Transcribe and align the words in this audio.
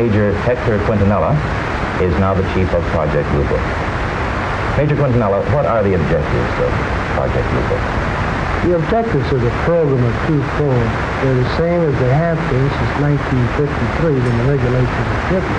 Major 0.00 0.32
Hector 0.48 0.80
Quintanilla 0.88 1.36
is 2.00 2.08
now 2.16 2.32
the 2.32 2.40
chief 2.56 2.72
of 2.72 2.80
Project 2.96 3.28
Book. 3.36 3.52
Major 4.80 4.96
Quintanilla, 4.96 5.44
what 5.52 5.68
are 5.68 5.84
the 5.84 5.92
objectives 5.92 6.52
of 6.64 6.72
Project 7.12 7.44
Book? 7.52 7.68
The 8.64 8.80
objectives 8.80 9.28
of 9.28 9.44
the 9.44 9.52
program 9.68 10.00
are 10.00 10.18
twofold. 10.24 10.88
They're 11.20 11.36
the 11.44 11.52
same 11.60 11.80
as 11.84 11.92
they 12.00 12.08
have 12.16 12.40
been 12.48 12.64
since 12.80 12.92
1953 14.00 14.24
when 14.24 14.36
the 14.40 14.46
regulations 14.48 15.04
were 15.04 15.36
written. 15.36 15.56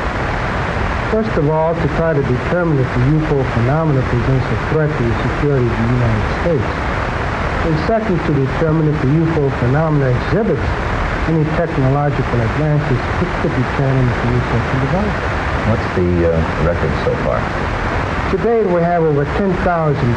First 1.14 1.38
of 1.38 1.46
all, 1.54 1.78
to 1.78 1.88
try 2.02 2.18
to 2.18 2.24
determine 2.26 2.82
if 2.82 2.90
the 2.98 3.04
UFO 3.22 3.46
phenomena 3.54 4.02
presents 4.10 4.48
a 4.50 4.58
threat 4.74 4.90
to 4.90 5.02
the 5.06 5.18
security 5.22 5.70
of 5.70 5.78
the 5.78 5.90
United 6.02 6.30
States. 6.42 6.72
And 7.70 7.74
second, 7.86 8.18
to 8.26 8.34
determine 8.34 8.90
if 8.90 8.98
the 9.06 9.12
UFO 9.22 9.54
phenomena 9.62 10.10
exhibits 10.10 10.66
any 11.30 11.44
technological 11.58 12.40
advances 12.42 12.98
which 13.20 13.34
could 13.42 13.54
be 13.54 13.66
turned 13.78 13.98
into 14.00 14.22
research 14.34 14.68
and 14.72 14.82
development. 14.82 15.42
What's 15.70 15.88
the 15.94 16.10
uh, 16.26 16.66
record 16.66 16.94
so 17.06 17.14
far? 17.22 17.40
Today 18.32 18.64
we 18.64 18.82
have 18.82 19.04
over 19.04 19.26
10,000 19.26 19.54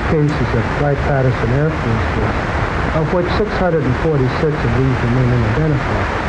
cases 0.08 0.48
at 0.54 0.80
Wright-Patterson 0.80 1.50
Air 1.50 1.70
Force 1.70 2.06
Base, 2.14 2.96
of 2.96 3.12
which 3.12 3.26
646 3.36 4.54
of 4.54 4.70
these 4.78 4.98
remain 5.04 5.28
unidentified. 5.34 6.24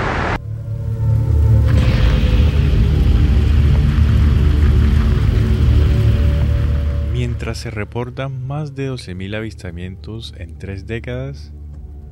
Mientras 7.14 7.58
se 7.60 7.70
reportan 7.70 8.46
más 8.46 8.76
de 8.76 8.90
12.000 8.90 9.36
avistamientos 9.36 10.34
en 10.38 10.58
tres 10.58 10.86
décadas, 10.86 11.54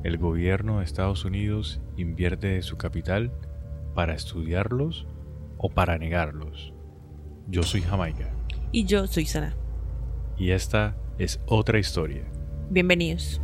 el 0.04 0.18
gobierno 0.18 0.78
de 0.78 0.84
Estados 0.84 1.24
Unidos 1.24 1.80
invierte 1.96 2.48
de 2.48 2.62
su 2.62 2.76
capital 2.76 3.32
para 3.94 4.14
estudiarlos 4.14 5.06
o 5.56 5.70
para 5.70 5.98
negarlos. 5.98 6.72
Yo 7.48 7.62
soy 7.62 7.80
Jamaica 7.80 8.30
Y 8.70 8.84
yo 8.84 9.06
soy 9.06 9.24
Sara. 9.26 9.56
y 10.36 10.50
esta 10.50 10.96
es 11.18 11.40
otra 11.46 11.78
historia. 11.78 12.24
Bienvenidos. 12.70 13.40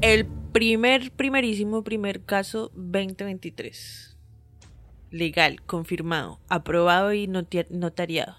El 0.00 0.26
primer, 0.52 1.10
primerísimo, 1.12 1.82
primer 1.84 2.24
caso 2.24 2.70
2023. 2.74 4.17
Legal, 5.10 5.62
confirmado, 5.62 6.38
aprobado 6.48 7.12
y 7.12 7.26
notariado. 7.26 8.36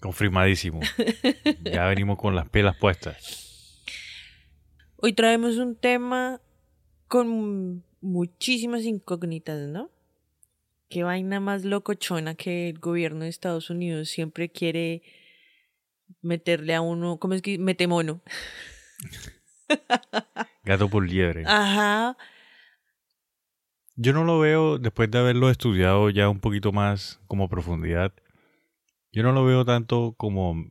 Confirmadísimo. 0.00 0.80
Ya 1.62 1.86
venimos 1.86 2.18
con 2.18 2.34
las 2.34 2.48
pelas 2.48 2.76
puestas. 2.76 3.82
Hoy 4.96 5.12
traemos 5.12 5.56
un 5.56 5.76
tema 5.76 6.40
con 7.08 7.84
muchísimas 8.00 8.84
incógnitas, 8.84 9.68
¿no? 9.68 9.90
Qué 10.88 11.02
vaina 11.02 11.40
más 11.40 11.64
locochona 11.64 12.34
que 12.34 12.68
el 12.68 12.78
gobierno 12.78 13.24
de 13.24 13.28
Estados 13.28 13.70
Unidos 13.70 14.08
siempre 14.08 14.48
quiere 14.48 15.02
meterle 16.22 16.74
a 16.74 16.80
uno, 16.80 17.18
¿cómo 17.18 17.34
es 17.34 17.42
que? 17.42 17.58
Mete 17.58 17.86
mono. 17.86 18.20
Gato 20.64 20.88
por 20.88 21.08
liebre. 21.08 21.44
Ajá. 21.46 22.16
Yo 23.96 24.12
no 24.12 24.24
lo 24.24 24.38
veo, 24.38 24.78
después 24.78 25.10
de 25.10 25.18
haberlo 25.18 25.50
estudiado 25.50 26.10
ya 26.10 26.28
un 26.28 26.40
poquito 26.40 26.70
más 26.70 27.20
como 27.26 27.48
profundidad, 27.48 28.12
yo 29.10 29.22
no 29.22 29.32
lo 29.32 29.44
veo 29.44 29.64
tanto 29.64 30.14
como 30.18 30.66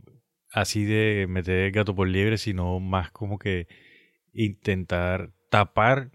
así 0.52 0.86
de 0.86 1.26
meter 1.28 1.72
gato 1.72 1.96
por 1.96 2.08
liebre, 2.08 2.38
sino 2.38 2.80
más 2.80 3.10
como 3.12 3.40
que 3.40 3.68
intentar 4.32 5.32
tapar 5.50 6.12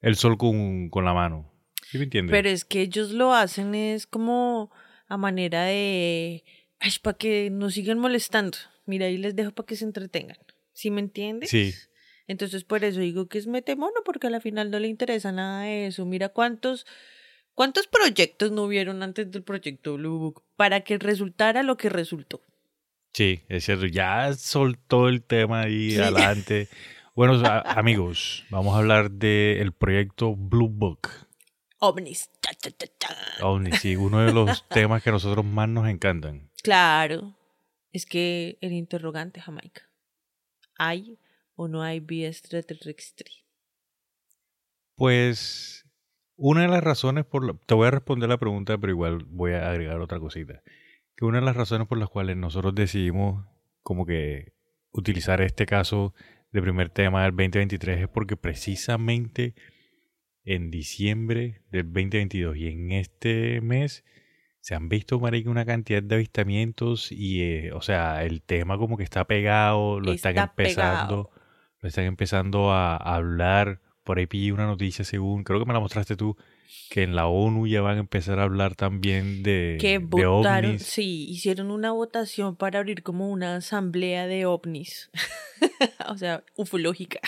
el 0.00 0.14
sol 0.14 0.38
con, 0.38 0.88
con 0.90 1.04
la 1.04 1.12
mano. 1.12 1.52
¿Sí 1.82 1.98
me 1.98 2.04
entiendes? 2.04 2.32
Pero 2.32 2.48
es 2.48 2.64
que 2.64 2.82
ellos 2.82 3.10
lo 3.10 3.34
hacen 3.34 3.74
es 3.74 4.06
como 4.06 4.70
a 5.08 5.16
manera 5.16 5.64
de, 5.64 6.44
ay, 6.78 6.92
para 7.02 7.16
que 7.16 7.50
nos 7.50 7.74
sigan 7.74 7.98
molestando. 7.98 8.58
Mira, 8.86 9.06
ahí 9.06 9.16
les 9.18 9.34
dejo 9.34 9.50
para 9.50 9.66
que 9.66 9.76
se 9.76 9.84
entretengan. 9.84 10.38
¿Sí 10.72 10.90
me 10.90 11.00
entiendes? 11.00 11.50
Sí. 11.50 11.72
Entonces 12.28 12.64
por 12.64 12.82
eso 12.84 13.00
digo 13.00 13.28
que 13.28 13.38
es 13.38 13.46
mete 13.46 13.76
mono, 13.76 14.00
porque 14.04 14.26
a 14.26 14.30
la 14.30 14.40
final 14.40 14.70
no 14.70 14.78
le 14.78 14.88
interesa 14.88 15.30
nada 15.32 15.62
de 15.62 15.86
eso. 15.86 16.04
Mira 16.06 16.28
cuántos, 16.30 16.86
cuántos 17.54 17.86
proyectos 17.86 18.50
no 18.52 18.62
hubieron 18.64 19.02
antes 19.02 19.30
del 19.30 19.42
proyecto 19.42 19.94
Blue 19.96 20.18
Book 20.18 20.42
para 20.56 20.80
que 20.80 20.98
resultara 20.98 21.62
lo 21.62 21.76
que 21.76 21.88
resultó. 21.88 22.40
Sí, 23.12 23.42
es 23.48 23.64
cierto. 23.64 23.86
Ya 23.86 24.32
soltó 24.34 25.08
el 25.08 25.22
tema 25.22 25.62
ahí 25.62 25.92
Sí. 25.92 25.98
adelante. 26.00 26.68
Bueno, 27.14 27.40
amigos, 27.64 28.44
vamos 28.50 28.74
a 28.74 28.78
hablar 28.78 29.10
del 29.10 29.72
proyecto 29.72 30.34
Blue 30.36 30.68
Book. 30.68 31.08
OVNIs. 31.78 32.30
Cha, 32.42 32.52
cha, 32.54 32.70
cha, 32.70 32.86
cha. 32.98 33.46
Ovni, 33.46 33.72
sí, 33.72 33.96
uno 33.96 34.18
de 34.20 34.32
los 34.32 34.64
temas 34.68 35.02
que 35.02 35.10
a 35.10 35.12
nosotros 35.12 35.44
más 35.44 35.68
nos 35.68 35.88
encantan. 35.88 36.50
Claro. 36.62 37.34
Es 37.92 38.04
que 38.04 38.58
el 38.60 38.72
interrogante, 38.72 39.40
Jamaica. 39.40 39.88
¿Hay 40.76 41.18
o 41.56 41.68
no 41.68 41.82
hay 41.82 42.00
vida 42.00 42.28
extraterrestre? 42.28 43.30
Pues 44.94 45.84
una 46.36 46.62
de 46.62 46.68
las 46.68 46.84
razones 46.84 47.24
por 47.24 47.44
la, 47.44 47.54
te 47.66 47.74
voy 47.74 47.88
a 47.88 47.90
responder 47.90 48.28
la 48.28 48.38
pregunta, 48.38 48.78
pero 48.78 48.92
igual 48.92 49.24
voy 49.28 49.52
a 49.52 49.68
agregar 49.68 50.00
otra 50.00 50.20
cosita. 50.20 50.62
Que 51.16 51.24
una 51.24 51.40
de 51.40 51.46
las 51.46 51.56
razones 51.56 51.88
por 51.88 51.98
las 51.98 52.10
cuales 52.10 52.36
nosotros 52.36 52.74
decidimos 52.74 53.46
como 53.82 54.06
que 54.06 54.52
utilizar 54.92 55.40
este 55.40 55.66
caso 55.66 56.14
de 56.52 56.62
primer 56.62 56.90
tema 56.90 57.24
del 57.24 57.32
2023 57.32 58.02
es 58.02 58.08
porque 58.08 58.36
precisamente 58.36 59.54
en 60.44 60.70
diciembre 60.70 61.62
del 61.70 61.86
2022 61.86 62.56
y 62.56 62.68
en 62.68 62.92
este 62.92 63.60
mes 63.60 64.04
se 64.60 64.74
han 64.74 64.88
visto 64.88 65.20
marica 65.20 65.50
una 65.50 65.64
cantidad 65.64 66.02
de 66.02 66.14
avistamientos 66.14 67.12
y 67.12 67.42
eh, 67.42 67.72
o 67.72 67.82
sea, 67.82 68.24
el 68.24 68.42
tema 68.42 68.78
como 68.78 68.96
que 68.96 69.04
está 69.04 69.24
pegado, 69.24 70.00
lo 70.00 70.12
están 70.12 70.32
Está 70.32 70.44
empezando, 70.44 71.24
pegado. 71.24 71.35
Están 71.88 72.04
empezando 72.04 72.70
a 72.70 72.96
hablar. 72.96 73.80
Por 74.04 74.18
ahí 74.18 74.26
pillé 74.26 74.52
una 74.52 74.66
noticia 74.66 75.04
según, 75.04 75.42
creo 75.42 75.58
que 75.58 75.66
me 75.66 75.72
la 75.72 75.80
mostraste 75.80 76.16
tú, 76.16 76.36
que 76.90 77.02
en 77.02 77.16
la 77.16 77.26
ONU 77.26 77.66
ya 77.66 77.80
van 77.80 77.96
a 77.96 78.00
empezar 78.00 78.38
a 78.38 78.44
hablar 78.44 78.74
también 78.76 79.42
de, 79.42 79.78
que 79.80 79.98
de 79.98 80.26
votaron, 80.26 80.70
ovnis. 80.72 80.82
sí, 80.84 81.26
hicieron 81.28 81.70
una 81.70 81.90
votación 81.90 82.56
para 82.56 82.78
abrir 82.78 83.02
como 83.02 83.28
una 83.28 83.56
asamblea 83.56 84.26
de 84.26 84.46
ovnis. 84.46 85.10
o 86.08 86.16
sea, 86.16 86.44
ufológica. 86.54 87.20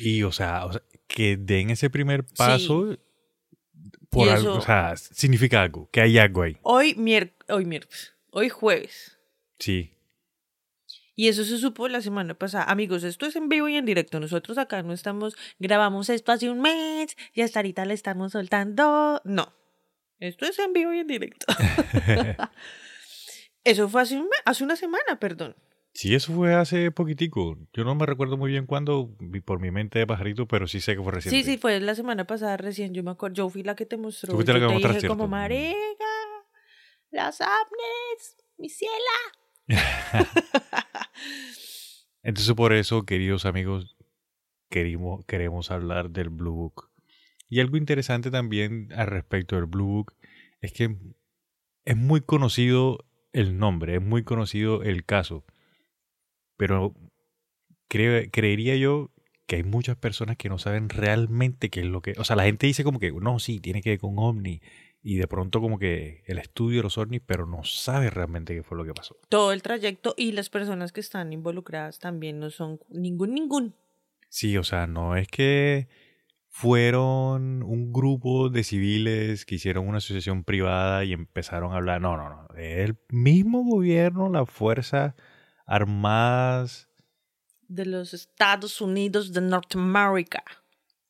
Y 0.00 0.22
o 0.22 0.32
sea, 0.32 0.64
o 0.64 0.72
sea, 0.72 0.82
que 1.06 1.36
den 1.36 1.70
ese 1.70 1.90
primer 1.90 2.24
paso 2.24 2.96
por 4.10 4.28
algo, 4.28 4.54
o 4.54 4.60
sea, 4.60 4.96
significa 4.96 5.62
algo, 5.62 5.88
que 5.90 6.00
hay 6.00 6.18
algo 6.18 6.42
ahí. 6.42 6.56
Hoy 6.62 6.94
mier 6.94 7.34
hoy 7.48 7.64
miércoles, 7.64 8.14
hoy 8.30 8.48
jueves. 8.48 9.18
Sí. 9.58 9.93
Y 11.16 11.28
eso 11.28 11.44
se 11.44 11.58
supo 11.58 11.86
la 11.88 12.00
semana 12.00 12.34
pasada. 12.34 12.64
Amigos, 12.64 13.04
esto 13.04 13.26
es 13.26 13.36
en 13.36 13.48
vivo 13.48 13.68
y 13.68 13.76
en 13.76 13.84
directo. 13.84 14.18
Nosotros 14.18 14.58
acá 14.58 14.82
no 14.82 14.92
estamos, 14.92 15.36
grabamos 15.58 16.08
esto 16.10 16.32
hace 16.32 16.50
un 16.50 16.60
mes 16.60 17.16
y 17.32 17.42
hasta 17.42 17.60
ahorita 17.60 17.84
le 17.84 17.94
estamos 17.94 18.32
soltando. 18.32 19.20
No. 19.24 19.52
Esto 20.18 20.46
es 20.46 20.58
en 20.58 20.72
vivo 20.72 20.92
y 20.92 20.98
en 21.00 21.06
directo. 21.06 21.46
eso 23.64 23.88
fue 23.88 24.02
hace, 24.02 24.16
un 24.16 24.24
mes- 24.24 24.42
hace 24.44 24.64
una 24.64 24.76
semana, 24.76 25.18
perdón. 25.20 25.56
Sí, 25.92 26.12
eso 26.12 26.32
fue 26.32 26.54
hace 26.54 26.90
poquitico. 26.90 27.56
Yo 27.72 27.84
no 27.84 27.94
me 27.94 28.04
recuerdo 28.04 28.36
muy 28.36 28.50
bien 28.50 28.66
cuándo, 28.66 29.16
por 29.44 29.60
mi 29.60 29.70
mente 29.70 30.00
de 30.00 30.06
pajarito, 30.08 30.48
pero 30.48 30.66
sí 30.66 30.80
sé 30.80 30.96
que 30.96 31.02
fue 31.02 31.12
reciente. 31.12 31.44
Sí, 31.44 31.52
sí, 31.52 31.56
fue 31.56 31.78
la 31.78 31.94
semana 31.94 32.26
pasada 32.26 32.56
recién. 32.56 32.92
Yo 32.94 33.04
me 33.04 33.12
acuerdo. 33.12 33.34
Yo 33.36 33.48
fui 33.48 33.62
la 33.62 33.76
que 33.76 33.86
te 33.86 33.96
mostró. 33.96 34.30
Tú 34.30 34.34
fuiste 34.34 34.52
la 34.52 34.58
que 34.58 34.66
te 34.66 34.72
mostraste, 34.72 35.06
como 35.06 35.28
marica, 35.28 36.04
las 37.12 37.40
ovnis, 37.40 38.36
mi 38.58 38.68
ciela. 38.68 38.92
Entonces 42.22 42.54
por 42.54 42.72
eso, 42.72 43.04
queridos 43.04 43.44
amigos, 43.44 43.96
queremos, 44.70 45.24
queremos 45.26 45.70
hablar 45.70 46.10
del 46.10 46.30
Blue 46.30 46.54
Book. 46.54 46.90
Y 47.48 47.60
algo 47.60 47.76
interesante 47.76 48.30
también 48.30 48.88
al 48.94 49.06
respecto 49.08 49.56
del 49.56 49.66
Blue 49.66 49.86
Book 49.86 50.14
es 50.60 50.72
que 50.72 50.96
es 51.84 51.96
muy 51.96 52.20
conocido 52.22 53.04
el 53.32 53.58
nombre, 53.58 53.96
es 53.96 54.02
muy 54.02 54.24
conocido 54.24 54.82
el 54.82 55.04
caso. 55.04 55.44
Pero 56.56 56.94
cre- 57.88 58.30
creería 58.32 58.76
yo 58.76 59.10
que 59.46 59.56
hay 59.56 59.62
muchas 59.62 59.96
personas 59.96 60.36
que 60.36 60.48
no 60.48 60.58
saben 60.58 60.88
realmente 60.88 61.68
qué 61.70 61.80
es 61.80 61.86
lo 61.86 62.00
que... 62.00 62.14
O 62.18 62.24
sea, 62.24 62.36
la 62.36 62.44
gente 62.44 62.66
dice 62.66 62.84
como 62.84 62.98
que, 62.98 63.12
no, 63.12 63.38
sí, 63.38 63.60
tiene 63.60 63.82
que 63.82 63.90
ver 63.90 63.98
con 63.98 64.14
ovni. 64.18 64.62
Y 65.06 65.16
de 65.18 65.28
pronto 65.28 65.60
como 65.60 65.78
que 65.78 66.24
el 66.26 66.38
estudio 66.38 66.78
de 66.78 66.84
los 66.84 66.96
ovnis, 66.96 67.20
pero 67.24 67.46
no 67.46 67.62
sabe 67.62 68.08
realmente 68.08 68.54
qué 68.54 68.62
fue 68.62 68.78
lo 68.78 68.86
que 68.86 68.94
pasó. 68.94 69.18
Todo 69.28 69.52
el 69.52 69.60
trayecto 69.60 70.14
y 70.16 70.32
las 70.32 70.48
personas 70.48 70.92
que 70.92 71.00
están 71.00 71.34
involucradas 71.34 71.98
también 71.98 72.40
no 72.40 72.48
son 72.48 72.80
ningún, 72.88 73.34
ningún. 73.34 73.74
Sí, 74.30 74.56
o 74.56 74.64
sea, 74.64 74.86
no 74.86 75.14
es 75.14 75.28
que 75.28 75.88
fueron 76.48 77.62
un 77.62 77.92
grupo 77.92 78.48
de 78.48 78.64
civiles 78.64 79.44
que 79.44 79.56
hicieron 79.56 79.86
una 79.86 79.98
asociación 79.98 80.42
privada 80.42 81.04
y 81.04 81.12
empezaron 81.12 81.74
a 81.74 81.76
hablar. 81.76 82.00
No, 82.00 82.16
no, 82.16 82.30
no. 82.30 82.48
El 82.56 82.96
mismo 83.10 83.62
gobierno, 83.62 84.30
las 84.30 84.48
fuerzas 84.48 85.14
armadas 85.66 86.88
de 87.68 87.84
los 87.84 88.14
Estados 88.14 88.80
Unidos 88.80 89.32
de 89.32 89.42
Norteamérica. 89.42 90.44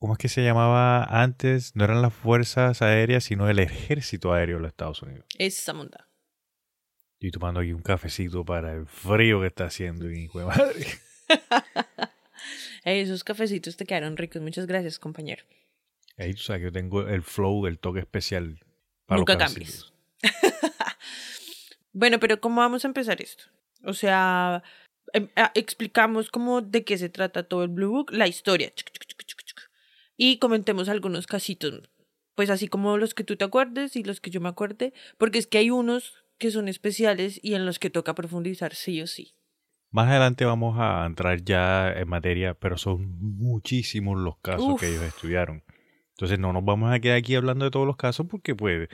¿Cómo 0.05 0.13
es 0.13 0.19
que 0.19 0.29
se 0.29 0.45
llamaba 0.45 1.03
antes? 1.05 1.75
No 1.77 1.83
eran 1.83 2.03
las 2.03 2.13
fuerzas 2.13 2.83
aéreas, 2.83 3.25
sino 3.25 3.49
el 3.49 3.59
ejército 3.59 4.35
aéreo 4.35 4.57
de 4.57 4.63
los 4.65 4.69
Estados 4.69 5.01
Unidos. 5.01 5.25
Esa 5.39 5.73
monda. 5.73 6.11
Estoy 7.15 7.31
tomando 7.31 7.61
aquí 7.61 7.73
un 7.73 7.81
cafecito 7.81 8.45
para 8.45 8.75
el 8.75 8.87
frío 8.87 9.41
que 9.41 9.47
está 9.47 9.65
haciendo, 9.65 10.11
hijo 10.11 10.41
de 10.41 10.45
madre. 10.45 10.87
Ey, 12.85 13.01
esos 13.01 13.25
cafecitos 13.25 13.79
te 13.79 13.87
quedaron 13.87 14.19
ricos. 14.19 14.43
Muchas 14.43 14.67
gracias, 14.67 14.99
compañero. 14.99 15.43
Ahí 16.19 16.35
tú 16.35 16.43
sabes 16.43 16.61
que 16.61 16.65
yo 16.67 16.73
tengo 16.73 17.09
el 17.09 17.23
flow, 17.23 17.67
el 17.67 17.79
toque 17.79 18.01
especial 18.01 18.59
para 19.07 19.21
Nunca 19.21 19.37
los 19.37 19.43
cambies. 19.43 19.93
Bueno, 21.95 22.21
pero 22.21 22.41
¿cómo 22.43 22.61
vamos 22.61 22.85
a 22.85 22.89
empezar 22.89 23.23
esto? 23.23 23.45
O 23.85 23.95
sea, 23.95 24.63
em- 25.15 25.31
ah, 25.37 25.51
explicamos 25.55 26.29
cómo 26.29 26.61
de 26.61 26.85
qué 26.85 26.99
se 26.99 27.09
trata 27.09 27.45
todo 27.45 27.63
el 27.63 27.71
Blue 27.71 27.91
Book, 27.91 28.13
la 28.13 28.27
historia. 28.27 28.71
Y 30.17 30.39
comentemos 30.39 30.89
algunos 30.89 31.27
casitos. 31.27 31.91
Pues 32.35 32.51
así 32.51 32.69
como 32.69 32.97
los 32.99 33.15
que 33.15 33.25
tú 33.25 33.37
te 33.37 33.45
acuerdes 33.45 33.97
y 33.97 34.03
los 34.03 34.21
que 34.21 34.31
yo 34.31 34.41
me 34.41 34.49
acuerde. 34.49 34.93
Porque 35.19 35.39
es 35.39 35.47
que 35.47 35.59
hay 35.59 35.71
unos 35.71 36.15
que 36.39 36.51
son 36.51 36.69
especiales 36.69 37.39
y 37.43 37.55
en 37.55 37.65
los 37.67 37.79
que 37.79 37.91
toca 37.91 38.15
profundizar 38.15 38.75
sí 38.75 39.01
o 39.01 39.07
sí. 39.07 39.35
Más 39.91 40.09
adelante 40.09 40.45
vamos 40.45 40.77
a 40.81 41.07
entrar 41.07 41.45
ya 41.45 41.93
en 41.93 42.09
materia, 42.09 42.55
pero 42.55 42.77
son 42.77 43.17
muchísimos 43.21 44.19
los 44.19 44.39
casos 44.39 44.75
Uf. 44.75 44.81
que 44.81 44.89
ellos 44.89 45.05
estudiaron. 45.05 45.63
Entonces 46.11 46.39
no 46.39 46.53
nos 46.53 46.65
vamos 46.65 46.93
a 46.93 46.99
quedar 46.99 47.19
aquí 47.19 47.37
hablando 47.37 47.65
de 47.65 47.71
todos 47.71 47.87
los 47.87 47.97
casos 47.97 48.27
porque 48.29 48.57
pues, 48.57 48.89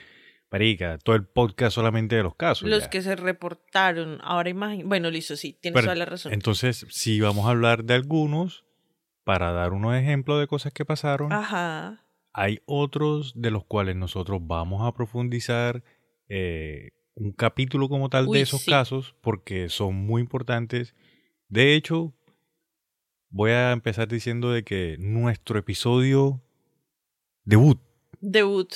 marica, 0.51 0.99
todo 0.99 1.15
el 1.15 1.25
podcast 1.25 1.73
solamente 1.73 2.15
de 2.15 2.23
los 2.23 2.35
casos. 2.35 2.69
Los 2.69 2.83
ya. 2.83 2.89
que 2.91 3.01
se 3.01 3.15
reportaron. 3.15 4.19
Ahora 4.21 4.49
imagino. 4.49 4.87
Bueno, 4.87 5.09
listo, 5.09 5.35
sí, 5.35 5.57
tienes 5.59 5.77
Pero, 5.77 5.85
toda 5.85 5.95
la 5.95 6.05
razón. 6.05 6.33
Entonces, 6.33 6.85
sí 6.89 7.19
vamos 7.19 7.47
a 7.47 7.49
hablar 7.49 7.83
de 7.83 7.95
algunos 7.95 8.65
para 9.23 9.51
dar 9.51 9.73
unos 9.73 9.95
ejemplos 9.95 10.39
de 10.39 10.47
cosas 10.47 10.73
que 10.73 10.85
pasaron. 10.85 11.31
Ajá. 11.31 12.03
Hay 12.33 12.61
otros 12.65 13.33
de 13.35 13.51
los 13.51 13.65
cuales 13.65 13.95
nosotros 13.95 14.39
vamos 14.41 14.87
a 14.87 14.93
profundizar 14.93 15.83
eh, 16.27 16.91
un 17.15 17.31
capítulo 17.33 17.89
como 17.89 18.09
tal 18.09 18.27
Uy, 18.27 18.37
de 18.37 18.43
esos 18.43 18.61
sí. 18.61 18.71
casos 18.71 19.15
porque 19.21 19.69
son 19.69 19.95
muy 19.95 20.21
importantes. 20.21 20.95
De 21.49 21.75
hecho, 21.75 22.13
voy 23.29 23.51
a 23.51 23.71
empezar 23.71 24.07
diciendo 24.07 24.51
de 24.51 24.63
que 24.63 24.95
nuestro 24.99 25.59
episodio 25.59 26.41
debut 27.43 27.79
Debut. 28.21 28.71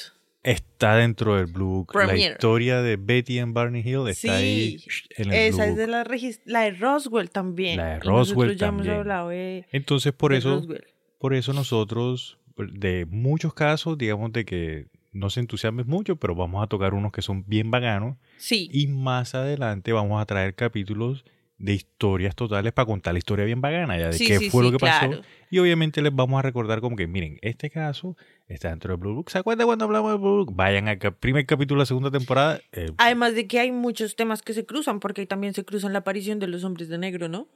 Está 0.45 0.95
dentro 0.95 1.35
del 1.35 1.47
Blue 1.47 1.85
Book. 1.85 1.95
La 1.95 2.15
historia 2.15 2.81
de 2.81 2.95
Betty 2.97 3.39
and 3.39 3.53
Barney 3.53 3.81
Hill 3.81 4.07
está 4.07 4.35
ahí 4.35 4.77
en 5.17 5.25
el 5.25 5.27
Blue 5.29 5.35
Esa 5.35 5.63
es 5.65 5.69
Book. 5.71 5.79
de 5.79 5.87
la, 5.87 6.07
la 6.45 6.61
de 6.61 6.71
Roswell 6.71 7.29
también. 7.31 7.77
La 7.77 7.85
de 7.91 7.97
Y 7.97 7.99
Roswell 7.99 8.55
ya 8.55 8.67
también. 8.67 8.87
hemos 8.89 8.99
hablado 8.99 9.29
de, 9.29 9.65
Entonces, 9.71 10.13
por 10.13 10.31
de 10.31 10.37
eso, 10.37 10.55
Roswell. 10.55 10.83
por 11.19 11.33
eso 11.33 11.53
nosotros, 11.53 12.37
de 12.57 13.05
muchos 13.09 13.53
casos, 13.53 13.97
digamos 13.97 14.31
de 14.33 14.45
que 14.45 14.87
no 15.11 15.29
se 15.29 15.39
entusiasmes 15.39 15.85
mucho, 15.87 16.17
pero 16.17 16.35
vamos 16.35 16.63
a 16.63 16.67
tocar 16.67 16.93
unos 16.93 17.11
que 17.11 17.21
son 17.21 17.43
bien 17.47 17.71
baganos. 17.71 18.17
Sí. 18.37 18.69
Y 18.71 18.87
más 18.87 19.33
adelante 19.33 19.93
vamos 19.93 20.21
a 20.21 20.25
traer 20.25 20.55
capítulos 20.55 21.25
de 21.57 21.73
historias 21.73 22.35
totales 22.35 22.73
para 22.73 22.85
contar 22.85 23.13
la 23.13 23.19
historia 23.19 23.45
bien 23.45 23.61
baganas, 23.61 23.97
ya 23.97 24.07
de 24.07 24.13
Sí, 24.13 24.27
qué 24.27 24.39
sí, 24.39 24.49
fue 24.49 24.61
sí, 24.61 24.65
lo 24.71 24.71
que 24.77 24.79
pasó. 24.85 25.07
claro. 25.07 25.21
Y 25.49 25.59
obviamente 25.59 26.01
les 26.01 26.13
vamos 26.13 26.37
a 26.37 26.41
recordar 26.41 26.81
como 26.81 26.97
que, 26.97 27.07
miren, 27.07 27.39
este 27.41 27.69
caso 27.69 28.17
está 28.47 28.69
dentro 28.69 28.91
del 28.91 28.99
Blue 28.99 29.15
Book. 29.15 29.29
¿Se 29.31 29.37
acuerdan 29.39 29.65
cuando 29.67 29.85
hablamos 29.85 30.11
del 30.11 30.19
Blue 30.21 30.45
Book? 30.45 30.55
Vayan 30.55 30.87
al 30.87 30.97
primer 31.15 31.45
capítulo 31.45 31.79
de 31.79 31.81
la 31.83 31.85
segunda 31.87 32.11
temporada. 32.11 32.61
eh, 32.71 32.91
Además 32.97 33.33
de 33.35 33.47
que 33.47 33.59
hay 33.59 33.71
muchos 33.71 34.15
temas 34.15 34.41
que 34.41 34.53
se 34.53 34.65
cruzan, 34.65 34.99
porque 34.99 35.21
ahí 35.21 35.27
también 35.27 35.53
se 35.53 35.65
cruzan 35.65 35.93
la 35.93 35.99
aparición 35.99 36.39
de 36.39 36.47
los 36.47 36.63
hombres 36.63 36.89
de 36.89 36.97
negro, 36.97 37.27
¿no? 37.27 37.47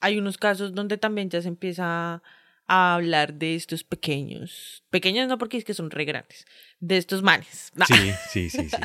Hay 0.00 0.18
unos 0.18 0.36
casos 0.36 0.74
donde 0.74 0.98
también 0.98 1.30
ya 1.30 1.40
se 1.40 1.48
empieza 1.48 2.22
a 2.66 2.94
hablar 2.94 3.34
de 3.34 3.54
estos 3.54 3.84
pequeños. 3.84 4.84
Pequeños 4.90 5.28
no 5.28 5.38
porque 5.38 5.56
es 5.56 5.64
que 5.64 5.74
son 5.74 5.90
re 5.90 6.04
grandes. 6.04 6.44
De 6.80 6.96
estos 6.96 7.22
manes. 7.22 7.72
Sí, 7.86 7.94
sí, 8.30 8.50
sí, 8.50 8.68
sí. 8.68 8.70
sí. 8.70 8.76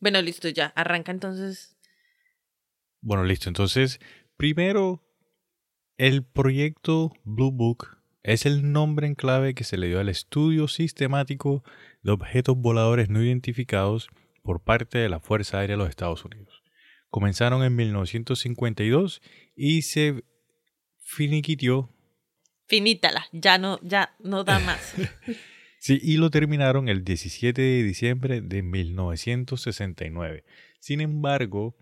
Bueno, 0.00 0.22
listo, 0.22 0.48
ya. 0.48 0.66
Arranca 0.76 1.10
entonces. 1.12 1.76
Bueno, 3.00 3.24
listo. 3.24 3.48
Entonces, 3.48 3.98
primero, 4.36 5.02
el 5.96 6.24
proyecto 6.24 7.12
Blue 7.24 7.50
Book 7.52 7.97
es 8.22 8.46
el 8.46 8.72
nombre 8.72 9.06
en 9.06 9.14
clave 9.14 9.54
que 9.54 9.64
se 9.64 9.76
le 9.76 9.88
dio 9.88 10.00
al 10.00 10.08
estudio 10.08 10.68
sistemático 10.68 11.64
de 12.02 12.12
objetos 12.12 12.56
voladores 12.56 13.08
no 13.08 13.22
identificados 13.22 14.08
por 14.42 14.62
parte 14.62 14.98
de 14.98 15.08
la 15.08 15.20
Fuerza 15.20 15.58
Aérea 15.58 15.76
de 15.76 15.82
los 15.82 15.88
Estados 15.88 16.24
Unidos. 16.24 16.62
Comenzaron 17.10 17.62
en 17.62 17.74
1952 17.76 19.22
y 19.56 19.82
se 19.82 20.24
finiquitió, 20.98 21.90
Finítala. 22.68 23.26
Ya 23.32 23.56
no, 23.56 23.80
ya 23.82 24.14
no 24.18 24.44
da 24.44 24.58
más. 24.58 24.94
sí, 25.78 25.98
y 26.02 26.18
lo 26.18 26.30
terminaron 26.30 26.88
el 26.88 27.02
17 27.02 27.60
de 27.60 27.82
diciembre 27.82 28.42
de 28.42 28.62
1969. 28.62 30.44
Sin 30.78 31.00
embargo, 31.00 31.76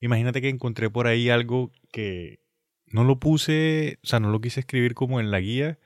imagínate 0.00 0.42
que 0.42 0.50
encontré 0.50 0.90
por 0.90 1.06
ahí 1.06 1.30
algo 1.30 1.72
que 1.90 2.43
no 2.94 3.02
lo 3.02 3.18
puse, 3.18 3.98
o 4.04 4.06
sea, 4.06 4.20
no 4.20 4.30
lo 4.30 4.40
quise 4.40 4.60
escribir 4.60 4.94
como 4.94 5.18
en 5.18 5.32
la 5.32 5.40
guía 5.40 5.80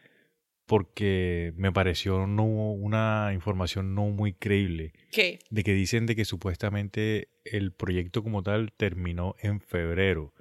porque 0.67 1.55
me 1.57 1.73
pareció 1.73 2.27
no 2.27 2.45
una 2.45 3.31
información 3.33 3.95
no 3.95 4.09
muy 4.09 4.35
creíble 4.35 4.93
¿Qué? 5.11 5.39
de 5.49 5.65
que 5.65 5.73
dicen 5.73 6.05
de 6.05 6.15
que 6.15 6.27
supuestamente 6.27 7.31
el 7.47 7.73
proyecto 7.73 8.23
como 8.23 8.43
tal 8.43 8.73
terminó 8.73 9.37
en 9.41 9.63
febrero 9.63 10.35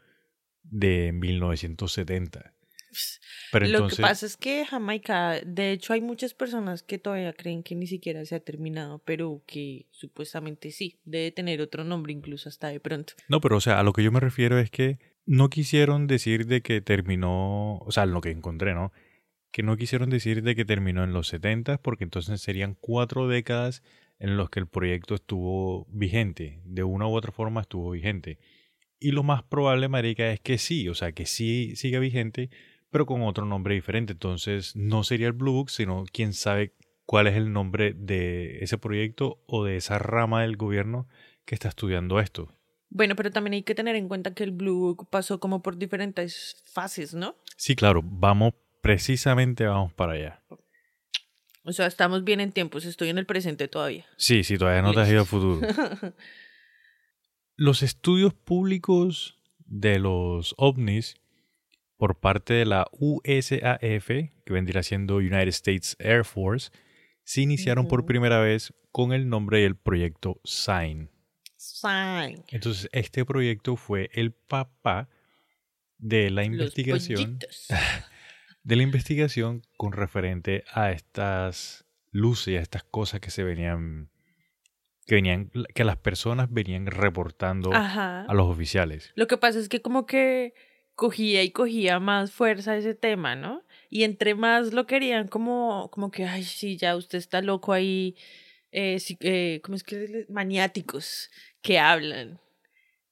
de 0.63 1.13
1970. 1.13 2.53
Pero 3.53 3.65
Lo 3.67 3.77
entonces 3.77 3.97
que 3.99 4.01
pasa 4.01 4.25
es 4.25 4.35
que 4.35 4.65
Jamaica, 4.65 5.39
de 5.45 5.71
hecho 5.71 5.93
hay 5.93 6.01
muchas 6.01 6.33
personas 6.33 6.83
que 6.83 6.97
todavía 6.97 7.31
creen 7.31 7.63
que 7.63 7.75
ni 7.75 7.87
siquiera 7.87 8.25
se 8.25 8.35
ha 8.35 8.41
terminado, 8.41 8.99
pero 9.05 9.41
que 9.47 9.85
supuestamente 9.91 10.71
sí, 10.71 10.99
debe 11.05 11.31
tener 11.31 11.61
otro 11.61 11.85
nombre 11.85 12.11
incluso 12.11 12.49
hasta 12.49 12.67
de 12.67 12.81
pronto. 12.81 13.13
No, 13.29 13.39
pero 13.39 13.55
o 13.55 13.61
sea, 13.61 13.79
a 13.79 13.83
lo 13.83 13.93
que 13.93 14.03
yo 14.03 14.11
me 14.11 14.19
refiero 14.19 14.59
es 14.59 14.69
que 14.69 14.99
no 15.27 15.49
quisieron 15.49 16.07
decir 16.07 16.47
de 16.47 16.61
que 16.61 16.81
terminó, 16.81 17.77
o 17.79 17.91
sea, 17.91 18.05
lo 18.05 18.21
que 18.21 18.31
encontré, 18.31 18.73
¿no? 18.73 18.91
Que 19.51 19.61
no 19.61 19.77
quisieron 19.77 20.09
decir 20.09 20.41
de 20.41 20.55
que 20.55 20.65
terminó 20.65 21.03
en 21.03 21.13
los 21.13 21.27
70 21.27 21.79
porque 21.79 22.05
entonces 22.05 22.41
serían 22.41 22.75
cuatro 22.79 23.27
décadas 23.27 23.83
en 24.19 24.37
los 24.37 24.49
que 24.49 24.59
el 24.61 24.67
proyecto 24.67 25.15
estuvo 25.15 25.85
vigente, 25.89 26.61
de 26.65 26.83
una 26.83 27.07
u 27.07 27.13
otra 27.13 27.31
forma 27.31 27.61
estuvo 27.61 27.91
vigente. 27.91 28.39
Y 28.99 29.11
lo 29.11 29.23
más 29.23 29.43
probable, 29.43 29.89
marica, 29.89 30.31
es 30.31 30.39
que 30.39 30.57
sí, 30.57 30.87
o 30.89 30.95
sea, 30.95 31.11
que 31.11 31.25
sí 31.25 31.75
siga 31.75 31.99
vigente, 31.99 32.49
pero 32.89 33.05
con 33.05 33.21
otro 33.21 33.45
nombre 33.45 33.75
diferente. 33.75 34.13
Entonces 34.13 34.75
no 34.75 35.03
sería 35.03 35.27
el 35.27 35.33
Blue 35.33 35.53
Book, 35.53 35.69
sino 35.69 36.05
quién 36.11 36.33
sabe 36.33 36.73
cuál 37.05 37.27
es 37.27 37.35
el 37.35 37.51
nombre 37.53 37.93
de 37.93 38.59
ese 38.63 38.77
proyecto 38.77 39.43
o 39.45 39.65
de 39.65 39.77
esa 39.77 39.99
rama 39.99 40.41
del 40.41 40.57
gobierno 40.57 41.07
que 41.45 41.55
está 41.55 41.67
estudiando 41.69 42.19
esto. 42.19 42.56
Bueno, 42.89 43.15
pero 43.15 43.31
también 43.31 43.53
hay 43.53 43.63
que 43.63 43.75
tener 43.75 43.95
en 43.95 44.07
cuenta 44.07 44.33
que 44.33 44.43
el 44.43 44.51
Blue 44.51 44.79
Book 44.79 45.09
pasó 45.09 45.39
como 45.39 45.61
por 45.61 45.77
diferentes 45.77 46.63
fases, 46.65 47.13
¿no? 47.13 47.35
Sí, 47.57 47.75
claro, 47.75 48.01
vamos, 48.03 48.53
precisamente 48.81 49.65
vamos 49.65 49.93
para 49.93 50.13
allá. 50.13 50.43
O 51.63 51.73
sea, 51.73 51.85
estamos 51.87 52.23
bien 52.23 52.39
en 52.39 52.53
tiempos, 52.53 52.85
estoy 52.85 53.09
en 53.09 53.17
el 53.17 53.25
presente 53.25 53.67
todavía. 53.67 54.05
Sí, 54.15 54.43
sí, 54.43 54.57
todavía 54.57 54.81
no 54.81 54.93
te 54.93 55.01
has 55.01 55.09
ido 55.09 55.19
al 55.19 55.25
futuro. 55.25 55.67
Los 57.57 57.83
estudios 57.83 58.33
públicos 58.33 59.37
de 59.65 59.99
los 59.99 60.53
ovnis 60.57 61.15
por 61.97 62.19
parte 62.19 62.53
de 62.53 62.65
la 62.65 62.87
USAF, 62.91 64.07
que 64.07 64.53
vendría 64.53 64.83
siendo 64.83 65.15
United 65.15 65.47
States 65.47 65.95
Air 65.99 66.23
Force, 66.23 66.69
se 67.23 67.41
iniciaron 67.41 67.87
por 67.87 68.05
primera 68.05 68.39
vez 68.39 68.73
con 68.91 69.11
el 69.11 69.27
nombre 69.27 69.61
del 69.61 69.75
proyecto 69.75 70.39
SIGN. 70.43 71.09
Sign. 71.81 72.43
Entonces, 72.49 72.89
este 72.91 73.25
proyecto 73.25 73.75
fue 73.75 74.09
el 74.13 74.31
papá 74.31 75.09
de 75.97 76.29
la 76.29 76.43
investigación 76.43 77.39
de 78.63 78.75
la 78.75 78.83
investigación 78.83 79.63
con 79.77 79.93
referente 79.93 80.63
a 80.73 80.91
estas 80.91 81.85
luces 82.11 82.49
y 82.49 82.57
a 82.57 82.61
estas 82.61 82.83
cosas 82.83 83.19
que 83.19 83.31
se 83.31 83.43
venían 83.43 84.09
que 85.05 85.15
venían 85.15 85.49
que 85.73 85.85
las 85.85 85.95
personas 85.95 86.51
venían 86.51 86.85
reportando 86.85 87.73
Ajá. 87.73 88.25
a 88.25 88.33
los 88.33 88.47
oficiales. 88.47 89.13
Lo 89.15 89.27
que 89.27 89.37
pasa 89.37 89.57
es 89.59 89.69
que 89.69 89.81
como 89.81 90.05
que 90.05 90.53
cogía 90.95 91.43
y 91.43 91.51
cogía 91.51 91.99
más 92.01 92.31
fuerza 92.31 92.75
ese 92.75 92.93
tema, 92.93 93.35
¿no? 93.35 93.63
Y 93.89 94.03
entre 94.03 94.35
más 94.35 94.73
lo 94.73 94.85
querían, 94.85 95.27
como, 95.27 95.89
como 95.91 96.11
que, 96.11 96.25
ay, 96.25 96.43
sí, 96.43 96.75
ya 96.75 96.97
usted 96.97 97.19
está 97.19 97.41
loco 97.41 97.71
ahí, 97.71 98.17
eh, 98.71 98.97
eh, 99.21 99.61
¿cómo 99.63 99.75
es 99.75 99.83
que? 99.83 100.25
Maniáticos 100.27 101.29
que 101.61 101.79
hablan, 101.79 102.39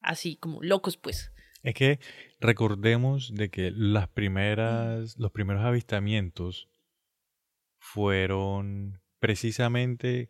así 0.01 0.35
como 0.37 0.61
locos, 0.61 0.97
pues. 0.97 1.31
Es 1.63 1.73
que 1.73 1.99
recordemos 2.39 3.33
de 3.33 3.49
que 3.49 3.71
las 3.71 4.07
primeras 4.07 5.17
los 5.17 5.31
primeros 5.31 5.63
avistamientos 5.63 6.69
fueron 7.79 9.01
precisamente 9.19 10.29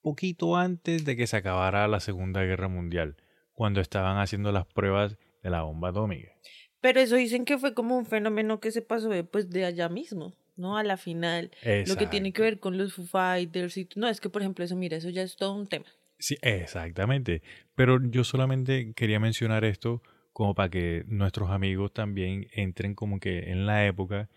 poquito 0.00 0.56
antes 0.56 1.04
de 1.04 1.16
que 1.16 1.26
se 1.26 1.36
acabara 1.36 1.88
la 1.88 2.00
Segunda 2.00 2.42
Guerra 2.42 2.68
Mundial, 2.68 3.16
cuando 3.52 3.80
estaban 3.80 4.18
haciendo 4.18 4.52
las 4.52 4.66
pruebas 4.66 5.16
de 5.42 5.50
la 5.50 5.62
bomba 5.62 5.88
atómica. 5.88 6.32
Pero 6.80 7.00
eso 7.00 7.16
dicen 7.16 7.46
que 7.46 7.56
fue 7.56 7.72
como 7.72 7.96
un 7.96 8.04
fenómeno 8.04 8.60
que 8.60 8.70
se 8.70 8.82
pasó 8.82 9.08
de, 9.08 9.24
pues, 9.24 9.48
de 9.48 9.64
allá 9.64 9.88
mismo, 9.88 10.34
¿no? 10.56 10.76
A 10.76 10.82
la 10.82 10.98
final. 10.98 11.50
Lo 11.86 11.96
que 11.96 12.06
tiene 12.06 12.32
que 12.32 12.42
ver 12.42 12.60
con 12.60 12.76
los 12.76 12.92
Foo 12.92 13.06
Fighters 13.06 13.78
y... 13.78 13.88
No, 13.96 14.06
es 14.08 14.20
que, 14.20 14.28
por 14.28 14.42
ejemplo, 14.42 14.64
eso, 14.64 14.76
mira, 14.76 14.98
eso 14.98 15.08
ya 15.08 15.22
es 15.22 15.36
todo 15.36 15.54
un 15.54 15.66
tema. 15.66 15.86
Sí, 16.18 16.36
exactamente. 16.42 17.42
Pero 17.74 17.98
yo 18.02 18.24
solamente 18.24 18.92
quería 18.94 19.20
mencionar 19.20 19.64
esto 19.64 20.02
como 20.32 20.54
para 20.54 20.68
que 20.68 21.04
nuestros 21.06 21.50
amigos 21.50 21.92
también 21.92 22.48
entren 22.52 22.94
como 22.94 23.20
que 23.20 23.50
en 23.50 23.66
la 23.66 23.86
época. 23.86 24.28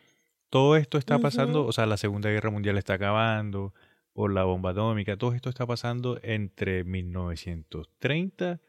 Todo 0.49 0.77
esto 0.77 0.97
está 0.97 1.19
pasando, 1.19 1.65
o 1.65 1.71
sea, 1.71 1.85
la 1.85 1.97
Segunda 1.97 2.29
Guerra 2.29 2.51
Mundial 2.51 2.77
está 2.77 2.93
acabando, 2.93 3.73
por 4.17 4.33
la 4.33 4.45
bomba 4.45 4.71
atómica, 4.71 5.15
todo 5.15 5.33
esto 5.33 5.47
está 5.47 5.67
pasando 5.67 6.19
entre 6.23 6.83
1930 6.83 8.59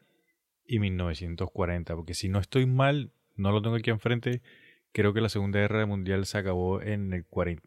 y 0.63 0.77
1940, 0.77 1.95
porque 1.95 2.13
si 2.13 2.29
no 2.29 2.37
estoy 2.37 2.67
mal, 2.67 3.11
no 3.35 3.51
lo 3.51 3.59
tengo 3.59 3.75
aquí 3.75 3.89
enfrente, 3.89 4.43
creo 4.91 5.11
que 5.11 5.21
la 5.21 5.29
Segunda 5.29 5.59
Guerra 5.59 5.87
Mundial 5.87 6.27
se 6.27 6.37
acabó 6.37 6.83
en 6.83 7.13
el 7.13 7.25
40 7.25 7.63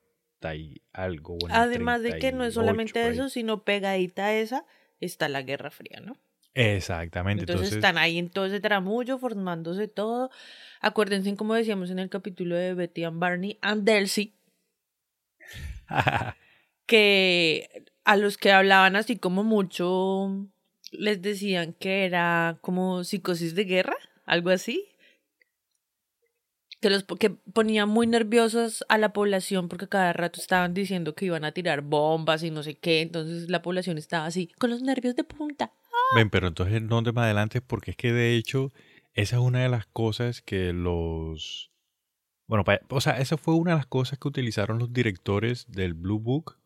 y 0.54 0.80
algo. 0.92 1.38
Además 1.50 2.02
de 2.02 2.20
que 2.20 2.30
no 2.30 2.44
es 2.44 2.54
solamente 2.54 3.08
eso, 3.08 3.28
sino 3.28 3.64
pegadita 3.64 4.26
a 4.26 4.34
esa 4.34 4.64
está 5.04 5.28
la 5.28 5.42
Guerra 5.42 5.70
Fría, 5.70 6.00
¿no? 6.00 6.16
Exactamente. 6.54 7.42
Entonces, 7.42 7.72
están 7.72 7.98
ahí 7.98 8.18
en 8.18 8.30
todo 8.30 8.46
ese 8.46 8.60
tramullo, 8.60 9.18
formándose 9.18 9.88
todo. 9.88 10.30
Acuérdense, 10.80 11.34
como 11.36 11.54
decíamos 11.54 11.90
en 11.90 11.98
el 11.98 12.10
capítulo 12.10 12.56
de 12.56 12.74
Betty 12.74 13.04
and 13.04 13.18
Barney 13.18 13.58
and 13.62 13.84
Delcy, 13.84 14.34
que 16.86 17.84
a 18.04 18.16
los 18.16 18.36
que 18.36 18.52
hablaban 18.52 18.96
así 18.96 19.16
como 19.16 19.44
mucho 19.44 20.46
les 20.90 21.22
decían 21.22 21.72
que 21.72 22.04
era 22.04 22.58
como 22.60 23.04
psicosis 23.04 23.54
de 23.54 23.64
guerra, 23.64 23.96
algo 24.26 24.50
así. 24.50 24.91
Que 26.82 26.90
los 26.90 27.04
que 27.04 27.30
ponían 27.30 27.88
muy 27.88 28.06
nerviosos 28.06 28.84
a 28.90 28.98
la 28.98 29.14
población 29.14 29.68
porque 29.68 29.88
cada 29.88 30.12
rato 30.12 30.38
estaban 30.38 30.74
diciendo 30.74 31.14
que 31.14 31.24
iban 31.24 31.44
a 31.44 31.52
tirar 31.52 31.80
bombas 31.80 32.42
y 32.42 32.50
no 32.50 32.62
sé 32.62 32.74
qué, 32.74 33.00
entonces 33.00 33.48
la 33.48 33.62
población 33.62 33.96
estaba 33.96 34.26
así, 34.26 34.50
con 34.58 34.68
los 34.68 34.82
nervios 34.82 35.16
de 35.16 35.24
punta. 35.24 35.72
Ven, 36.14 36.28
pero 36.28 36.48
entonces 36.48 36.82
no 36.82 37.02
te 37.02 37.12
más 37.12 37.24
adelante 37.24 37.62
porque 37.62 37.92
es 37.92 37.96
que 37.96 38.12
de 38.12 38.36
hecho 38.36 38.72
esa 39.14 39.36
es 39.36 39.42
una 39.42 39.62
de 39.62 39.70
las 39.70 39.86
cosas 39.86 40.42
que 40.42 40.74
los 40.74 41.72
bueno, 42.46 42.64
o 42.90 43.00
sea, 43.00 43.18
esa 43.18 43.38
fue 43.38 43.54
una 43.54 43.70
de 43.70 43.76
las 43.78 43.86
cosas 43.86 44.18
que 44.18 44.28
utilizaron 44.28 44.78
los 44.78 44.92
directores 44.92 45.64
del 45.70 45.94
Blue 45.94 46.20
Book 46.20 46.58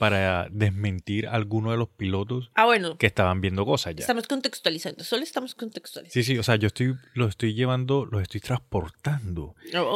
para 0.00 0.48
desmentir 0.50 1.26
a 1.26 1.32
alguno 1.32 1.72
de 1.72 1.76
los 1.76 1.90
pilotos 1.90 2.50
ah, 2.54 2.64
bueno, 2.64 2.96
que 2.96 3.06
estaban 3.06 3.42
viendo 3.42 3.66
cosas 3.66 3.94
ya. 3.94 4.00
Estamos 4.00 4.26
contextualizando, 4.26 5.04
solo 5.04 5.22
estamos 5.22 5.54
contextualizando. 5.54 6.14
Sí, 6.14 6.22
sí, 6.22 6.38
o 6.38 6.42
sea, 6.42 6.56
yo 6.56 6.68
estoy, 6.68 6.96
los 7.12 7.28
estoy 7.28 7.52
llevando, 7.52 8.06
los 8.06 8.22
estoy 8.22 8.40
transportando 8.40 9.54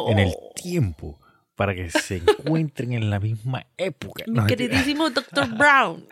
en 0.08 0.18
el 0.18 0.28
oh. 0.36 0.52
tiempo 0.54 1.18
para 1.56 1.74
que 1.74 1.90
se 1.90 2.16
encuentren 2.38 2.92
en 2.92 3.08
la 3.08 3.18
misma 3.18 3.66
época. 3.78 4.24
Mi 4.26 4.44
queridísimo 4.44 5.08
Dr. 5.08 5.48
Brown. 5.56 6.06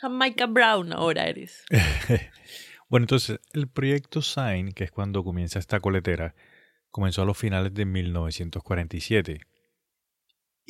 Jamaica 0.00 0.46
Brown 0.46 0.92
ahora 0.92 1.28
eres. 1.28 1.62
bueno, 2.88 3.04
entonces, 3.04 3.38
el 3.52 3.68
proyecto 3.68 4.22
Sign, 4.22 4.72
que 4.72 4.82
es 4.82 4.90
cuando 4.90 5.22
comienza 5.22 5.60
esta 5.60 5.78
coletera, 5.78 6.34
comenzó 6.90 7.22
a 7.22 7.26
los 7.26 7.38
finales 7.38 7.72
de 7.74 7.84
1947 7.84 9.40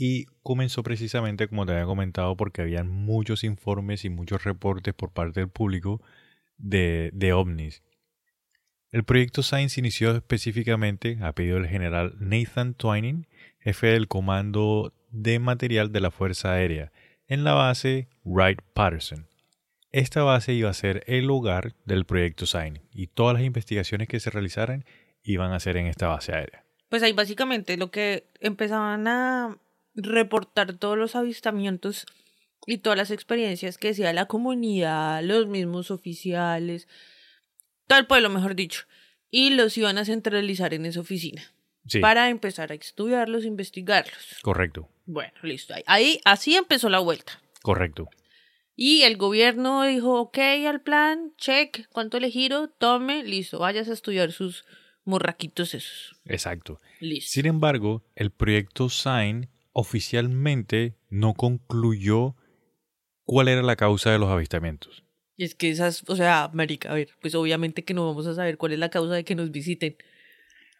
y 0.00 0.24
comenzó 0.42 0.82
precisamente, 0.82 1.46
como 1.46 1.66
te 1.66 1.72
había 1.72 1.84
comentado, 1.84 2.34
porque 2.34 2.62
habían 2.62 2.88
muchos 2.88 3.44
informes 3.44 4.06
y 4.06 4.08
muchos 4.08 4.44
reportes 4.44 4.94
por 4.94 5.12
parte 5.12 5.40
del 5.40 5.50
público 5.50 6.00
de, 6.56 7.10
de 7.12 7.34
ovnis. 7.34 7.82
El 8.92 9.04
proyecto 9.04 9.42
Science 9.42 9.78
inició 9.78 10.16
específicamente 10.16 11.18
a 11.20 11.34
pedido 11.34 11.56
del 11.56 11.68
general 11.68 12.14
Nathan 12.18 12.72
Twining, 12.72 13.26
jefe 13.58 13.88
del 13.88 14.08
Comando 14.08 14.94
de 15.10 15.38
Material 15.38 15.92
de 15.92 16.00
la 16.00 16.10
Fuerza 16.10 16.54
Aérea, 16.54 16.92
en 17.28 17.44
la 17.44 17.52
base 17.52 18.08
Wright-Patterson. 18.24 19.28
Esta 19.92 20.22
base 20.22 20.54
iba 20.54 20.70
a 20.70 20.74
ser 20.74 21.04
el 21.08 21.30
hogar 21.30 21.74
del 21.84 22.06
proyecto 22.06 22.46
Science 22.46 22.80
y 22.90 23.08
todas 23.08 23.34
las 23.34 23.42
investigaciones 23.42 24.08
que 24.08 24.18
se 24.18 24.30
realizaran 24.30 24.86
iban 25.22 25.52
a 25.52 25.60
ser 25.60 25.76
en 25.76 25.88
esta 25.88 26.08
base 26.08 26.32
aérea. 26.32 26.64
Pues 26.88 27.02
ahí 27.02 27.12
básicamente 27.12 27.76
lo 27.76 27.90
que 27.90 28.24
empezaban 28.40 29.06
a 29.06 29.58
reportar 30.02 30.74
todos 30.74 30.98
los 30.98 31.16
avistamientos 31.16 32.06
y 32.66 32.78
todas 32.78 32.96
las 32.96 33.10
experiencias 33.10 33.78
que 33.78 33.90
hacía 33.90 34.12
la 34.12 34.26
comunidad, 34.26 35.22
los 35.22 35.46
mismos 35.46 35.90
oficiales, 35.90 36.88
todo 37.86 37.98
el 37.98 38.06
pueblo, 38.06 38.30
mejor 38.30 38.54
dicho, 38.54 38.84
y 39.30 39.50
los 39.50 39.76
iban 39.76 39.98
a 39.98 40.04
centralizar 40.04 40.74
en 40.74 40.86
esa 40.86 41.00
oficina. 41.00 41.42
Para 42.00 42.28
empezar 42.28 42.70
a 42.70 42.74
estudiarlos, 42.74 43.44
investigarlos. 43.44 44.36
Correcto. 44.42 44.88
Bueno, 45.06 45.32
listo. 45.42 45.74
Ahí, 45.86 46.20
así 46.24 46.54
empezó 46.54 46.88
la 46.88 47.00
vuelta. 47.00 47.40
Correcto. 47.62 48.08
Y 48.76 49.02
el 49.02 49.16
gobierno 49.16 49.82
dijo, 49.82 50.20
ok, 50.20 50.38
al 50.68 50.82
plan, 50.82 51.32
check, 51.36 51.88
¿cuánto 51.90 52.20
le 52.20 52.30
giro? 52.30 52.68
Tome, 52.68 53.24
listo, 53.24 53.58
vayas 53.58 53.88
a 53.88 53.92
estudiar 53.92 54.30
sus 54.32 54.64
morraquitos 55.04 55.74
esos. 55.74 56.16
Exacto. 56.26 56.80
Listo. 57.00 57.32
Sin 57.32 57.46
embargo, 57.46 58.04
el 58.14 58.30
proyecto 58.30 58.88
SIGN 58.88 59.48
oficialmente 59.72 60.96
no 61.08 61.34
concluyó 61.34 62.36
cuál 63.24 63.48
era 63.48 63.62
la 63.62 63.76
causa 63.76 64.10
de 64.10 64.18
los 64.18 64.30
avistamientos. 64.30 65.04
Y 65.36 65.44
es 65.44 65.54
que 65.54 65.70
esas, 65.70 66.04
o 66.08 66.16
sea, 66.16 66.44
América, 66.44 66.90
a 66.90 66.94
ver, 66.94 67.08
pues 67.20 67.34
obviamente 67.34 67.84
que 67.84 67.94
no 67.94 68.06
vamos 68.06 68.26
a 68.26 68.34
saber 68.34 68.58
cuál 68.58 68.72
es 68.72 68.78
la 68.78 68.90
causa 68.90 69.14
de 69.14 69.24
que 69.24 69.34
nos 69.34 69.50
visiten. 69.50 69.96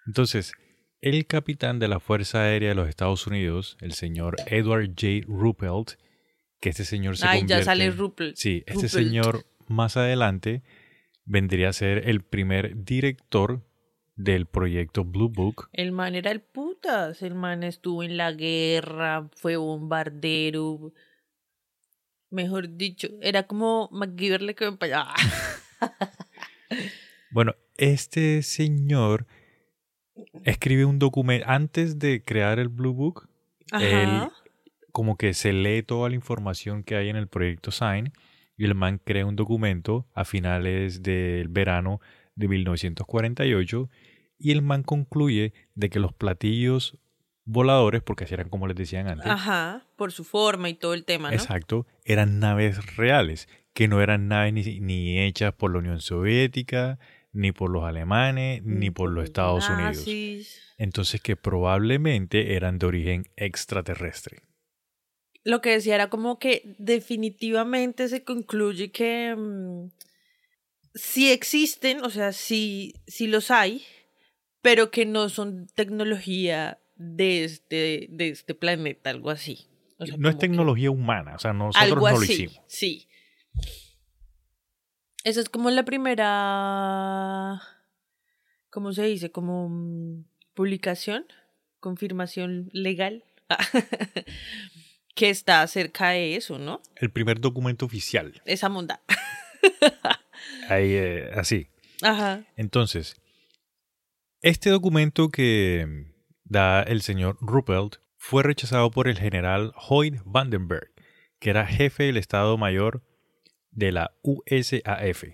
Entonces, 0.06 0.52
el 1.00 1.26
capitán 1.26 1.78
de 1.78 1.88
la 1.88 2.00
Fuerza 2.00 2.42
Aérea 2.42 2.70
de 2.70 2.74
los 2.74 2.88
Estados 2.88 3.26
Unidos, 3.26 3.78
el 3.80 3.92
señor 3.92 4.36
Edward 4.46 4.88
J. 4.88 5.24
Ruppelt, 5.26 5.92
que 6.60 6.68
este 6.68 6.84
señor 6.84 7.16
se 7.16 7.26
Ay, 7.26 7.44
ya 7.46 7.62
sale 7.62 7.90
Ruppelt. 7.90 8.36
Sí, 8.36 8.62
este 8.66 8.88
señor 8.88 9.46
más 9.66 9.96
adelante 9.96 10.62
vendría 11.24 11.70
a 11.70 11.72
ser 11.72 12.08
el 12.08 12.22
primer 12.22 12.84
director 12.84 13.66
del 14.24 14.46
proyecto 14.46 15.04
Blue 15.04 15.28
Book. 15.28 15.68
El 15.72 15.92
man 15.92 16.14
era 16.14 16.30
el 16.30 16.40
putas, 16.40 17.22
el 17.22 17.34
man 17.34 17.62
estuvo 17.62 18.02
en 18.02 18.16
la 18.16 18.32
guerra, 18.32 19.28
fue 19.34 19.56
bombardero. 19.56 20.92
Mejor 22.30 22.76
dicho, 22.76 23.08
era 23.20 23.44
como 23.44 23.88
MacGyver 23.92 24.42
le 24.42 24.54
quedó 24.54 24.76
para 24.76 25.02
allá. 25.02 25.14
bueno, 27.30 27.54
este 27.76 28.42
señor 28.42 29.26
escribe 30.44 30.84
un 30.84 30.98
documento 30.98 31.46
antes 31.48 31.98
de 31.98 32.22
crear 32.22 32.58
el 32.58 32.68
Blue 32.68 32.94
Book. 32.94 33.28
Él 33.72 34.28
como 34.92 35.16
que 35.16 35.34
se 35.34 35.52
lee 35.52 35.82
toda 35.82 36.08
la 36.08 36.16
información 36.16 36.82
que 36.82 36.96
hay 36.96 37.08
en 37.08 37.16
el 37.16 37.28
proyecto 37.28 37.70
Sign 37.70 38.12
y 38.56 38.64
el 38.64 38.74
man 38.74 39.00
crea 39.02 39.24
un 39.24 39.36
documento 39.36 40.06
a 40.12 40.24
finales 40.24 41.02
del 41.02 41.48
verano 41.48 42.00
de 42.34 42.48
1948 42.48 43.88
y 44.40 44.52
el 44.52 44.62
man 44.62 44.82
concluye 44.82 45.52
de 45.74 45.90
que 45.90 46.00
los 46.00 46.14
platillos 46.14 46.98
voladores, 47.44 48.02
porque 48.02 48.24
así 48.24 48.34
eran 48.34 48.48
como 48.48 48.66
les 48.66 48.76
decían 48.76 49.06
antes. 49.06 49.26
Ajá, 49.26 49.86
por 49.96 50.12
su 50.12 50.24
forma 50.24 50.70
y 50.70 50.74
todo 50.74 50.94
el 50.94 51.04
tema, 51.04 51.28
¿no? 51.28 51.36
Exacto, 51.36 51.86
eran 52.04 52.40
naves 52.40 52.96
reales, 52.96 53.48
que 53.74 53.86
no 53.86 54.00
eran 54.00 54.28
naves 54.28 54.54
ni, 54.80 55.20
hechas 55.20 55.52
por 55.52 55.72
la 55.72 55.78
Unión 55.78 56.00
Soviética, 56.00 56.98
ni 57.32 57.52
por 57.52 57.70
los 57.70 57.84
alemanes, 57.84 58.62
ni 58.64 58.90
por 58.90 59.10
los 59.10 59.24
Estados 59.24 59.68
Unidos. 59.68 60.06
Entonces 60.78 61.20
que 61.20 61.36
probablemente 61.36 62.54
eran 62.54 62.78
de 62.78 62.86
origen 62.86 63.26
extraterrestre. 63.36 64.42
Lo 65.44 65.60
que 65.60 65.70
decía 65.70 65.94
era 65.94 66.08
como 66.08 66.38
que 66.38 66.74
definitivamente 66.78 68.08
se 68.08 68.24
concluye 68.24 68.90
que 68.90 69.34
mm, 69.36 69.88
si 70.94 71.30
existen, 71.30 72.02
o 72.04 72.10
sea, 72.10 72.32
si, 72.32 72.94
si 73.06 73.26
los 73.26 73.50
hay, 73.50 73.84
pero 74.62 74.90
que 74.90 75.06
no 75.06 75.28
son 75.28 75.66
tecnología 75.74 76.80
de 76.96 77.44
este, 77.44 78.08
de 78.10 78.28
este 78.28 78.54
planeta, 78.54 79.10
algo 79.10 79.30
así. 79.30 79.66
no 80.18 80.28
es 80.28 80.38
tecnología 80.38 80.90
humana, 80.90 81.34
o 81.36 81.38
sea, 81.38 81.52
nosotros 81.52 82.02
no 82.02 82.10
lo 82.10 82.22
hicimos. 82.22 82.60
Sí. 82.66 83.08
Esa 85.24 85.40
es 85.40 85.48
como 85.48 85.70
la 85.70 85.84
primera, 85.84 87.60
¿cómo 88.70 88.92
se 88.92 89.04
dice? 89.04 89.30
Como 89.30 89.68
mm, 89.68 90.24
publicación, 90.54 91.26
confirmación 91.78 92.70
legal, 92.72 93.24
que 95.14 95.30
está 95.30 95.62
acerca 95.62 96.10
de 96.10 96.36
eso, 96.36 96.58
¿no? 96.58 96.80
El 96.96 97.10
primer 97.10 97.40
documento 97.40 97.84
oficial. 97.84 98.40
Esa 98.46 98.68
monda. 98.68 99.02
Ahí, 100.68 100.92
eh, 100.92 101.30
así. 101.34 101.68
Ajá. 102.02 102.44
Entonces, 102.56 103.19
este 104.42 104.70
documento 104.70 105.28
que 105.30 106.06
da 106.44 106.82
el 106.82 107.02
señor 107.02 107.36
Ruppelt 107.40 107.96
fue 108.16 108.42
rechazado 108.42 108.90
por 108.90 109.08
el 109.08 109.18
general 109.18 109.72
Hoyt 109.88 110.16
Vandenberg, 110.24 110.90
que 111.38 111.50
era 111.50 111.66
jefe 111.66 112.04
del 112.04 112.16
Estado 112.16 112.56
Mayor 112.58 113.02
de 113.70 113.92
la 113.92 114.12
USAF, 114.22 115.24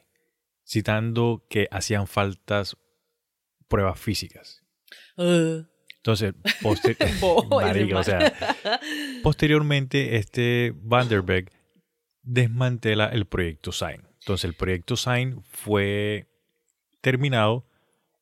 citando 0.64 1.44
que 1.48 1.68
hacían 1.70 2.06
faltas 2.06 2.76
pruebas 3.68 3.98
físicas. 3.98 4.62
Uh, 5.16 5.62
Entonces, 5.96 6.34
poster- 6.62 6.96
Marica, 7.50 7.94
o 7.94 7.98
man. 7.98 8.04
sea, 8.04 8.32
posteriormente 9.22 10.16
este 10.16 10.72
Vanderberg 10.76 11.50
desmantela 12.22 13.06
el 13.06 13.26
proyecto 13.26 13.72
Sign. 13.72 14.02
Entonces, 14.20 14.44
el 14.44 14.54
proyecto 14.54 14.96
Sign 14.96 15.42
fue 15.44 16.26
terminado 17.00 17.65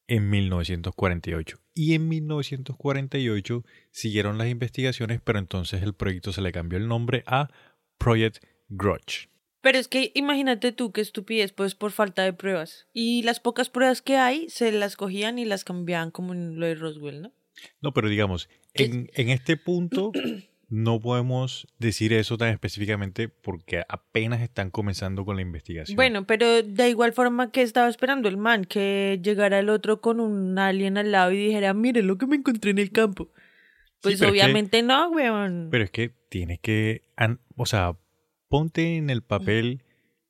en 0.07 0.31
1948. 0.31 1.59
Y 1.75 1.95
en 1.95 2.09
1948 2.09 3.65
siguieron 3.91 4.39
las 4.39 4.49
investigaciones, 4.49 5.21
pero 5.23 5.39
entonces 5.39 5.83
el 5.83 5.95
proyecto 5.95 6.33
se 6.33 6.43
le 6.43 6.53
cambió 6.53 6.79
el 6.79 6.89
nombre 6.89 7.25
a 7.27 7.51
Project 7.99 8.45
Grudge. 8.69 9.29
Pero 9.61 9.79
es 9.79 9.89
que 9.89 10.13
imagínate 10.15 10.73
tú 10.73 10.93
qué 10.93 11.01
estupidez, 11.01 11.53
pues 11.53 11.75
por 11.75 11.91
falta 11.91 12.23
de 12.23 12.35
pruebas. 12.35 12.87
Y 12.93 13.23
las 13.23 13.41
pocas 13.41 13.71
pruebas 13.71 14.03
que 14.03 14.17
hay 14.17 14.49
se 14.51 14.71
las 14.73 14.97
cogían 14.97 15.39
y 15.39 15.47
las 15.47 15.65
cambiaban 15.65 16.11
como 16.11 16.35
en 16.35 16.61
lo 16.61 16.67
de 16.67 16.75
Roswell, 16.75 17.23
¿no? 17.23 17.33
No, 17.81 17.95
pero 17.95 18.09
digamos, 18.09 18.51
en, 18.75 19.11
en 19.15 19.31
este 19.31 19.57
punto 19.57 20.13
no 20.75 20.99
podemos 21.01 21.69
decir 21.79 22.13
eso 22.13 22.37
tan 22.37 22.49
específicamente 22.49 23.29
porque 23.29 23.85
apenas 23.89 24.43
están 24.43 24.71
comenzando 24.71 25.25
con 25.25 25.37
la 25.37 25.43
investigación. 25.43 25.95
Bueno, 25.95 26.27
pero 26.27 26.63
de 26.65 26.89
igual 26.89 27.13
forma 27.13 27.53
que 27.53 27.63
estaba 27.63 27.89
esperando 27.89 28.29
el 28.29 28.37
man, 28.37 28.65
que 28.65 29.21
llegara 29.23 29.61
el 29.61 29.69
otro 29.69 30.01
con 30.01 30.19
un 30.19 30.59
alien 30.59 30.99
al 30.99 31.13
lado 31.13 31.31
y 31.31 31.37
dijera, 31.37 31.75
mire 31.75 32.03
lo 32.03 32.19
que 32.19 32.27
me 32.27 32.37
encontré 32.37 32.73
en 32.73 32.79
el 32.79 32.91
campo. 32.91 33.31
Pues 34.01 34.01
pero 34.01 34.11
es 34.15 34.21
que- 34.21 34.27
obviamente 34.27 34.83
no, 34.83 35.11
weón. 35.11 35.69
Pero 35.71 35.85
es 35.85 35.91
que 35.93 36.11
tienes 36.29 36.59
que, 36.59 37.03
o 37.57 37.67
sea, 37.67 37.97
ponte 38.49 38.97
en 38.97 39.11
el 39.11 39.23
papel 39.23 39.83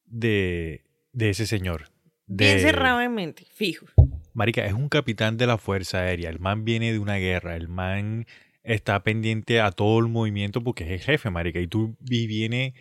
de, 0.04 0.84
de 1.12 1.30
ese 1.30 1.46
señor. 1.46 1.88
De, 2.26 2.44
Bien 2.46 2.60
cerrado 2.60 3.00
en 3.00 3.14
mente, 3.14 3.46
fijo. 3.54 3.86
Marica, 4.34 4.66
es 4.66 4.74
un 4.74 4.88
capitán 4.88 5.36
de 5.38 5.46
la 5.46 5.56
Fuerza 5.58 6.00
Aérea. 6.00 6.28
El 6.28 6.38
man 6.40 6.64
viene 6.64 6.92
de 6.92 6.98
una 6.98 7.16
guerra. 7.16 7.56
El 7.56 7.68
man 7.68 8.26
está 8.64 9.02
pendiente 9.02 9.60
a 9.60 9.70
todo 9.70 10.00
el 10.00 10.08
movimiento 10.08 10.62
porque 10.62 10.84
es 10.84 10.90
el 10.90 11.00
jefe, 11.00 11.30
marica. 11.30 11.60
Y 11.60 11.66
tú 11.66 11.96
y 12.08 12.26
viene 12.26 12.74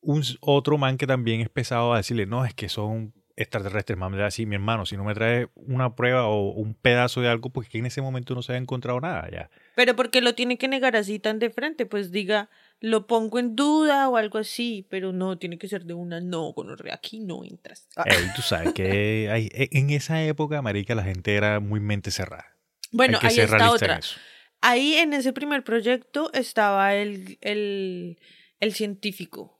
un 0.00 0.22
otro 0.40 0.76
man 0.76 0.96
que 0.98 1.06
también 1.06 1.40
es 1.40 1.48
pesado 1.48 1.94
a 1.94 1.98
decirle, 1.98 2.26
no, 2.26 2.44
es 2.44 2.54
que 2.54 2.68
son 2.68 3.14
extraterrestres. 3.36 3.98
Man, 3.98 4.20
así, 4.20 4.44
mi 4.44 4.56
hermano, 4.56 4.84
si 4.86 4.96
no 4.96 5.04
me 5.04 5.14
trae 5.14 5.48
una 5.54 5.94
prueba 5.96 6.26
o 6.26 6.50
un 6.50 6.74
pedazo 6.74 7.20
de 7.20 7.28
algo, 7.28 7.50
pues 7.50 7.68
que 7.68 7.78
en 7.78 7.86
ese 7.86 8.02
momento 8.02 8.34
no 8.34 8.42
se 8.42 8.52
ha 8.52 8.56
encontrado 8.56 9.00
nada 9.00 9.28
ya. 9.30 9.50
Pero 9.74 9.96
porque 9.96 10.20
lo 10.20 10.34
tiene 10.34 10.58
que 10.58 10.68
negar 10.68 10.96
así 10.96 11.18
tan 11.18 11.38
de 11.38 11.48
frente, 11.50 11.86
pues 11.86 12.10
diga, 12.10 12.50
lo 12.80 13.06
pongo 13.06 13.38
en 13.38 13.56
duda 13.56 14.08
o 14.08 14.16
algo 14.16 14.38
así, 14.38 14.86
pero 14.90 15.12
no, 15.12 15.38
tiene 15.38 15.58
que 15.58 15.68
ser 15.68 15.84
de 15.84 15.94
una 15.94 16.20
no, 16.20 16.52
con 16.54 16.68
aquí 16.92 17.20
no 17.20 17.44
entras. 17.44 17.88
Ah. 17.96 18.04
Ey, 18.06 18.26
tú 18.36 18.42
sabes 18.42 18.72
que 18.74 19.30
hay- 19.30 19.48
e, 19.52 19.68
en 19.72 19.90
esa 19.90 20.22
época, 20.22 20.60
marica, 20.60 20.94
la 20.94 21.04
gente 21.04 21.34
era 21.34 21.60
muy 21.60 21.80
mente 21.80 22.10
cerrada. 22.10 22.46
bueno, 22.92 23.18
hay 23.22 23.38
ahí 23.38 23.40
está 23.44 23.70
otra. 23.70 23.98
eso. 23.98 24.18
Ahí 24.60 24.94
en 24.94 25.12
ese 25.12 25.32
primer 25.32 25.64
proyecto 25.64 26.30
estaba 26.32 26.94
el, 26.94 27.38
el, 27.40 28.18
el 28.60 28.72
científico. 28.74 29.58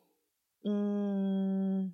Mm, 0.63 1.89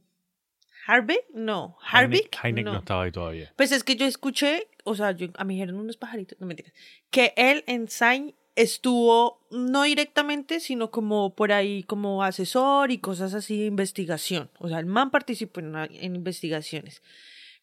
¿Harvey? 0.87 1.19
No. 1.35 1.77
¿Harvick? 1.83 2.35
Heineck, 2.35 2.45
Heineck 2.45 2.65
no. 2.65 2.79
estaba 2.79 3.03
ahí 3.05 3.13
todavía. 3.13 3.53
Pues 3.57 3.73
es 3.73 3.85
que 3.85 3.97
yo 3.97 4.07
escuché, 4.07 4.69
o 4.85 4.95
sea, 4.95 5.13
yo, 5.13 5.29
a 5.37 5.45
mí 5.45 5.55
dijeron 5.55 5.77
unos 5.77 5.97
pajaritos, 5.97 6.41
no 6.41 6.47
mentiras, 6.47 6.73
que 7.11 7.33
él 7.37 7.65
en 7.67 7.89
Sign 7.89 8.35
estuvo 8.55 9.47
no 9.51 9.83
directamente, 9.83 10.61
sino 10.61 10.91
como 10.91 11.35
por 11.35 11.53
ahí 11.53 11.83
como 11.83 12.23
asesor 12.23 12.91
y 12.91 12.99
cosas 12.99 13.35
así 13.35 13.61
de 13.61 13.67
investigación. 13.67 14.51
O 14.59 14.69
sea, 14.69 14.79
el 14.79 14.87
man 14.87 15.11
participó 15.11 15.61
en, 15.61 15.77
en 15.77 16.15
investigaciones. 16.17 17.03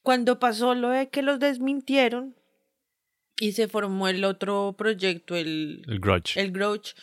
Cuando 0.04 0.40
pasó 0.40 0.76
lo 0.76 0.90
de 0.90 1.10
que 1.10 1.22
los 1.22 1.40
desmintieron 1.40 2.36
y 3.40 3.54
se 3.54 3.68
formó 3.68 4.08
el 4.08 4.24
otro 4.24 4.76
proyecto, 4.78 5.36
el, 5.36 5.84
El 5.88 6.00
Grudge. 6.00 6.40
el 6.40 6.52
Grouch, 6.52 6.94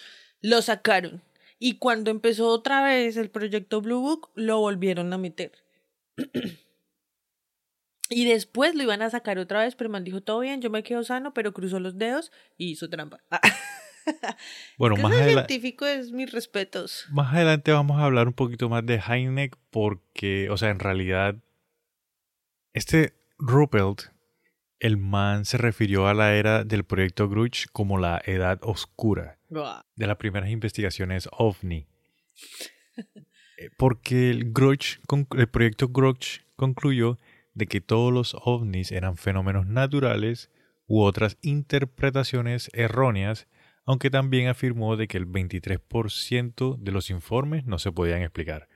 lo 0.40 0.62
sacaron. 0.62 1.22
Y 1.58 1.76
cuando 1.76 2.10
empezó 2.10 2.48
otra 2.48 2.82
vez 2.82 3.16
el 3.16 3.30
proyecto 3.30 3.82
Blue 3.82 4.00
Book, 4.00 4.30
lo 4.34 4.58
volvieron 4.58 5.12
a 5.12 5.18
meter. 5.18 5.52
y 8.10 8.24
después 8.24 8.74
lo 8.74 8.82
iban 8.82 9.02
a 9.02 9.10
sacar 9.10 9.38
otra 9.38 9.60
vez, 9.60 9.76
pero 9.76 9.90
man 9.90 10.04
dijo, 10.04 10.22
todo 10.22 10.40
bien, 10.40 10.62
yo 10.62 10.70
me 10.70 10.82
quedo 10.82 11.04
sano, 11.04 11.34
pero 11.34 11.52
cruzó 11.52 11.78
los 11.78 11.98
dedos 11.98 12.32
y 12.56 12.70
hizo 12.70 12.88
trampa. 12.88 13.20
bueno, 14.78 14.96
más, 14.96 15.14
científico 15.14 15.86
es 15.86 16.12
mis 16.12 16.32
respetos. 16.32 17.06
más 17.10 17.34
adelante 17.34 17.72
vamos 17.72 18.00
a 18.00 18.04
hablar 18.04 18.26
un 18.26 18.34
poquito 18.34 18.68
más 18.68 18.84
de 18.86 19.00
Heineck 19.06 19.56
porque, 19.70 20.48
o 20.50 20.56
sea, 20.56 20.70
en 20.70 20.78
realidad, 20.78 21.36
este 22.72 23.14
Ruppelt, 23.38 24.10
el 24.80 24.96
man 24.96 25.44
se 25.44 25.58
refirió 25.58 26.08
a 26.08 26.14
la 26.14 26.34
era 26.34 26.64
del 26.64 26.84
proyecto 26.84 27.28
Grudge 27.28 27.66
como 27.72 27.98
la 27.98 28.20
edad 28.24 28.58
oscura 28.62 29.38
de 29.48 30.06
las 30.06 30.16
primeras 30.16 30.50
investigaciones 30.50 31.28
OVNI. 31.32 31.86
Eh, 33.58 33.68
Porque 33.76 34.30
el 34.30 34.52
Grudge, 34.52 35.00
el 35.36 35.48
proyecto 35.48 35.88
Grudge 35.88 36.40
concluyó 36.56 37.18
de 37.52 37.66
que 37.66 37.82
todos 37.82 38.12
los 38.12 38.34
ovnis 38.42 38.90
eran 38.90 39.16
fenómenos 39.16 39.66
naturales 39.66 40.50
u 40.86 41.02
otras 41.02 41.36
interpretaciones 41.42 42.70
erróneas, 42.72 43.48
aunque 43.84 44.08
también 44.08 44.48
afirmó 44.48 44.96
de 44.96 45.08
que 45.08 45.18
el 45.18 45.26
23% 45.26 46.78
de 46.78 46.92
los 46.92 47.10
informes 47.10 47.66
no 47.66 47.78
se 47.78 47.92
podían 47.92 48.22
explicar. 48.22 48.68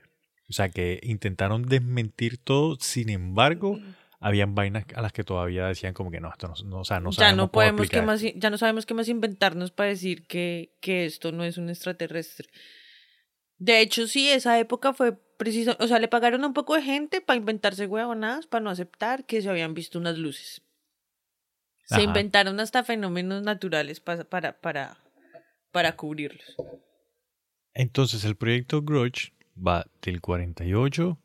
O 0.47 0.53
sea 0.53 0.69
que 0.69 0.99
intentaron 1.01 1.63
desmentir 1.63 2.37
todo, 2.37 2.77
sin 2.79 3.09
embargo, 3.09 3.79
habían 4.25 4.55
vainas 4.55 4.85
a 4.95 5.03
las 5.03 5.13
que 5.13 5.23
todavía 5.23 5.67
decían 5.67 5.93
como 5.93 6.09
que 6.09 6.19
no, 6.19 6.31
esto 6.31 6.47
no, 6.47 6.55
no, 6.67 6.79
o 6.79 6.83
sea, 6.83 6.99
no 6.99 7.11
ya 7.11 7.17
sabemos 7.17 7.37
no 7.37 7.51
podemos 7.51 7.91
más, 8.01 8.21
ya 8.21 8.49
no 8.49 8.57
sabemos 8.57 8.87
qué 8.87 8.95
más 8.95 9.07
inventarnos 9.07 9.69
para 9.69 9.89
decir 9.89 10.25
que, 10.25 10.73
que 10.81 11.05
esto 11.05 11.31
no 11.31 11.43
es 11.43 11.59
un 11.59 11.69
extraterrestre. 11.69 12.49
De 13.59 13.81
hecho, 13.81 14.07
sí, 14.07 14.27
esa 14.31 14.57
época 14.59 14.93
fue 14.93 15.13
precisa, 15.37 15.77
o 15.79 15.85
sea, 15.87 15.99
le 15.99 16.07
pagaron 16.07 16.43
a 16.43 16.47
un 16.47 16.53
poco 16.55 16.73
de 16.73 16.81
gente 16.81 17.21
para 17.21 17.37
inventarse 17.37 17.85
huevonadas, 17.85 18.47
para 18.47 18.63
no 18.63 18.71
aceptar 18.71 19.25
que 19.25 19.43
se 19.43 19.49
habían 19.49 19.75
visto 19.75 19.99
unas 19.99 20.17
luces. 20.17 20.63
Se 21.85 21.95
Ajá. 21.95 22.03
inventaron 22.03 22.59
hasta 22.59 22.83
fenómenos 22.83 23.43
naturales 23.43 23.99
pa- 23.99 24.23
para, 24.23 24.59
para, 24.59 24.97
para 25.71 25.95
cubrirlos. 25.95 26.55
Entonces 27.75 28.25
el 28.25 28.35
proyecto 28.35 28.81
Grudge 28.81 29.33
va 29.55 29.85
del 30.01 30.19
48 30.19 31.19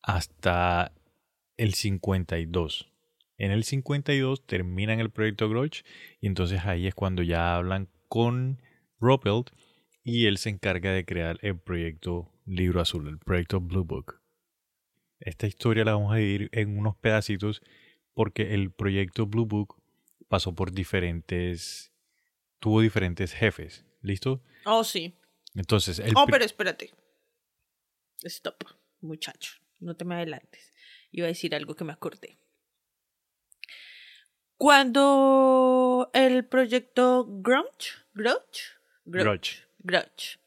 hasta 0.00 0.92
el 1.60 1.74
52. 1.74 2.90
En 3.36 3.50
el 3.50 3.64
52 3.64 4.46
terminan 4.46 4.98
el 4.98 5.10
proyecto 5.10 5.46
Grudge 5.50 5.84
y 6.18 6.26
entonces 6.26 6.64
ahí 6.64 6.86
es 6.86 6.94
cuando 6.94 7.22
ya 7.22 7.54
hablan 7.54 7.90
con 8.08 8.62
Ruppelt 8.98 9.50
y 10.02 10.24
él 10.24 10.38
se 10.38 10.48
encarga 10.48 10.90
de 10.90 11.04
crear 11.04 11.38
el 11.42 11.58
proyecto 11.58 12.32
Libro 12.46 12.80
Azul, 12.80 13.08
el 13.08 13.18
proyecto 13.18 13.60
Blue 13.60 13.84
Book. 13.84 14.22
Esta 15.18 15.46
historia 15.46 15.84
la 15.84 15.92
vamos 15.92 16.14
a 16.14 16.16
dividir 16.16 16.48
en 16.52 16.78
unos 16.78 16.96
pedacitos 16.96 17.60
porque 18.14 18.54
el 18.54 18.72
proyecto 18.72 19.26
Blue 19.26 19.44
Book 19.44 19.82
pasó 20.28 20.54
por 20.54 20.72
diferentes, 20.72 21.92
tuvo 22.58 22.80
diferentes 22.80 23.34
jefes. 23.34 23.84
¿Listo? 24.00 24.42
Oh, 24.64 24.82
sí. 24.82 25.14
Entonces, 25.54 25.98
el 25.98 26.14
Oh, 26.16 26.24
pero 26.24 26.42
espérate. 26.42 26.90
Stop, 28.22 28.64
muchacho. 29.02 29.60
No 29.78 29.94
te 29.94 30.06
me 30.06 30.14
adelantes. 30.14 30.69
Iba 31.10 31.26
a 31.26 31.28
decir 31.28 31.54
algo 31.54 31.74
que 31.74 31.84
me 31.84 31.92
acordé. 31.92 32.38
Cuando 34.56 36.10
el 36.12 36.44
proyecto 36.46 37.26
Grunge, 37.26 37.92
Grudge, 38.12 38.78
Grudge. 39.04 39.66
Grudge, 39.78 40.38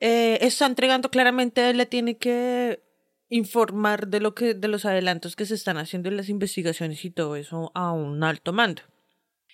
eh, 0.00 0.38
está 0.40 0.66
entregando 0.66 1.10
claramente, 1.10 1.68
él 1.68 1.76
le 1.76 1.86
tiene 1.86 2.16
que 2.18 2.82
informar 3.28 4.08
de 4.08 4.20
lo 4.20 4.34
que, 4.34 4.54
de 4.54 4.68
los 4.68 4.84
adelantos 4.84 5.36
que 5.36 5.44
se 5.44 5.54
están 5.54 5.76
haciendo 5.76 6.08
en 6.08 6.16
las 6.16 6.28
investigaciones 6.28 7.04
y 7.04 7.10
todo 7.10 7.36
eso 7.36 7.70
a 7.74 7.92
un 7.92 8.22
alto 8.22 8.52
mando. 8.52 8.82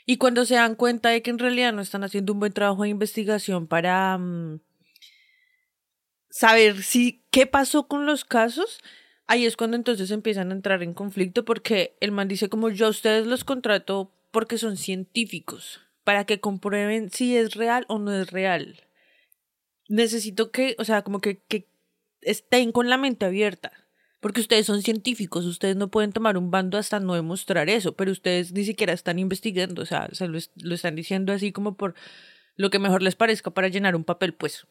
Y 0.07 0.19
cuando 0.19 0.45
se 0.45 0.55
dan 0.57 0.75
cuenta 0.75 1.09
de 1.09 1.23
que 1.23 1.31
en 1.31 1.39
realidad 1.39 1.73
no 1.73 1.81
están 1.81 2.05
haciendo 2.05 2.35
un 2.35 2.41
buen 2.41 2.53
trabajo 2.53 2.83
de 2.83 2.91
investigación 2.91 3.67
para 3.67 4.19
mm, 4.19 4.61
saber 6.35 6.83
si 6.83 7.23
qué 7.31 7.47
pasó 7.47 7.87
con 7.87 8.07
los 8.07 8.25
casos, 8.25 8.81
ahí 9.29 9.47
es 9.47 9.57
cuando 9.57 9.77
entonces 9.77 10.11
empiezan 10.11 10.51
a 10.51 10.55
entrar 10.55 10.83
en 10.83 10.93
conflicto 10.93 11.45
porque 11.45 11.97
el 12.01 12.11
man 12.11 12.27
dice 12.27 12.49
como 12.49 12.71
yo 12.71 12.87
a 12.87 12.91
ustedes 12.91 13.25
los 13.29 13.45
contrato 13.45 14.11
porque 14.33 14.59
son 14.59 14.77
científicos, 14.77 15.81
para 16.03 16.25
que 16.27 16.41
comprueben 16.41 17.09
si 17.11 17.37
es 17.37 17.55
real 17.55 17.85
o 17.89 18.01
no 18.01 18.13
es 18.13 18.33
real. 18.33 18.83
Necesito 19.89 20.51
que, 20.51 20.77
o 20.79 20.85
sea, 20.85 21.03
como 21.03 21.21
que, 21.21 21.39
que 21.47 21.69
estén 22.23 22.73
con 22.73 22.89
la 22.89 22.97
mente 22.97 23.27
abierta. 23.27 23.73
Porque 24.21 24.41
ustedes 24.41 24.65
son 24.65 24.83
científicos, 24.83 25.45
ustedes 25.45 25.77
no 25.77 25.91
pueden 25.91 26.13
tomar 26.13 26.39
un 26.39 26.51
bando 26.51 26.79
hasta 26.79 26.99
no 26.99 27.15
demostrar 27.15 27.69
eso, 27.69 27.95
pero 27.95 28.11
ustedes 28.11 28.53
ni 28.53 28.65
siquiera 28.65 28.95
están 28.95 29.19
investigando, 29.19 29.83
o 29.83 29.87
sea, 29.87 30.09
se 30.13 30.27
lo, 30.29 30.39
es- 30.39 30.51
lo 30.57 30.75
están 30.75 30.97
diciendo 30.97 31.33
así 31.33 31.53
como 31.53 31.77
por 31.77 31.95
lo 32.57 32.71
que 32.71 32.79
mejor 32.79 33.03
les 33.03 33.17
parezca 33.17 33.51
para 33.53 33.69
llenar 33.69 33.95
un 33.97 34.05
papel, 34.05 34.33
pues. 34.35 34.67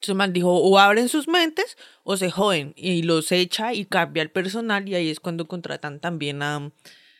Entonces 0.00 0.12
el 0.14 0.16
man 0.16 0.32
dijo, 0.32 0.50
o 0.50 0.78
abren 0.78 1.10
sus 1.10 1.28
mentes 1.28 1.76
o 2.04 2.16
se 2.16 2.30
joden, 2.30 2.72
y 2.74 3.02
los 3.02 3.30
echa 3.32 3.74
y 3.74 3.84
cambia 3.84 4.22
el 4.22 4.30
personal, 4.30 4.88
y 4.88 4.94
ahí 4.94 5.10
es 5.10 5.20
cuando 5.20 5.46
contratan 5.46 6.00
también 6.00 6.42
a, 6.42 6.72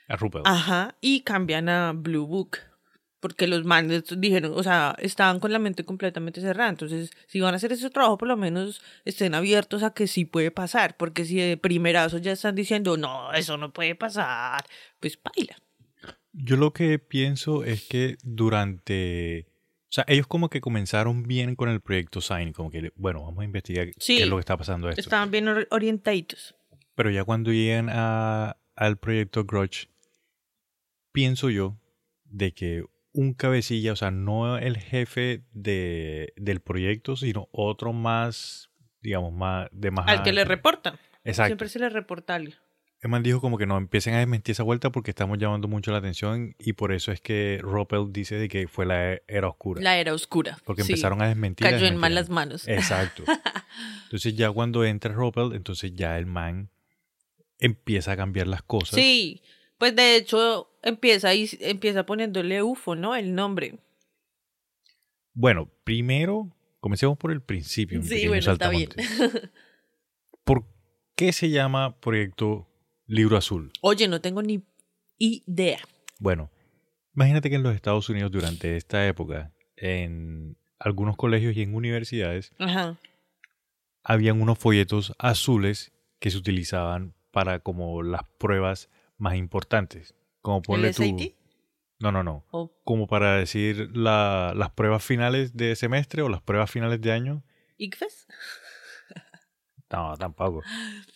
A 0.09 0.17
Rupert. 0.17 0.47
Ajá, 0.47 0.97
y 1.03 1.21
cambian 1.21 1.69
a 1.69 1.93
Blue 1.93 2.27
Book. 2.27 2.57
Porque 3.21 3.47
los 3.47 3.67
manes 3.67 4.05
dijeron, 4.17 4.55
o 4.57 4.63
sea, 4.63 4.97
estaban 4.99 5.41
con 5.41 5.53
la 5.53 5.59
mente 5.59 5.85
completamente 5.85 6.41
cerrada. 6.41 6.71
Entonces, 6.71 7.11
si 7.27 7.39
van 7.39 7.53
a 7.53 7.59
hacer 7.59 7.71
ese 7.71 7.91
trabajo, 7.91 8.17
por 8.17 8.29
lo 8.29 8.39
menos 8.39 8.81
estén 9.05 9.35
abiertos 9.35 9.83
a 9.83 9.93
que 9.93 10.07
sí 10.07 10.25
puede 10.25 10.51
pasar. 10.51 10.97
Porque 10.97 11.27
si 11.27 11.37
de 11.37 11.59
primerazo 11.59 12.17
ya 12.17 12.33
están 12.33 12.55
diciendo, 12.55 12.97
no, 12.97 13.31
eso 13.35 13.59
no 13.59 13.75
puede 13.75 13.95
pasar, 13.95 14.65
pues 15.01 15.19
baila. 15.23 15.55
Yo 16.33 16.57
lo 16.57 16.73
que 16.73 16.99
pienso 16.99 17.63
es 17.63 17.87
que 17.87 18.17
durante. 18.23 19.50
O 19.91 19.93
sea, 19.93 20.05
ellos 20.07 20.27
como 20.29 20.49
que 20.49 20.61
comenzaron 20.61 21.25
bien 21.25 21.57
con 21.57 21.69
el 21.69 21.81
proyecto 21.81 22.21
Sign, 22.21 22.53
como 22.53 22.71
que, 22.71 22.93
bueno, 22.95 23.23
vamos 23.25 23.41
a 23.41 23.45
investigar 23.45 23.89
Sí. 23.99 24.19
qué 24.19 24.23
es 24.23 24.29
lo 24.29 24.37
que 24.37 24.41
está 24.41 24.57
pasando 24.57 24.89
esto. 24.89 25.01
Estaban 25.01 25.31
bien 25.33 25.49
or- 25.49 25.67
orientaditos. 25.73 26.55
Pero 26.95 27.11
ya 27.11 27.25
cuando 27.25 27.53
llegan 27.53 27.89
a, 27.91 28.57
al 28.77 28.99
proyecto 28.99 29.45
Grudge, 29.45 29.89
pienso 31.13 31.51
yo 31.51 31.77
de 32.25 32.53
que 32.53 32.85
un 33.13 33.35
cabecilla, 33.35 33.93
o 33.93 33.97
sea, 33.97 34.13
no 34.13 34.59
el 34.59 34.77
jefe 34.79 35.43
de, 35.53 36.33
del 36.37 36.61
proyecto, 36.61 37.17
sino 37.17 37.49
otro 37.51 37.93
más, 37.93 38.71
digamos, 39.01 39.33
más 39.33 39.69
de 39.73 39.91
más... 39.91 40.07
Al 40.09 40.23
que 40.23 40.33
le 40.33 40.43
alto. 40.43 40.51
reportan. 40.55 40.95
Exacto. 41.25 41.49
Siempre 41.49 41.69
se 41.69 41.81
le 41.81 41.89
reporta 41.89 42.35
a 42.35 42.37
alguien. 43.01 43.05
El 43.05 43.11
man 43.11 43.23
dijo 43.23 43.41
como 43.41 43.57
que 43.59 43.67
no 43.67 43.79
empiecen 43.79 44.15
a 44.15 44.19
desmentir 44.19 44.53
esa 44.53 44.63
vuelta 44.63 44.91
porque 44.91 45.11
estamos 45.11 45.39
llamando 45.39 45.69
mucho 45.69 45.91
la 45.91 45.99
atención 45.99 46.55
y 46.59 46.75
por 46.75 46.93
eso 46.93 47.13
es 47.13 47.21
que 47.21 47.59
Roppel 47.63 48.13
dice 48.13 48.35
de 48.37 48.49
que 48.49 48.69
fue 48.69 48.87
la 48.87 49.15
e- 49.15 49.23
era 49.27 49.49
oscura. 49.49 49.81
La 49.83 49.99
era 49.99 50.13
oscura. 50.15 50.59
porque 50.65 50.83
sí. 50.83 50.93
empezaron 50.93 51.23
a 51.23 51.29
desmentir. 51.29 51.67
a 51.67 51.71
Cayó 51.71 51.87
en 51.87 51.95
desmentir. 51.95 52.01
malas 52.01 52.29
manos. 52.31 52.69
Exacto. 52.69 53.25
Entonces 54.05 54.35
ya 54.37 54.51
cuando 54.51 54.85
entra 54.85 55.13
Roppel, 55.15 55.53
entonces 55.55 55.93
ya 55.95 56.19
el 56.19 56.27
man 56.27 56.69
empieza 57.59 58.13
a 58.13 58.17
cambiar 58.17 58.49
las 58.49 58.63
cosas. 58.63 58.97
Sí, 58.97 59.43
pues 59.79 59.95
de 59.95 60.17
hecho 60.17 60.69
empieza 60.83 61.33
y 61.35 61.49
empieza 61.61 62.05
poniéndole 62.05 62.63
UFO, 62.63 62.97
¿no? 62.97 63.15
El 63.15 63.35
nombre. 63.35 63.79
Bueno, 65.33 65.71
primero, 65.85 66.51
comencemos 66.81 67.17
por 67.17 67.31
el 67.31 67.41
principio. 67.41 68.03
Sí, 68.03 68.27
bueno, 68.27 68.53
está 68.53 68.69
bien. 68.69 68.89
¿Por 70.45 70.65
qué 71.15 71.33
se 71.33 71.51
llama 71.51 72.01
Proyecto 72.01 72.67
Libro 73.11 73.37
Azul? 73.37 73.73
Oye, 73.81 74.07
no 74.09 74.21
tengo 74.21 74.41
ni 74.43 74.63
idea. 75.19 75.81
Bueno, 76.19 76.51
imagínate 77.15 77.51
que 77.51 77.57
en 77.57 77.63
los 77.65 77.75
Estados 77.75 78.09
Unidos 78.09 78.31
durante 78.31 78.77
esta 78.77 79.07
época, 79.07 79.53
en 79.77 80.57
algunos 80.79 81.17
colegios 81.17 81.57
y 81.57 81.63
en 81.63 81.75
universidades, 81.75 82.53
Ajá. 82.59 82.99
habían 84.03 84.41
unos 84.41 84.59
folletos 84.59 85.13
azules 85.19 85.93
que 86.21 86.31
se 86.31 86.39
utilizaban 86.39 87.15
para 87.33 87.61
como 87.61 88.03
las 88.03 88.23
pruebas 88.39 88.89
más 89.19 89.35
importantes. 89.37 90.15
Como. 90.41 90.63
No, 91.99 92.13
no, 92.13 92.23
no. 92.23 92.45
O 92.51 92.73
Como 92.85 93.07
para 93.09 93.37
decir 93.37 93.91
la- 93.95 94.53
las 94.57 94.71
pruebas 94.71 95.05
finales 95.05 95.55
de 95.57 95.77
semestre 95.77 96.23
o 96.23 96.29
las 96.29 96.41
pruebas 96.43 96.71
finales 96.71 97.01
de 97.01 97.13
año. 97.13 97.43
ICFES? 97.77 98.27
No, 99.91 100.17
tampoco. 100.17 100.63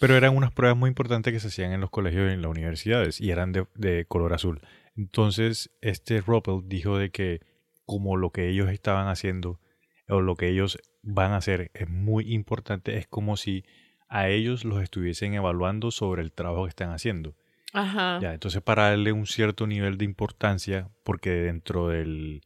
Pero 0.01 0.17
eran 0.17 0.37
unas 0.37 0.53
pruebas 0.53 0.77
muy 0.77 0.89
importantes 0.89 1.33
que 1.33 1.41
se 1.41 1.49
hacían 1.49 1.73
en 1.73 1.81
los 1.81 1.91
colegios 1.91 2.31
y 2.31 2.35
en 2.35 2.43
las 2.43 2.51
universidades 2.51 3.21
y 3.21 3.31
eran 3.31 3.53
de, 3.53 3.67
de 3.75 4.05
color 4.07 4.33
azul. 4.33 4.61
Entonces, 4.97 5.71
este 5.81 6.21
Roppel 6.21 6.63
dijo 6.67 6.99
de 6.99 7.11
que 7.11 7.41
como 7.85 8.17
lo 8.17 8.31
que 8.31 8.49
ellos 8.49 8.71
estaban 8.71 9.09
haciendo 9.09 9.61
o 10.09 10.21
lo 10.21 10.37
que 10.37 10.49
ellos 10.49 10.79
van 11.03 11.33
a 11.33 11.37
hacer 11.37 11.71
es 11.75 11.89
muy 11.89 12.33
importante, 12.33 12.97
es 12.97 13.07
como 13.07 13.37
si 13.37 13.65
a 14.09 14.29
ellos 14.29 14.65
los 14.65 14.83
estuviesen 14.83 15.35
evaluando 15.35 15.91
sobre 15.91 16.23
el 16.23 16.33
trabajo 16.33 16.65
que 16.65 16.71
están 16.71 16.91
haciendo. 16.91 17.35
Ajá. 17.73 18.21
Ya, 18.21 18.33
entonces 18.33 18.63
para 18.63 18.91
darle 18.91 19.13
un 19.13 19.27
cierto 19.27 19.67
nivel 19.67 19.99
de 19.99 20.05
importancia, 20.05 20.89
porque 21.03 21.31
dentro 21.31 21.89
del 21.89 22.43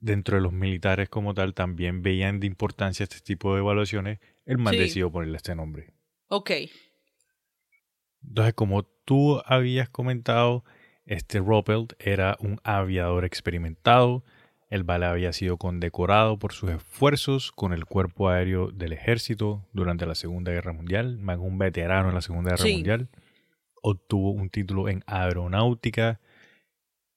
dentro 0.00 0.36
de 0.36 0.42
los 0.42 0.52
militares 0.52 1.08
como 1.08 1.34
tal 1.34 1.54
también 1.54 2.02
veían 2.02 2.38
de 2.40 2.46
importancia 2.46 3.02
este 3.02 3.20
tipo 3.20 3.54
de 3.54 3.60
evaluaciones, 3.60 4.20
el 4.48 4.58
man 4.58 4.74
Sí. 4.74 4.80
decidió 4.80 5.12
ponerle 5.12 5.36
este 5.36 5.54
nombre. 5.54 5.92
Ok. 6.26 6.50
Entonces, 8.26 8.54
como 8.54 8.82
tú 9.04 9.40
habías 9.46 9.88
comentado, 9.88 10.64
este 11.04 11.38
Roppelt 11.38 11.92
era 11.98 12.36
un 12.40 12.58
aviador 12.64 13.24
experimentado. 13.24 14.24
El 14.70 14.82
vale 14.84 15.06
había 15.06 15.32
sido 15.32 15.56
condecorado 15.56 16.38
por 16.38 16.52
sus 16.52 16.70
esfuerzos 16.70 17.52
con 17.52 17.72
el 17.72 17.86
cuerpo 17.86 18.28
aéreo 18.28 18.70
del 18.70 18.92
ejército 18.92 19.66
durante 19.72 20.04
la 20.04 20.14
Segunda 20.14 20.52
Guerra 20.52 20.72
Mundial. 20.74 21.16
Man, 21.18 21.40
un 21.40 21.56
veterano 21.56 22.08
en 22.10 22.14
la 22.14 22.20
Segunda 22.20 22.50
Guerra 22.50 22.64
Sí. 22.64 22.74
Mundial. 22.74 23.08
Obtuvo 23.80 24.32
un 24.32 24.50
título 24.50 24.88
en 24.88 25.02
aeronáutica. 25.06 26.20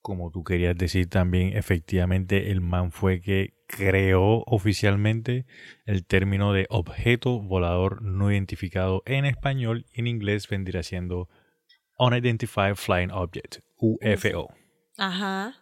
Como 0.01 0.31
tú 0.31 0.43
querías 0.43 0.77
decir 0.77 1.09
también, 1.09 1.55
efectivamente, 1.57 2.51
el 2.51 2.61
man 2.61 2.91
fue 2.91 3.19
que 3.21 3.53
creó 3.75 4.43
oficialmente 4.45 5.45
el 5.85 6.05
término 6.05 6.53
de 6.53 6.67
objeto 6.69 7.39
volador 7.41 8.01
no 8.01 8.31
identificado 8.31 9.01
en 9.05 9.25
español 9.25 9.85
y 9.93 10.01
en 10.01 10.07
inglés 10.07 10.47
vendría 10.49 10.83
siendo 10.83 11.29
Unidentified 11.97 12.75
Flying 12.75 13.11
Object, 13.11 13.59
UFO. 13.77 14.53
Ajá. 14.97 15.55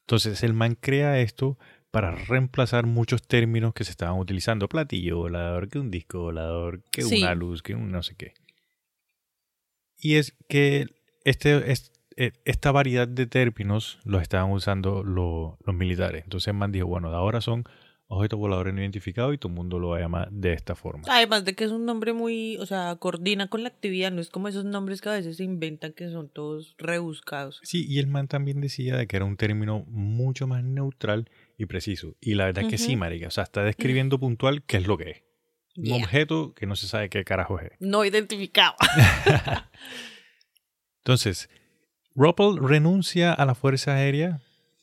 Entonces 0.00 0.42
el 0.42 0.54
man 0.54 0.76
crea 0.80 1.18
esto 1.20 1.58
para 1.90 2.12
reemplazar 2.12 2.86
muchos 2.86 3.22
términos 3.26 3.74
que 3.74 3.84
se 3.84 3.90
estaban 3.90 4.18
utilizando. 4.18 4.68
Platillo 4.68 5.18
volador, 5.18 5.68
que 5.68 5.78
un 5.78 5.90
disco 5.90 6.20
volador, 6.20 6.82
que 6.92 7.02
Sí. 7.02 7.22
una 7.22 7.34
luz, 7.34 7.62
que 7.62 7.74
un 7.74 7.90
no 7.90 8.02
sé 8.02 8.14
qué. 8.16 8.34
Y 9.98 10.14
es 10.16 10.36
que 10.48 10.86
este, 11.24 11.70
es- 11.70 11.90
eh, 11.90 11.99
esta 12.44 12.70
variedad 12.72 13.08
de 13.08 13.26
términos 13.26 13.98
los 14.04 14.20
estaban 14.22 14.50
usando 14.52 15.02
lo- 15.02 15.58
los 15.64 15.74
militares. 15.74 16.22
Entonces 16.24 16.48
el 16.48 16.54
man 16.54 16.72
dijo, 16.72 16.86
bueno, 16.86 17.10
de 17.10 17.16
ahora 17.16 17.40
son 17.40 17.64
objetos 18.12 18.38
voladores 18.40 18.74
no 18.74 18.80
identificados 18.80 19.32
y 19.32 19.38
todo 19.38 19.50
el 19.50 19.54
mundo 19.54 19.78
lo 19.78 19.90
va 19.90 19.98
a 19.98 20.00
llamar 20.00 20.30
de 20.32 20.52
esta 20.52 20.74
forma. 20.74 21.04
Además 21.08 21.44
de 21.44 21.54
que 21.54 21.62
es 21.62 21.70
un 21.70 21.86
nombre 21.86 22.12
muy, 22.12 22.56
o 22.56 22.66
sea, 22.66 22.96
coordina 22.96 23.46
con 23.48 23.62
la 23.62 23.68
actividad, 23.68 24.10
no 24.10 24.20
es 24.20 24.30
como 24.30 24.48
esos 24.48 24.64
nombres 24.64 25.00
que 25.00 25.08
a 25.10 25.12
veces 25.12 25.36
se 25.36 25.44
inventan 25.44 25.92
que 25.92 26.10
son 26.10 26.28
todos 26.28 26.74
rebuscados. 26.76 27.60
Sí, 27.62 27.86
y 27.88 28.00
el 28.00 28.08
man 28.08 28.26
también 28.26 28.60
decía 28.60 28.96
de 28.96 29.06
que 29.06 29.14
era 29.14 29.24
un 29.24 29.36
término 29.36 29.84
mucho 29.86 30.48
más 30.48 30.64
neutral 30.64 31.30
y 31.56 31.66
preciso. 31.66 32.16
Y 32.20 32.34
la 32.34 32.46
verdad 32.46 32.64
es 32.64 32.70
que 32.70 32.78
sí, 32.78 32.96
marica. 32.96 33.28
O 33.28 33.30
sea, 33.30 33.44
está 33.44 33.62
describiendo 33.62 34.18
puntual 34.18 34.64
qué 34.64 34.78
es 34.78 34.86
lo 34.88 34.98
que 34.98 35.10
es. 35.10 35.22
Un 35.76 35.92
objeto 36.02 36.52
que 36.52 36.66
no 36.66 36.74
se 36.74 36.88
sabe 36.88 37.08
qué 37.10 37.22
carajo 37.24 37.60
es. 37.60 37.70
No 37.78 38.04
identificado. 38.04 38.74
Entonces, 40.98 41.48
Ruppel 42.14 42.58
renuncia 42.58 43.32
a 43.32 43.44
la 43.46 43.54
Fuerza 43.54 43.94
Aérea 43.94 44.40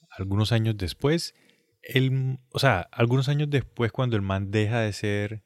algunos 0.09 0.51
años 0.51 0.77
después. 0.77 1.35
El, 1.81 2.39
o 2.51 2.59
sea, 2.59 2.81
algunos 2.91 3.29
años 3.29 3.49
después 3.49 3.91
cuando 3.91 4.15
el 4.15 4.21
man 4.21 4.51
deja 4.51 4.79
de 4.79 4.93
ser 4.93 5.43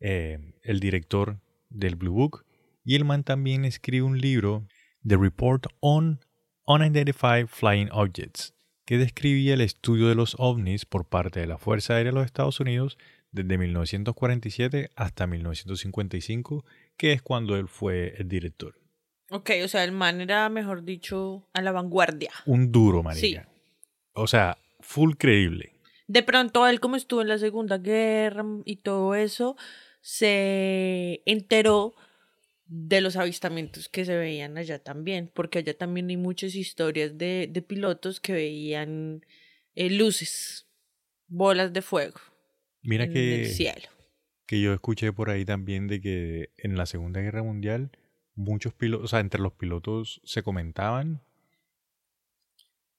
eh, 0.00 0.38
el 0.62 0.80
director 0.80 1.40
del 1.68 1.96
Blue 1.96 2.14
Book. 2.14 2.44
Y 2.84 2.94
el 2.94 3.04
man 3.04 3.24
también 3.24 3.64
escribe 3.64 4.02
un 4.02 4.18
libro, 4.18 4.66
The 5.06 5.16
Report 5.16 5.66
on 5.80 6.20
Unidentified 6.66 7.46
Flying 7.46 7.90
Objects, 7.92 8.54
que 8.86 8.98
describía 8.98 9.54
el 9.54 9.60
estudio 9.60 10.08
de 10.08 10.14
los 10.14 10.36
ovnis 10.38 10.86
por 10.86 11.06
parte 11.06 11.40
de 11.40 11.46
la 11.46 11.58
Fuerza 11.58 11.94
Aérea 11.94 12.12
de 12.12 12.18
los 12.18 12.26
Estados 12.26 12.60
Unidos 12.60 12.96
desde 13.30 13.58
1947 13.58 14.90
hasta 14.96 15.26
1955, 15.26 16.64
que 16.96 17.12
es 17.12 17.22
cuando 17.22 17.56
él 17.56 17.68
fue 17.68 18.14
el 18.18 18.28
director. 18.28 18.78
Ok, 19.30 19.50
o 19.64 19.68
sea, 19.68 19.84
el 19.84 19.92
man 19.92 20.20
era, 20.20 20.48
mejor 20.48 20.84
dicho, 20.84 21.48
a 21.52 21.62
la 21.62 21.72
vanguardia. 21.72 22.32
Un 22.46 22.72
duro, 22.72 23.02
marica. 23.02 23.48
O 24.12 24.26
sea, 24.26 24.58
full 24.80 25.14
creíble. 25.16 25.72
De 26.06 26.22
pronto 26.22 26.66
él 26.66 26.80
como 26.80 26.96
estuvo 26.96 27.20
en 27.22 27.28
la 27.28 27.38
Segunda 27.38 27.78
Guerra 27.78 28.44
y 28.64 28.76
todo 28.76 29.14
eso, 29.14 29.56
se 30.00 31.22
enteró 31.26 31.94
de 32.66 33.00
los 33.00 33.16
avistamientos 33.16 33.88
que 33.88 34.04
se 34.04 34.16
veían 34.16 34.58
allá 34.58 34.78
también, 34.78 35.30
porque 35.32 35.58
allá 35.58 35.76
también 35.76 36.08
hay 36.10 36.16
muchas 36.16 36.54
historias 36.54 37.16
de, 37.16 37.48
de 37.50 37.62
pilotos 37.62 38.20
que 38.20 38.32
veían 38.32 39.24
eh, 39.74 39.90
luces, 39.90 40.66
bolas 41.28 41.72
de 41.72 41.82
fuego 41.82 42.20
Mira 42.82 43.04
en 43.04 43.12
que, 43.12 43.40
el 43.42 43.46
cielo. 43.48 43.88
que 44.46 44.60
yo 44.60 44.72
escuché 44.72 45.12
por 45.12 45.30
ahí 45.30 45.44
también 45.44 45.88
de 45.88 46.00
que 46.00 46.50
en 46.58 46.76
la 46.76 46.86
Segunda 46.86 47.20
Guerra 47.20 47.42
Mundial 47.42 47.90
muchos 48.38 48.72
pilotos, 48.72 49.04
o 49.04 49.08
sea, 49.08 49.20
entre 49.20 49.40
los 49.40 49.52
pilotos 49.52 50.20
se 50.24 50.42
comentaban 50.42 51.20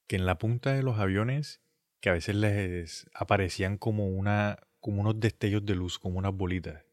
que 0.05 0.17
en 0.17 0.25
la 0.25 0.37
punta 0.37 0.73
de 0.73 0.83
los 0.83 0.99
aviones 0.99 1.61
que 2.01 2.09
a 2.09 2.13
veces 2.13 2.35
les 2.35 3.09
aparecían 3.13 3.77
como 3.77 4.07
una 4.07 4.59
como 4.79 5.01
unos 5.01 5.19
destellos 5.19 5.65
de 5.65 5.75
luz, 5.75 5.99
como 5.99 6.19
unas 6.19 6.33
bolitas 6.33 6.83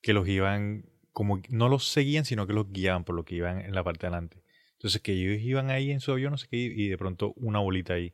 que 0.00 0.12
los 0.12 0.26
iban 0.28 0.86
como 1.12 1.40
no 1.48 1.68
los 1.68 1.88
seguían, 1.88 2.24
sino 2.24 2.46
que 2.46 2.52
los 2.54 2.72
guiaban 2.72 3.04
por 3.04 3.14
lo 3.14 3.24
que 3.24 3.36
iban 3.36 3.60
en 3.60 3.74
la 3.74 3.84
parte 3.84 4.06
de 4.06 4.08
adelante. 4.08 4.42
Entonces 4.72 5.00
que 5.00 5.12
ellos 5.12 5.42
iban 5.42 5.70
ahí 5.70 5.90
en 5.90 6.00
su 6.00 6.12
avión, 6.12 6.32
no 6.32 6.38
sé 6.38 6.48
qué, 6.48 6.56
y 6.56 6.88
de 6.88 6.98
pronto 6.98 7.32
una 7.36 7.58
bolita 7.60 7.94
ahí. 7.94 8.12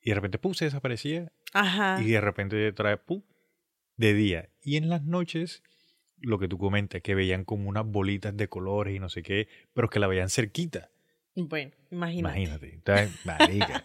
Y 0.00 0.10
de 0.10 0.14
repente, 0.14 0.38
¡pum! 0.38 0.54
se 0.54 0.66
desaparecía 0.66 1.32
Ajá. 1.52 2.00
y 2.02 2.10
de 2.10 2.20
repente 2.20 2.72
trae 2.72 2.96
¡pum! 2.98 3.22
de 3.96 4.14
día. 4.14 4.48
Y 4.62 4.76
en 4.76 4.88
las 4.88 5.04
noches 5.04 5.62
lo 6.20 6.38
que 6.38 6.48
tú 6.48 6.58
comentas, 6.58 7.02
que 7.02 7.14
veían 7.14 7.44
como 7.44 7.68
unas 7.68 7.86
bolitas 7.86 8.36
de 8.36 8.48
colores 8.48 8.94
y 8.94 8.98
no 8.98 9.08
sé 9.08 9.22
qué, 9.22 9.48
pero 9.72 9.88
que 9.88 9.98
la 9.98 10.06
veían 10.06 10.30
cerquita. 10.30 10.90
Bueno, 11.34 11.72
imagínate. 11.90 12.38
Imagínate. 12.38 12.74
Entonces, 12.74 13.26
marica. 13.26 13.84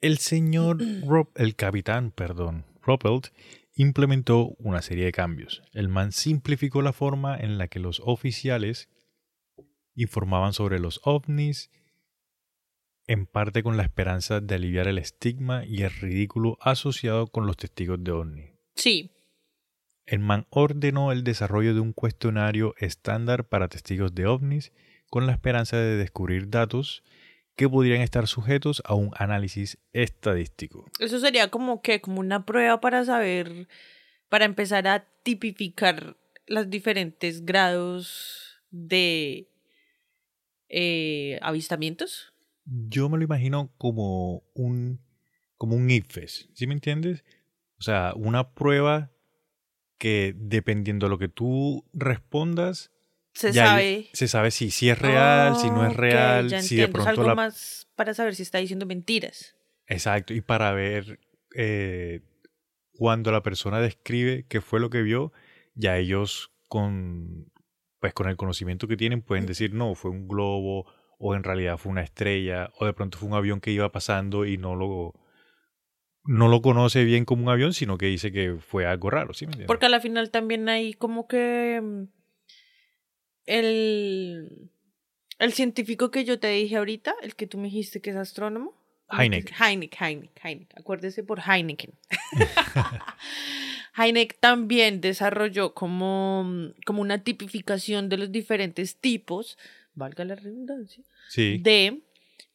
El 0.00 0.18
señor 0.18 0.78
Rob, 1.06 1.28
el 1.36 1.54
capitán, 1.54 2.10
perdón, 2.10 2.64
Ruppelt, 2.82 3.28
implementó 3.74 4.54
una 4.58 4.82
serie 4.82 5.04
de 5.04 5.12
cambios. 5.12 5.62
El 5.72 5.88
man 5.88 6.12
simplificó 6.12 6.82
la 6.82 6.92
forma 6.92 7.38
en 7.38 7.56
la 7.56 7.68
que 7.68 7.78
los 7.78 8.00
oficiales 8.04 8.88
informaban 9.94 10.52
sobre 10.52 10.80
los 10.80 11.00
ovnis, 11.04 11.70
en 13.06 13.26
parte 13.26 13.62
con 13.62 13.76
la 13.76 13.82
esperanza 13.82 14.40
de 14.40 14.54
aliviar 14.54 14.88
el 14.88 14.98
estigma 14.98 15.64
y 15.64 15.82
el 15.82 15.90
ridículo 15.90 16.56
asociado 16.60 17.26
con 17.26 17.46
los 17.46 17.56
testigos 17.56 18.02
de 18.02 18.12
ovni. 18.12 18.52
Sí, 18.74 19.12
El 20.06 20.18
man 20.18 20.46
ordenó 20.50 21.12
el 21.12 21.24
desarrollo 21.24 21.74
de 21.74 21.80
un 21.80 21.92
cuestionario 21.92 22.74
estándar 22.78 23.48
para 23.48 23.68
testigos 23.68 24.14
de 24.14 24.26
ovnis 24.26 24.72
con 25.10 25.26
la 25.26 25.32
esperanza 25.32 25.76
de 25.76 25.96
descubrir 25.96 26.48
datos 26.48 27.02
que 27.56 27.68
podrían 27.68 28.00
estar 28.00 28.26
sujetos 28.26 28.82
a 28.84 28.94
un 28.94 29.10
análisis 29.16 29.78
estadístico. 29.92 30.90
eso 30.98 31.20
sería 31.20 31.48
como 31.48 31.82
que, 31.82 32.00
como 32.00 32.20
una 32.20 32.46
prueba 32.46 32.80
para 32.80 33.04
saber, 33.04 33.68
para 34.28 34.46
empezar 34.46 34.88
a 34.88 35.06
tipificar 35.22 36.16
los 36.46 36.70
diferentes 36.70 37.44
grados 37.44 38.62
de 38.70 39.50
eh, 40.68 41.38
avistamientos. 41.42 42.32
Yo 42.64 43.08
me 43.08 43.18
lo 43.18 43.24
imagino 43.24 43.72
como 43.76 44.42
un 44.54 45.00
como 45.58 45.76
un 45.76 45.88
IFES, 45.88 46.48
¿sí 46.54 46.66
me 46.66 46.74
entiendes? 46.74 47.22
O 47.78 47.82
sea, 47.82 48.14
una 48.16 48.52
prueba 48.52 49.11
que 50.02 50.34
dependiendo 50.36 51.06
de 51.06 51.10
lo 51.10 51.18
que 51.18 51.28
tú 51.28 51.84
respondas, 51.92 52.90
Se 53.34 53.52
ya 53.52 53.66
sabe. 53.66 54.08
se 54.12 54.26
sabe 54.26 54.50
si, 54.50 54.72
si 54.72 54.90
es 54.90 54.98
real, 54.98 55.54
si 55.54 55.70
no 55.70 55.86
es 55.86 55.94
real, 55.94 56.48
ya 56.48 56.60
si 56.60 56.74
de 56.74 56.82
entiendo. 56.82 56.98
Es 56.98 57.04
pronto 57.04 57.20
algo 57.20 57.28
la 57.28 57.34
más 57.36 57.86
para 57.94 58.12
saber 58.12 58.34
si 58.34 58.42
está 58.42 58.58
diciendo 58.58 58.84
mentiras. 58.84 59.54
Exacto, 59.86 60.34
y 60.34 60.40
para 60.40 60.72
ver 60.72 61.20
eh, 61.54 62.20
cuando 62.94 63.30
la 63.30 63.44
persona 63.44 63.78
describe 63.78 64.44
qué 64.48 64.60
fue 64.60 64.80
lo 64.80 64.90
que 64.90 65.02
vio, 65.02 65.32
ya 65.76 65.96
ellos 65.98 66.50
con 66.66 67.52
pues 68.00 68.12
con 68.12 68.28
el 68.28 68.36
conocimiento 68.36 68.88
que 68.88 68.96
tienen 68.96 69.22
pueden 69.22 69.46
decir 69.46 69.72
no, 69.72 69.94
fue 69.94 70.10
un 70.10 70.26
globo 70.26 70.86
o 71.16 71.36
en 71.36 71.44
realidad 71.44 71.78
fue 71.78 71.92
una 71.92 72.02
estrella 72.02 72.72
o 72.80 72.86
de 72.86 72.92
pronto 72.92 73.18
fue 73.18 73.28
un 73.28 73.36
avión 73.36 73.60
que 73.60 73.70
iba 73.70 73.92
pasando 73.92 74.46
y 74.46 74.58
no 74.58 74.74
lo 74.74 75.14
no 76.24 76.48
lo 76.48 76.62
conoce 76.62 77.04
bien 77.04 77.24
como 77.24 77.44
un 77.44 77.48
avión, 77.48 77.72
sino 77.74 77.98
que 77.98 78.06
dice 78.06 78.32
que 78.32 78.56
fue 78.60 78.86
algo 78.86 79.10
raro, 79.10 79.34
¿sí 79.34 79.46
me 79.46 79.50
entiendes? 79.50 79.66
Porque 79.66 79.86
a 79.86 79.88
la 79.88 80.00
final 80.00 80.30
también 80.30 80.68
hay 80.68 80.94
como 80.94 81.26
que 81.26 81.80
mm, 81.82 82.02
el, 83.46 84.70
el 85.38 85.52
científico 85.52 86.10
que 86.10 86.24
yo 86.24 86.38
te 86.38 86.48
dije 86.48 86.76
ahorita, 86.76 87.14
el 87.22 87.34
que 87.34 87.46
tú 87.46 87.58
me 87.58 87.64
dijiste 87.64 88.00
que 88.00 88.10
es 88.10 88.16
astrónomo. 88.16 88.74
¿cómo 89.06 89.22
es 89.22 89.28
que 89.28 89.34
Heineck. 89.34 89.60
Heineck, 89.60 90.00
Heineck, 90.00 90.44
Heineck. 90.44 90.78
Acuérdese 90.78 91.22
por 91.22 91.40
Heineken. 91.40 91.92
Heineck 93.96 94.38
también 94.40 95.00
desarrolló 95.00 95.74
como, 95.74 96.44
mm, 96.44 96.74
como 96.86 97.02
una 97.02 97.22
tipificación 97.22 98.08
de 98.08 98.16
los 98.16 98.32
diferentes 98.32 98.96
tipos, 98.96 99.58
valga 99.94 100.24
la 100.24 100.34
redundancia, 100.34 101.04
Sí, 101.28 101.58
de 101.58 102.02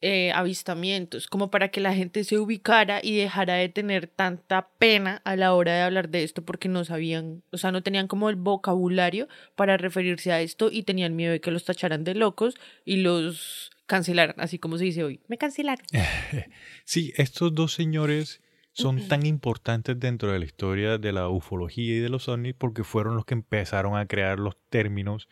eh, 0.01 0.31
avistamientos, 0.31 1.27
como 1.27 1.49
para 1.49 1.69
que 1.69 1.81
la 1.81 1.93
gente 1.93 2.23
se 2.23 2.37
ubicara 2.37 2.99
y 3.01 3.17
dejara 3.17 3.55
de 3.55 3.67
tener 3.67 4.05
tanta 4.07 4.69
pena 4.77 5.21
a 5.25 5.35
la 5.35 5.53
hora 5.53 5.73
de 5.73 5.81
hablar 5.81 6.09
de 6.09 6.23
esto 6.23 6.43
porque 6.45 6.69
no 6.69 6.85
sabían, 6.85 7.41
o 7.51 7.57
sea, 7.57 7.71
no 7.71 7.81
tenían 7.81 8.07
como 8.07 8.29
el 8.29 8.35
vocabulario 8.35 9.27
para 9.55 9.75
referirse 9.75 10.31
a 10.31 10.41
esto 10.41 10.69
y 10.71 10.83
tenían 10.83 11.15
miedo 11.15 11.31
de 11.31 11.41
que 11.41 11.49
los 11.49 11.65
tacharan 11.65 12.03
de 12.03 12.13
locos 12.13 12.55
y 12.85 12.97
los 12.97 13.71
cancelaran, 13.87 14.35
así 14.37 14.59
como 14.59 14.77
se 14.77 14.83
dice 14.83 15.03
hoy. 15.03 15.21
Me 15.27 15.37
cancelaron. 15.37 15.85
Sí, 16.85 17.11
estos 17.17 17.53
dos 17.53 17.73
señores 17.73 18.41
son 18.71 19.07
tan 19.07 19.25
importantes 19.25 19.99
dentro 19.99 20.31
de 20.31 20.37
la 20.39 20.45
historia 20.45 20.99
de 20.99 21.11
la 21.11 21.27
ufología 21.27 21.95
y 21.95 21.99
de 21.99 22.09
los 22.09 22.29
ovnis 22.29 22.53
porque 22.53 22.83
fueron 22.83 23.15
los 23.15 23.25
que 23.25 23.33
empezaron 23.33 23.97
a 23.97 24.05
crear 24.05 24.39
los 24.39 24.55
términos 24.69 25.27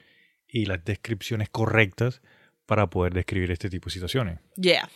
y 0.48 0.66
las 0.66 0.84
descripciones 0.84 1.50
correctas 1.50 2.24
para 2.66 2.90
poder 2.90 3.14
describir 3.14 3.52
este 3.52 3.70
tipo 3.70 3.86
de 3.86 3.94
situaciones. 3.94 4.40
Yeah. 4.56 4.90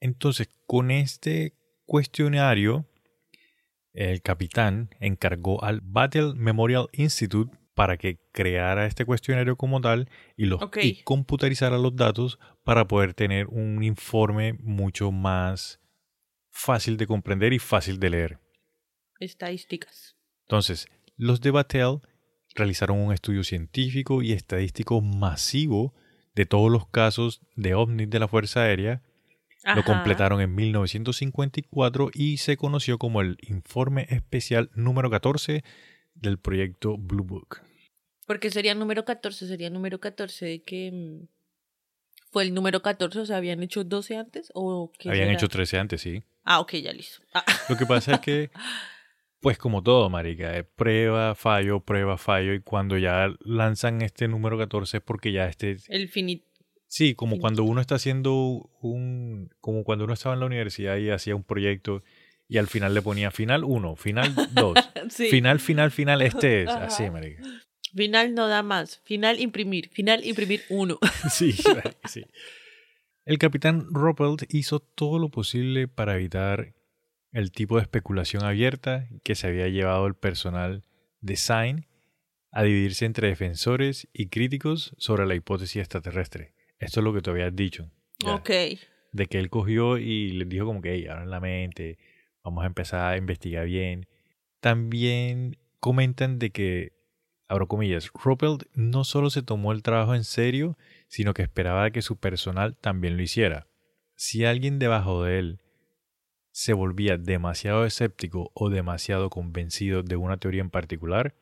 Entonces, 0.00 0.48
con 0.66 0.90
este 0.90 1.54
cuestionario, 1.84 2.86
el 3.92 4.22
capitán 4.22 4.90
encargó 5.00 5.62
al 5.64 5.80
Battle 5.82 6.34
Memorial 6.34 6.88
Institute 6.92 7.56
para 7.74 7.96
que 7.96 8.18
creara 8.32 8.86
este 8.86 9.04
cuestionario 9.04 9.56
como 9.56 9.80
tal 9.80 10.08
y, 10.36 10.46
los, 10.46 10.60
y 10.82 11.02
computarizara 11.02 11.78
los 11.78 11.96
datos 11.96 12.38
para 12.64 12.86
poder 12.86 13.14
tener 13.14 13.46
un 13.46 13.82
informe 13.82 14.54
mucho 14.54 15.10
más 15.12 15.80
fácil 16.50 16.96
de 16.96 17.06
comprender 17.06 17.52
y 17.52 17.58
fácil 17.58 17.98
de 17.98 18.10
leer. 18.10 18.38
Estadísticas. 19.18 20.16
Entonces, 20.42 20.88
los 21.16 21.40
de 21.40 21.50
Battelle 21.50 22.00
realizaron 22.54 22.98
un 22.98 23.12
estudio 23.12 23.44
científico 23.44 24.22
y 24.22 24.32
estadístico 24.32 25.00
masivo 25.00 25.94
de 26.40 26.46
todos 26.46 26.70
los 26.72 26.88
casos 26.88 27.42
de 27.54 27.74
ovnis 27.74 28.08
de 28.08 28.18
la 28.18 28.26
Fuerza 28.26 28.62
Aérea 28.62 29.02
lo 29.76 29.84
completaron 29.84 30.40
en 30.40 30.54
1954 30.54 32.10
y 32.14 32.38
se 32.38 32.56
conoció 32.56 32.96
como 32.96 33.20
el 33.20 33.36
Informe 33.42 34.06
Especial 34.08 34.70
número 34.74 35.10
14 35.10 35.62
del 36.14 36.38
proyecto 36.38 36.96
Blue 36.96 37.24
Book. 37.24 37.60
Porque 38.26 38.48
sería 38.50 38.74
número 38.74 39.04
14, 39.04 39.46
sería 39.46 39.68
número 39.68 40.00
14 40.00 40.46
de 40.46 40.62
que 40.62 40.90
mm, 40.90 41.26
fue 42.30 42.44
el 42.44 42.54
número 42.54 42.80
14, 42.80 43.18
o 43.20 43.26
sea, 43.26 43.36
habían 43.36 43.62
hecho 43.62 43.84
12 43.84 44.16
antes 44.16 44.50
o 44.54 44.90
qué 44.98 45.10
Habían 45.10 45.26
será? 45.26 45.36
hecho 45.36 45.48
13 45.48 45.78
antes, 45.78 46.00
sí. 46.00 46.22
Ah, 46.44 46.60
ok, 46.60 46.76
ya 46.76 46.94
listo. 46.94 47.22
Ah, 47.34 47.44
Lo 47.68 47.76
que 47.76 47.84
pasa 47.84 48.14
es 48.14 48.20
que, 48.20 48.50
pues 49.40 49.58
como 49.58 49.82
todo, 49.82 50.10
marica, 50.10 50.56
es 50.56 50.64
prueba, 50.76 51.34
fallo, 51.34 51.80
prueba, 51.80 52.18
fallo, 52.18 52.52
y 52.54 52.60
cuando 52.60 52.98
ya 52.98 53.34
lanzan 53.40 54.02
este 54.02 54.28
número 54.28 54.58
14 54.58 54.98
es 54.98 55.02
porque 55.02 55.32
ya 55.32 55.46
este... 55.46 55.78
el 55.88 56.08
finito. 56.08 56.46
Sí, 56.86 57.14
como 57.14 57.38
cuando 57.38 57.64
uno 57.64 57.80
está 57.80 57.94
haciendo 57.94 58.68
un... 58.80 59.50
como 59.60 59.84
cuando 59.84 60.04
uno 60.04 60.12
estaba 60.12 60.34
en 60.34 60.40
la 60.40 60.46
universidad 60.46 60.96
y 60.96 61.10
hacía 61.10 61.36
un 61.36 61.44
proyecto 61.44 62.02
y 62.48 62.58
al 62.58 62.66
final 62.66 62.94
le 62.94 63.00
ponía 63.00 63.30
final 63.30 63.62
1, 63.64 63.96
final 63.96 64.34
2, 64.52 64.78
Sí. 65.10 65.28
final, 65.28 65.60
final, 65.60 65.92
final, 65.92 66.20
este 66.20 66.62
es. 66.62 66.68
Ajá. 66.68 66.86
Así, 66.86 67.08
marica. 67.08 67.42
Final 67.94 68.34
no 68.34 68.48
da 68.48 68.62
más. 68.62 69.00
Final 69.04 69.38
imprimir. 69.38 69.88
Final 69.90 70.24
imprimir 70.24 70.62
uno. 70.68 70.98
Sí, 71.30 71.54
marica, 71.64 71.96
sí. 72.08 72.24
El 73.24 73.38
capitán 73.38 73.86
Ruppelt 73.90 74.52
hizo 74.52 74.80
todo 74.80 75.20
lo 75.20 75.28
posible 75.28 75.86
para 75.86 76.16
evitar 76.16 76.74
el 77.32 77.52
tipo 77.52 77.76
de 77.76 77.82
especulación 77.82 78.44
abierta 78.44 79.08
que 79.22 79.34
se 79.34 79.46
había 79.46 79.68
llevado 79.68 80.06
el 80.06 80.14
personal 80.14 80.84
de 81.20 81.36
Sign 81.36 81.86
a 82.50 82.62
dividirse 82.62 83.04
entre 83.04 83.28
defensores 83.28 84.08
y 84.12 84.28
críticos 84.28 84.94
sobre 84.98 85.26
la 85.26 85.34
hipótesis 85.34 85.76
extraterrestre. 85.76 86.54
Esto 86.78 87.00
es 87.00 87.04
lo 87.04 87.12
que 87.12 87.20
tú 87.20 87.30
habías 87.30 87.54
dicho. 87.54 87.90
ya. 88.18 88.34
Ok. 88.34 88.50
De 89.12 89.26
que 89.26 89.38
él 89.38 89.50
cogió 89.50 89.98
y 89.98 90.32
les 90.32 90.48
dijo 90.48 90.66
como 90.66 90.80
que, 90.80 90.94
hey, 90.94 91.06
abran 91.08 91.30
la 91.30 91.40
mente, 91.40 91.98
vamos 92.44 92.64
a 92.64 92.66
empezar 92.66 93.12
a 93.12 93.16
investigar 93.16 93.66
bien. 93.66 94.06
También 94.60 95.56
comentan 95.80 96.38
de 96.38 96.50
que, 96.50 96.92
abro 97.48 97.66
comillas, 97.66 98.10
Ruppelt 98.12 98.64
no 98.74 99.04
solo 99.04 99.30
se 99.30 99.42
tomó 99.42 99.72
el 99.72 99.82
trabajo 99.82 100.14
en 100.14 100.24
serio, 100.24 100.78
sino 101.08 101.34
que 101.34 101.42
esperaba 101.42 101.90
que 101.90 102.02
su 102.02 102.18
personal 102.18 102.76
también 102.76 103.16
lo 103.16 103.22
hiciera. 103.22 103.66
Si 104.14 104.44
alguien 104.44 104.78
debajo 104.78 105.24
de 105.24 105.38
él 105.38 105.60
se 106.60 106.74
volvía 106.74 107.16
demasiado 107.16 107.86
escéptico 107.86 108.50
o 108.52 108.68
demasiado 108.68 109.30
convencido 109.30 110.02
de 110.02 110.16
una 110.16 110.36
teoría 110.36 110.60
en 110.60 110.68
particular, 110.68 111.34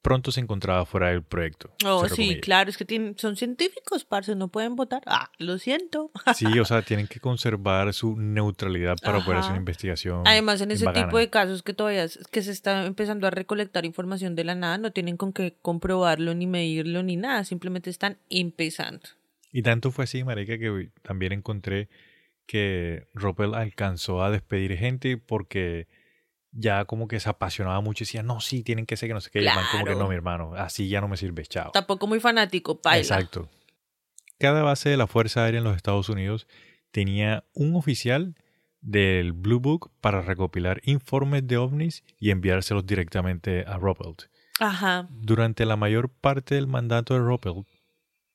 pronto 0.00 0.32
se 0.32 0.40
encontraba 0.40 0.86
fuera 0.86 1.08
del 1.10 1.22
proyecto. 1.22 1.70
Oh, 1.84 2.08
sí, 2.08 2.14
comillas. 2.16 2.40
claro, 2.40 2.70
es 2.70 2.78
que 2.78 2.86
tienen, 2.86 3.14
son 3.18 3.36
científicos, 3.36 4.06
parce, 4.06 4.34
no 4.34 4.48
pueden 4.48 4.74
votar. 4.74 5.02
Ah, 5.04 5.30
lo 5.38 5.58
siento. 5.58 6.10
Sí, 6.34 6.58
o 6.58 6.64
sea, 6.64 6.80
tienen 6.80 7.06
que 7.06 7.20
conservar 7.20 7.92
su 7.92 8.16
neutralidad 8.16 8.96
para 9.02 9.18
poder 9.22 9.40
hacer 9.40 9.50
Ajá. 9.50 9.50
una 9.50 9.58
investigación. 9.60 10.22
Además, 10.26 10.62
en 10.62 10.70
ese 10.70 10.86
tipo 10.86 11.18
de 11.18 11.28
casos 11.28 11.62
que 11.62 11.74
todavía 11.74 12.04
es- 12.04 12.18
que 12.30 12.40
se 12.42 12.50
está 12.50 12.86
empezando 12.86 13.26
a 13.26 13.30
recolectar 13.30 13.84
información 13.84 14.34
de 14.34 14.44
la 14.44 14.54
nada, 14.54 14.78
no 14.78 14.90
tienen 14.90 15.18
con 15.18 15.34
qué 15.34 15.54
comprobarlo, 15.60 16.32
ni 16.34 16.46
medirlo, 16.46 17.02
ni 17.02 17.16
nada, 17.16 17.44
simplemente 17.44 17.90
están 17.90 18.16
empezando. 18.30 19.02
Y 19.52 19.60
tanto 19.60 19.90
fue 19.90 20.04
así, 20.04 20.24
marica, 20.24 20.56
que 20.56 20.88
también 21.02 21.32
encontré 21.32 21.90
que 22.52 23.08
Roppel 23.14 23.54
alcanzó 23.54 24.22
a 24.22 24.30
despedir 24.30 24.76
gente 24.76 25.16
porque 25.16 25.88
ya 26.50 26.84
como 26.84 27.08
que 27.08 27.18
se 27.18 27.30
apasionaba 27.30 27.80
mucho 27.80 28.04
y 28.04 28.04
decía, 28.04 28.22
no, 28.22 28.42
sí, 28.42 28.62
tienen 28.62 28.84
que 28.84 28.98
ser 28.98 29.08
que 29.08 29.14
no 29.14 29.22
sé 29.22 29.30
qué. 29.30 29.40
Y 29.40 29.46
el 29.46 29.54
man 29.54 29.64
como 29.70 29.84
que 29.84 29.92
Claro. 29.92 30.00
no, 30.04 30.08
mi 30.10 30.14
hermano, 30.14 30.52
así 30.54 30.86
ya 30.90 31.00
no 31.00 31.08
me 31.08 31.16
sirve, 31.16 31.46
chao. 31.46 31.70
Tampoco 31.72 32.06
muy 32.06 32.20
fanático, 32.20 32.82
paila. 32.82 32.98
Exacto. 33.00 33.48
Cada 34.38 34.62
base 34.62 34.90
de 34.90 34.98
la 34.98 35.06
Fuerza 35.06 35.44
Aérea 35.44 35.58
en 35.58 35.64
los 35.64 35.76
Estados 35.76 36.10
Unidos 36.10 36.46
tenía 36.90 37.44
un 37.54 37.74
oficial 37.74 38.34
del 38.82 39.32
Blue 39.32 39.60
Book 39.60 39.90
para 40.02 40.20
recopilar 40.20 40.82
informes 40.84 41.46
de 41.46 41.56
ovnis 41.56 42.04
y 42.20 42.32
enviárselos 42.32 42.84
directamente 42.84 43.64
a 43.66 43.78
Ruppelt. 43.78 44.24
Ajá. 44.60 45.08
Durante 45.10 45.64
la 45.64 45.76
mayor 45.76 46.10
parte 46.10 46.54
del 46.56 46.66
mandato 46.66 47.14
de 47.14 47.20
Ruppelt, 47.20 47.66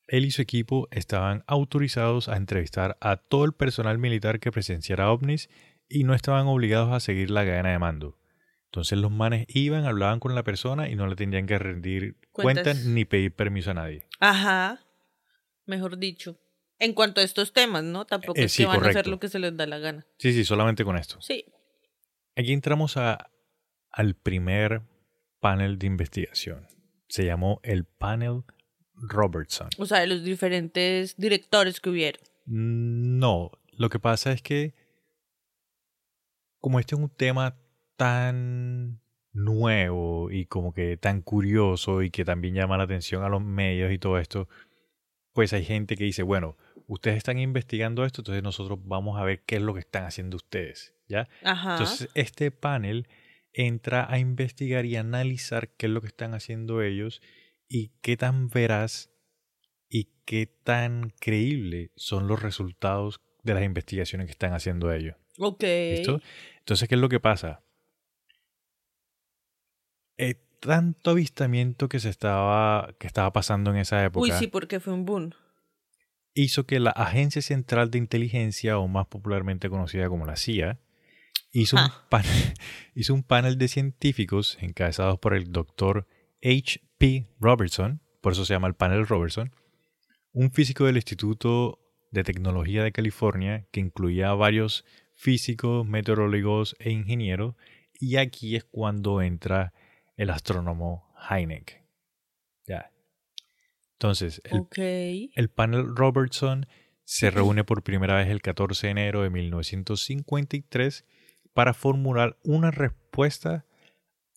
él 0.07 0.25
y 0.25 0.31
su 0.31 0.41
equipo 0.41 0.87
estaban 0.91 1.43
autorizados 1.47 2.29
a 2.29 2.37
entrevistar 2.37 2.97
a 3.01 3.17
todo 3.17 3.45
el 3.45 3.53
personal 3.53 3.97
militar 3.97 4.39
que 4.39 4.51
presenciara 4.51 5.11
ovnis 5.11 5.49
y 5.89 6.03
no 6.03 6.13
estaban 6.13 6.47
obligados 6.47 6.91
a 6.93 6.99
seguir 6.99 7.29
la 7.31 7.45
cadena 7.45 7.71
de 7.71 7.79
mando. 7.79 8.17
Entonces 8.65 8.97
los 8.97 9.11
manes 9.11 9.45
iban, 9.49 9.85
hablaban 9.85 10.19
con 10.19 10.35
la 10.35 10.43
persona 10.43 10.89
y 10.89 10.95
no 10.95 11.07
le 11.07 11.15
tenían 11.15 11.45
que 11.47 11.57
rendir 11.57 12.17
Cuentas. 12.31 12.63
cuentas 12.65 12.85
ni 12.85 13.05
pedir 13.05 13.33
permiso 13.33 13.71
a 13.71 13.75
nadie. 13.75 14.05
Ajá. 14.19 14.79
Mejor 15.65 15.97
dicho. 15.97 16.37
En 16.79 16.93
cuanto 16.93 17.21
a 17.21 17.23
estos 17.23 17.53
temas, 17.53 17.83
¿no? 17.83 18.05
Tampoco 18.05 18.39
Eh, 18.39 18.43
es 18.45 18.51
sí, 18.51 18.63
que 18.63 18.67
van 18.67 18.83
a 18.83 18.89
hacer 18.89 19.07
lo 19.07 19.19
que 19.19 19.29
se 19.29 19.39
les 19.39 19.55
da 19.57 19.65
la 19.65 19.79
gana. 19.79 20.05
Sí, 20.19 20.31
sí, 20.33 20.43
solamente 20.45 20.83
con 20.85 20.95
esto. 20.97 21.19
Sí. 21.21 21.45
Aquí 22.35 22.53
entramos 22.53 22.97
a, 22.97 23.31
al 23.89 24.13
primer 24.15 24.83
panel 25.39 25.79
de 25.79 25.87
investigación. 25.87 26.67
Se 27.07 27.25
llamó 27.25 27.59
el 27.63 27.85
panel 27.85 28.43
Robertson. 28.97 29.69
O 29.77 29.85
sea, 29.85 29.99
de 29.99 30.07
los 30.07 30.23
diferentes 30.23 31.15
directores 31.17 31.79
que 31.79 31.89
hubieron. 31.89 32.21
No, 32.45 33.51
lo 33.73 33.89
que 33.89 33.99
pasa 33.99 34.31
es 34.31 34.41
que 34.41 34.73
como 36.59 36.79
este 36.79 36.95
es 36.95 37.01
un 37.01 37.09
tema 37.09 37.55
tan 37.95 38.99
nuevo 39.33 40.31
y 40.31 40.45
como 40.45 40.73
que 40.73 40.97
tan 40.97 41.21
curioso 41.21 42.01
y 42.01 42.09
que 42.09 42.25
también 42.25 42.55
llama 42.55 42.77
la 42.77 42.83
atención 42.83 43.23
a 43.23 43.29
los 43.29 43.41
medios 43.41 43.91
y 43.91 43.99
todo 43.99 44.17
esto, 44.17 44.47
pues 45.33 45.53
hay 45.53 45.63
gente 45.63 45.95
que 45.95 46.03
dice, 46.03 46.23
bueno, 46.23 46.57
ustedes 46.87 47.17
están 47.17 47.37
investigando 47.37 48.03
esto, 48.05 48.21
entonces 48.21 48.43
nosotros 48.43 48.79
vamos 48.83 49.19
a 49.19 49.23
ver 49.23 49.43
qué 49.45 49.57
es 49.57 49.61
lo 49.61 49.73
que 49.73 49.81
están 49.81 50.05
haciendo 50.05 50.37
ustedes, 50.37 50.95
¿ya? 51.07 51.29
Ajá. 51.43 51.73
Entonces 51.73 52.09
este 52.15 52.51
panel 52.51 53.07
entra 53.53 54.11
a 54.11 54.19
investigar 54.19 54.85
y 54.85 54.95
analizar 54.95 55.69
qué 55.69 55.87
es 55.87 55.91
lo 55.91 56.01
que 56.01 56.07
están 56.07 56.33
haciendo 56.33 56.81
ellos 56.81 57.21
y 57.69 57.89
qué 58.01 58.17
tan 58.17 58.49
veraz 58.49 59.09
y 59.89 60.09
qué 60.25 60.47
tan 60.63 61.11
creíble 61.19 61.91
son 61.95 62.27
los 62.27 62.41
resultados 62.41 63.21
de 63.43 63.53
las 63.53 63.63
investigaciones 63.63 64.25
que 64.27 64.31
están 64.31 64.53
haciendo 64.53 64.91
ellos. 64.91 65.15
ok. 65.37 65.63
¿Listo? 65.63 66.21
Entonces, 66.59 66.87
¿qué 66.89 66.95
es 66.95 67.01
lo 67.01 67.09
que 67.09 67.19
pasa? 67.19 67.61
Eh, 70.17 70.35
tanto 70.59 71.11
avistamiento 71.11 71.87
que 71.87 71.99
se 71.99 72.09
estaba, 72.09 72.93
que 72.99 73.07
estaba 73.07 73.31
pasando 73.31 73.69
en 73.71 73.77
esa 73.77 74.03
época 74.03 74.23
Uy, 74.23 74.31
sí, 74.31 74.47
porque 74.47 74.79
fue 74.79 74.93
un 74.93 75.05
boom. 75.05 75.31
hizo 76.33 76.65
que 76.65 76.79
la 76.79 76.91
Agencia 76.91 77.41
Central 77.41 77.91
de 77.91 77.97
Inteligencia, 77.99 78.77
o 78.79 78.87
más 78.87 79.07
popularmente 79.07 79.69
conocida 79.69 80.07
como 80.09 80.25
la 80.25 80.35
CIA, 80.35 80.79
hizo, 81.51 81.75
un, 81.77 81.83
Ah. 81.83 82.05
panel, 82.09 82.29
hizo 82.95 83.13
un 83.13 83.23
panel 83.23 83.57
de 83.57 83.67
científicos 83.67 84.57
encabezados 84.61 85.19
por 85.19 85.33
el 85.35 85.51
doctor 85.51 86.07
H.P. 86.99 87.27
Robertson, 87.39 88.01
por 88.21 88.33
eso 88.33 88.43
se 88.43 88.55
llama 88.55 88.67
el 88.67 88.73
panel 88.73 89.05
Robertson, 89.05 89.51
un 90.33 90.51
físico 90.51 90.85
del 90.85 90.95
Instituto 90.95 91.79
de 92.11 92.23
Tecnología 92.23 92.83
de 92.83 92.91
California 92.91 93.67
que 93.71 93.79
incluía 93.79 94.29
a 94.29 94.33
varios 94.33 94.83
físicos, 95.13 95.85
meteorólogos 95.85 96.75
e 96.79 96.89
ingenieros, 96.89 97.55
y 97.99 98.17
aquí 98.17 98.55
es 98.55 98.63
cuando 98.63 99.21
entra 99.21 99.73
el 100.15 100.31
astrónomo 100.31 101.13
Heineck. 101.29 101.83
Ya. 102.65 102.91
Entonces, 103.93 104.41
el 104.45 105.31
el 105.35 105.49
panel 105.49 105.95
Robertson 105.95 106.65
se 107.03 107.29
reúne 107.31 107.63
por 107.63 107.83
primera 107.83 108.15
vez 108.15 108.27
el 108.29 108.41
14 108.41 108.87
de 108.87 108.91
enero 108.91 109.21
de 109.21 109.29
1953 109.29 111.05
para 111.53 111.75
formular 111.75 112.37
una 112.43 112.71
respuesta 112.71 113.66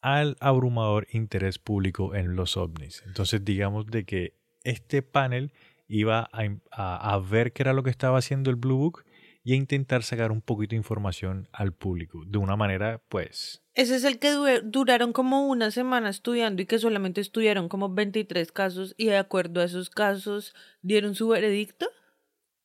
al 0.03 0.37
abrumador 0.41 1.07
interés 1.13 1.59
público 1.59 2.15
en 2.15 2.37
los 2.37 2.57
ovnis. 2.57 3.03
Entonces 3.07 3.45
digamos 3.45 3.87
de 3.87 4.05
que 4.05 4.35
este 4.65 5.03
panel 5.03 5.53
iba 5.89 6.29
a, 6.33 6.43
a- 6.71 7.15
a 7.15 7.19
ver 7.19 7.53
qué 7.53 7.63
era 7.63 7.73
lo 7.73 7.83
que 7.83 7.91
estaba 7.91 8.19
haciendo 8.19 8.51
el 8.51 8.57
Blue 8.57 8.77
Book 8.79 9.05
y 9.43 9.55
a 9.55 9.57
intentar 9.57 10.03
sacar 10.03 10.31
un 10.33 10.43
poquito 10.43 10.71
de 10.71 10.77
información 10.77 11.49
al 11.53 11.73
público 11.73 12.23
de 12.27 12.37
una 12.39 12.57
manera 12.57 13.01
pues 13.09 13.63
Ese 13.75 13.97
es 13.97 14.05
el 14.05 14.19
que 14.19 14.31
du- 14.33 14.61
duraron 14.65 15.13
como 15.15 15.49
una 15.49 15.71
semana 15.71 16.11
estudiando 16.11 16.61
y 16.63 16.67
que 16.67 16.79
solamente 16.79 17.21
estudiaron 17.23 17.69
como 17.69 17.89
23 17.93 18.53
casos 18.53 18.95
y 18.99 19.07
de 19.07 19.17
acuerdo 19.17 19.61
a 19.61 19.65
esos 19.65 19.89
casos 19.91 20.55
dieron 20.83 21.15
su 21.15 21.29
veredicto. 21.29 21.87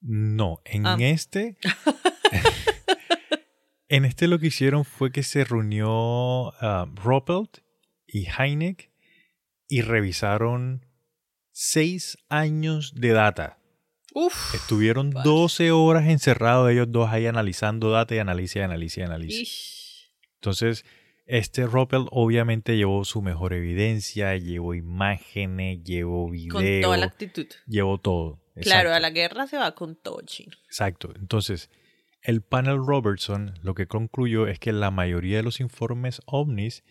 No, 0.02 0.62
en 0.66 0.86
Ah. 0.86 0.98
este. 1.00 1.58
en 3.88 4.06
este 4.06 4.28
lo 4.28 4.40
que 4.40 4.48
hicieron 4.48 4.86
fue 4.86 5.12
que 5.12 5.24
se 5.24 5.44
reunió 5.44 6.54
ah, 6.62 6.88
Ruppelt 6.96 7.60
y 8.08 8.28
Heineck 8.28 8.92
y 9.68 9.82
revisaron 9.82 10.86
seis 11.52 12.18
años 12.30 12.94
de 12.96 13.10
data. 13.10 13.60
Uf. 14.14 14.56
Estuvieron 14.56 15.12
parce. 15.12 15.28
12 15.28 15.72
horas 15.72 16.08
encerrados 16.08 16.72
ellos 16.72 16.88
dos 16.90 17.10
ahí 17.10 17.28
analizando 17.28 17.92
data 17.92 18.16
y 18.16 18.20
analiza 18.20 18.60
y 18.60 18.62
analiza 18.62 19.02
y 19.02 19.04
analiza. 19.04 19.42
Ish. 19.42 20.12
Entonces, 20.36 20.86
este 21.26 21.66
Ruppelt 21.66 22.08
obviamente 22.12 22.78
llevó 22.78 23.04
su 23.04 23.22
mejor 23.22 23.54
evidencia, 23.54 24.38
llevó 24.38 24.74
imágenes, 24.74 25.84
llevó 25.84 26.30
video, 26.30 26.54
Con 26.54 26.82
toda 26.82 26.98
la 26.98 27.06
actitud. 27.08 27.48
llevó 27.68 27.98
todo. 27.98 28.42
Claro, 28.62 28.94
a 28.94 29.00
la 29.00 29.10
guerra 29.10 29.48
se 29.48 29.58
va 29.58 29.76
con 29.76 29.96
todo 29.96 30.22
chino. 30.22 30.56
Exacto. 30.66 31.14
Entonces, 31.20 31.70
el 32.26 32.42
panel 32.42 32.78
Robertson 32.84 33.54
lo 33.62 33.76
que 33.76 33.88
concluyó 33.88 34.48
es 34.48 34.58
que 34.58 34.74
la 34.74 34.90
mayoría 34.90 35.38
de 35.38 35.44
los 35.44 35.60
informes 35.60 36.22
ovnis 36.26 36.84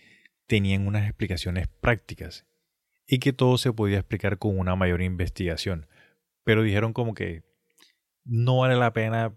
tenían 0.47 0.87
unas 0.87 1.05
explicaciones 1.09 1.67
prácticas 1.67 2.47
y 3.07 3.19
que 3.19 3.33
todo 3.33 3.59
se 3.59 3.73
podía 3.73 3.99
explicar 3.99 4.39
con 4.39 4.59
una 4.59 4.77
mayor 4.77 5.03
investigación. 5.03 5.89
Pero 6.45 6.63
dijeron 6.63 6.93
como 6.93 7.15
que 7.15 7.43
no 8.25 8.59
vale 8.59 8.77
la 8.77 8.93
pena 8.93 9.37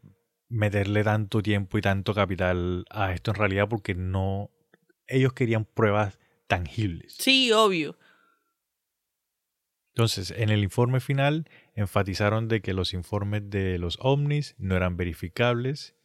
meterle 0.49 1.03
tanto 1.03 1.41
tiempo 1.41 1.79
y 1.79 1.81
tanto 1.81 2.13
capital 2.13 2.85
a 2.91 3.11
esto 3.11 3.31
en 3.31 3.35
realidad 3.35 3.67
porque 3.67 3.95
no 3.95 4.51
ellos 5.07 5.33
querían 5.33 5.65
pruebas 5.65 6.19
tangibles. 6.47 7.15
Sí, 7.17 7.51
obvio. 7.51 7.97
Entonces, 9.95 10.29
en 10.29 10.49
el 10.49 10.61
informe 10.61 10.99
final 10.99 11.49
enfatizaron 11.77 12.47
de 12.47 12.61
que 12.61 12.73
los 12.73 12.93
informes 12.93 13.49
de 13.49 13.77
los 13.77 13.97
ovnis 14.01 14.55
no 14.57 14.75
eran 14.75 14.97
verificables 14.97 15.95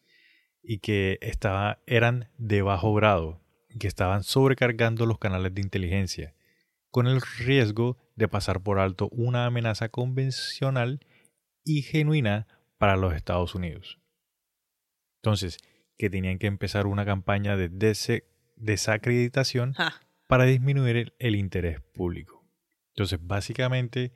y 0.62 0.78
que 0.78 1.18
estaba, 1.22 1.82
eran 1.86 2.30
de 2.36 2.60
bajo 2.60 2.94
grado 2.94 3.40
que 3.80 3.88
estaban 3.88 4.22
sobrecargando 4.22 5.06
los 5.06 5.18
canales 5.18 5.54
de 5.54 5.62
inteligencia, 5.62 6.34
con 6.90 7.06
el 7.06 7.22
riesgo 7.22 7.96
de 8.16 8.28
pasar 8.28 8.62
por 8.62 8.78
alto 8.78 9.08
una 9.12 9.46
amenaza 9.46 9.88
convencional 9.88 11.00
y 11.64 11.80
genuina 11.80 12.46
para 12.76 12.96
los 12.96 13.14
Estados 13.14 13.54
Unidos. 13.54 13.98
Entonces, 15.22 15.56
que 15.96 16.10
tenían 16.10 16.38
que 16.38 16.48
empezar 16.48 16.86
una 16.86 17.06
campaña 17.06 17.56
de 17.56 17.70
desacreditación 18.56 19.72
Ja. 19.72 20.02
para 20.28 20.44
disminuir 20.44 20.96
el, 20.96 21.14
el 21.18 21.34
interés 21.36 21.80
público. 21.80 22.44
Entonces, 22.88 23.18
básicamente, 23.22 24.12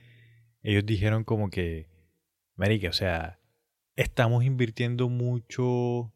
ellos 0.68 0.85
dijeron 0.85 1.22
como 1.22 1.48
que, 1.48 1.87
marica, 2.57 2.88
o 2.88 2.92
sea, 2.92 3.38
estamos 3.94 4.44
invirtiendo 4.44 5.09
mucho... 5.09 6.12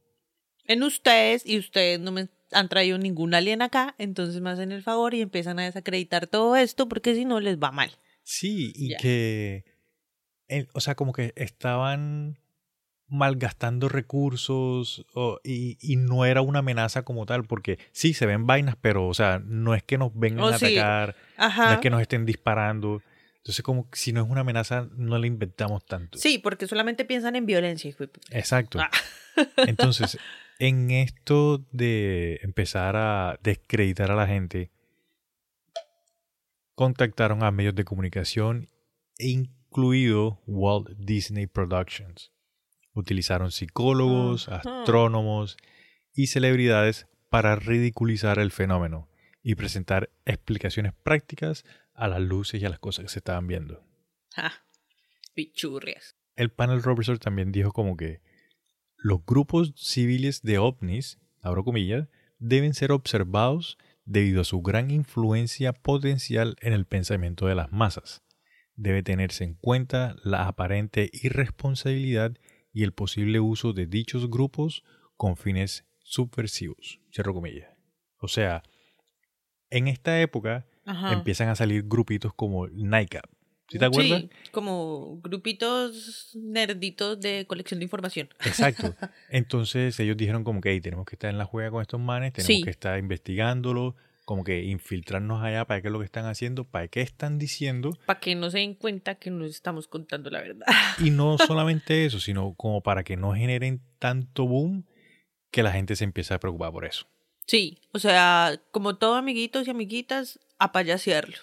En 0.67 0.83
ustedes 0.83 1.47
y 1.47 1.57
ustedes 1.59 2.01
no 2.01 2.11
me 2.13 2.29
han 2.53 2.69
traído 2.69 2.99
ningún 2.99 3.33
alien 3.35 3.63
acá, 3.63 3.95
entonces 3.99 4.41
me 4.41 4.51
hacen 4.51 4.73
el 4.73 4.83
favor 4.83 5.15
y 5.15 5.21
empiezan 5.23 5.59
a 5.61 5.65
desacreditar 5.65 6.27
todo 6.27 6.57
esto 6.57 6.89
porque 6.89 7.15
si 7.15 7.25
no 7.25 7.39
les 7.41 7.59
va 7.59 7.71
mal. 7.71 7.91
Sí, 8.25 8.73
y 8.75 8.97
que, 8.97 9.65
el- 10.49 10.69
o 10.75 10.81
sea, 10.81 10.95
como 10.97 11.13
que 11.13 11.33
estaban 11.37 12.39
malgastando 13.09 13.89
recursos 13.89 15.05
o- 15.15 15.39
y, 15.45 15.77
y 15.81 15.97
no 15.97 16.25
era 16.25 16.43
una 16.43 16.61
amenaza 16.61 17.03
como 17.05 17.27
tal, 17.27 17.45
porque 17.45 17.79
sí, 17.93 18.15
se 18.15 18.27
ven 18.27 18.47
vainas, 18.47 18.77
pero, 18.81 19.07
o 19.09 19.15
sea, 19.15 19.41
no 19.45 19.75
es 19.75 19.83
que 19.83 19.99
nos 19.99 20.13
vengan 20.15 20.45
Oh, 20.45 20.49
a 20.49 20.59
sí. 20.59 20.67
atacar, 20.77 21.17
no 21.39 21.73
es 21.75 21.79
que 21.81 21.91
nos 21.91 22.01
estén 22.01 22.27
disparando. 22.27 23.03
Entonces, 23.43 23.63
como 23.63 23.89
si 23.93 24.13
no 24.13 24.23
es 24.23 24.31
una 24.31 24.43
amenaza, 24.43 24.89
no 24.97 25.19
le 25.19 25.27
inventamos 25.27 25.87
tanto. 25.87 26.19
Sí, 26.19 26.39
porque 26.39 26.67
solamente 26.67 27.07
piensan 27.07 27.37
en 27.37 27.47
violencia. 27.47 27.95
Exacto. 28.31 28.79
Ah. 28.81 28.91
Entonces, 29.67 30.19
en 30.59 30.91
esto 30.91 31.65
de 31.73 32.39
empezar 32.43 32.97
a 32.97 33.39
descreditar 33.43 34.11
a 34.11 34.15
la 34.15 34.27
gente, 34.27 34.71
contactaron 36.75 37.43
a 37.43 37.51
medios 37.51 37.75
de 37.75 37.85
comunicación, 37.85 38.69
incluido 39.19 40.43
Walt 40.47 40.91
Disney 40.99 41.47
Productions. 41.47 42.33
Utilizaron 42.93 43.53
psicólogos, 43.53 44.51
astrónomos 44.51 45.57
y 46.13 46.27
celebridades 46.27 47.07
para 47.31 47.57
ridiculizar 47.57 48.39
el 48.39 48.51
fenómeno 48.51 49.09
y 49.43 49.55
presentar 49.55 50.11
explicaciones 50.27 50.93
prácticas 50.93 51.65
a 51.95 52.09
las 52.09 52.21
luces 52.21 52.61
y 52.61 52.65
a 52.65 52.71
las 52.71 52.79
cosas 52.79 53.05
que 53.05 53.11
se 53.11 53.19
estaban 53.19 53.47
viendo. 53.47 53.85
Ja. 54.35 54.53
Pichurrias. 55.35 56.17
el 56.37 56.51
panel 56.51 56.83
Robertson 56.83 57.19
también 57.19 57.53
dijo 57.53 57.73
como 57.73 57.97
que 57.97 58.21
los 58.97 59.25
grupos 59.25 59.73
civiles 59.77 60.43
de 60.43 60.59
ovnis, 60.59 61.19
abro 61.41 61.65
comillas, 61.65 62.09
deben 62.39 62.75
ser 62.75 62.93
observados 62.93 63.79
debido 64.05 64.41
a 64.41 64.45
su 64.45 64.61
gran 64.61 64.91
influencia 64.91 65.73
potencial 65.73 66.57
en 66.61 66.73
el 66.73 66.85
pensamiento 66.85 67.47
de 67.47 67.55
las 67.55 67.71
masas. 67.73 68.23
Debe 68.75 69.03
tenerse 69.03 69.45
en 69.45 69.55
cuenta 69.55 70.17
la 70.25 70.49
aparente 70.49 71.11
irresponsabilidad 71.13 72.37
y 72.73 72.83
el 72.83 72.93
posible 72.93 73.41
uso 73.41 73.73
de 73.73 73.87
dichos 73.87 74.29
grupos 74.31 74.85
con 75.17 75.37
fines 75.37 75.87
subversivos. 76.03 77.01
Cierro 77.13 77.35
comillas. 77.35 77.71
O 78.19 78.29
sea, 78.29 78.63
en 79.71 79.89
esta 79.89 80.21
época 80.21 80.67
Ajá. 80.85 81.13
empiezan 81.13 81.49
a 81.49 81.55
salir 81.57 81.85
grupitos 81.87 82.33
como 82.35 82.67
NICAP. 82.69 83.25
¿Sí 83.69 83.79
te 83.79 83.85
acuerdas? 83.85 84.23
Sí, 84.23 84.31
como 84.51 85.21
grupitos 85.23 86.33
nerditos 86.35 87.21
de 87.21 87.45
colección 87.47 87.79
de 87.79 87.85
información. 87.85 88.29
Exacto. 88.45 88.95
Entonces 89.31 89.99
ellos 90.01 90.17
dijeron 90.17 90.43
como 90.43 90.61
que 90.61 90.71
"Ey, 90.71 90.81
tenemos 90.81 91.07
que 91.07 91.15
estar 91.15 91.31
en 91.31 91.39
la 91.39 91.45
juega 91.45 91.71
con 91.71 91.81
estos 91.83 92.01
manes, 92.01 92.33
tenemos 92.33 92.47
Sí. 92.49 92.63
que 92.63 92.71
estar 92.71 92.99
investigándolo, 92.99 93.95
como 94.25 94.43
que 94.43 94.65
infiltrarnos 94.65 95.43
allá 95.43 95.65
para 95.67 95.81
qué 95.83 95.89
es 95.89 95.93
lo 95.93 96.01
que 96.01 96.05
están 96.05 96.25
haciendo, 96.27 96.65
para 96.65 96.89
qué 96.89 97.01
están 97.01 97.39
diciendo. 97.39 97.91
Para 98.07 98.19
que 98.19 98.35
no 98.35 98.51
se 98.51 98.59
den 98.59 98.75
cuenta 98.75 99.15
que 99.17 99.31
nos 99.31 99.51
estamos 99.51 99.87
contando 99.87 100.31
la 100.31 100.41
verdad. 100.41 100.67
Y 100.99 101.11
no 101.11 101.37
solamente 101.39 102.05
eso, 102.07 102.19
sino 102.19 102.55
como 102.55 102.81
para 102.83 103.05
que 103.05 103.17
no 103.17 103.35
generen 103.35 103.81
tanto 104.01 104.47
boom 104.49 104.85
que 105.53 105.63
la 105.63 105.71
gente 105.73 105.95
se 105.95 106.05
empiece 106.05 106.35
a 106.35 106.41
preocupar 106.41 106.73
por 106.73 106.85
eso. 106.87 107.07
Sí, 107.51 107.81
o 107.91 107.99
sea, 107.99 108.63
como 108.71 108.95
todo 108.97 109.17
amiguitos 109.17 109.67
y 109.67 109.71
amiguitas, 109.73 110.39
a 110.61 110.71
payasearlo. 110.71 111.37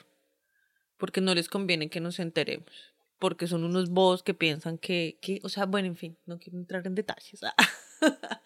Porque 0.95 1.19
no 1.19 1.35
les 1.35 1.49
conviene 1.49 1.89
que 1.89 1.99
nos 1.99 2.19
enteremos. 2.19 2.71
Porque 3.19 3.45
son 3.45 3.65
unos 3.65 3.89
bobos 3.89 4.23
que 4.23 4.33
piensan 4.33 4.77
que, 4.77 5.17
que, 5.21 5.41
o 5.43 5.49
sea, 5.49 5.65
bueno, 5.65 5.89
en 5.89 5.97
fin, 5.97 6.17
no 6.25 6.39
quiero 6.39 6.59
entrar 6.59 6.87
en 6.87 6.95
detalles. 6.95 7.41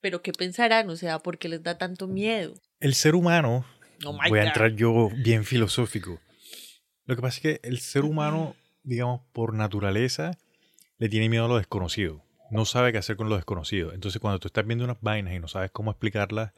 Pero 0.00 0.22
¿qué 0.22 0.32
pensarán? 0.32 0.90
O 0.90 0.96
sea, 0.96 1.20
¿por 1.20 1.38
qué 1.38 1.48
les 1.48 1.62
da 1.62 1.78
tanto 1.78 2.08
miedo? 2.08 2.54
El 2.80 2.96
ser 2.96 3.14
humano, 3.14 3.64
Oh 4.04 4.12
voy 4.28 4.40
a 4.40 4.42
God. 4.42 4.48
entrar 4.48 4.74
yo 4.74 5.08
bien 5.22 5.44
filosófico. 5.44 6.20
Lo 7.04 7.14
que 7.14 7.22
pasa 7.22 7.36
es 7.36 7.42
que 7.42 7.60
el 7.62 7.78
ser 7.78 8.04
humano, 8.04 8.56
digamos, 8.82 9.20
por 9.32 9.54
naturaleza, 9.54 10.36
le 10.98 11.08
tiene 11.08 11.28
miedo 11.28 11.44
a 11.44 11.48
lo 11.48 11.58
desconocido. 11.58 12.23
No 12.50 12.64
sabe 12.64 12.92
qué 12.92 12.98
hacer 12.98 13.16
con 13.16 13.28
lo 13.28 13.36
desconocido. 13.36 13.92
Entonces, 13.92 14.20
cuando 14.20 14.38
tú 14.38 14.48
estás 14.48 14.66
viendo 14.66 14.84
unas 14.84 15.00
vainas 15.00 15.34
y 15.34 15.40
no 15.40 15.48
sabes 15.48 15.70
cómo 15.70 15.90
explicarlas, 15.90 16.52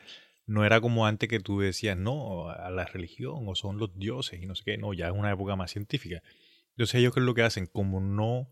no 0.47 0.65
era 0.65 0.81
como 0.81 1.07
antes 1.07 1.29
que 1.29 1.41
tú 1.41 1.61
decías, 1.61 1.97
no, 1.97 2.51
a 2.51 2.71
la 2.71 2.85
religión 2.85 3.45
o 3.47 3.55
son 3.55 3.79
los 3.79 3.97
dioses 3.99 4.43
y 4.43 4.47
no 4.47 4.55
sé 4.55 4.63
qué. 4.65 4.79
No, 4.79 4.93
ya 4.93 5.09
es 5.09 5.13
una 5.13 5.33
época 5.33 5.57
más 5.57 5.71
científica. 5.71 6.23
Entonces, 6.71 6.97
ellos 6.97 7.15
qué 7.15 7.21
es 7.21 7.27
lo 7.27 7.35
que 7.35 7.43
hacen, 7.43 7.67
como 7.67 8.01
no 8.01 8.49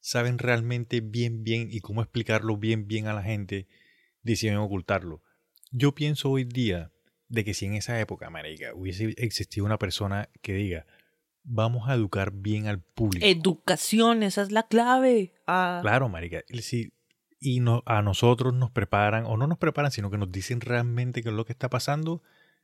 saben 0.00 0.38
realmente 0.38 1.00
bien, 1.00 1.44
bien 1.44 1.68
y 1.70 1.80
cómo 1.80 2.02
explicarlo 2.02 2.56
bien, 2.56 2.86
bien 2.86 3.06
a 3.06 3.14
la 3.14 3.22
gente, 3.22 3.68
deciden 4.22 4.56
ocultarlo. 4.56 5.22
Yo 5.70 5.94
pienso 5.94 6.30
hoy 6.30 6.44
día 6.44 6.92
de 7.28 7.44
que 7.44 7.54
si 7.54 7.66
en 7.66 7.74
esa 7.74 7.98
época, 7.98 8.28
marica, 8.28 8.74
hubiese 8.74 9.14
existido 9.16 9.64
una 9.64 9.78
persona 9.78 10.28
que 10.42 10.52
diga, 10.52 10.86
vamos 11.44 11.88
a 11.88 11.94
educar 11.94 12.32
bien 12.32 12.66
al 12.66 12.80
público. 12.80 13.26
Educación, 13.26 14.22
esa 14.22 14.42
es 14.42 14.52
la 14.52 14.64
clave. 14.64 15.34
Ah, 15.46 15.78
Claro, 15.82 16.08
marica. 16.08 16.42
y 16.48 16.62
si- 16.62 16.92
y 17.40 17.58
no, 17.60 17.82
a 17.86 18.02
nosotros 18.02 18.54
nos 18.54 18.70
preparan, 18.70 19.24
o 19.26 19.36
no 19.36 19.46
nos 19.48 19.58
preparan, 19.58 19.90
sino 19.90 20.10
que 20.10 20.18
nos 20.18 20.30
dicen 20.30 20.60
realmente 20.60 21.22
qué 21.22 21.28
es 21.30 21.34
lo 21.34 21.44
que 21.44 21.52
está 21.52 21.68
pasando, 21.68 22.22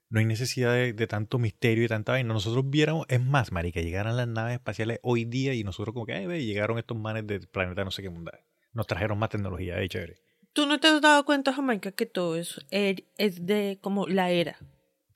no 0.09 0.21
hay 0.21 0.25
necesidad 0.27 0.73
de, 0.73 0.93
de 0.93 1.07
tanto 1.09 1.39
misterio 1.39 1.85
y 1.85 1.89
tanta 1.89 2.13
vaina. 2.13 2.33
Nosotros 2.33 2.65
viéramos, 2.71 3.05
es 3.09 3.21
más, 3.21 3.51
marica, 3.53 3.81
llegaran 3.81 4.17
las 4.17 4.29
naves 4.29 4.55
espaciales 4.55 5.01
hoy 5.03 5.25
día 5.25 5.53
y 5.55 5.65
nosotros 5.65 5.93
como 5.93 6.07
que, 6.07 6.15
ay, 6.15 6.27
ve, 6.27 6.45
llegaron 6.45 6.79
estos 6.79 6.97
manes 6.97 7.27
del 7.27 7.49
planeta 7.49 7.85
no 7.85 7.91
sé 7.91 8.03
qué 8.03 8.09
mundo. 8.11 8.31
Nos 8.73 8.87
trajeron 8.87 9.19
más 9.19 9.31
tecnología, 9.31 9.75
de 9.77 9.89
chévere. 9.89 10.21
¿Tú 10.53 10.67
no 10.67 10.79
te 10.81 10.87
has 10.89 11.01
dado 11.01 11.25
cuenta, 11.25 11.53
Jamaica, 11.53 11.91
que 11.93 12.07
todo 12.07 12.37
eso 12.37 12.61
er- 12.71 13.05
es 13.19 13.45
de 13.47 13.79
como 13.83 14.07
la 14.07 14.31
era? 14.31 14.57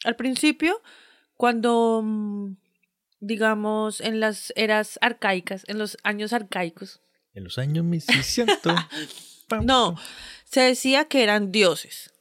Al 0.05 0.17
principio, 0.17 0.83
cuando, 1.37 2.03
mm, 2.05 2.57
digamos, 3.23 4.01
en 4.01 4.19
las 4.21 4.53
eras 4.57 4.99
arcaicas, 5.01 5.65
en 5.69 5.79
los 5.79 5.97
años 6.03 6.33
arcaicos, 6.33 7.01
En 7.35 7.45
los 7.45 7.57
años 7.57 7.85
1600. 7.85 8.75
pam, 9.49 9.65
no, 9.65 9.97
se 10.45 10.61
decía 10.61 11.07
que 11.07 11.23
eran 11.23 11.53
dioses, 11.53 12.13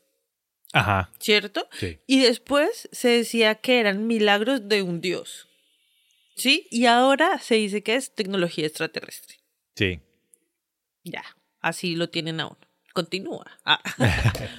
Ajá, 0.73 1.11
¿cierto? 1.19 1.67
sí. 1.73 1.99
Y 2.07 2.21
después 2.21 2.87
se 2.91 3.09
decía 3.09 3.55
que 3.55 3.79
eran 3.79 4.07
milagros 4.07 4.69
de 4.69 4.83
un 4.83 5.01
dios. 5.01 5.47
¿Sí? 6.37 6.67
Y 6.71 6.85
ahora 6.85 7.39
se 7.39 7.55
dice 7.55 7.83
que 7.83 7.95
es 7.95 8.15
tecnología 8.15 8.65
extraterrestre. 8.65 9.35
Sí. 9.75 9.99
Ya, 11.03 11.23
así 11.59 11.95
lo 11.95 12.09
tienen 12.09 12.39
aún. 12.39 12.57
Continúa. 12.93 13.59
Ah. 13.65 13.81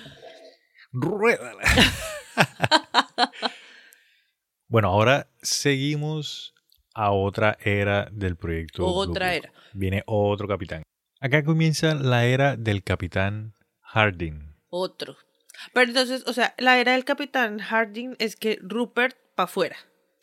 Ruédala. 0.92 1.62
Bueno, 4.72 4.88
ahora 4.88 5.28
seguimos 5.42 6.54
a 6.94 7.10
otra 7.12 7.56
era 7.62 8.08
del 8.12 8.36
proyecto. 8.36 8.86
Otra 8.86 9.26
Blue 9.28 9.36
era. 9.36 9.52
Viene 9.72 10.02
otro 10.06 10.48
capitán. 10.48 10.82
Acá 11.20 11.44
comienza 11.44 11.94
la 11.94 12.24
era 12.24 12.56
del 12.56 12.82
capitán 12.82 13.54
Harding. 13.82 14.54
Otro. 14.70 15.16
Pero 15.72 15.88
entonces, 15.90 16.24
o 16.26 16.32
sea, 16.32 16.54
la 16.58 16.78
era 16.80 16.92
del 16.92 17.04
capitán 17.04 17.58
Harding 17.58 18.16
es 18.18 18.36
que 18.36 18.58
Rupert 18.62 19.16
para 19.36 19.44
afuera. 19.44 19.76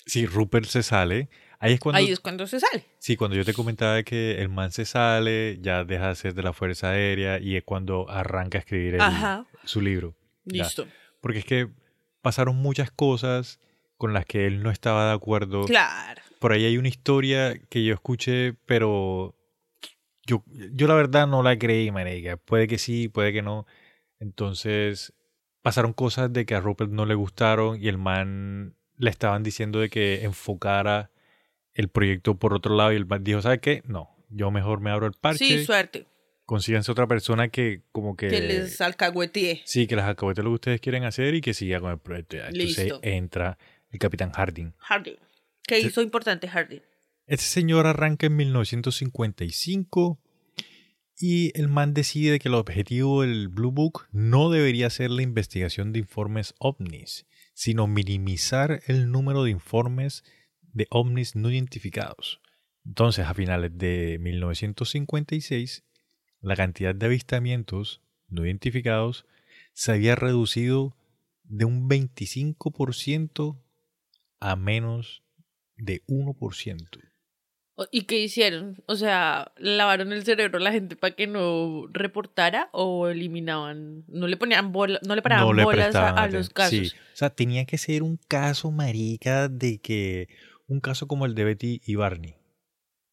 Sí, 0.05 0.25
Rupert 0.25 0.65
se 0.65 0.83
sale. 0.83 1.29
Ahí 1.59 1.73
es 1.73 1.79
cuando, 1.79 1.97
Ahí 1.99 2.09
es 2.11 2.19
cuando 2.19 2.47
se 2.47 2.59
sale. 2.59 2.85
sí, 2.99 3.15
cuando 3.17 3.35
yo 3.37 3.43
te 3.45 3.53
comentaba 3.53 4.01
que 4.03 4.41
el 4.41 4.49
man 4.49 4.71
se 4.71 4.85
sale, 4.85 5.59
ya 5.61 5.83
deja 5.83 6.07
de 6.09 6.15
ser 6.15 6.33
de 6.33 6.41
la 6.43 6.53
Fuerza 6.53 6.89
Aérea 6.91 7.37
y 7.39 7.55
es 7.57 7.63
cuando 7.63 8.09
arranca 8.09 8.57
a 8.57 8.61
escribir 8.61 8.95
el- 8.95 9.01
su 9.65 9.81
libro. 9.81 10.15
Ya. 10.45 10.63
Listo. 10.63 10.87
Porque 11.21 11.39
es 11.39 11.45
que 11.45 11.69
pasaron 12.21 12.55
muchas 12.55 12.91
cosas 12.91 13.59
con 13.99 14.13
las 14.13 14.25
que 14.25 14.47
él 14.47 14.63
no 14.63 14.71
estaba 14.71 15.09
de 15.09 15.13
acuerdo. 15.13 15.65
Claro. 15.65 16.21
Por 16.39 16.53
ahí 16.53 16.63
hay 16.63 16.77
una 16.77 16.87
historia 16.87 17.59
que 17.69 17.83
yo 17.83 17.93
escuché, 17.93 18.53
pero 18.65 19.35
yo, 20.25 20.41
yo 20.47 20.87
la 20.87 20.93
verdad 20.93 21.27
no 21.27 21.43
la 21.43 21.59
creí, 21.59 21.91
marica. 21.91 22.37
Puede 22.37 22.69
que 22.69 22.77
sí, 22.77 23.09
puede 23.09 23.33
que 23.33 23.41
no. 23.41 23.67
Entonces 24.21 25.13
pasaron 25.61 25.91
cosas 25.91 26.31
de 26.31 26.45
que 26.45 26.55
a 26.55 26.61
Rupert 26.61 26.89
no 26.89 27.05
le 27.05 27.13
gustaron 27.13 27.77
y 27.83 27.89
el 27.89 27.97
man 27.97 28.73
le 28.95 29.09
estaban 29.09 29.43
diciendo 29.43 29.79
de 29.79 29.89
que 29.89 30.23
enfocara 30.23 31.11
el 31.73 31.89
proyecto 31.89 32.35
por 32.35 32.53
otro 32.53 32.77
lado 32.77 32.93
y 32.93 32.95
el 32.95 33.05
man 33.05 33.25
dijo, 33.25 33.41
¿sabe 33.41 33.59
qué? 33.59 33.83
No, 33.85 34.15
yo 34.29 34.49
mejor 34.49 34.79
me 34.79 34.91
abro 34.91 35.07
el 35.07 35.13
parche. 35.13 35.45
Sí, 35.45 35.65
suerte. 35.65 36.07
consíganse 36.45 36.89
otra 36.89 37.05
persona 37.05 37.49
que 37.49 37.81
como 37.91 38.15
que... 38.15 38.29
Que 38.29 38.39
les 38.39 38.79
alcahuetee. 38.79 39.61
Sí, 39.65 39.87
que 39.87 39.97
las 39.97 40.05
alcahuetes 40.05 40.41
lo 40.41 40.51
que 40.51 40.55
ustedes 40.55 40.79
quieren 40.79 41.03
hacer 41.03 41.35
y 41.35 41.41
que 41.41 41.53
siga 41.53 41.81
con 41.81 41.91
el 41.91 41.99
proyecto. 41.99 42.37
Entonces 42.37 42.85
Listo. 42.85 42.99
entra 43.03 43.57
el 43.91 43.99
capitán 43.99 44.31
Harding. 44.31 44.73
Harding. 44.77 45.17
¿Qué 45.63 45.81
Sí. 45.81 45.87
hizo 45.87 46.01
importante 46.01 46.47
Harding? 46.47 46.81
Este 47.27 47.45
señor 47.45 47.85
arranca 47.85 48.27
en 48.27 48.35
1955 48.35 50.19
y 51.17 51.51
el 51.59 51.67
man 51.67 51.93
decide 51.93 52.39
que 52.39 52.47
el 52.47 52.55
objetivo 52.55 53.21
del 53.21 53.49
Blue 53.49 53.71
Book 53.71 54.07
no 54.11 54.49
debería 54.49 54.89
ser 54.89 55.11
la 55.11 55.21
investigación 55.21 55.91
de 55.91 55.99
informes 55.99 56.55
ovnis, 56.59 57.25
sino 57.53 57.87
minimizar 57.87 58.81
el 58.87 59.11
número 59.11 59.43
de 59.43 59.51
informes 59.51 60.23
de 60.61 60.87
ovnis 60.89 61.35
no 61.35 61.51
identificados. 61.51 62.41
Entonces, 62.85 63.25
a 63.25 63.33
finales 63.33 63.71
de 63.77 64.17
1956, 64.21 65.83
la 66.41 66.55
cantidad 66.55 66.95
de 66.95 67.05
avistamientos 67.05 68.01
no 68.29 68.45
identificados 68.45 69.25
se 69.73 69.91
había 69.91 70.15
reducido 70.15 70.95
de 71.43 71.65
un 71.65 71.89
25% 71.89 73.61
a 74.39 74.55
menos 74.55 75.23
de 75.77 76.01
1%. 76.07 76.99
O- 77.75 77.87
¿Y 77.91 78.01
qué 78.03 78.19
hicieron? 78.19 78.83
O 78.87 78.95
sea, 78.95 79.53
¿lavaron 79.57 80.11
el 80.11 80.23
cerebro 80.25 80.57
a 80.57 80.61
la 80.61 80.71
gente 80.73 80.95
para 80.97 81.15
que 81.15 81.27
no 81.27 81.87
reportara 81.91 82.69
o 82.73 83.07
eliminaban? 83.07 84.03
¿No 84.07 84.27
le 84.27 84.35
ponían 84.35 84.71
bola, 84.73 84.99
no 85.07 85.15
le 85.15 85.21
paraban 85.21 85.45
no 85.47 85.53
le 85.53 85.63
bolas 85.63 85.95
a, 85.95 86.27
los 86.27 86.49
casos? 86.49 86.71
Sí, 86.71 86.87
o 87.13 87.15
sea, 87.15 87.29
tenía 87.29 87.65
que 87.65 87.77
ser 87.77 88.03
un 88.03 88.17
caso 88.27 88.69
marica 88.71 89.47
de 89.47 89.79
que 89.79 90.27
un 90.67 90.81
caso 90.81 91.07
como 91.07 91.25
el 91.25 91.35
de 91.35 91.43
Betty 91.45 91.81
y 91.85 91.95
Barney, 91.95 92.35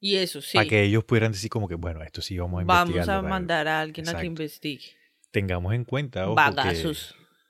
Y 0.01 0.16
eso, 0.16 0.43
sí. 0.43 0.59
para 0.59 0.68
que 0.68 0.83
ellos 0.83 1.05
pudieran 1.05 1.31
decir 1.33 1.49
como 1.49 1.68
que 1.68 1.77
bueno, 1.77 2.03
esto 2.03 2.20
sí 2.20 2.37
vamos 2.37 2.61
a 2.62 2.64
Vamos 2.64 2.91
investigarlo, 2.91 3.27
a 3.27 3.31
mandar 3.31 3.68
a 3.68 3.81
alguien 3.81 4.09
a 4.09 4.18
que 4.20 4.27
investigue. 4.27 4.97
Tengamos 5.31 5.74
en 5.74 5.85
cuenta 5.85 6.29
ojo, 6.29 6.37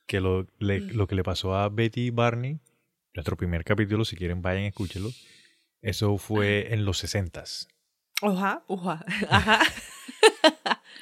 que, 0.06 0.20
lo, 0.20 0.46
le- 0.58 0.80
Mm. 0.80 0.90
lo 0.96 1.06
que 1.06 1.14
le 1.14 1.22
pasó 1.22 1.54
a 1.56 1.68
Betty 1.70 2.02
y 2.06 2.10
Barney, 2.10 2.58
nuestro 3.16 3.36
primer 3.36 3.64
capítulo, 3.64 4.04
si 4.04 4.16
quieren 4.16 4.42
vayan 4.42 4.64
a 4.64 4.68
escúchelo, 4.68 5.10
eso 5.82 6.16
fue 6.18 6.72
en 6.72 6.84
los 6.84 7.02
60s. 7.02 7.66
Oja, 8.22 8.62
oja. 8.66 9.04
Ajá. 9.30 9.60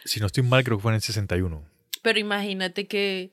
Si 0.04 0.20
no 0.20 0.26
estoy 0.26 0.42
mal, 0.42 0.64
creo 0.64 0.78
que 0.78 0.82
fue 0.82 0.92
en 0.92 0.96
el 0.96 1.02
61. 1.02 1.62
Pero 2.02 2.18
imagínate 2.18 2.86
que 2.86 3.30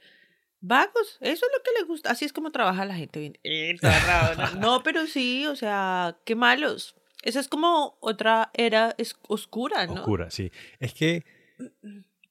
vagos, 0.62 1.18
eso 1.22 1.46
es 1.46 1.52
lo 1.58 1.64
que 1.64 1.80
le 1.80 1.86
gusta. 1.88 2.12
Así 2.12 2.26
es 2.26 2.34
como 2.34 2.52
trabaja 2.52 2.86
la 2.86 2.96
gente 2.96 3.20
bien. 3.20 3.38
Eh, 3.44 3.76
raro, 3.82 4.36
¿no? 4.56 4.60
No, 4.60 4.84
pero 4.84 5.08
sí, 5.08 5.46
o 5.48 5.56
sea, 5.56 6.18
qué 6.26 6.36
malos. 6.36 6.96
Esa 7.24 7.40
es 7.40 7.48
como 7.48 7.98
otra 8.00 8.50
era 8.54 8.96
es- 8.98 9.18
oscura, 9.28 9.86
¿no? 9.88 9.94
Oscura, 9.96 10.32
sí. 10.32 10.52
Es 10.80 10.94
que 10.94 11.24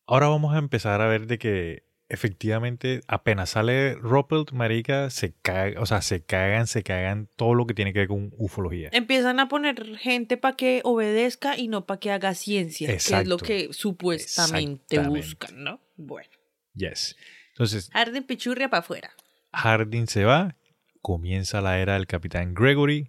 ahora 0.06 0.28
vamos 0.28 0.54
a 0.54 0.58
empezar 0.58 1.00
a 1.00 1.06
ver 1.06 1.26
de 1.26 1.38
que 1.38 1.84
efectivamente 2.10 3.00
apenas 3.08 3.50
sale 3.50 3.94
Ruppelt, 3.94 4.52
marica, 4.52 5.08
se 5.10 5.32
caga, 5.40 5.80
o 5.80 5.86
sea, 5.86 6.02
se 6.02 6.22
cagan, 6.22 6.66
se 6.66 6.82
cagan 6.82 7.28
todo 7.36 7.54
lo 7.54 7.66
que 7.66 7.74
tiene 7.74 7.92
que 7.92 8.00
ver 8.00 8.08
con 8.08 8.32
ufología. 8.36 8.90
Empiezan 8.92 9.40
a 9.40 9.48
poner 9.48 9.96
gente 9.96 10.36
para 10.36 10.56
que 10.56 10.80
obedezca 10.84 11.56
y 11.56 11.68
no 11.68 11.86
para 11.86 12.00
que 12.00 12.10
haga 12.10 12.34
ciencia, 12.34 12.88
que 12.88 12.94
es 12.96 13.10
lo 13.10 13.36
Exacto. 13.36 13.38
que 13.38 13.68
supuestamente 13.72 14.98
buscan, 15.00 15.62
¿no? 15.64 15.80
Bueno. 15.96 16.28
Yes. 16.74 17.16
Entonces, 17.52 17.90
Arden 17.92 18.24
pichurria 18.24 18.68
para 18.68 18.80
afuera. 18.80 19.10
Harding 19.52 20.06
se 20.06 20.24
va, 20.24 20.56
comienza 21.02 21.60
la 21.60 21.78
era 21.78 21.94
del 21.94 22.06
capitán 22.06 22.54
Gregory, 22.54 23.08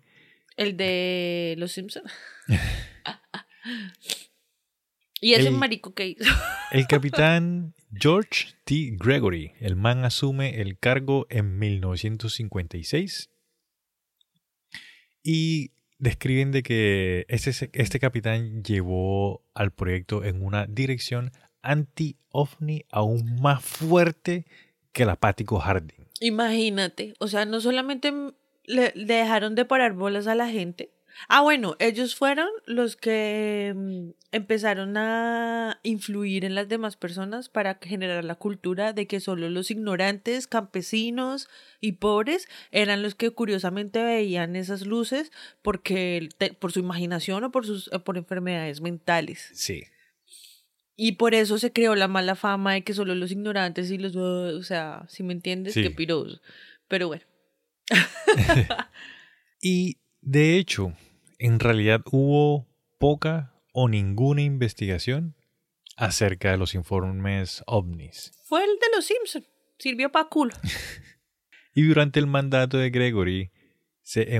El 0.58 0.76
de 0.78 1.56
Los 1.58 1.72
Simpsons. 1.74 2.12
y 5.22 5.34
ese 5.34 5.48
El- 5.48 5.54
marico 5.56 5.94
que 5.94 6.08
hizo. 6.08 6.34
El 6.72 6.88
capitán 6.88 7.74
George 7.94 8.56
T. 8.64 8.96
Gregory, 8.98 9.54
el 9.60 9.76
man 9.76 10.06
asume 10.06 10.62
el 10.62 10.78
cargo 10.78 11.28
en 11.30 11.60
1956 11.60 13.30
y 15.24 15.72
describen 16.00 16.52
de 16.52 16.64
que 16.64 17.26
este, 17.28 17.70
este 17.74 18.00
capitán 18.00 18.64
llevó 18.64 19.44
al 19.54 19.72
proyecto 19.72 20.24
en 20.24 20.44
una 20.44 20.66
dirección 20.66 21.32
anti-ovni 21.62 22.86
aún 22.90 23.40
más 23.42 23.64
fuerte 23.64 24.46
que 24.94 25.04
el 25.04 25.10
apático 25.10 25.60
Harding. 25.60 26.08
Imagínate. 26.20 27.14
O 27.20 27.28
sea, 27.28 27.46
no 27.46 27.62
solamente 27.62 28.14
le 28.66 28.92
dejaron 28.96 29.56
de 29.56 29.66
parar 29.66 29.94
bolas 29.94 30.28
a 30.28 30.36
la 30.36 30.48
gente. 30.48 30.92
Ah, 31.28 31.42
bueno, 31.42 31.76
ellos 31.80 32.16
fueron 32.16 32.48
los 32.66 32.96
que 32.96 33.74
mm, 33.76 34.10
empezaron 34.32 34.96
a 34.98 35.80
influir 35.84 36.46
en 36.46 36.56
las 36.56 36.68
demás 36.70 36.96
personas 36.98 37.50
para 37.50 37.80
generar 37.82 38.24
la 38.24 38.36
cultura 38.36 38.94
de 38.94 39.08
que 39.08 39.20
solo 39.20 39.50
los 39.50 39.72
ignorantes, 39.72 40.48
campesinos 40.48 41.48
y 41.80 41.94
pobres 41.94 42.48
eran 42.72 43.02
los 43.04 43.16
que 43.16 43.32
curiosamente 43.32 44.04
veían 44.04 44.56
esas 44.56 44.86
luces 44.86 45.32
porque 45.62 46.30
por 46.60 46.72
su 46.72 46.80
imaginación 46.80 47.44
o 47.44 47.52
por 47.52 47.66
sus 47.66 47.92
o 47.94 48.04
por 48.04 48.18
enfermedades 48.18 48.82
mentales. 48.82 49.50
Sí. 49.54 49.84
Y 50.96 51.14
por 51.14 51.34
eso 51.34 51.58
se 51.58 51.72
creó 51.72 51.96
la 51.96 52.08
mala 52.08 52.36
fama 52.36 52.74
de 52.74 52.84
que 52.84 52.94
solo 52.94 53.16
los 53.16 53.32
ignorantes 53.32 53.90
y 53.90 53.98
los... 53.98 54.16
O 54.16 54.62
sea, 54.64 55.06
si 55.08 55.24
me 55.24 55.34
entiendes, 55.34 55.74
Sí. 55.74 55.82
qué 55.82 55.90
piroso. 55.92 56.42
Pero 56.88 57.08
bueno. 57.08 57.24
Y 59.64 59.98
de 60.22 60.58
hecho, 60.58 60.94
en 61.40 61.60
realidad 61.60 62.02
hubo 62.12 62.68
poca 63.00 63.54
o 63.74 63.88
ninguna 63.88 64.42
investigación 64.42 65.36
acerca 65.98 66.52
de 66.52 66.58
los 66.58 66.76
informes 66.76 67.64
ovnis. 67.68 68.32
Fue 68.46 68.64
el 68.64 68.70
de 68.70 68.96
los 68.96 69.06
Simpson. 69.06 69.46
Sirvió 69.78 70.12
para 70.12 70.30
culo. 70.30 70.54
Y 71.74 71.84
durante 71.84 72.20
el 72.20 72.28
mandato 72.28 72.78
de 72.78 72.90
Gregory 72.90 73.50
se 74.02 74.36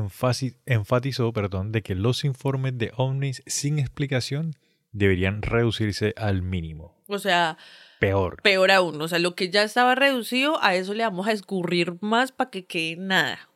enfatizó 0.66 1.32
perdón, 1.32 1.72
de 1.72 1.82
que 1.82 1.96
los 1.96 2.26
informes 2.26 2.78
de 2.78 2.92
ovnis 2.98 3.42
sin 3.46 3.80
explicación 3.80 4.54
deberían 4.92 5.42
reducirse 5.42 6.14
al 6.18 6.42
mínimo. 6.42 7.02
O 7.08 7.20
sea, 7.20 7.58
Peor. 8.00 8.42
peor 8.42 8.72
aún. 8.72 9.02
O 9.02 9.08
sea, 9.08 9.20
lo 9.20 9.36
que 9.36 9.50
ya 9.50 9.64
estaba 9.64 9.96
reducido, 9.96 10.62
a 10.62 10.76
eso 10.76 10.94
le 10.94 11.04
vamos 11.04 11.28
a 11.28 11.32
escurrir 11.32 11.98
más 12.02 12.32
para 12.32 12.50
que 12.50 12.66
quede 12.66 12.98
nada. 12.98 13.51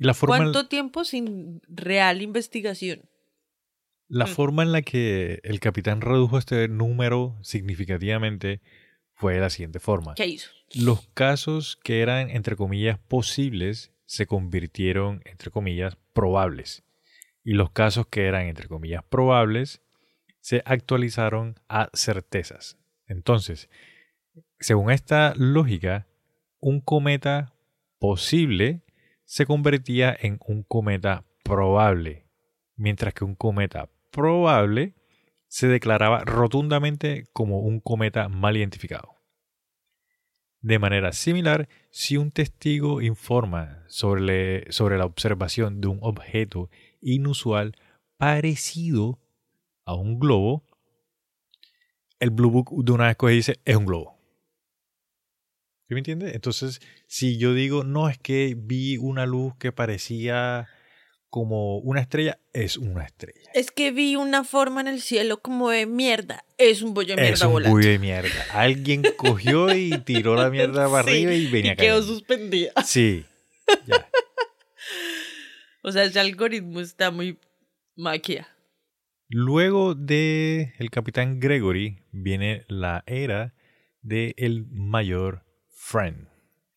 Y 0.00 0.04
la 0.06 0.14
forma, 0.14 0.38
¿Cuánto 0.38 0.66
tiempo 0.66 1.04
sin 1.04 1.60
real 1.68 2.22
investigación? 2.22 3.02
la 4.08 4.24
Mm. 4.24 4.28
forma 4.28 4.62
en 4.64 4.72
la 4.72 4.82
que 4.82 5.38
el 5.44 5.60
capitán 5.60 6.00
redujo 6.00 6.36
este 6.38 6.66
número 6.66 7.36
significativamente 7.42 8.60
fue 9.14 9.34
de 9.34 9.40
la 9.40 9.50
siguiente 9.50 9.78
forma. 9.78 10.14
¿Qué 10.14 10.26
hizo? 10.26 10.50
Los 10.74 11.06
casos 11.14 11.76
que 11.84 12.00
eran, 12.00 12.30
entre 12.30 12.56
comillas, 12.56 12.98
posibles 12.98 13.92
se 14.06 14.26
convirtieron, 14.26 15.20
entre 15.26 15.50
comillas, 15.52 15.96
probables. 16.12 16.82
Y 17.44 17.52
los 17.52 17.70
casos 17.70 18.06
que 18.06 18.24
eran, 18.26 18.46
entre 18.46 18.66
comillas, 18.66 19.04
probables 19.04 19.82
se 20.40 20.62
actualizaron 20.64 21.54
a 21.68 21.90
certezas. 21.94 22.78
Entonces, 23.06 23.68
según 24.58 24.90
esta 24.90 25.34
lógica, 25.36 26.06
un 26.58 26.80
cometa 26.80 27.52
posible 27.98 28.82
se 29.30 29.46
convertía 29.46 30.16
en 30.20 30.40
un 30.44 30.64
cometa 30.64 31.24
probable, 31.44 32.26
mientras 32.74 33.14
que 33.14 33.22
un 33.22 33.36
cometa 33.36 33.88
probable 34.10 34.96
se 35.46 35.68
declaraba 35.68 36.24
rotundamente 36.24 37.28
como 37.32 37.60
un 37.60 37.78
cometa 37.78 38.28
mal 38.28 38.56
identificado. 38.56 39.14
De 40.62 40.80
manera 40.80 41.12
similar, 41.12 41.68
si 41.92 42.16
un 42.16 42.32
testigo 42.32 43.00
informa 43.02 43.84
sobre, 43.86 44.66
la 44.98 45.04
observación 45.04 45.80
de 45.80 45.86
un 45.86 46.00
objeto 46.02 46.68
inusual 47.00 47.76
parecido 48.16 49.20
a 49.84 49.94
un 49.94 50.18
globo, 50.18 50.64
el 52.18 52.30
Blue 52.30 52.50
Book 52.50 52.84
de 52.84 52.90
una 52.90 53.06
vez 53.06 53.16
dice, 53.32 53.60
es 53.64 53.76
un 53.76 53.86
globo. 53.86 54.19
¿Sí 55.90 55.94
me 55.94 55.98
entiende? 56.02 56.30
Entonces, 56.36 56.80
si 57.08 57.36
yo 57.36 57.52
digo, 57.52 57.82
no, 57.82 58.08
es 58.08 58.16
que 58.16 58.54
vi 58.56 58.96
una 58.96 59.26
luz 59.26 59.56
que 59.58 59.72
parecía 59.72 60.68
como 61.30 61.78
una 61.78 62.00
estrella, 62.00 62.38
es 62.52 62.76
una 62.76 63.02
estrella. 63.02 63.50
Es 63.54 63.72
que 63.72 63.90
vi 63.90 64.14
una 64.14 64.44
forma 64.44 64.80
en 64.82 64.86
el 64.86 65.00
cielo 65.00 65.42
como 65.42 65.68
de 65.70 65.86
mierda. 65.86 66.44
Es 66.58 66.82
un 66.82 66.94
bollo 66.94 67.16
de 67.16 67.22
mierda 67.22 67.34
Es 67.34 67.42
un 67.42 67.62
buey 67.72 67.84
de 67.84 67.98
mierda. 67.98 68.30
Alguien 68.52 69.02
cogió 69.16 69.74
y 69.74 69.90
tiró 70.04 70.36
la 70.36 70.48
mierda 70.48 70.88
para 70.88 71.02
Sí, 71.02 71.10
arriba 71.24 71.32
y 71.34 71.46
venía 71.48 71.72
y 71.72 71.76
quedó 71.76 71.96
cayendo. 71.96 72.02
suspendida. 72.14 72.72
Sí. 72.84 73.24
Ya. 73.88 74.08
O 75.82 75.90
sea, 75.90 76.04
ese 76.04 76.20
algoritmo 76.20 76.78
está 76.80 77.10
muy 77.10 77.36
maquia. 77.96 78.46
Luego 79.28 79.94
de 79.96 80.72
el 80.78 80.90
capitán 80.90 81.40
Gregory 81.40 82.04
viene 82.12 82.64
la 82.68 83.02
era 83.06 83.54
de 84.02 84.34
el 84.36 84.66
mayor 84.70 85.49
Friend. 85.80 86.28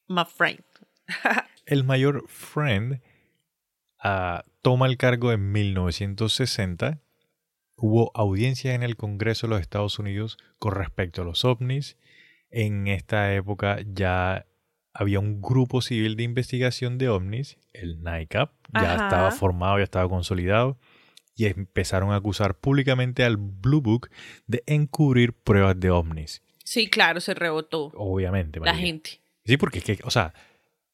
My 0.07 0.23
friend. 0.25 0.63
El 1.67 1.83
mayor 1.83 2.23
Friend 2.29 2.99
ah, 3.99 4.43
toma 4.61 4.87
el 4.87 4.97
cargo 4.97 5.31
en 5.31 5.51
1960. 5.51 6.99
Hubo 7.75 8.11
audiencias 8.15 8.73
en 8.73 8.81
el 8.81 8.95
Congreso 8.95 9.45
de 9.45 9.51
los 9.51 9.61
Estados 9.61 9.99
Unidos 9.99 10.37
con 10.57 10.73
respecto 10.73 11.21
a 11.21 11.25
los 11.25 11.45
ovnis. 11.45 11.97
En 12.49 12.87
esta 12.87 13.33
época 13.35 13.79
ya 13.85 14.47
había 14.93 15.19
un 15.19 15.41
grupo 15.41 15.81
civil 15.81 16.15
de 16.15 16.23
investigación 16.23 16.97
de 16.97 17.09
ovnis, 17.09 17.59
el 17.73 18.03
NICAP, 18.03 18.51
ya 18.73 18.95
Ajá. 18.95 19.03
estaba 19.05 19.31
formado, 19.31 19.77
ya 19.77 19.83
estaba 19.83 20.09
consolidado, 20.09 20.79
y 21.35 21.45
empezaron 21.45 22.11
a 22.11 22.15
acusar 22.15 22.57
públicamente 22.57 23.23
al 23.23 23.37
Blue 23.37 23.81
Book 23.81 24.09
de 24.47 24.63
encubrir 24.65 25.33
pruebas 25.33 25.79
de 25.79 25.91
ovnis. 25.91 26.41
Sí, 26.63 26.89
claro, 26.89 27.19
se 27.19 27.33
rebotó 27.33 27.91
Obviamente, 27.95 28.59
la 28.59 28.75
gente. 28.75 29.19
Sí, 29.45 29.57
porque 29.57 29.79
es 29.79 29.85
que, 29.85 29.99
o 30.03 30.09
sea, 30.11 30.33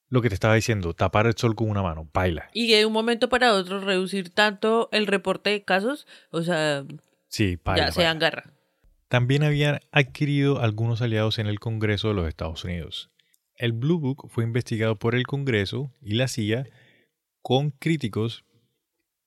lo 0.07 0.22
que 0.22 0.30
te 0.30 0.34
estaba 0.34 0.55
diciendo, 0.55 0.93
tapar 0.95 1.28
el 1.28 1.36
sol 1.36 1.55
con 1.55 1.70
una 1.70 1.84
mano, 1.84 2.09
baila. 2.13 2.49
Y 2.53 2.72
de 2.72 2.86
un 2.86 2.93
momento 2.93 3.30
para 3.30 3.53
otro 3.53 3.80
reducir 3.80 4.32
tanto 4.32 4.89
el 4.91 5.05
reporte 5.05 5.51
de 5.51 5.63
casos, 5.63 6.07
o 6.32 6.41
sea, 6.41 6.84
Sí, 7.28 7.59
ya 7.78 7.91
se 7.91 8.01
baila. 8.01 8.11
agarra. 8.11 8.53
También 9.07 9.43
habían 9.43 9.80
adquirido 9.91 10.59
algunos 10.61 11.01
aliados 11.01 11.38
en 11.39 11.47
el 11.47 11.59
Congreso 11.59 12.07
de 12.09 12.13
los 12.15 12.28
Estados 12.28 12.63
Unidos. 12.63 13.11
El 13.55 13.74
Blue 13.74 13.99
Book 13.99 14.30
fue 14.30 14.43
investigado 14.43 14.95
por 14.97 15.13
el 15.15 15.28
Congreso 15.28 15.91
y 16.01 16.13
la 16.13 16.28
CIA 16.28 16.65
con 17.41 17.72
críticos, 17.72 18.45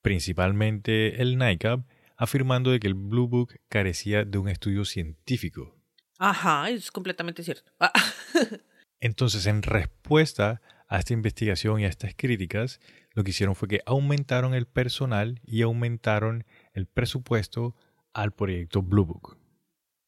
principalmente 0.02 1.22
el 1.22 1.38
NICAP, 1.38 1.86
afirmando 2.16 2.70
de 2.70 2.80
que 2.80 2.86
el 2.88 2.94
Blue 2.94 3.28
Book 3.28 3.54
carecía 3.68 4.24
de 4.24 4.38
un 4.38 4.48
estudio 4.48 4.84
científico. 4.84 5.76
Ajá, 6.24 6.70
es 6.70 6.92
completamente 6.92 7.42
cierto. 7.42 7.72
Ah, 7.80 7.92
Entonces, 9.00 9.46
en 9.46 9.62
respuesta 9.62 10.62
a 10.86 11.00
esta 11.00 11.12
investigación 11.12 11.80
y 11.80 11.84
a 11.84 11.88
estas 11.88 12.14
críticas, 12.14 12.78
lo 13.14 13.24
que 13.24 13.30
hicieron 13.30 13.56
fue 13.56 13.66
que 13.66 13.80
aumentaron 13.86 14.54
el 14.54 14.66
personal 14.66 15.40
y 15.44 15.62
aumentaron 15.62 16.44
el 16.74 16.86
presupuesto 16.86 17.74
al 18.12 18.30
proyecto 18.32 18.82
Blue 18.82 19.04
Book. 19.04 19.36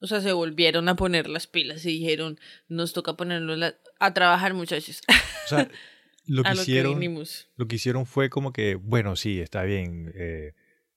O 0.00 0.06
sea, 0.06 0.20
se 0.20 0.32
volvieron 0.32 0.88
a 0.88 0.94
poner 0.94 1.28
las 1.28 1.48
pilas 1.48 1.84
y 1.84 1.98
dijeron, 1.98 2.38
nos 2.68 2.92
toca 2.92 3.16
ponernos 3.16 3.58
la- 3.58 3.74
a 3.98 4.14
trabajar, 4.14 4.54
muchachos. 4.54 5.00
O 5.08 5.48
sea, 5.48 5.68
lo 6.26 6.44
que 6.44 6.48
a 6.48 6.54
lo 6.54 6.62
hicieron... 6.62 7.00
que 7.00 7.24
lo 7.56 7.66
que 7.66 7.74
hicieron 7.74 8.06
fue 8.06 8.30
como 8.30 8.52
que, 8.52 8.76
bueno, 8.76 9.16
sí, 9.16 9.40
está 9.40 9.64
bien, 9.64 10.12
eh, 10.14 10.52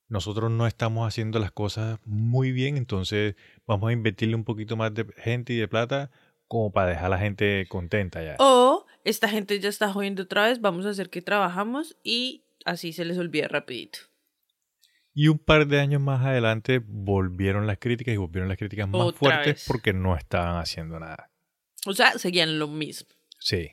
nosotros 0.08 0.50
no 0.50 0.66
estamos 0.66 1.06
haciendo 1.06 1.38
las 1.38 1.52
cosas 1.52 1.98
muy 2.04 2.52
bien, 2.52 2.76
entonces 2.76 3.36
vamos 3.66 3.90
a 3.90 3.92
invertirle 3.92 4.34
un 4.34 4.44
poquito 4.44 4.76
más 4.76 4.92
de 4.94 5.06
gente 5.18 5.52
y 5.52 5.56
de 5.56 5.68
plata 5.68 6.10
como 6.46 6.72
para 6.72 6.88
dejar 6.88 7.06
a 7.06 7.10
la 7.10 7.18
gente 7.18 7.66
contenta 7.68 8.22
ya. 8.22 8.36
O 8.38 8.86
esta 9.04 9.28
gente 9.28 9.60
ya 9.60 9.68
está 9.68 9.92
jodiendo 9.92 10.22
otra 10.22 10.46
vez, 10.46 10.60
vamos 10.60 10.86
a 10.86 10.90
hacer 10.90 11.10
que 11.10 11.20
trabajamos 11.22 11.96
y 12.02 12.44
así 12.64 12.92
se 12.92 13.04
les 13.04 13.18
olvida 13.18 13.48
rapidito. 13.48 13.98
Y 15.14 15.28
un 15.28 15.38
par 15.38 15.66
de 15.66 15.80
años 15.80 16.00
más 16.00 16.24
adelante 16.24 16.80
volvieron 16.84 17.66
las 17.66 17.78
críticas 17.78 18.14
y 18.14 18.16
volvieron 18.16 18.48
las 18.48 18.56
críticas 18.56 18.88
más 18.88 19.00
Otra 19.00 19.18
fuertes 19.18 19.54
vez. 19.54 19.64
porque 19.66 19.92
no 19.92 20.16
estaban 20.16 20.56
haciendo 20.56 20.98
nada. 21.00 21.30
O 21.86 21.92
sea, 21.92 22.12
seguían 22.18 22.58
lo 22.58 22.68
mismo. 22.68 23.08
Sí. 23.40 23.72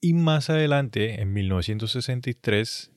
Y 0.00 0.14
más 0.14 0.48
adelante, 0.48 1.20
en 1.20 1.32
1963, 1.32 2.92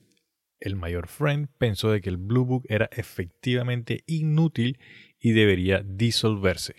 el 0.60 0.76
mayor 0.76 1.08
Friend 1.08 1.48
pensó 1.58 1.90
de 1.90 2.00
que 2.00 2.10
el 2.10 2.16
Blue 2.16 2.44
Book 2.44 2.66
era 2.68 2.88
efectivamente 2.92 4.04
inútil 4.06 4.78
y 5.18 5.32
debería 5.32 5.82
disolverse. 5.84 6.76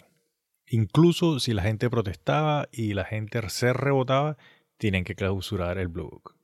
Incluso 0.68 1.40
si 1.40 1.54
la 1.54 1.64
gente 1.64 1.90
protestaba 1.90 2.70
y 2.72 2.94
la 2.94 3.06
gente 3.06 3.42
se 3.50 3.74
rebotaba, 3.74 4.38
tienen 4.78 5.04
que 5.04 5.16
clausurar 5.16 5.78
el 5.78 5.90
Blue 5.90 6.10
Book. 6.10 6.36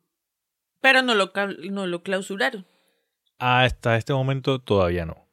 Pero 0.82 1.02
no 1.02 1.16
lo, 1.16 1.32
no 1.72 1.88
lo 1.88 2.04
clausuraron. 2.04 2.66
Hasta 3.40 3.98
este 3.98 4.14
momento 4.14 4.60
todavía 4.60 5.06
no. 5.06 5.28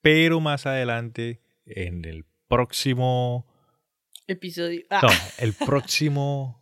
Pero 0.00 0.40
más 0.40 0.66
adelante, 0.66 1.42
en 1.66 2.04
el 2.04 2.24
próximo... 2.48 3.46
Episodio. 4.26 4.82
Ah, 4.90 5.00
No, 5.02 5.08
el 5.38 5.52
próximo 5.52 6.60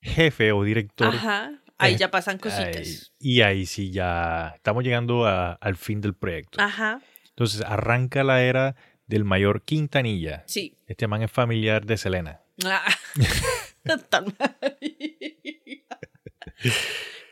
jefe 0.00 0.52
o 0.52 0.64
director 0.64 1.08
Ajá. 1.08 1.59
Ahí 1.80 1.94
Eh, 1.94 1.96
ya 1.98 2.10
pasan 2.10 2.34
Ahí- 2.34 2.40
cositas. 2.40 3.12
y 3.18 3.40
ahí 3.40 3.66
sí 3.66 3.90
ya 3.90 4.52
estamos 4.56 4.84
llegando 4.84 5.26
a- 5.26 5.52
al 5.54 5.76
fin 5.76 6.00
del 6.00 6.14
proyecto. 6.14 6.60
Ajá. 6.60 7.00
Entonces 7.30 7.62
arranca 7.62 8.22
la 8.24 8.42
era 8.42 8.76
del 9.06 9.24
mayor 9.24 9.62
Quintanilla. 9.62 10.44
Sí. 10.46 10.76
Este 10.86 11.06
man 11.08 11.22
es 11.22 11.30
familiar 11.32 11.84
de 11.86 11.96
Selena. 11.96 12.40
Ah. 12.64 12.84
Tan. 14.10 14.26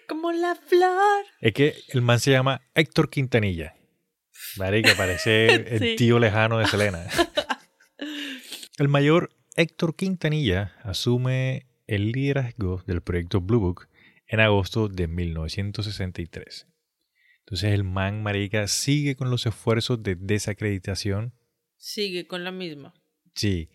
Como 0.09 0.33
la 0.33 0.55
flor. 0.55 1.25
Es 1.41 1.53
que 1.53 1.75
el 1.91 2.03
man 2.03 2.19
se 2.19 2.31
llama 2.31 2.63
Héctor 2.75 3.11
Quintanilla. 3.11 3.75
Marica, 4.57 4.95
parece 4.97 5.49
Sí. 5.79 5.85
el 5.85 5.97
tío 5.97 6.19
lejano 6.19 6.59
de 6.59 6.67
Selena. 6.67 7.07
el 8.79 8.89
mayor 8.89 9.31
Héctor 9.57 9.95
Quintanilla 9.97 10.75
asume 10.83 11.67
el 11.87 12.13
liderazgo 12.13 12.83
del 12.87 13.03
proyecto 13.03 13.41
Blue 13.41 13.61
Book 13.61 13.89
en 14.29 14.41
agosto 14.41 14.89
de 14.89 15.09
1963. 15.09 16.67
Entonces 17.41 17.73
el 17.73 17.83
man, 17.83 18.23
marica, 18.23 18.69
sigue 18.69 19.17
con 19.17 19.31
los 19.31 19.47
esfuerzos 19.47 20.03
de 20.03 20.15
desacreditación 20.15 21.33
Sigue 21.79 22.27
con 22.27 22.43
la 22.43 22.51
misma. 22.51 22.93
Sí, 23.35 23.71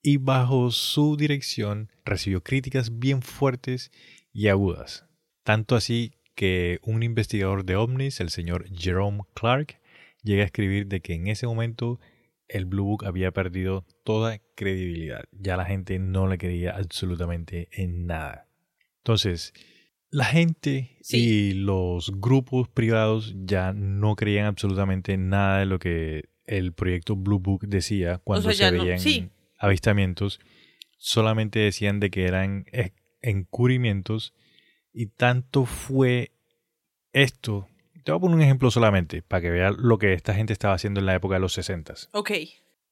y 0.00 0.16
bajo 0.16 0.70
su 0.70 1.16
dirección 1.16 1.90
recibió 2.04 2.42
críticas 2.42 3.00
bien 3.00 3.20
fuertes 3.20 3.90
y 4.32 4.46
agudas. 4.46 5.06
Tanto 5.42 5.74
así 5.74 6.12
que 6.36 6.78
un 6.82 7.02
investigador 7.02 7.64
de 7.64 7.74
ovnis, 7.74 8.20
el 8.20 8.30
señor 8.30 8.66
Jerome 8.72 9.22
Clark, 9.34 9.80
llega 10.22 10.44
a 10.44 10.46
escribir 10.46 10.86
de 10.86 11.00
que 11.00 11.14
en 11.14 11.26
ese 11.26 11.48
momento 11.48 11.98
el 12.46 12.64
Blue 12.64 12.84
Book 12.84 13.04
había 13.04 13.32
perdido 13.32 13.84
toda 14.04 14.38
credibilidad. 14.54 15.24
Ya 15.32 15.56
la 15.56 15.64
gente 15.64 15.98
no 15.98 16.28
le 16.28 16.38
creía 16.38 16.76
absolutamente 16.76 17.68
en 17.72 18.06
nada. 18.06 18.48
Entonces, 18.98 19.52
la 20.10 20.24
gente 20.24 20.96
Sí. 21.02 21.18
y 21.18 21.52
los 21.54 22.12
grupos 22.20 22.68
privados 22.68 23.34
ya 23.44 23.72
no 23.72 24.16
creían 24.16 24.46
absolutamente 24.46 25.16
nada 25.16 25.58
de 25.60 25.66
lo 25.66 25.78
que 25.78 26.24
el 26.46 26.72
proyecto 26.72 27.14
Blue 27.16 27.38
Book 27.40 27.66
decía 27.66 28.18
cuando 28.24 28.50
sea, 28.52 28.70
se 28.70 28.76
no- 28.76 28.84
veían 28.84 28.98
sí. 29.00 29.28
avistamientos. 29.58 30.40
Solamente 30.96 31.58
decían 31.60 32.00
de 32.00 32.10
que 32.10 32.24
eran 32.24 32.64
e- 32.72 32.92
encubrimientos 33.20 34.34
y 34.92 35.06
tanto 35.06 35.64
fue 35.64 36.32
esto. 37.12 37.68
Te 38.04 38.12
voy 38.12 38.18
a 38.18 38.20
poner 38.20 38.36
un 38.36 38.42
ejemplo 38.42 38.70
solamente 38.70 39.22
para 39.22 39.42
que 39.42 39.50
veas 39.50 39.76
lo 39.76 39.98
que 39.98 40.12
esta 40.14 40.34
gente 40.34 40.52
estaba 40.52 40.74
haciendo 40.74 41.00
en 41.00 41.06
la 41.06 41.14
época 41.14 41.34
de 41.34 41.40
los 41.40 41.52
60. 41.52 41.94
Ok. 42.12 42.30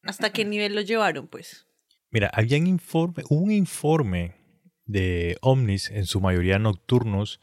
¿Hasta 0.02 0.30
qué 0.30 0.44
nivel 0.44 0.74
lo 0.74 0.82
llevaron, 0.82 1.26
pues? 1.26 1.66
Mira, 2.10 2.30
habían 2.32 2.66
informe, 2.66 3.24
hubo 3.28 3.40
un 3.42 3.50
informe 3.50 4.34
de 4.86 5.36
ovnis, 5.42 5.90
en 5.90 6.06
su 6.06 6.20
mayoría 6.20 6.58
nocturnos, 6.58 7.40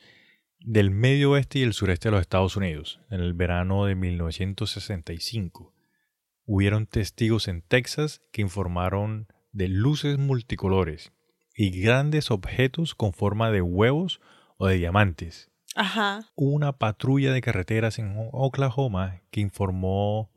del 0.59 0.91
medio 0.91 1.31
oeste 1.31 1.59
y 1.59 1.63
el 1.63 1.73
sureste 1.73 2.07
de 2.07 2.13
los 2.13 2.21
Estados 2.21 2.55
Unidos, 2.55 3.01
en 3.11 3.19
el 3.19 3.33
verano 3.33 3.85
de 3.85 3.95
1965. 3.95 5.73
Hubieron 6.45 6.87
testigos 6.87 7.47
en 7.47 7.61
Texas 7.61 8.21
que 8.31 8.41
informaron 8.41 9.27
de 9.51 9.67
luces 9.67 10.17
multicolores 10.17 11.11
y 11.55 11.81
grandes 11.81 12.31
objetos 12.31 12.95
con 12.95 13.13
forma 13.13 13.51
de 13.51 13.61
huevos 13.61 14.21
o 14.57 14.67
de 14.67 14.77
diamantes. 14.77 15.51
Ajá. 15.75 16.21
Una 16.35 16.77
patrulla 16.77 17.33
de 17.33 17.41
carreteras 17.41 17.99
en 17.99 18.15
Oklahoma 18.31 19.21
que 19.31 19.41
informó 19.41 20.31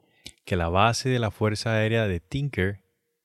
que 0.45 0.57
la 0.57 0.69
base 0.69 1.09
de 1.09 1.19
la 1.19 1.31
Fuerza 1.31 1.73
Aérea 1.73 2.07
de 2.07 2.21
Tinker, 2.21 2.83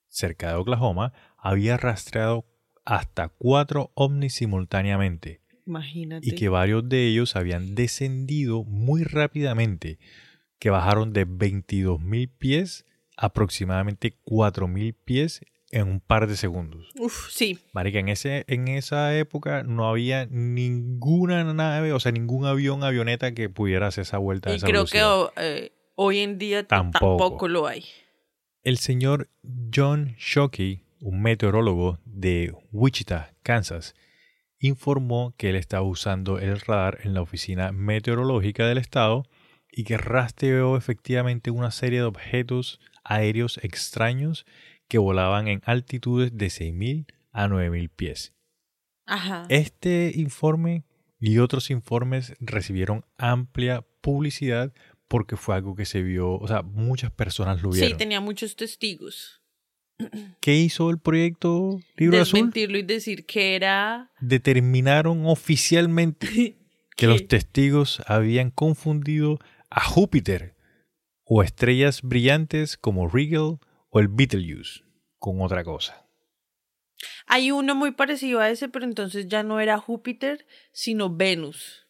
cerca 0.08 0.50
de 0.50 0.56
Oklahoma, 0.56 1.14
había 1.38 1.78
rastreado 1.78 2.46
hasta 2.86 3.30
cuatro 3.30 3.92
ovnis 3.94 4.34
simultáneamente 4.34 5.42
Imagínate. 5.66 6.28
y 6.28 6.36
que 6.36 6.50
varios 6.50 6.88
de 6.90 7.08
ellos 7.08 7.36
habían 7.36 7.76
descendido 7.76 8.64
muy 8.64 9.04
rápidamente, 9.04 10.00
que 10.60 10.70
bajaron 10.70 11.14
de 11.14 11.28
22.000 11.28 12.30
pies 12.38 12.86
a 13.18 13.28
aproximadamente 13.28 14.16
4.000 14.26 14.96
pies 15.06 15.42
en 15.72 15.88
un 15.88 16.00
par 16.02 16.28
de 16.28 16.36
segundos. 16.36 16.90
Uf, 17.00 17.30
sí. 17.32 17.60
Marica, 17.74 18.00
en, 18.00 18.10
ese, 18.10 18.44
en 18.48 18.68
esa 18.68 19.18
época 19.18 19.64
no 19.64 19.88
había 19.88 20.26
ninguna 20.26 21.44
nave, 21.54 21.94
o 21.94 22.00
sea, 22.00 22.12
ningún 22.12 22.46
avión, 22.46 22.84
avioneta 22.84 23.34
que 23.34 23.48
pudiera 23.50 23.88
hacer 23.88 24.02
esa 24.04 24.18
vuelta 24.18 24.50
a 24.50 24.54
Y 24.54 24.56
esa 24.58 24.68
creo 24.68 24.86
que 24.86 24.98
velocidad. 24.98 25.32
eh, 25.38 25.72
hoy 25.96 26.20
en 26.20 26.38
día 26.38 26.68
Tampoco. 26.68 27.18
tampoco 27.18 27.48
lo 27.48 27.68
hay. 27.68 27.86
El 28.64 28.78
señor 28.78 29.30
John 29.74 30.16
Shockey, 30.18 30.84
un 31.02 31.22
meteorólogo 31.22 32.00
de 32.06 32.54
Wichita, 32.72 33.34
Kansas, 33.44 33.96
informó 34.60 35.34
que 35.38 35.50
él 35.50 35.56
estaba 35.56 35.84
usando 35.84 36.40
el 36.40 36.60
radar 36.62 37.00
en 37.04 37.14
la 37.14 37.22
oficina 37.22 37.72
meteorológica 37.72 38.68
del 38.68 38.78
estado 38.78 39.24
y 39.72 39.84
que 39.84 39.98
rastreó 39.98 40.78
efectivamente 40.78 41.50
una 41.50 41.72
serie 41.72 42.00
de 42.00 42.06
objetos 42.06 42.80
aéreos 43.04 43.60
extraños 43.64 44.46
que 44.88 45.00
volaban 45.00 45.48
en 45.48 45.62
altitudes 45.66 46.38
de 46.38 46.48
6.000 46.48 47.06
a 47.32 47.48
9.000 47.48 47.90
pies. 47.90 48.34
Ajá. 49.06 49.46
Este 49.50 50.12
informe 50.16 50.86
y 51.20 51.40
otros 51.40 51.70
informes 51.72 52.34
recibieron 52.40 53.06
amplia 53.18 53.86
publicidad 54.02 54.74
porque 55.08 55.38
fue 55.38 55.56
algo 55.56 55.76
que 55.76 55.86
se 55.86 56.02
vio, 56.04 56.34
o 56.34 56.48
sea, 56.48 56.62
muchas 56.62 57.12
personas 57.12 57.62
lo 57.62 57.72
sí, 57.72 57.80
vieron. 57.82 57.98
tenía 57.98 58.22
muchos 58.22 58.56
testigos. 58.56 59.41
¿Qué 60.42 60.56
hizo 60.56 60.90
el 60.90 61.00
proyecto 61.00 61.80
Libro 61.98 62.22
Azul? 62.22 62.40
Desmentirlo 62.40 62.78
y 62.78 62.84
decir 62.84 63.26
que 63.26 63.56
era... 63.56 64.12
Determinaron 64.20 65.26
oficialmente 65.26 66.58
que 66.96 67.08
los 67.08 67.28
testigos 67.28 68.02
habían 68.08 68.52
confundido 68.52 69.40
a 69.70 69.84
Júpiter 69.84 70.56
o 71.24 71.44
estrellas 71.44 72.02
brillantes 72.02 72.78
como 72.78 73.08
Rigel 73.08 73.58
o 73.90 74.00
el 74.00 74.08
Betelgeuse 74.08 74.84
con 75.18 75.42
otra 75.42 75.64
cosa. 75.64 76.08
Hay 77.28 77.52
uno 77.52 77.76
muy 77.76 77.92
parecido 77.92 78.40
a 78.40 78.50
ese, 78.50 78.68
pero 78.70 78.86
entonces 78.86 79.28
ya 79.28 79.44
no 79.44 79.60
era 79.60 79.78
Júpiter, 79.78 80.46
sino 80.72 81.10
Venus. 81.10 81.88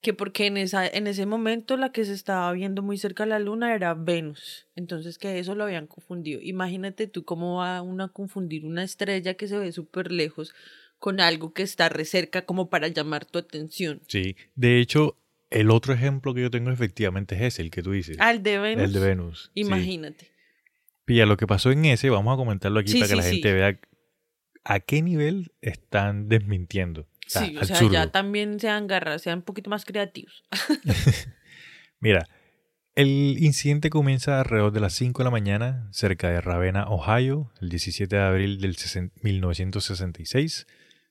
Que 0.00 0.14
porque 0.14 0.46
en, 0.46 0.56
esa, 0.56 0.86
en 0.86 1.06
ese 1.08 1.26
momento 1.26 1.76
la 1.76 1.90
que 1.90 2.04
se 2.04 2.12
estaba 2.12 2.52
viendo 2.52 2.82
muy 2.82 2.98
cerca 2.98 3.24
de 3.24 3.30
la 3.30 3.38
luna 3.40 3.74
era 3.74 3.94
Venus. 3.94 4.66
Entonces 4.76 5.18
que 5.18 5.38
eso 5.38 5.54
lo 5.54 5.64
habían 5.64 5.86
confundido. 5.86 6.40
Imagínate 6.42 7.08
tú 7.08 7.24
cómo 7.24 7.56
va 7.58 7.82
uno 7.82 8.04
a 8.04 8.12
confundir 8.12 8.64
una 8.64 8.84
estrella 8.84 9.34
que 9.34 9.48
se 9.48 9.58
ve 9.58 9.72
súper 9.72 10.12
lejos 10.12 10.54
con 10.98 11.20
algo 11.20 11.52
que 11.52 11.62
está 11.62 11.88
re 11.88 12.04
cerca 12.04 12.44
como 12.44 12.70
para 12.70 12.88
llamar 12.88 13.24
tu 13.24 13.38
atención. 13.38 14.00
Sí, 14.06 14.36
de 14.54 14.80
hecho, 14.80 15.16
el 15.50 15.70
otro 15.70 15.94
ejemplo 15.94 16.34
que 16.34 16.42
yo 16.42 16.50
tengo 16.50 16.70
efectivamente 16.70 17.34
es 17.34 17.42
ese, 17.42 17.62
el 17.62 17.70
que 17.70 17.82
tú 17.82 17.92
dices. 17.92 18.16
Ah, 18.20 18.30
el 18.30 18.42
de 18.42 18.58
Venus. 18.58 18.84
el 18.84 18.92
de 18.92 19.00
Venus. 19.00 19.50
sí. 19.54 19.60
Imagínate. 19.60 20.28
Pilla, 21.04 21.24
lo 21.24 21.38
que 21.38 21.46
pasó 21.46 21.70
en 21.70 21.86
ese, 21.86 22.10
vamos 22.10 22.34
a 22.34 22.36
comentarlo 22.36 22.80
aquí 22.80 22.92
Sí, 22.92 22.98
para 22.98 23.08
que 23.08 23.16
la 23.16 23.22
gente 23.22 23.52
vea 23.54 23.80
a 24.64 24.80
qué 24.80 25.00
nivel 25.00 25.52
están 25.62 26.28
desmintiendo. 26.28 27.06
O 27.28 27.30
sea, 27.30 27.44
Sí, 27.44 27.56
o 27.56 27.64
sea, 27.64 27.90
ya 27.90 28.10
también 28.10 28.58
sean 28.58 28.86
garras, 28.86 29.22
sean 29.22 29.40
un 29.40 29.44
poquito 29.44 29.68
más 29.68 29.84
creativos. 29.84 30.44
Mira, 32.00 32.26
el 32.94 33.36
incidente 33.38 33.90
comienza 33.90 34.40
alrededor 34.40 34.72
de 34.72 34.80
las 34.80 34.94
5 34.94 35.20
de 35.20 35.24
la 35.24 35.30
mañana 35.30 35.88
cerca 35.92 36.30
de 36.30 36.40
Ravenna, 36.40 36.88
Ohio, 36.88 37.52
el 37.60 37.68
17 37.68 38.16
de 38.16 38.22
abril 38.22 38.60
del 38.60 38.76
60 38.76 39.14
1966. 39.22 40.66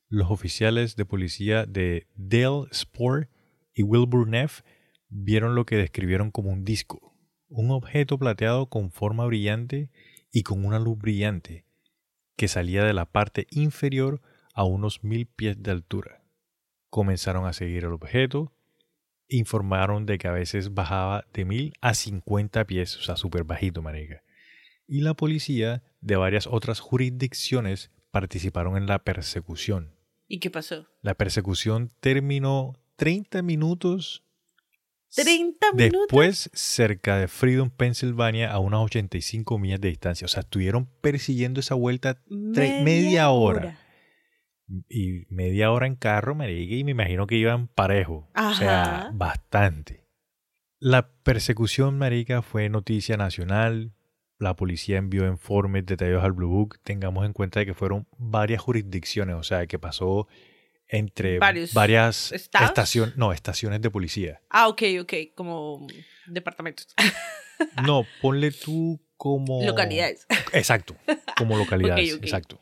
Los 0.09 0.32
oficiales 0.32 0.95
de 0.95 1.05
policía 1.05 1.65
de 1.65 2.07
Dale 2.15 2.65
Spore 2.74 3.30
y 3.74 3.84
Wilbur 3.84 4.28
Neff 4.28 4.63
vieron 5.09 5.55
lo 5.55 5.65
que 5.65 5.78
describieron 5.78 6.32
como 6.32 6.49
un 6.49 6.65
disco, 6.65 7.15
un 7.47 7.72
objeto 7.72 8.18
plateado 8.18 8.68
con 8.68 8.91
forma 8.91 9.26
brillante 9.26 9.89
y 10.32 10.43
con 10.43 10.65
una 10.65 10.80
luz 10.80 10.97
brillante 10.97 11.65
que 12.36 12.47
salía 12.47 12.84
de 12.84 12.93
la 12.93 13.05
parte 13.05 13.47
inferior 13.51 14.22
a 14.58 14.64
unos 14.66 15.03
mil 15.03 15.26
pies 15.28 15.62
de 15.64 15.72
altura. 15.72 16.24
Comenzaron 16.89 17.45
a 17.45 17.53
seguir 17.53 17.86
el 17.86 17.93
objeto 17.93 18.51
informaron 19.30 20.05
de 20.05 20.18
que 20.18 20.28
a 20.30 20.32
veces 20.32 20.74
bajaba 20.74 21.26
de 21.34 21.43
mil 21.43 21.74
a 21.82 21.93
50 21.93 22.66
pies, 22.66 22.95
o 22.97 23.01
sea, 23.01 23.18
súper 23.18 23.43
bajito, 23.43 23.82
marica. 23.82 24.24
Y 24.88 25.01
la 25.01 25.16
policía 25.16 25.84
de 25.99 26.16
varias 26.16 26.47
otras 26.47 26.80
jurisdicciones 26.80 27.91
participaron 28.12 28.78
en 28.78 28.88
la 28.88 28.99
persecución. 28.99 29.93
¿Y 30.30 30.39
qué 30.39 30.49
pasó? 30.49 30.88
La 31.01 31.14
persecución 31.16 31.91
terminó 31.99 32.74
30 32.95 33.41
minutos 33.41 34.24
30 35.14 35.74
minutos. 35.74 35.99
después 36.08 36.49
cerca 36.53 37.18
de 37.18 37.28
Freedom, 37.28 37.70
Pennsylvania, 37.70 38.51
a 38.51 38.60
unas 38.60 38.80
85 38.82 39.58
millas 39.58 39.82
de 39.82 39.89
distancia. 39.89 40.26
O 40.26 40.28
sea, 40.30 40.41
estuvieron 40.41 40.86
persiguiendo 41.01 41.60
esa 41.60 41.76
vuelta 41.76 42.22
tre- 42.30 42.84
media 42.84 43.30
hora. 43.30 43.78
Y 44.89 45.26
media 45.30 45.72
hora 45.72 45.88
en 45.88 45.95
carro, 45.95 46.36
marica, 46.36 46.76
y 46.76 46.84
me 46.84 46.91
imagino 46.91 47.28
que 47.28 47.36
iban 47.36 47.68
parejo. 47.68 48.30
O 48.36 48.53
sea, 48.53 49.09
bastante. 49.13 50.05
La 50.80 51.09
persecución, 51.24 51.97
marica, 51.97 52.41
fue 52.41 52.70
noticia 52.70 53.18
nacional. 53.18 53.93
La 54.38 54.55
policía 54.55 54.97
envió 54.97 55.28
informes 55.28 55.86
detallados 55.86 56.24
al 56.24 56.34
Blue 56.34 56.49
Book. 56.49 56.80
Tengamos 56.84 57.26
en 57.26 57.34
cuenta 57.34 57.59
de 57.59 57.65
que 57.65 57.74
fueron 57.74 58.07
varias 58.18 58.61
jurisdicciones, 58.61 59.36
o 59.36 59.43
sea, 59.43 59.65
que 59.65 59.80
pasó 59.80 60.28
entre 60.89 61.39
Varios 61.39 61.74
varias 61.74 62.32
estaciones, 62.32 63.18
no, 63.18 63.34
estaciones 63.34 63.82
de 63.82 63.89
policía. 63.89 64.41
Ah, 64.49 64.68
ok, 64.68 64.84
ok, 65.01 65.13
como 65.36 65.88
departamentos. 66.28 66.88
No, 67.84 68.05
ponle 68.22 68.51
tú 68.51 69.01
como... 69.18 69.65
Localidades. 69.65 70.28
Exacto, 70.53 70.95
como 71.36 71.57
localidades, 71.57 72.13
exacto. 72.22 72.61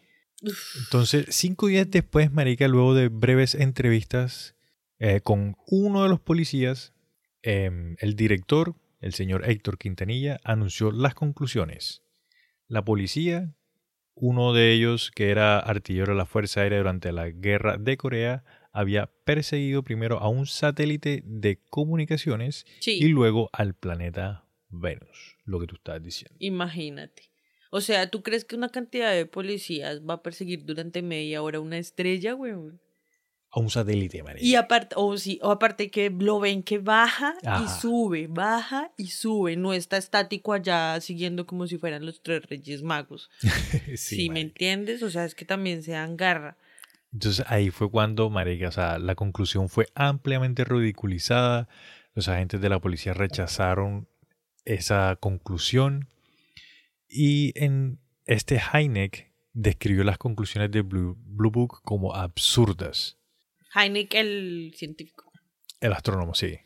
Entonces, 0.79 1.25
cinco 1.29 1.67
días 1.67 1.89
después, 1.89 2.31
Marica, 2.31 2.67
luego 2.67 2.93
de 2.93 3.09
breves 3.09 3.55
entrevistas 3.55 4.55
eh, 4.99 5.21
con 5.21 5.55
uno 5.67 6.03
de 6.03 6.09
los 6.09 6.19
policías, 6.19 6.93
em, 7.41 7.95
el 7.99 8.15
director, 8.15 8.75
el 9.01 9.13
señor 9.13 9.47
Héctor 9.49 9.77
Quintanilla, 9.77 10.39
anunció 10.43 10.91
las 10.91 11.13
conclusiones. 11.13 12.01
La 12.67 12.83
policía, 12.83 13.53
uno 14.15 14.53
de 14.53 14.71
ellos 14.71 15.11
que 15.13 15.29
era 15.29 15.59
artillero 15.59 16.13
de 16.13 16.17
la 16.17 16.25
Fuerza 16.25 16.61
Aérea 16.61 16.77
durante 16.79 17.11
la 17.11 17.29
Guerra 17.29 17.77
de 17.77 17.97
Corea, 17.97 18.43
había 18.71 19.07
perseguido 19.25 19.83
primero 19.83 20.19
a 20.19 20.27
un 20.29 20.47
satélite 20.47 21.21
de 21.25 21.61
comunicaciones 21.69 22.65
Sí. 22.79 22.97
y 23.01 23.07
luego 23.09 23.49
al 23.53 23.73
planeta 23.73 24.45
Venus, 24.69 25.37
lo 25.45 25.59
que 25.59 25.67
tú 25.67 25.75
estabas 25.75 26.01
diciendo. 26.03 26.35
Imagínate. 26.39 27.23
O 27.75 27.81
sea, 27.81 28.09
¿tú 28.09 28.23
crees 28.23 28.45
que 28.45 28.55
una 28.55 28.69
cantidad 28.69 29.11
de 29.11 29.25
policías 29.25 29.99
va 29.99 30.13
a 30.13 30.23
perseguir 30.23 30.63
durante 30.63 31.01
media 31.01 31.41
hora 31.41 31.59
una 31.59 31.77
estrella, 31.77 32.33
weón? 32.33 32.79
A 33.51 33.59
un 33.59 33.69
satélite, 33.69 34.23
Marica. 34.23 34.45
Y 34.45 34.55
aparte, 34.55 34.95
o 34.97 35.17
sí, 35.17 35.39
o 35.43 35.51
aparte 35.51 35.91
que 35.91 36.09
lo 36.09 36.39
ven 36.39 36.63
que 36.63 36.77
baja 36.77 37.35
Ajá. 37.45 37.65
y 37.65 37.81
sube, 37.81 38.27
baja 38.27 38.93
y 38.95 39.07
sube, 39.07 39.57
no 39.57 39.73
está 39.73 39.97
estático 39.97 40.53
allá 40.53 41.01
siguiendo 41.01 41.45
como 41.45 41.67
si 41.67 41.77
fueran 41.77 42.05
los 42.05 42.23
tres 42.23 42.43
reyes 42.45 42.81
magos. 42.81 43.29
sí, 43.41 43.97
¿Sí, 43.97 44.29
me 44.29 44.39
entiendes? 44.39 45.03
O 45.03 45.09
sea, 45.09 45.25
es 45.25 45.35
que 45.35 45.43
también 45.43 45.83
se 45.83 45.91
dan 45.91 46.15
garra. 46.15 46.55
Entonces 47.11 47.45
ahí 47.49 47.71
fue 47.71 47.91
cuando, 47.91 48.29
marica, 48.29 48.69
o 48.69 48.71
sea, 48.71 48.99
la 48.99 49.15
conclusión 49.15 49.67
fue 49.67 49.89
ampliamente 49.95 50.63
ridiculizada. 50.63 51.67
Los 52.13 52.29
agentes 52.29 52.61
de 52.61 52.69
la 52.69 52.79
policía 52.79 53.13
rechazaron 53.13 54.07
esa 54.63 55.17
conclusión. 55.19 56.07
Y 57.07 57.51
en 57.61 57.99
este 58.25 58.59
Heineck 58.73 59.31
describió 59.53 60.03
las 60.03 60.17
conclusiones 60.17 60.71
de 60.71 60.81
Blue, 60.81 61.15
Blue 61.19 61.51
Book 61.51 61.81
como 61.83 62.13
absurdas. 62.15 63.17
Heineck, 63.73 64.13
el 64.15 64.73
científico. 64.75 65.31
El 65.81 65.93
astrónomo, 65.93 66.33
sí. 66.33 66.57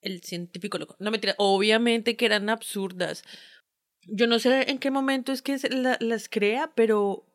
El 0.00 0.22
científico 0.22 0.78
loco. 0.78 0.96
No 0.98 1.10
mentira, 1.10 1.34
obviamente 1.38 2.16
que 2.16 2.26
eran 2.26 2.48
absurdas. 2.48 3.24
Yo 4.02 4.26
no 4.26 4.38
sé 4.38 4.70
en 4.70 4.78
qué 4.78 4.90
momento 4.90 5.32
es 5.32 5.42
que 5.42 5.56
la- 5.70 5.96
las 6.00 6.28
crea, 6.28 6.70
pero 6.74 7.26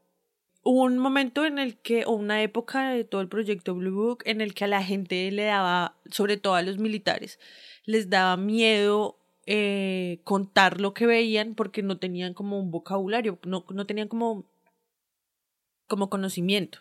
hubo 0.64 0.84
un 0.84 0.98
momento 0.98 1.46
en 1.46 1.60
el 1.60 1.78
que, 1.78 2.06
o 2.06 2.12
una 2.12 2.42
época 2.44 2.92
de 2.92 3.04
todo 3.04 3.20
el 3.22 3.28
proyecto 3.28 3.76
Blue 3.76 3.94
Book, 3.96 4.24
en 4.26 4.40
el 4.42 4.54
que 4.54 4.66
a 4.66 4.68
la 4.68 4.84
gente 4.84 5.30
le 5.32 5.44
daba, 5.46 5.98
sobre 6.12 6.38
todo 6.38 6.56
a 6.56 6.62
los 6.62 6.78
militares, 6.78 7.40
les 7.86 8.10
daba 8.10 8.38
miedo 8.38 9.18
eh, 9.54 10.22
contar 10.24 10.80
lo 10.80 10.94
que 10.94 11.06
veían 11.06 11.56
porque 11.56 11.84
no 11.84 11.98
tenían 11.98 12.34
como 12.34 12.58
un 12.58 12.72
vocabulario, 12.72 13.38
no, 13.44 13.66
no 13.70 13.86
tenían 13.86 14.08
como, 14.08 14.50
como 15.88 16.10
conocimiento. 16.10 16.80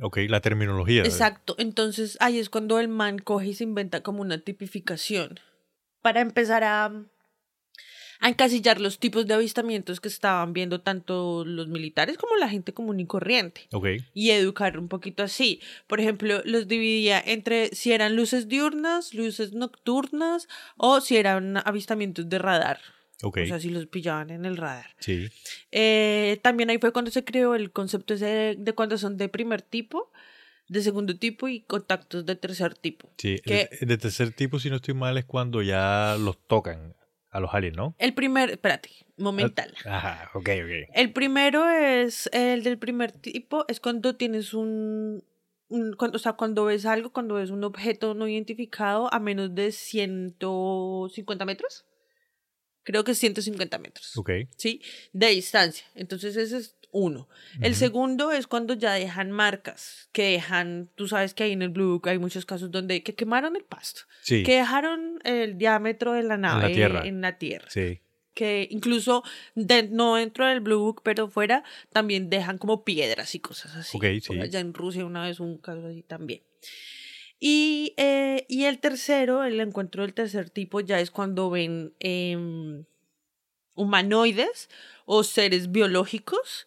Ok, 0.00 0.18
la 0.28 0.40
terminología. 0.40 1.04
Exacto, 1.04 1.54
entonces 1.56 2.16
ahí 2.20 2.40
es 2.40 2.50
cuando 2.50 2.80
el 2.80 2.88
man 2.88 3.20
coge 3.20 3.50
y 3.50 3.54
se 3.54 3.62
inventa 3.62 4.02
como 4.02 4.22
una 4.22 4.38
tipificación 4.38 5.38
para 6.02 6.20
empezar 6.20 6.64
a, 6.64 6.90
a 8.20 8.28
encasillar 8.28 8.80
los 8.80 8.98
tipos 8.98 9.26
de 9.26 9.34
avistamientos 9.34 10.00
que 10.00 10.08
estaban 10.08 10.52
viendo 10.52 10.80
tanto 10.82 11.44
los 11.44 11.68
militares 11.68 12.18
como 12.18 12.36
la 12.36 12.48
gente 12.48 12.74
común 12.74 13.00
y 13.00 13.06
corriente 13.06 13.62
Ok, 13.72 13.86
y 14.14 14.30
educar 14.30 14.78
un 14.78 14.88
poquito 14.88 15.22
así. 15.22 15.60
Por 15.86 16.00
ejemplo, 16.00 16.42
los 16.44 16.68
dividía 16.68 17.20
entre 17.24 17.74
si 17.74 17.92
eran 17.92 18.16
luces 18.16 18.46
diurnas, 18.48 19.14
luces 19.14 19.52
nocturnas 19.54 20.48
o 20.76 21.00
si 21.00 21.16
eran 21.16 21.56
avistamientos 21.64 22.28
de 22.28 22.38
radar. 22.38 22.78
O 23.22 23.30
sea, 23.32 23.60
si 23.60 23.68
los 23.68 23.86
pillaban 23.86 24.30
en 24.30 24.44
el 24.46 24.56
radar. 24.56 24.94
sí, 24.98 25.28
Eh, 25.72 26.38
también 26.42 26.70
ahí 26.70 26.78
fue 26.78 26.92
cuando 26.92 27.10
se 27.10 27.24
creó 27.24 27.54
el 27.54 27.70
concepto 27.70 28.14
ese 28.14 28.24
de, 28.26 28.56
de 28.56 28.72
cuando 28.72 28.96
son 28.98 29.16
de 29.18 29.28
primer 29.28 29.60
tipo, 29.62 30.10
de 30.68 30.82
segundo 30.82 31.16
tipo 31.18 31.46
y 31.48 31.60
contactos 31.60 32.24
de 32.24 32.36
tercer 32.36 32.74
tipo. 32.74 33.10
sí. 33.18 33.36
Que- 33.44 33.68
El, 33.80 33.88
de 33.88 33.98
tercer 33.98 34.32
tipo, 34.32 34.58
si 34.58 34.70
no 34.70 34.76
estoy 34.76 34.94
mal, 34.94 35.18
es 35.18 35.24
cuando 35.26 35.60
ya 35.62 36.16
los 36.18 36.38
tocan 36.46 36.94
a 37.30 37.40
los 37.40 37.54
aliens, 37.54 37.76
¿no? 37.76 37.94
El 37.98 38.14
primer, 38.14 38.50
espérate, 38.50 38.90
momental. 39.16 39.74
Ajá, 39.84 40.30
ok, 40.34 40.48
ok. 40.64 40.90
El 40.94 41.12
primero 41.12 41.68
es 41.68 42.28
el 42.32 42.62
del 42.62 42.78
primer 42.78 43.12
tipo, 43.12 43.64
es 43.68 43.80
cuando 43.80 44.16
tienes 44.16 44.54
un, 44.54 45.24
un 45.68 45.92
cuando, 45.94 46.16
o 46.16 46.18
sea, 46.18 46.32
cuando 46.34 46.64
ves 46.64 46.86
algo, 46.86 47.10
cuando 47.10 47.36
ves 47.36 47.50
un 47.50 47.64
objeto 47.64 48.14
no 48.14 48.26
identificado 48.26 49.12
a 49.12 49.20
menos 49.20 49.54
de 49.54 49.72
150 49.72 51.44
metros. 51.44 51.84
Creo 52.90 53.04
que 53.04 53.12
es 53.12 53.18
150 53.18 53.78
metros. 53.78 54.16
Ok. 54.16 54.30
¿sí? 54.56 54.82
De 55.12 55.28
distancia. 55.28 55.86
Entonces 55.94 56.36
ese 56.36 56.56
es 56.58 56.74
uno. 56.92 57.28
El 57.60 57.76
segundo 57.76 58.32
es 58.32 58.48
cuando 58.48 58.74
ya 58.74 58.92
dejan 58.94 59.30
marcas, 59.30 60.08
que 60.10 60.32
dejan, 60.32 60.90
tú 60.96 61.06
sabes 61.06 61.34
que 61.34 61.44
ahí 61.44 61.52
en 61.52 61.62
el 61.62 61.68
Blue 61.68 61.92
Book 61.92 62.08
hay 62.08 62.18
muchos 62.18 62.44
casos 62.44 62.68
donde 62.72 63.04
que 63.04 63.14
quemaron 63.14 63.54
el 63.54 63.62
pasto, 63.62 64.00
Sí, 64.22 64.42
que 64.42 64.56
dejaron 64.56 65.20
el 65.22 65.56
diámetro 65.56 66.14
de 66.14 66.24
la 66.24 66.36
nave 66.36 66.74
tierra. 66.74 67.06
en 67.06 67.20
la 67.20 67.38
tierra, 67.38 67.68
sí. 67.70 68.00
que 68.34 68.66
incluso 68.72 69.22
de- 69.54 69.84
no 69.84 70.16
dentro 70.16 70.46
del 70.48 70.58
Blue 70.60 70.80
Book, 70.80 71.02
pero 71.04 71.28
fuera, 71.28 71.62
también 71.92 72.28
dejan 72.28 72.58
como 72.58 72.84
piedras 72.84 73.36
y 73.36 73.38
cosas 73.40 73.76
así. 73.76 73.96
Ok, 73.96 74.04
sí. 74.20 74.40
allá 74.40 74.58
en 74.58 74.74
Rusia 74.74 75.04
una 75.04 75.24
vez 75.26 75.38
un 75.38 75.58
caso 75.58 75.86
así 75.86 76.02
también. 76.02 76.42
Y, 77.40 77.94
eh, 77.96 78.44
y 78.48 78.64
el 78.64 78.78
tercero, 78.80 79.42
el 79.44 79.58
encuentro 79.60 80.02
del 80.02 80.12
tercer 80.14 80.50
tipo, 80.50 80.80
ya 80.80 81.00
es 81.00 81.10
cuando 81.10 81.48
ven 81.50 81.94
em, 81.98 82.84
humanoides 83.74 84.68
o 85.06 85.24
seres 85.24 85.72
biológicos. 85.72 86.66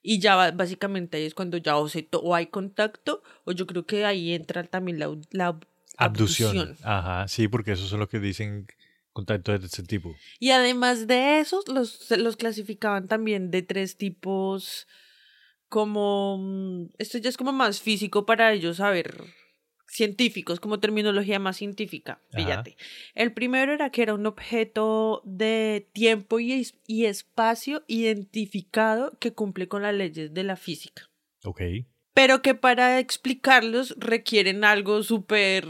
Y 0.00 0.18
ya 0.20 0.50
básicamente 0.52 1.16
ahí 1.16 1.24
es 1.26 1.34
cuando 1.34 1.56
ya 1.58 1.76
o, 1.76 1.88
se 1.88 2.08
o 2.12 2.34
hay 2.34 2.46
contacto, 2.46 3.22
o 3.44 3.52
yo 3.52 3.66
creo 3.66 3.86
que 3.86 4.04
ahí 4.04 4.32
entra 4.32 4.64
también 4.64 4.98
la, 4.98 5.06
la 5.30 5.48
ab- 5.52 5.66
Abducción. 5.96 6.58
abducción. 6.58 6.76
Ajá, 6.84 7.28
sí, 7.28 7.46
porque 7.48 7.72
esos 7.72 7.88
son 7.88 8.00
los 8.00 8.08
que 8.08 8.18
dicen 8.18 8.66
contactos 9.12 9.60
de 9.60 9.66
ese 9.66 9.82
tipo. 9.84 10.16
Y 10.40 10.50
además 10.50 11.06
de 11.06 11.38
esos, 11.40 11.68
los, 11.68 12.10
los 12.12 12.36
clasificaban 12.36 13.06
también 13.06 13.50
de 13.52 13.62
tres 13.62 13.96
tipos, 13.96 14.88
como, 15.68 16.38
mm, 16.38 16.86
esto 16.98 17.18
ya 17.18 17.28
es 17.28 17.36
como 17.36 17.52
más 17.52 17.80
físico 17.80 18.26
para 18.26 18.52
ellos 18.52 18.78
saber, 18.78 19.22
científicos, 19.92 20.58
como 20.58 20.80
terminología 20.80 21.38
más 21.38 21.58
científica, 21.58 22.18
Ajá. 22.32 22.42
fíjate. 22.42 22.76
El 23.14 23.32
primero 23.32 23.72
era 23.74 23.90
que 23.90 24.02
era 24.02 24.14
un 24.14 24.24
objeto 24.26 25.20
de 25.24 25.86
tiempo 25.92 26.40
y, 26.40 26.52
es- 26.52 26.74
y 26.86 27.04
espacio 27.04 27.84
identificado 27.86 29.12
que 29.20 29.32
cumple 29.34 29.68
con 29.68 29.82
las 29.82 29.94
leyes 29.94 30.32
de 30.32 30.44
la 30.44 30.56
física 30.56 31.10
Ok. 31.44 31.60
pero 32.14 32.40
que 32.40 32.54
para 32.54 32.98
explicarlos 33.00 33.94
requieren 33.98 34.64
algo 34.64 35.02
súper 35.02 35.66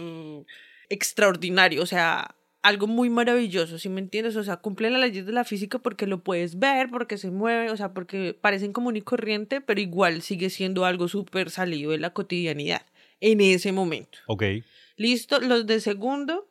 extraordinario, 0.88 1.82
o 1.82 1.86
sea, 1.86 2.36
algo 2.62 2.86
muy 2.86 3.10
maravilloso, 3.10 3.78
¿sí 3.78 3.88
me 3.88 4.00
entiendes? 4.00 4.36
O 4.36 4.44
sea, 4.44 4.58
cumplen 4.58 4.92
las 4.92 5.00
leyes 5.02 5.26
de 5.26 5.32
la 5.32 5.42
física 5.44 5.78
porque 5.80 6.06
lo 6.06 6.22
puedes 6.22 6.58
ver, 6.58 6.90
porque 6.90 7.18
se 7.18 7.30
mueve, 7.30 7.70
o 7.70 7.76
sea, 7.76 7.92
porque 7.92 8.34
parecen 8.40 8.72
común 8.72 8.96
y 8.96 9.02
corriente, 9.02 9.60
pero 9.60 9.80
igual 9.80 10.22
sigue 10.22 10.48
siendo 10.50 10.84
algo 10.84 11.08
súper 11.08 11.50
salido 11.50 11.90
de 11.90 11.98
la 11.98 12.10
cotidianidad 12.12 12.82
en 13.22 13.40
ese 13.40 13.72
momento. 13.72 14.18
Ok. 14.26 14.42
Listo, 14.96 15.40
los 15.40 15.66
de 15.66 15.80
segundo 15.80 16.50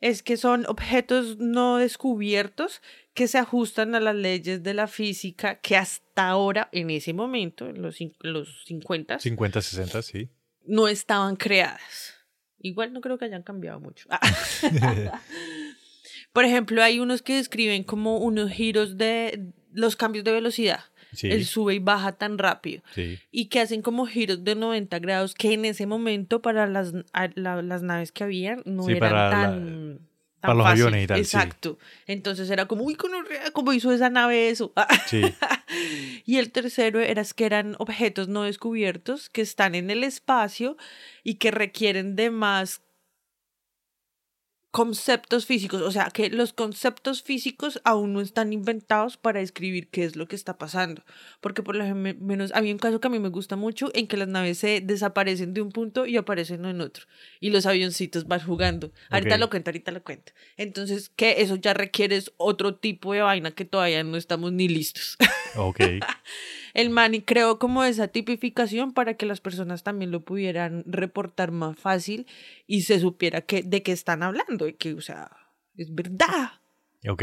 es 0.00 0.22
que 0.22 0.36
son 0.36 0.64
objetos 0.66 1.38
no 1.38 1.78
descubiertos 1.78 2.80
que 3.14 3.28
se 3.28 3.38
ajustan 3.38 3.94
a 3.94 4.00
las 4.00 4.14
leyes 4.14 4.62
de 4.62 4.74
la 4.74 4.86
física 4.86 5.60
que 5.60 5.76
hasta 5.76 6.28
ahora, 6.28 6.68
en 6.72 6.90
ese 6.90 7.12
momento, 7.12 7.68
en 7.68 7.82
los, 7.82 7.98
los 8.20 8.64
50, 8.64 9.18
50, 9.18 9.60
60, 9.60 10.02
sí. 10.02 10.28
no 10.64 10.88
estaban 10.88 11.36
creadas. 11.36 12.14
Igual 12.58 12.92
no 12.92 13.00
creo 13.00 13.18
que 13.18 13.26
hayan 13.26 13.42
cambiado 13.42 13.80
mucho. 13.80 14.08
Por 16.32 16.44
ejemplo, 16.44 16.82
hay 16.82 17.00
unos 17.00 17.22
que 17.22 17.36
describen 17.36 17.84
como 17.84 18.18
unos 18.18 18.50
giros 18.50 18.96
de 18.96 19.52
los 19.72 19.96
cambios 19.96 20.24
de 20.24 20.32
velocidad. 20.32 20.80
Sí. 21.14 21.30
El 21.30 21.44
sube 21.44 21.74
y 21.74 21.78
baja 21.78 22.12
tan 22.12 22.38
rápido. 22.38 22.82
Sí. 22.94 23.18
Y 23.30 23.46
que 23.46 23.60
hacen 23.60 23.82
como 23.82 24.06
giros 24.06 24.44
de 24.44 24.54
90 24.54 24.98
grados 24.98 25.34
que 25.34 25.52
en 25.52 25.64
ese 25.64 25.86
momento 25.86 26.40
para 26.42 26.66
las, 26.66 26.92
a- 27.12 27.30
la- 27.34 27.62
las 27.62 27.82
naves 27.82 28.12
que 28.12 28.24
habían 28.24 28.62
no 28.66 28.84
Sí, 28.84 28.92
eran 28.92 29.10
para 29.10 29.24
la- 29.24 29.30
tan... 29.30 29.98
tan 29.98 29.98
para 30.40 30.54
los 30.54 30.64
fácil. 30.66 30.82
aviones 30.82 31.04
y 31.04 31.06
tal, 31.06 31.16
sí. 31.16 31.22
Exacto. 31.22 31.78
Entonces 32.06 32.50
era 32.50 32.66
como, 32.66 32.84
uy, 32.84 32.96
¿cómo 33.54 33.72
hizo 33.72 33.92
esa 33.92 34.10
nave 34.10 34.50
eso? 34.50 34.72
Sí. 35.06 35.22
Y 36.26 36.36
el 36.36 36.52
tercero 36.52 37.00
era 37.00 37.22
es 37.22 37.34
que 37.34 37.46
eran 37.46 37.74
objetos 37.78 38.28
no 38.28 38.42
descubiertos 38.44 39.28
que 39.30 39.40
están 39.42 39.74
en 39.74 39.90
el 39.90 40.04
espacio 40.04 40.76
y 41.22 41.34
que 41.36 41.50
requieren 41.50 42.14
de 42.14 42.30
más 42.30 42.82
conceptos 44.74 45.46
físicos, 45.46 45.82
o 45.82 45.92
sea, 45.92 46.10
que 46.12 46.30
los 46.30 46.52
conceptos 46.52 47.22
físicos 47.22 47.80
aún 47.84 48.12
no 48.12 48.20
están 48.20 48.52
inventados 48.52 49.16
para 49.16 49.38
describir 49.38 49.86
qué 49.86 50.02
es 50.02 50.16
lo 50.16 50.26
que 50.26 50.34
está 50.34 50.58
pasando, 50.58 51.04
porque 51.40 51.62
por 51.62 51.76
lo 51.76 51.94
menos 51.94 52.50
había 52.52 52.72
un 52.72 52.80
caso 52.80 52.98
que 52.98 53.06
a 53.06 53.10
mí 53.10 53.20
me 53.20 53.28
gusta 53.28 53.54
mucho 53.54 53.92
en 53.94 54.08
que 54.08 54.16
las 54.16 54.26
naves 54.26 54.58
se 54.58 54.80
desaparecen 54.80 55.54
de 55.54 55.60
un 55.60 55.70
punto 55.70 56.06
y 56.06 56.16
aparecen 56.16 56.64
en 56.64 56.80
otro 56.80 57.04
y 57.38 57.50
los 57.50 57.66
avioncitos 57.66 58.26
van 58.26 58.40
jugando. 58.40 58.90
Ahorita 59.10 59.36
Ok. 59.36 59.40
lo 59.42 59.48
cuento, 59.48 59.70
ahorita 59.70 59.92
lo 59.92 60.02
cuento. 60.02 60.32
Entonces, 60.56 61.08
que 61.08 61.40
eso 61.40 61.54
ya 61.54 61.72
requiere 61.72 62.20
otro 62.36 62.74
tipo 62.74 63.12
de 63.12 63.20
vaina 63.20 63.52
que 63.52 63.64
todavía 63.64 64.02
no 64.02 64.16
estamos 64.16 64.50
ni 64.50 64.66
listos. 64.66 65.16
Ok. 65.54 65.78
El 66.74 66.90
Manny 66.90 67.22
creó 67.22 67.58
como 67.58 67.84
esa 67.84 68.08
tipificación 68.08 68.92
para 68.92 69.14
que 69.14 69.26
las 69.26 69.40
personas 69.40 69.82
también 69.84 70.10
lo 70.10 70.24
pudieran 70.24 70.82
reportar 70.86 71.50
más 71.52 71.78
fácil 71.78 72.26
y 72.66 72.82
se 72.82 72.98
supiera 73.00 73.40
que, 73.40 73.62
de 73.62 73.82
qué 73.82 73.92
están 73.92 74.22
hablando 74.22 74.66
y 74.68 74.74
que, 74.74 74.92
o 74.94 75.00
sea, 75.00 75.30
es 75.76 75.94
verdad. 75.94 76.50
Ok. 77.08 77.22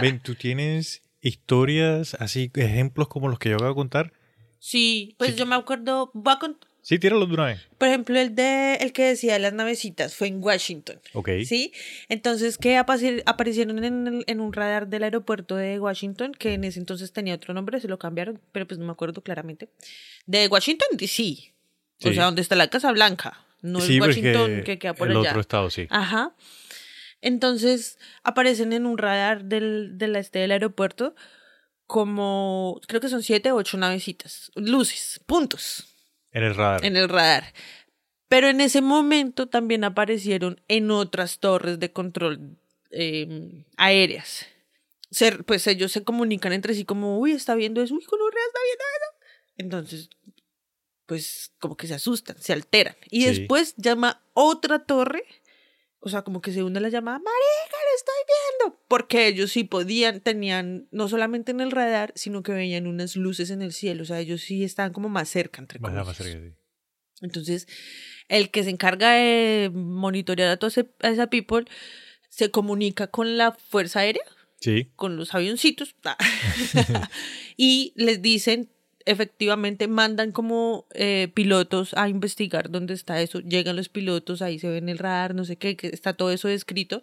Ven, 0.00 0.20
¿tú 0.20 0.34
tienes 0.34 1.02
historias 1.22 2.14
así, 2.14 2.50
ejemplos 2.54 3.08
como 3.08 3.28
los 3.28 3.38
que 3.38 3.48
yo 3.48 3.56
acabo 3.56 3.70
de 3.70 3.74
contar? 3.74 4.12
Sí, 4.58 5.14
pues 5.18 5.32
Sí. 5.32 5.36
yo 5.38 5.46
me 5.46 5.54
acuerdo, 5.56 6.10
voy 6.12 6.34
a 6.34 6.38
cont- 6.38 6.66
Sí, 6.82 6.98
tíralo 6.98 7.26
de 7.26 7.34
una 7.34 7.44
vez. 7.46 7.60
por 7.78 7.88
ejemplo, 7.88 8.18
el 8.18 8.34
de 8.34 8.74
el 8.76 8.92
que 8.92 9.04
decía 9.04 9.34
de 9.34 9.38
las 9.38 9.52
navecitas 9.52 10.14
fue 10.14 10.28
en 10.28 10.42
Washington. 10.42 10.98
Ok. 11.12 11.28
¿Sí? 11.44 11.72
Entonces, 12.08 12.56
que 12.58 12.76
apare- 12.78 13.22
aparecieron 13.26 13.84
en, 13.84 14.06
el- 14.06 14.24
en 14.26 14.40
un 14.40 14.52
radar 14.52 14.88
del 14.88 15.02
aeropuerto 15.04 15.56
de 15.56 15.78
Washington, 15.78 16.32
que 16.32 16.54
en 16.54 16.64
ese 16.64 16.78
entonces 16.78 17.12
tenía 17.12 17.34
otro 17.34 17.52
nombre, 17.54 17.80
se 17.80 17.88
lo 17.88 17.98
cambiaron, 17.98 18.40
pero 18.52 18.66
pues 18.66 18.78
no 18.78 18.86
me 18.86 18.92
acuerdo 18.92 19.22
claramente. 19.22 19.68
De 20.26 20.46
Washington, 20.48 20.88
DC. 20.96 21.52
O 22.02 22.08
Sí. 22.08 22.14
sea, 22.14 22.24
donde 22.24 22.40
está 22.42 22.56
la 22.56 22.68
Casa 22.68 22.90
Blanca. 22.92 23.44
No 23.62 23.80
sí, 23.80 23.96
el 23.96 24.00
Washington 24.02 24.62
que 24.64 24.78
queda 24.78 24.94
por 24.94 25.10
el 25.10 25.18
allá. 25.18 25.30
Otro 25.30 25.40
estado, 25.42 25.68
sí. 25.68 25.86
Ajá. 25.90 26.34
Entonces, 27.20 27.98
aparecen 28.22 28.72
en 28.72 28.86
un 28.86 28.96
radar 28.96 29.44
del, 29.44 29.98
del 29.98 30.16
este 30.16 30.38
del 30.38 30.52
aeropuerto 30.52 31.14
como, 31.86 32.80
creo 32.86 33.00
que 33.00 33.08
son 33.08 33.22
siete 33.22 33.52
o 33.52 33.56
ocho 33.56 33.76
navecitas, 33.76 34.50
luces, 34.54 35.20
puntos 35.26 35.86
En 36.32 36.42
el 36.44 36.54
radar. 36.54 36.84
en 36.84 36.96
el 36.96 37.08
radar. 37.08 37.52
Pero 38.28 38.48
en 38.48 38.60
ese 38.60 38.80
momento 38.80 39.48
también 39.48 39.82
aparecieron 39.84 40.60
en 40.68 40.90
otras 40.90 41.38
torres 41.40 41.78
de 41.80 41.92
control 41.92 42.56
eh, 42.92 43.64
aéreas. 43.76 44.46
Se- 45.10 45.42
pues 45.42 45.66
ellos 45.66 45.90
se 45.92 46.04
comunican 46.04 46.52
entre 46.52 46.74
sí 46.74 46.84
como, 46.84 47.18
uy, 47.18 47.32
está 47.32 47.54
viendo 47.56 47.82
eso, 47.82 47.94
uy, 47.94 48.04
gonorrea, 48.08 48.42
está 48.46 48.58
viendo 48.64 48.84
eso. 48.84 49.34
Entonces, 49.56 50.10
pues 51.06 51.52
como 51.58 51.76
que 51.76 51.86
se 51.88 51.94
asustan, 51.94 52.40
se 52.40 52.52
alteran. 52.52 52.96
Y 53.10 53.22
Sí. 53.22 53.26
después 53.40 53.74
llama 53.76 54.22
otra 54.32 54.84
torre, 54.84 55.24
o 56.00 56.08
sea, 56.08 56.22
como 56.22 56.40
que 56.40 56.52
se 56.52 56.62
une 56.62 56.80
la 56.80 56.88
llamada, 56.88 57.18
marica, 57.18 57.76
lo 57.90 57.96
estoy 57.96 58.14
viendo. 58.26 58.80
Porque 58.88 59.26
ellos 59.26 59.52
sí 59.52 59.64
podían, 59.64 60.20
tenían, 60.20 60.88
no 60.90 61.08
solamente 61.08 61.50
en 61.52 61.60
el 61.60 61.70
radar, 61.70 62.12
sino 62.16 62.42
que 62.42 62.52
veían 62.52 62.86
unas 62.86 63.16
luces 63.16 63.50
en 63.50 63.62
el 63.62 63.72
cielo. 63.72 64.02
O 64.02 64.06
sea, 64.06 64.18
ellos 64.20 64.40
sí 64.40 64.64
estaban 64.64 64.92
como 64.92 65.08
más 65.08 65.28
cerca, 65.28 65.60
entre 65.60 65.78
comillas. 65.78 66.06
más 66.06 66.16
cerca, 66.16 66.40
sí. 66.40 66.54
Entonces, 67.22 67.68
el 68.28 68.50
que 68.50 68.64
se 68.64 68.70
encarga 68.70 69.12
de 69.12 69.70
monitorear 69.74 70.48
a 70.50 70.56
toda 70.56 70.72
esa 71.02 71.26
people 71.28 71.66
se 72.30 72.50
comunica 72.50 73.08
con 73.08 73.36
la 73.36 73.52
Fuerza 73.52 74.00
Aérea, 74.00 74.22
Sí. 74.58 74.90
con 74.96 75.16
los 75.16 75.34
avioncitos, 75.34 75.94
y 77.56 77.92
les 77.96 78.22
dicen, 78.22 78.70
efectivamente, 79.06 79.88
mandan 79.88 80.32
como 80.32 80.86
eh, 80.92 81.28
pilotos 81.34 81.94
a 81.94 82.08
investigar 82.08 82.70
dónde 82.70 82.94
está 82.94 83.20
eso. 83.20 83.40
Llegan 83.40 83.76
los 83.76 83.88
pilotos, 83.88 84.42
ahí 84.42 84.58
se 84.58 84.68
ve 84.68 84.78
en 84.78 84.88
el 84.88 84.98
radar, 84.98 85.34
no 85.34 85.44
sé 85.44 85.56
qué, 85.56 85.76
que 85.76 85.88
está 85.88 86.12
todo 86.12 86.30
eso 86.30 86.48
descrito. 86.48 87.02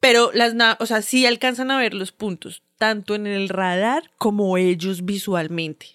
Pero 0.00 0.32
las 0.32 0.54
o 0.80 0.86
sea, 0.86 1.00
sí 1.00 1.26
alcanzan 1.26 1.70
a 1.70 1.78
ver 1.78 1.94
los 1.94 2.10
puntos, 2.10 2.62
tanto 2.76 3.14
en 3.14 3.26
el 3.26 3.48
radar 3.48 4.10
como 4.18 4.56
ellos 4.56 5.04
visualmente. 5.04 5.86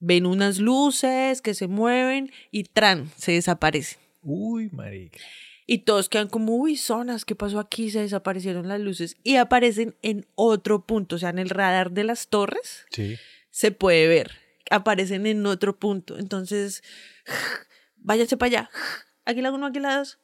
Ven 0.00 0.26
unas 0.26 0.58
luces 0.58 1.40
que 1.40 1.54
se 1.54 1.68
mueven 1.68 2.32
y 2.50 2.64
tran, 2.64 3.10
se 3.16 3.32
desaparecen. 3.32 3.98
Uy, 4.22 4.70
marica. 4.72 5.20
Y 5.66 5.78
todos 5.78 6.08
quedan 6.08 6.28
como, 6.28 6.56
uy, 6.56 6.76
zonas, 6.76 7.24
¿qué 7.24 7.34
pasó 7.34 7.58
aquí? 7.58 7.90
Se 7.90 8.00
desaparecieron 8.00 8.68
las 8.68 8.80
luces. 8.80 9.16
Y 9.22 9.36
aparecen 9.36 9.94
en 10.02 10.26
otro 10.34 10.84
punto, 10.84 11.16
o 11.16 11.18
sea, 11.18 11.30
en 11.30 11.38
el 11.38 11.48
radar 11.48 11.92
de 11.92 12.04
las 12.04 12.28
torres 12.28 12.84
Sí. 12.90 13.16
Se 13.54 13.70
puede 13.70 14.08
ver. 14.08 14.32
Aparecen 14.68 15.26
en 15.26 15.46
otro 15.46 15.78
punto. 15.78 16.18
Entonces, 16.18 16.82
váyanse 17.96 18.36
para 18.36 18.48
allá. 18.48 18.70
Aquí 19.24 19.40
la 19.42 19.52
uno, 19.52 19.66
aquí 19.66 19.78
la 19.78 19.98
dos. 19.98 20.18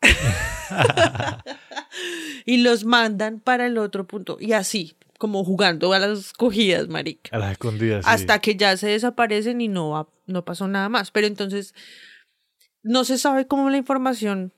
y 2.44 2.56
los 2.58 2.84
mandan 2.84 3.40
para 3.40 3.66
el 3.66 3.76
otro 3.78 4.06
punto. 4.06 4.36
Y 4.40 4.52
así, 4.52 4.96
como 5.18 5.44
jugando 5.44 5.92
a 5.92 5.98
las 5.98 6.32
cogidas, 6.32 6.88
marica. 6.88 7.36
A 7.36 7.38
las 7.38 7.52
escondidas. 7.52 8.04
sí. 8.04 8.10
Hasta 8.10 8.38
que 8.40 8.56
ya 8.56 8.76
se 8.76 8.88
desaparecen 8.88 9.60
y 9.60 9.68
no, 9.68 9.96
ha- 9.98 10.08
no 10.26 10.44
pasó 10.44 10.66
nada 10.66 10.88
más. 10.88 11.10
Pero 11.10 11.26
entonces, 11.26 11.74
no 12.82 13.04
se 13.04 13.18
sabe 13.18 13.46
cómo 13.46 13.70
la 13.70 13.76
información 13.76 14.52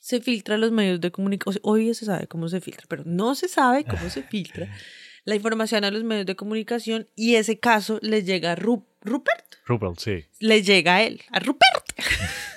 se 0.00 0.20
filtra 0.20 0.56
a 0.56 0.58
los 0.58 0.72
medios 0.72 1.00
de 1.00 1.10
comunicación. 1.12 1.60
Hoy 1.64 1.94
se 1.94 2.04
sabe 2.04 2.26
cómo 2.26 2.48
se 2.48 2.60
filtra, 2.60 2.84
pero 2.88 3.04
no 3.06 3.34
se 3.34 3.48
sabe 3.48 3.84
cómo 3.84 4.10
se 4.10 4.22
filtra 4.22 4.68
la 5.26 5.34
información 5.34 5.84
a 5.84 5.90
los 5.90 6.02
medios 6.04 6.24
de 6.24 6.36
comunicación 6.36 7.06
y 7.14 7.34
ese 7.34 7.58
caso 7.58 7.98
le 8.00 8.22
llega 8.24 8.52
a 8.52 8.56
Ru- 8.56 8.86
Rupert. 9.02 9.44
Rupert, 9.66 9.98
sí. 9.98 10.24
Le 10.40 10.62
llega 10.62 10.96
a 10.96 11.02
él, 11.02 11.20
a 11.30 11.40
Rupert. 11.40 11.84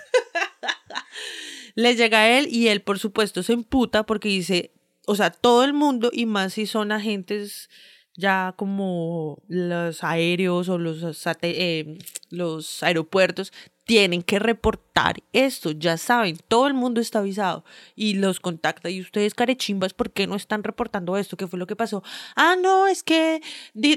le 1.75 1.95
llega 1.95 2.19
a 2.19 2.37
él 2.39 2.47
y 2.49 2.67
él, 2.67 2.81
por 2.81 2.99
supuesto, 2.99 3.43
se 3.43 3.53
emputa 3.53 4.05
porque 4.05 4.29
dice, 4.29 4.71
o 5.05 5.15
sea, 5.15 5.31
todo 5.31 5.63
el 5.63 5.73
mundo 5.73 6.09
y 6.13 6.25
más 6.25 6.53
si 6.53 6.65
son 6.65 6.91
agentes 6.91 7.69
ya 8.15 8.53
como 8.57 9.41
los 9.47 10.03
aéreos 10.03 10.67
o 10.69 10.77
los, 10.77 11.03
eh, 11.41 11.97
los 12.29 12.83
aeropuertos 12.83 13.53
tienen 13.89 14.21
que 14.21 14.37
reportar 14.37 15.15
esto, 15.33 15.71
ya 15.71 15.97
saben, 15.97 16.37
todo 16.47 16.67
el 16.67 16.75
mundo 16.75 17.01
está 17.01 17.17
avisado 17.19 17.65
y 17.95 18.13
los 18.13 18.39
contacta 18.39 18.91
y 18.91 19.01
ustedes 19.01 19.33
carechimbas, 19.33 19.95
¿por 19.95 20.11
qué 20.11 20.27
no 20.27 20.35
están 20.35 20.61
reportando 20.61 21.17
esto? 21.17 21.37
¿Qué 21.37 21.47
fue 21.47 21.57
lo 21.57 21.65
que 21.65 21.75
pasó? 21.75 22.03
Ah, 22.35 22.55
no, 22.61 22.87
es 22.87 23.01
que 23.01 23.41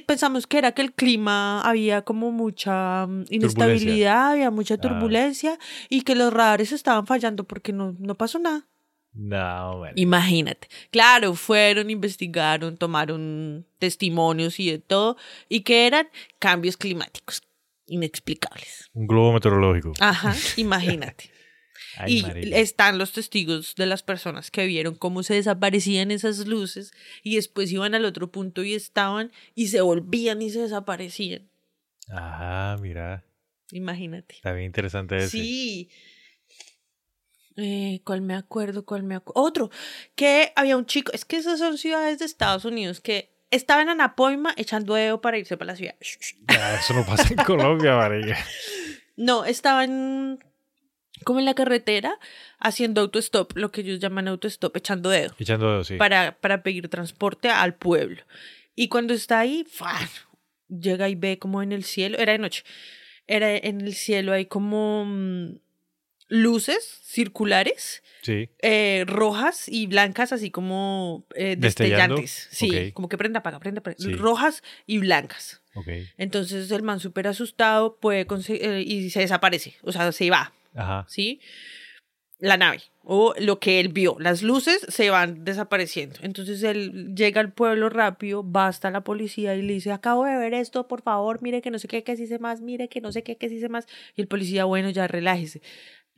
pensamos 0.07 0.47
que 0.47 0.57
era 0.57 0.73
que 0.73 0.81
el 0.81 0.95
clima 0.95 1.61
había 1.61 2.01
como 2.01 2.33
mucha 2.33 3.07
mm, 3.07 3.25
inestabilidad, 3.29 4.31
había 4.31 4.51
mucha 4.51 4.77
Ah. 4.77 4.81
turbulencia 4.81 5.59
y 5.91 6.01
que 6.01 6.15
los 6.15 6.33
radares 6.33 6.73
estaban 6.73 7.07
fallando 7.07 7.45
porque 7.45 7.75
no, 7.75 7.95
no 7.99 8.15
pasó 8.15 8.39
nada. 8.39 8.67
No, 9.13 9.81
man. 9.81 9.93
Imagínate. 9.97 10.69
Claro, 10.91 11.35
fueron, 11.35 11.91
investigaron, 11.91 12.79
tomaron 12.79 13.67
testimonios 13.79 14.59
y 14.59 14.71
de 14.71 14.79
todo, 14.79 15.19
y 15.51 15.61
que 15.61 15.87
eran 15.87 16.09
cambios 16.39 16.79
climáticos 16.79 17.43
inexplicables. 17.87 18.91
Un 18.93 19.07
globo 19.07 19.33
meteorológico. 19.33 19.93
Ajá, 20.01 20.35
imagínate. 20.57 21.31
Ay, 21.97 22.25
y 22.43 22.55
están 22.55 22.97
los 22.97 23.13
testigos 23.13 23.75
de 23.75 23.87
las 23.87 24.03
personas 24.03 24.51
que 24.51 24.67
vieron 24.67 24.95
cómo 24.95 25.23
se 25.23 25.35
desaparecían 25.35 26.11
esas 26.11 26.47
luces 26.47 26.93
y 27.23 27.37
después 27.37 27.71
iban 27.71 27.95
al 27.95 28.05
otro 28.05 28.31
punto 28.31 28.63
y 28.63 28.75
estaban 28.75 29.31
y 29.55 29.69
se 29.69 29.81
volvían 29.81 30.41
y 30.41 30.51
se 30.51 30.61
desaparecían. 30.61 31.51
Ajá, 32.09 32.77
mira. 32.81 33.25
Imagínate. 33.73 34.37
Está 34.37 34.53
bien 34.53 34.67
interesante 34.67 35.17
ese. 35.17 35.29
Sí. 35.29 35.91
Eh, 37.57 38.01
¿Cuál 38.05 38.23
me 38.23 38.35
acuerdo? 38.35 38.85
¿Cuál 38.85 39.03
me 39.03 39.15
acuerdo? 39.15 39.43
Otro, 39.43 39.71
que 40.15 40.53
había 40.57 40.77
un 40.77 40.87
chico, 40.87 41.13
es 41.13 41.25
que 41.25 41.37
esas 41.37 41.59
son 41.59 41.77
ciudades 41.77 42.19
de 42.19 42.25
Estados 42.25 42.65
Unidos, 42.65 43.01
que 43.01 43.32
estaba 43.53 43.83
en 43.83 43.91
Anapoima 43.91 44.53
echando 44.57 44.95
dedo 44.95 45.21
para 45.21 45.39
irse 45.39 45.57
para 45.57 45.73
la 45.73 45.77
ciudad. 45.77 45.95
Ya, 46.49 46.75
eso 46.75 46.95
no 46.95 47.07
pasa 47.07 47.29
en 47.31 47.37
Colombia, 47.45 47.95
marica. 47.95 48.37
No, 49.17 49.45
estaban 49.45 50.41
como 51.25 51.39
en 51.39 51.45
la 51.45 51.55
carretera 51.55 52.19
haciendo 52.59 53.01
autostop, 53.03 53.57
lo 53.57 53.71
que 53.71 53.83
ellos 53.83 54.01
llaman 54.01 54.27
autostop, 54.27 54.77
echando 54.77 55.11
dedo, 55.11 55.35
Echando 55.39 55.71
dedos, 55.71 55.87
sí. 55.87 55.97
para, 55.97 56.33
para 56.41 56.65
pedir 56.65 56.89
transporte 56.89 57.49
al 57.49 57.75
pueblo. 57.75 58.23
Y 58.75 58.89
cuando 58.89 59.15
está 59.15 59.39
ahí, 59.39 59.65
¡fua! 59.71 59.97
llega 60.69 61.09
y 61.09 61.15
ve 61.15 61.39
como 61.39 61.63
en 61.63 61.71
el 61.73 61.85
cielo, 61.85 62.19
era 62.19 62.33
de 62.33 62.39
noche, 62.39 62.65
era 63.27 63.55
en 63.55 63.83
el 63.83 63.95
cielo 63.95 64.33
hay 64.33 64.47
como 64.47 65.05
mm, 65.05 65.59
luces 66.33 67.01
circulares, 67.05 68.03
Sí. 68.23 68.49
eh, 68.63 69.05
rojas 69.07 69.69
y 69.69 69.87
blancas, 69.87 70.33
así 70.33 70.51
como 70.51 71.27
eh, 71.35 71.57
destellantes. 71.59 72.49
Sí, 72.51 72.93
como 72.93 73.09
que 73.11 73.19
prenda, 73.19 73.41
apaga, 73.41 73.61
prenda. 73.61 73.83
Sí. 73.99 74.15
Rojas 74.15 74.63
y 74.87 74.99
blancas. 74.99 75.61
Entonces 76.17 76.71
el 76.71 76.83
man 76.83 77.01
súper 77.01 77.27
asustado 77.29 77.99
puede 77.99 78.27
eh, 78.49 78.83
y 78.87 79.11
se 79.11 79.21
desaparece, 79.21 79.75
o 79.83 79.93
sea, 79.93 80.11
se 80.13 80.31
va, 80.31 80.53
Ajá. 80.75 81.05
¿sí? 81.09 81.41
La 82.39 82.57
nave 82.57 82.81
o 83.05 83.35
lo 83.39 83.59
que 83.59 83.81
él 83.81 83.89
vio, 83.89 84.17
las 84.21 84.43
luces 84.43 84.87
se 84.89 85.11
van 85.11 85.45
desapareciendo. 85.45 86.17
Entonces 86.23 86.63
él 86.63 87.15
llega 87.15 87.41
al 87.41 87.53
pueblo 87.53 87.89
rápido, 87.89 88.49
va 88.49 88.69
hasta 88.69 88.91
la 88.91 89.03
policía 89.03 89.55
y 89.57 89.63
le 89.63 89.75
dice, 89.75 89.91
acabo 89.93 90.25
de 90.25 90.37
ver 90.37 90.55
esto, 90.55 90.87
por 90.89 91.03
favor, 91.03 91.43
mire 91.43 91.61
que 91.63 91.71
no 91.71 91.79
sé 91.79 91.89
qué, 91.89 92.05
que 92.05 92.17
sí 92.17 92.27
sé 92.27 92.39
más, 92.39 92.61
mire 92.61 92.89
que 92.89 93.01
no 93.01 93.11
sé 93.13 93.23
qué, 93.23 93.37
que 93.37 93.49
sí 93.49 93.61
sé 93.61 93.69
más. 93.69 93.87
Y 94.17 94.21
el 94.23 94.29
policía, 94.29 94.65
bueno, 94.65 94.89
ya 94.91 95.09
relájese. 95.09 95.63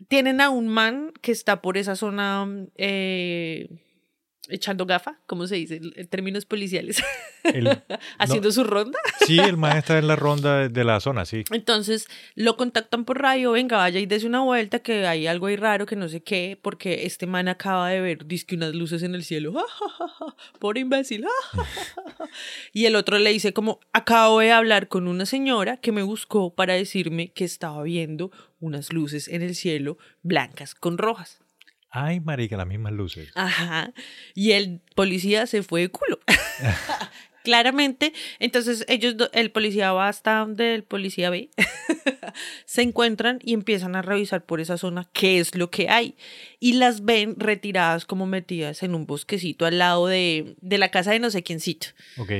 Tienen 0.08 0.40
a 0.40 0.50
un 0.50 0.68
man 0.68 1.12
que 1.22 1.32
está 1.32 1.62
por 1.62 1.76
esa 1.76 1.96
zona 1.96 2.46
eh, 2.76 3.83
echando 4.50 4.86
gafa, 4.86 5.18
¿cómo 5.26 5.46
se 5.46 5.56
dice? 5.56 5.80
En 5.96 6.06
términos 6.08 6.44
policiales, 6.46 7.02
El- 7.44 7.82
haciendo 8.18 8.50
su 8.52 8.64
ronda. 8.64 8.98
sí, 9.26 9.38
el 9.38 9.56
man 9.56 9.76
está 9.76 9.98
en 9.98 10.06
la 10.06 10.16
ronda 10.16 10.68
de- 10.68 10.84
la 10.84 11.00
zona, 11.00 11.24
sí. 11.24 11.44
Entonces 11.50 12.08
lo 12.34 12.56
contactan 12.56 13.04
por 13.04 13.20
radio, 13.22 13.52
venga, 13.52 13.78
vaya 13.78 13.98
y 14.00 14.06
dese 14.06 14.26
una 14.26 14.40
vuelta, 14.40 14.80
que 14.80 15.06
hay 15.06 15.26
algo 15.26 15.46
ahí 15.46 15.56
raro, 15.56 15.86
que 15.86 15.96
no 15.96 16.08
sé 16.08 16.22
qué, 16.22 16.58
porque 16.60 17.06
este 17.06 17.26
man 17.26 17.48
acaba 17.48 17.88
de 17.88 18.00
ver, 18.00 18.26
dizque 18.26 18.54
unas 18.54 18.74
luces 18.74 19.02
en 19.02 19.14
el 19.14 19.24
cielo, 19.24 19.52
¡Ja, 19.52 19.62
ja, 19.66 19.88
ja, 19.88 20.08
ja! 20.08 20.36
por 20.58 20.76
imbécil, 20.78 21.24
y 22.72 22.86
el 22.86 22.96
otro 22.96 23.18
le 23.18 23.30
dice 23.30 23.52
como, 23.52 23.80
acabo 23.92 24.40
de 24.40 24.52
hablar 24.52 24.88
con 24.88 25.08
una 25.08 25.26
señora 25.26 25.76
que 25.78 25.92
me 25.92 26.02
buscó 26.02 26.54
para 26.54 26.74
decirme 26.74 27.32
que 27.32 27.44
estaba 27.44 27.82
viendo 27.82 28.30
unas 28.60 28.92
luces 28.92 29.28
en 29.28 29.42
el 29.42 29.54
cielo 29.54 29.98
blancas 30.22 30.74
con 30.74 30.98
rojas. 30.98 31.40
Ay, 31.96 32.18
marica, 32.18 32.56
las 32.56 32.66
mismas 32.66 32.92
luces. 32.92 33.30
Ajá. 33.36 33.92
Y 34.34 34.50
el 34.50 34.80
policía 34.96 35.46
se 35.46 35.62
fue 35.62 35.82
de 35.82 35.90
culo. 35.90 36.18
Claramente. 37.44 38.12
Entonces, 38.40 38.84
ellos, 38.88 39.14
el 39.32 39.52
policía 39.52 39.92
va 39.92 40.08
hasta 40.08 40.38
donde 40.38 40.74
el 40.74 40.82
policía 40.82 41.30
ve. 41.30 41.50
se 42.66 42.82
encuentran 42.82 43.38
y 43.44 43.54
empiezan 43.54 43.94
a 43.94 44.02
revisar 44.02 44.44
por 44.44 44.60
esa 44.60 44.76
zona 44.76 45.08
qué 45.12 45.38
es 45.38 45.54
lo 45.54 45.70
que 45.70 45.88
hay. 45.88 46.16
Y 46.58 46.72
las 46.72 47.04
ven 47.04 47.36
retiradas 47.38 48.06
como 48.06 48.26
metidas 48.26 48.82
en 48.82 48.96
un 48.96 49.06
bosquecito 49.06 49.64
al 49.64 49.78
lado 49.78 50.08
de, 50.08 50.56
de 50.60 50.78
la 50.78 50.90
casa 50.90 51.12
de 51.12 51.20
no 51.20 51.30
sé 51.30 51.44
quiéncito. 51.44 51.86
Ok. 52.16 52.32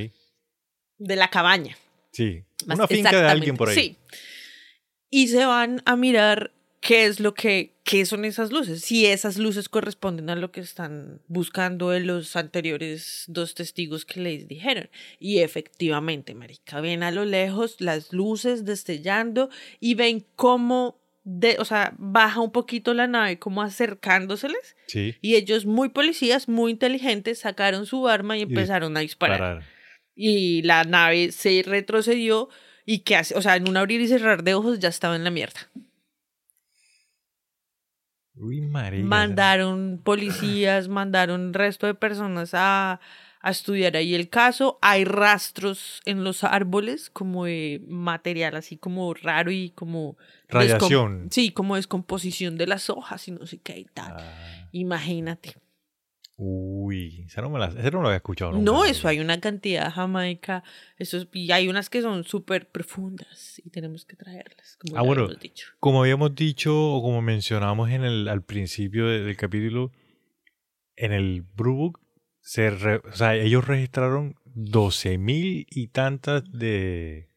De 0.98 1.14
la 1.14 1.30
cabaña. 1.30 1.78
Sí. 2.10 2.42
Más 2.66 2.76
Una 2.76 2.88
finca 2.88 3.22
de 3.22 3.28
alguien 3.28 3.56
por 3.56 3.68
ahí. 3.68 3.76
Sí. 3.76 3.98
Y 5.10 5.28
se 5.28 5.46
van 5.46 5.80
a 5.84 5.94
mirar 5.94 6.50
qué 6.84 7.06
es 7.06 7.18
lo 7.18 7.32
que, 7.32 7.72
qué 7.82 8.04
son 8.04 8.26
esas 8.26 8.52
luces. 8.52 8.82
Si 8.82 9.06
esas 9.06 9.38
luces 9.38 9.70
corresponden 9.70 10.28
a 10.28 10.36
lo 10.36 10.52
que 10.52 10.60
están 10.60 11.22
buscando 11.28 11.88
de 11.88 12.00
los 12.00 12.36
anteriores 12.36 13.24
dos 13.26 13.54
testigos 13.54 14.04
que 14.04 14.20
les 14.20 14.46
dijeron. 14.46 14.90
Y 15.18 15.38
efectivamente, 15.38 16.34
marica, 16.34 16.82
ven 16.82 17.02
a 17.02 17.10
lo 17.10 17.24
lejos 17.24 17.80
las 17.80 18.12
luces 18.12 18.66
destellando 18.66 19.48
y 19.80 19.94
ven 19.94 20.26
cómo, 20.36 21.00
de, 21.24 21.56
o 21.58 21.64
sea, 21.64 21.94
baja 21.96 22.42
un 22.42 22.52
poquito 22.52 22.92
la 22.92 23.06
nave, 23.06 23.38
como 23.38 23.62
acercándoseles. 23.62 24.76
Sí. 24.86 25.14
Y 25.22 25.36
ellos, 25.36 25.64
muy 25.64 25.88
policías, 25.88 26.50
muy 26.50 26.70
inteligentes, 26.70 27.38
sacaron 27.38 27.86
su 27.86 28.06
arma 28.08 28.36
y 28.36 28.42
empezaron 28.42 28.94
a 28.98 29.00
disparar 29.00 29.38
Parar. 29.38 29.62
y 30.14 30.60
la 30.60 30.84
nave 30.84 31.32
se 31.32 31.62
retrocedió 31.64 32.50
y 32.84 32.98
que 32.98 33.16
hace, 33.16 33.34
o 33.36 33.40
sea, 33.40 33.56
en 33.56 33.70
un 33.70 33.78
abrir 33.78 34.02
y 34.02 34.08
cerrar 34.08 34.44
de 34.44 34.52
ojos 34.52 34.80
ya 34.80 34.90
estaba 34.90 35.16
en 35.16 35.24
la 35.24 35.30
mierda. 35.30 35.70
Uy. 38.36 38.60
Mandaron 38.60 40.00
policías, 40.02 40.88
mandaron 40.88 41.54
resto 41.54 41.86
de 41.86 41.94
personas 41.94 42.50
a, 42.54 43.00
a 43.40 43.50
estudiar 43.50 43.96
ahí 43.96 44.14
el 44.14 44.28
caso. 44.28 44.78
Hay 44.82 45.04
rastros 45.04 46.00
en 46.04 46.24
los 46.24 46.44
árboles 46.44 47.10
como 47.10 47.44
de 47.44 47.82
material 47.86 48.56
así 48.56 48.76
como 48.76 49.14
raro 49.14 49.50
y 49.50 49.70
como... 49.70 50.16
Radiación. 50.48 51.28
Sí, 51.30 51.50
como 51.50 51.76
descomposición 51.76 52.56
de 52.56 52.66
las 52.66 52.90
hojas 52.90 53.26
y 53.28 53.32
no 53.32 53.46
sé 53.46 53.58
qué 53.58 53.78
y 53.78 53.84
tal. 53.84 54.14
Ah, 54.16 54.68
Imagínate. 54.72 55.54
Uy, 56.36 57.24
esa 57.26 57.42
no, 57.42 57.50
me 57.50 57.58
la, 57.58 57.66
esa 57.66 57.90
no 57.90 58.00
lo 58.02 58.08
había 58.08 58.16
escuchado 58.16 58.52
nunca. 58.52 58.64
No, 58.64 58.84
eso 58.84 59.06
hay 59.08 59.20
una 59.20 59.40
cantidad 59.40 59.90
jamaica. 59.92 60.64
Eso 60.98 61.18
es- 61.18 61.28
y 61.32 61.50
hay 61.52 61.68
unas 61.68 61.90
que 61.90 62.02
son 62.02 62.24
súper 62.24 62.68
profundas 62.70 63.60
y 63.64 63.70
tenemos 63.70 64.04
que 64.04 64.16
traerlas. 64.16 64.76
Como 64.80 64.96
Ah, 64.98 65.02
bueno. 65.02 65.22
habíamos 65.22 65.40
dicho. 65.42 65.68
Como 65.78 66.00
habíamos 66.02 66.34
dicho 66.34 66.74
o 66.76 67.02
como 67.02 67.22
mencionamos 67.22 67.90
en 67.90 68.04
el, 68.04 68.28
al 68.28 68.42
principio 68.42 69.06
de- 69.06 69.20
del 69.22 69.36
capítulo, 69.36 69.92
en 70.96 71.12
el 71.12 71.42
Blue 71.42 71.74
Book, 71.76 72.00
se 72.40 72.70
re- 72.70 73.00
o 73.08 73.12
sea, 73.12 73.34
ellos 73.36 73.66
registraron 73.66 74.36
12 74.44 75.18
mil 75.18 75.66
y 75.70 75.88
tantas 75.88 76.44
de, 76.52 77.28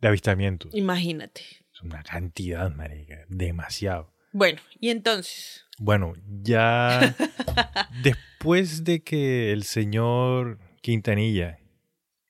de 0.00 0.08
avistamientos. 0.08 0.74
Imagínate. 0.74 1.42
Es 1.72 1.82
una 1.82 2.02
cantidad, 2.02 2.70
marica, 2.74 3.24
demasiado. 3.28 4.09
Bueno, 4.32 4.60
y 4.78 4.90
entonces. 4.90 5.64
Bueno, 5.78 6.14
ya 6.42 7.16
después 8.02 8.84
de 8.84 9.02
que 9.02 9.52
el 9.52 9.64
señor 9.64 10.58
Quintanilla, 10.82 11.58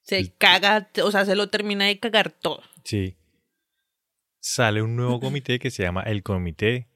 Se 0.03 0.19
El- 0.19 0.35
caga, 0.37 0.89
o 1.03 1.11
sea, 1.11 1.25
se 1.25 1.35
lo 1.37 1.49
termina 1.49 1.87
de 1.87 1.99
cagar 1.99 2.31
todo. 2.31 2.63
sí, 2.85 3.17
sale 4.43 4.83
un 4.83 4.97
nuevo 4.97 5.21
comité 5.21 5.59
que 5.59 5.71
se 5.71 5.83
llama 5.83 6.03
el 6.03 6.23
Comité 6.23 6.89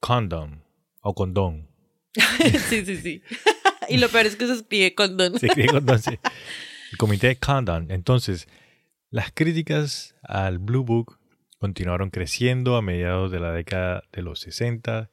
Condom 0.00 0.62
o 1.00 1.14
Condón. 1.14 1.68
sí, 2.68 2.84
sí, 2.84 2.96
sí. 2.96 3.22
y 3.88 3.98
lo 3.98 4.08
peor 4.08 4.26
es 4.26 4.34
que 4.36 4.46
se 4.46 4.54
escribe 4.54 4.94
con 4.94 5.16
don. 5.16 5.38
Se 5.38 5.46
escribe 5.46 5.68
Condón, 5.68 6.00
sí. 6.00 6.18
El 6.90 6.98
Comité 6.98 7.36
Condon. 7.36 7.90
Entonces, 7.90 8.48
las 9.10 9.30
críticas 9.32 10.14
al 10.22 10.58
Blue 10.58 10.82
Book 10.84 11.17
continuaron 11.58 12.10
creciendo 12.10 12.76
a 12.76 12.82
mediados 12.82 13.30
de 13.30 13.40
la 13.40 13.52
década 13.52 14.04
de 14.12 14.22
los 14.22 14.40
60. 14.40 15.10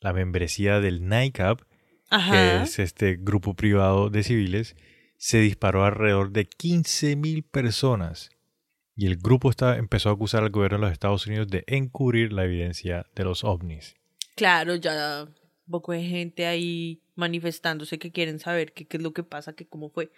La 0.00 0.12
membresía 0.12 0.80
del 0.80 1.08
NICAP 1.08 1.62
que 2.10 2.62
es 2.62 2.78
este 2.78 3.16
grupo 3.16 3.54
privado 3.54 4.10
de 4.10 4.22
civiles, 4.22 4.76
se 5.16 5.38
disparó 5.38 5.84
alrededor 5.84 6.32
de 6.32 6.48
15.000 6.48 7.44
personas. 7.48 8.30
Y 8.96 9.06
el 9.06 9.16
grupo 9.16 9.50
está, 9.50 9.76
empezó 9.76 10.10
a 10.10 10.12
acusar 10.12 10.42
al 10.42 10.50
gobierno 10.50 10.78
de 10.78 10.82
los 10.82 10.92
Estados 10.92 11.26
Unidos 11.26 11.48
de 11.48 11.64
encubrir 11.66 12.32
la 12.32 12.44
evidencia 12.44 13.06
de 13.14 13.24
los 13.24 13.44
ovnis. 13.44 13.94
Claro, 14.34 14.74
ya 14.74 15.28
poco 15.68 15.92
de 15.92 16.02
gente 16.02 16.46
ahí 16.46 17.00
manifestándose 17.14 17.98
que 17.98 18.10
quieren 18.10 18.40
saber 18.40 18.72
qué, 18.72 18.86
qué 18.86 18.96
es 18.96 19.02
lo 19.02 19.12
que 19.12 19.22
pasa, 19.22 19.52
que 19.52 19.66
cómo 19.66 19.90
fue. 19.90 20.10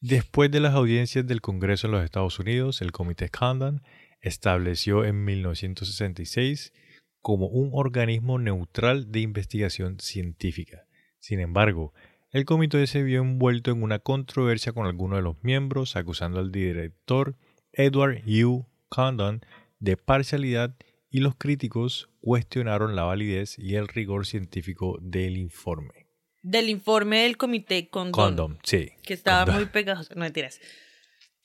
Después 0.00 0.50
de 0.50 0.60
las 0.60 0.74
audiencias 0.74 1.26
del 1.26 1.40
Congreso 1.40 1.86
en 1.86 1.92
los 1.92 2.04
Estados 2.04 2.38
Unidos, 2.38 2.82
el 2.82 2.92
Comité 2.92 3.30
Condon 3.30 3.82
estableció 4.24 5.04
en 5.04 5.24
1966 5.24 6.72
como 7.20 7.46
un 7.46 7.70
organismo 7.72 8.38
neutral 8.38 9.12
de 9.12 9.20
investigación 9.20 10.00
científica. 10.00 10.86
Sin 11.18 11.40
embargo, 11.40 11.94
el 12.30 12.44
comité 12.44 12.86
se 12.86 13.02
vio 13.02 13.20
envuelto 13.20 13.70
en 13.70 13.82
una 13.82 13.98
controversia 13.98 14.72
con 14.72 14.86
algunos 14.86 15.18
de 15.18 15.22
los 15.22 15.42
miembros, 15.42 15.94
acusando 15.96 16.40
al 16.40 16.50
director 16.50 17.36
Edward 17.72 18.22
U. 18.26 18.66
Condon 18.88 19.44
de 19.78 19.96
parcialidad 19.96 20.74
y 21.10 21.20
los 21.20 21.36
críticos 21.36 22.08
cuestionaron 22.20 22.96
la 22.96 23.04
validez 23.04 23.58
y 23.58 23.76
el 23.76 23.88
rigor 23.88 24.26
científico 24.26 24.98
del 25.00 25.36
informe. 25.36 26.06
Del 26.42 26.68
informe 26.68 27.22
del 27.22 27.36
comité 27.36 27.88
con 27.88 28.10
Condom, 28.10 28.58
sí. 28.62 28.90
que 29.02 29.14
estaba 29.14 29.44
Condom. 29.44 29.62
muy 29.62 29.66
pegajoso. 29.66 30.14
No 30.14 30.20
mentiras. 30.20 30.60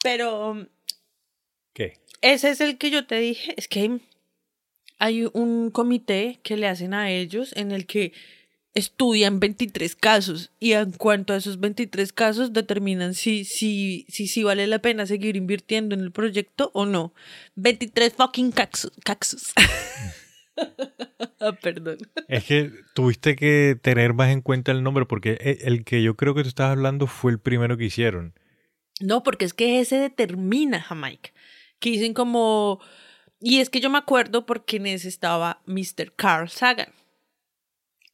Pero 0.02 0.52
um, 0.52 0.66
¿Qué? 1.74 1.94
Ese 2.22 2.50
es 2.50 2.62
el 2.62 2.78
que 2.78 2.92
yo 2.92 3.06
te 3.06 3.20
dije. 3.20 3.54
Es 3.58 3.68
que 3.68 4.00
hay, 4.98 5.28
un 5.34 5.72
comité 5.72 6.40
que 6.44 6.58
le 6.58 6.68
hacen 6.68 6.94
a 6.94 7.10
ellos 7.10 7.54
en 7.56 7.72
el 7.72 7.86
que 7.86 8.14
estudian 8.74 9.40
23 9.40 9.96
casos 9.96 10.52
y 10.60 10.74
en 10.74 10.92
cuanto 10.92 11.34
a 11.34 11.38
esos 11.38 11.60
23 11.60 12.14
casos 12.14 12.54
determinan 12.54 13.14
si, 13.14 13.44
si, 13.44 14.06
si, 14.10 14.28
si 14.28 14.44
vale 14.44 14.68
la 14.68 14.80
pena 14.80 15.06
seguir 15.06 15.36
invirtiendo 15.36 15.96
en 15.96 16.02
el 16.02 16.12
proyecto 16.12 16.72
o 16.74 16.86
no. 16.86 17.14
23 17.56 18.14
fucking 18.14 18.52
caxos. 18.52 18.92
caxos. 19.04 19.54
Perdón. 21.62 21.98
Es 22.28 22.44
que 22.44 22.72
tuviste 22.94 23.36
que 23.36 23.78
tener 23.82 24.14
más 24.14 24.30
en 24.30 24.42
cuenta 24.42 24.72
el 24.72 24.84
nombre 24.84 25.06
porque 25.06 25.38
e- 25.40 25.60
el 25.62 25.86
que 25.86 26.04
yo 26.04 26.16
creo 26.16 26.36
que 26.36 26.44
tú 26.44 26.50
estabas 26.50 26.74
hablando 26.74 27.08
fue 27.08 27.32
el 27.32 27.40
primero 27.40 27.78
que 27.78 27.86
hicieron. 27.86 28.34
No, 29.00 29.24
porque 29.24 29.46
es 29.46 29.54
que 29.54 29.80
ese 29.80 29.98
determina 29.98 30.82
Jamaica. 30.82 31.32
Que 31.80 31.92
dicen 31.92 32.14
como... 32.14 32.80
Y 33.42 33.60
es 33.60 33.70
que 33.70 33.80
yo 33.80 33.90
me 33.90 33.98
acuerdo 33.98 34.46
porque 34.46 34.78
en 34.78 34.88
ese 34.88 35.08
estaba 35.08 35.62
Mr. 35.66 36.14
Carl 36.16 36.50
Sagan. 36.50 36.94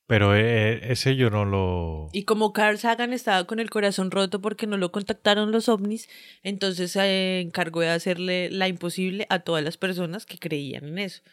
Pero 0.08 0.36
eh, 0.36 0.92
ese 0.92 1.16
yo 1.16 1.32
no 1.32 1.46
lo... 1.46 2.10
Y 2.14 2.24
como 2.24 2.54
Carl 2.54 2.78
Sagan 2.78 3.12
estaba 3.12 3.46
con 3.48 3.60
el 3.60 3.72
corazón 3.72 4.12
roto 4.12 4.40
porque 4.40 4.68
no 4.68 4.78
lo 4.78 4.92
contactaron 4.92 5.52
los 5.52 5.68
ovnis, 5.68 6.10
entonces 6.44 6.92
se 6.92 7.40
encargó 7.40 7.82
de 7.82 7.90
hacerle 7.90 8.52
la 8.52 8.68
imposible 8.68 9.26
a 9.30 9.40
todas 9.40 9.64
las 9.64 9.78
personas 9.78 10.28
que 10.28 10.38
creían 10.38 10.86
en 10.86 11.00
eso. 11.00 11.24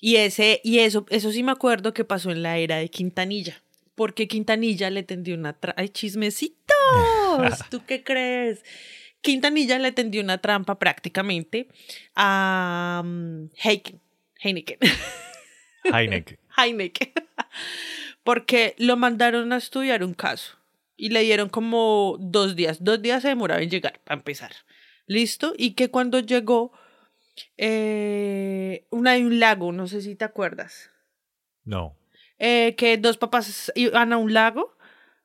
Y 0.00 0.16
ese, 0.16 0.60
y 0.62 0.80
eso, 0.80 1.06
eso 1.08 1.32
sí 1.32 1.42
me 1.42 1.52
acuerdo 1.52 1.92
que 1.92 2.04
pasó 2.04 2.30
en 2.30 2.42
la 2.42 2.58
era 2.58 2.76
de 2.76 2.88
Quintanilla. 2.88 3.62
Porque 3.94 4.28
Quintanilla 4.28 4.90
le 4.90 5.02
tendió 5.02 5.34
una. 5.34 5.56
¡Ay, 5.76 5.88
chismecitos! 5.88 6.58
¿Tú 7.70 7.82
qué 7.86 8.02
crees? 8.04 8.62
Quintanilla 9.24 9.78
le 9.78 9.90
tendió 9.90 10.22
una 10.22 10.38
trampa 10.38 10.78
prácticamente 10.78 11.68
a 12.14 13.00
um, 13.02 13.48
Heineken. 13.56 14.00
Heineken. 14.38 14.78
Heineken. 15.92 16.38
Heineken. 16.56 17.12
Porque 18.22 18.74
lo 18.78 18.96
mandaron 18.96 19.52
a 19.52 19.56
estudiar 19.56 20.04
un 20.04 20.12
caso. 20.12 20.58
Y 20.96 21.08
le 21.08 21.22
dieron 21.22 21.48
como 21.48 22.18
dos 22.20 22.54
días. 22.54 22.84
Dos 22.84 23.00
días 23.00 23.22
se 23.22 23.28
demoraba 23.28 23.62
en 23.62 23.70
llegar, 23.70 23.98
para 24.04 24.18
empezar. 24.18 24.52
¿Listo? 25.06 25.54
Y 25.56 25.72
que 25.72 25.90
cuando 25.90 26.20
llegó, 26.20 26.72
eh, 27.56 28.86
una, 28.90 29.12
hay 29.12 29.24
un 29.24 29.40
lago, 29.40 29.72
no 29.72 29.86
sé 29.86 30.02
si 30.02 30.14
te 30.14 30.24
acuerdas. 30.26 30.90
No. 31.64 31.96
Eh, 32.38 32.74
que 32.76 32.98
dos 32.98 33.16
papás 33.16 33.72
iban 33.74 34.12
a 34.12 34.18
un 34.18 34.34
lago 34.34 34.76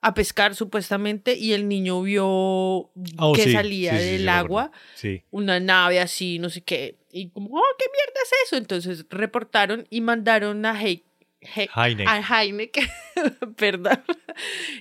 a 0.01 0.13
pescar 0.13 0.55
supuestamente 0.55 1.35
y 1.37 1.53
el 1.53 1.67
niño 1.67 2.01
vio 2.01 2.25
Oh, 2.27 3.33
que 3.35 3.43
sí, 3.43 3.51
salía 3.51 3.91
sí, 3.93 3.97
sí, 3.97 4.03
sí, 4.05 4.11
del 4.17 4.29
acuerdo. 4.29 4.45
agua 4.45 4.71
Sí. 4.95 5.23
una 5.31 5.59
nave 5.59 5.99
así, 5.99 6.39
no 6.39 6.49
sé 6.49 6.61
qué. 6.61 6.95
Y 7.11 7.29
como, 7.29 7.49
oh, 7.57 7.63
¿qué 7.77 7.85
mierda 7.91 8.19
es 8.23 8.31
eso? 8.45 8.55
Entonces 8.57 9.05
reportaron 9.09 9.85
y 9.89 10.01
mandaron 10.01 10.65
a 10.65 10.73
Hei- 10.81 11.03
He- 11.41 11.69
Heineken. 11.73 12.07
a 12.07 12.43
Heineck, 12.43 12.77
perdón, 13.57 14.03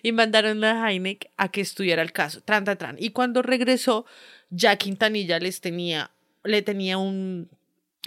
y 0.03 0.11
mandaron 0.13 0.63
a 0.65 0.91
Heineck 0.91 1.31
a 1.37 1.51
que 1.51 1.61
estudiara 1.61 2.03
el 2.03 2.13
caso, 2.13 2.41
tran, 2.43 2.65
tran, 2.65 2.79
tran. 2.79 2.97
Y 2.99 3.11
cuando 3.11 3.43
regresó, 3.43 4.07
ya 4.51 4.75
Quintanilla 4.77 5.39
les 5.39 5.61
tenía, 5.61 6.11
le 6.45 6.63
tenía 6.63 6.99
un 6.99 7.49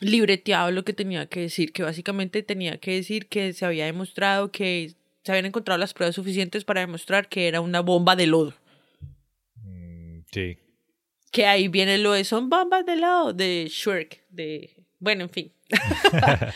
libreteado 0.01 0.72
lo 0.72 0.84
que 0.84 0.93
tenía 0.93 1.28
que 1.28 1.41
decir, 1.41 1.72
que 1.74 1.84
básicamente 1.84 2.43
tenía 2.43 2.78
que 2.78 2.91
decir 2.91 3.28
que 3.28 3.53
se 3.53 3.66
había 3.66 3.86
demostrado 3.86 4.51
que 4.51 4.93
se 5.24 5.32
habían 5.32 5.46
encontrado 5.46 5.78
las 5.78 5.94
pruebas 5.94 6.16
suficientes 6.16 6.64
para 6.64 6.82
demostrar 6.82 7.30
que 7.30 7.48
era 7.48 7.62
una 7.62 7.82
bomba 7.82 8.16
de 8.16 8.28
lodo. 8.28 8.54
Mm, 9.56 10.22
Sí. 10.32 10.58
Que 11.32 11.46
ahí 11.46 11.70
viene 11.70 11.98
lo 11.98 12.12
de 12.12 12.24
son 12.26 12.50
bombas 12.50 12.86
de 12.86 12.98
lodo 12.98 13.34
de 13.34 13.68
Shrek, 13.70 14.24
de 14.30 14.86
bueno, 15.00 15.24
en 15.24 15.30
fin. 15.30 15.54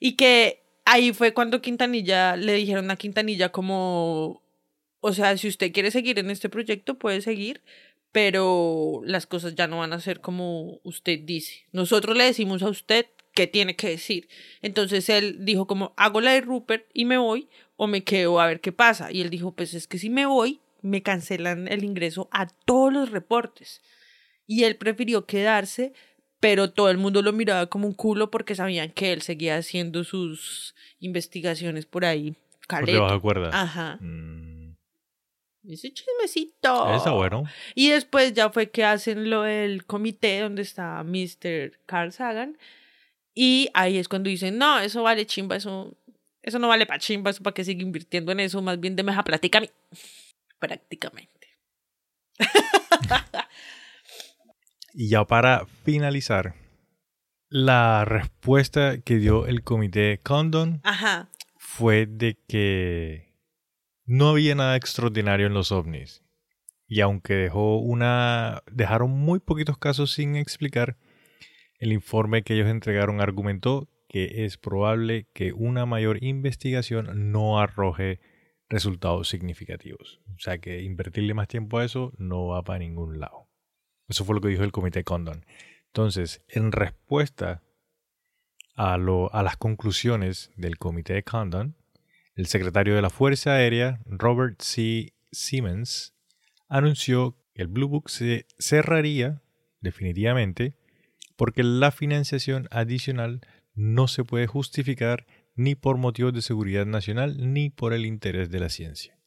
y 0.00 0.12
que 0.16 0.62
ahí 0.84 1.12
fue 1.12 1.32
cuando 1.32 1.62
Quintanilla 1.62 2.36
le 2.36 2.52
dijeron 2.54 2.90
a 2.90 2.96
Quintanilla 2.96 3.50
como 3.50 4.42
o 5.00 5.12
sea, 5.12 5.36
si 5.36 5.48
usted 5.48 5.72
quiere 5.72 5.90
seguir 5.90 6.18
en 6.18 6.30
este 6.30 6.48
proyecto 6.48 6.98
puede 6.98 7.22
seguir, 7.22 7.62
pero 8.12 9.00
las 9.04 9.26
cosas 9.26 9.54
ya 9.54 9.66
no 9.66 9.78
van 9.78 9.92
a 9.92 10.00
ser 10.00 10.20
como 10.20 10.80
usted 10.82 11.20
dice. 11.22 11.66
Nosotros 11.72 12.16
le 12.16 12.24
decimos 12.24 12.62
a 12.62 12.68
usted 12.68 13.06
qué 13.32 13.46
tiene 13.46 13.76
que 13.76 13.88
decir. 13.88 14.28
Entonces 14.62 15.08
él 15.08 15.44
dijo 15.44 15.66
como 15.66 15.94
hago 15.96 16.20
la 16.20 16.32
de 16.32 16.42
Rupert 16.42 16.86
y 16.92 17.04
me 17.06 17.16
voy 17.18 17.48
o 17.82 17.86
me 17.86 18.04
quedo 18.04 18.38
a 18.38 18.46
ver 18.46 18.60
qué 18.60 18.72
pasa. 18.72 19.10
Y 19.10 19.22
él 19.22 19.30
dijo, 19.30 19.52
pues 19.52 19.72
es 19.72 19.86
que 19.86 19.96
si 19.96 20.10
me 20.10 20.26
voy, 20.26 20.60
me 20.82 21.02
cancelan 21.02 21.66
el 21.66 21.82
ingreso 21.82 22.28
a 22.30 22.46
todos 22.46 22.92
los 22.92 23.10
reportes. 23.10 23.80
Y 24.46 24.64
él 24.64 24.76
prefirió 24.76 25.24
quedarse, 25.24 25.94
pero 26.40 26.72
todo 26.72 26.90
el 26.90 26.98
mundo 26.98 27.22
lo 27.22 27.32
miraba 27.32 27.68
como 27.68 27.86
un 27.86 27.94
culo 27.94 28.30
porque 28.30 28.54
sabían 28.54 28.90
que 28.90 29.14
él 29.14 29.22
seguía 29.22 29.56
haciendo 29.56 30.04
sus 30.04 30.74
investigaciones 30.98 31.86
por 31.86 32.04
ahí. 32.04 32.32
Por 32.32 32.66
Caleto. 32.66 32.92
debajo. 32.92 33.56
Ajá. 33.56 33.96
Mm, 34.02 34.74
Ese 35.66 35.90
chismecito. 35.94 36.94
Está 36.94 37.12
bueno. 37.12 37.44
Y 37.74 37.88
después 37.88 38.34
ya 38.34 38.50
fue 38.50 38.68
que 38.70 38.84
hacen 38.84 39.30
lo 39.30 39.44
del 39.44 39.86
comité 39.86 40.40
donde 40.40 40.60
está 40.60 41.02
Mr. 41.02 41.78
Carl 41.86 42.12
Sagan. 42.12 42.58
Y 43.34 43.70
ahí 43.72 43.96
es 43.96 44.08
cuando 44.08 44.28
dicen, 44.28 44.58
no, 44.58 44.80
eso 44.80 45.02
vale 45.02 45.24
chimba, 45.24 45.56
eso, 45.56 45.96
eso 46.42 46.58
no 46.58 46.68
vale 46.68 46.86
para 46.86 46.98
chimba, 46.98 47.30
eso 47.30 47.42
para 47.42 47.54
que 47.54 47.64
siga 47.64 47.82
invirtiendo 47.82 48.32
en 48.32 48.40
eso, 48.40 48.62
más 48.62 48.80
bien 48.80 48.96
deme 48.96 49.12
esa 49.12 49.24
plática 49.24 49.58
a 49.58 49.60
mí. 49.62 49.70
Prácticamente. 50.58 51.48
Y 54.92 55.08
ya 55.08 55.24
para 55.24 55.66
finalizar, 55.84 56.54
la 57.48 58.04
respuesta 58.04 59.00
que 59.00 59.16
dio 59.16 59.46
el 59.46 59.62
comité 59.62 60.18
Condon 60.22 60.80
Ajá. 60.82 61.30
fue 61.56 62.06
de 62.06 62.38
que 62.48 63.34
no 64.04 64.30
había 64.30 64.54
nada 64.54 64.76
extraordinario 64.76 65.46
en 65.46 65.54
los 65.54 65.70
ovnis. 65.70 66.22
Y 66.86 67.02
aunque 67.02 67.34
dejó 67.34 67.78
una 67.78 68.62
dejaron 68.70 69.12
muy 69.12 69.38
poquitos 69.38 69.78
casos 69.78 70.12
sin 70.12 70.34
explicar, 70.34 70.96
el 71.78 71.92
informe 71.92 72.42
que 72.42 72.54
ellos 72.54 72.68
entregaron 72.68 73.20
argumentó 73.20 73.88
que 74.10 74.44
es 74.44 74.58
probable 74.58 75.28
que 75.32 75.52
una 75.52 75.86
mayor 75.86 76.20
investigación 76.22 77.30
no 77.30 77.60
arroje 77.60 78.18
resultados 78.68 79.28
significativos. 79.28 80.20
O 80.36 80.40
sea 80.40 80.58
que 80.58 80.82
invertirle 80.82 81.32
más 81.32 81.46
tiempo 81.46 81.78
a 81.78 81.84
eso 81.84 82.12
no 82.18 82.48
va 82.48 82.64
para 82.64 82.80
ningún 82.80 83.20
lado. 83.20 83.48
Eso 84.08 84.24
fue 84.24 84.34
lo 84.34 84.40
que 84.40 84.48
dijo 84.48 84.64
el 84.64 84.72
comité 84.72 85.04
Condon. 85.04 85.46
Entonces, 85.86 86.42
en 86.48 86.72
respuesta 86.72 87.62
a, 88.74 88.96
lo- 88.96 89.32
a 89.32 89.44
las 89.44 89.56
conclusiones 89.56 90.50
del 90.56 90.76
comité 90.76 91.22
Condon, 91.22 91.76
el 92.34 92.46
secretario 92.46 92.96
de 92.96 93.02
la 93.02 93.10
Fuerza 93.10 93.52
Aérea, 93.54 94.00
Robert 94.06 94.60
C. 94.60 95.14
Siemens, 95.30 96.16
anunció 96.68 97.36
que 97.54 97.62
el 97.62 97.68
Blue 97.68 97.86
Book 97.86 98.10
se 98.10 98.46
cerraría 98.58 99.40
definitivamente 99.80 100.74
porque 101.36 101.62
la 101.62 101.92
financiación 101.92 102.66
adicional 102.72 103.40
no 103.80 104.08
se 104.08 104.24
puede 104.24 104.46
justificar 104.46 105.26
ni 105.54 105.74
por 105.74 105.96
motivos 105.96 106.34
de 106.34 106.42
seguridad 106.42 106.84
nacional 106.84 107.52
ni 107.52 107.70
por 107.70 107.94
el 107.94 108.04
interés 108.04 108.50
de 108.50 108.60
la 108.60 108.68
ciencia. 108.68 109.18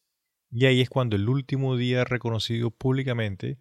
Y 0.52 0.68
ahí 0.68 0.80
es 0.80 0.90
cuando 0.90 1.16
el 1.16 1.28
último 1.28 1.76
día 1.76 2.04
reconocido 2.04 2.70
públicamente 2.70 3.58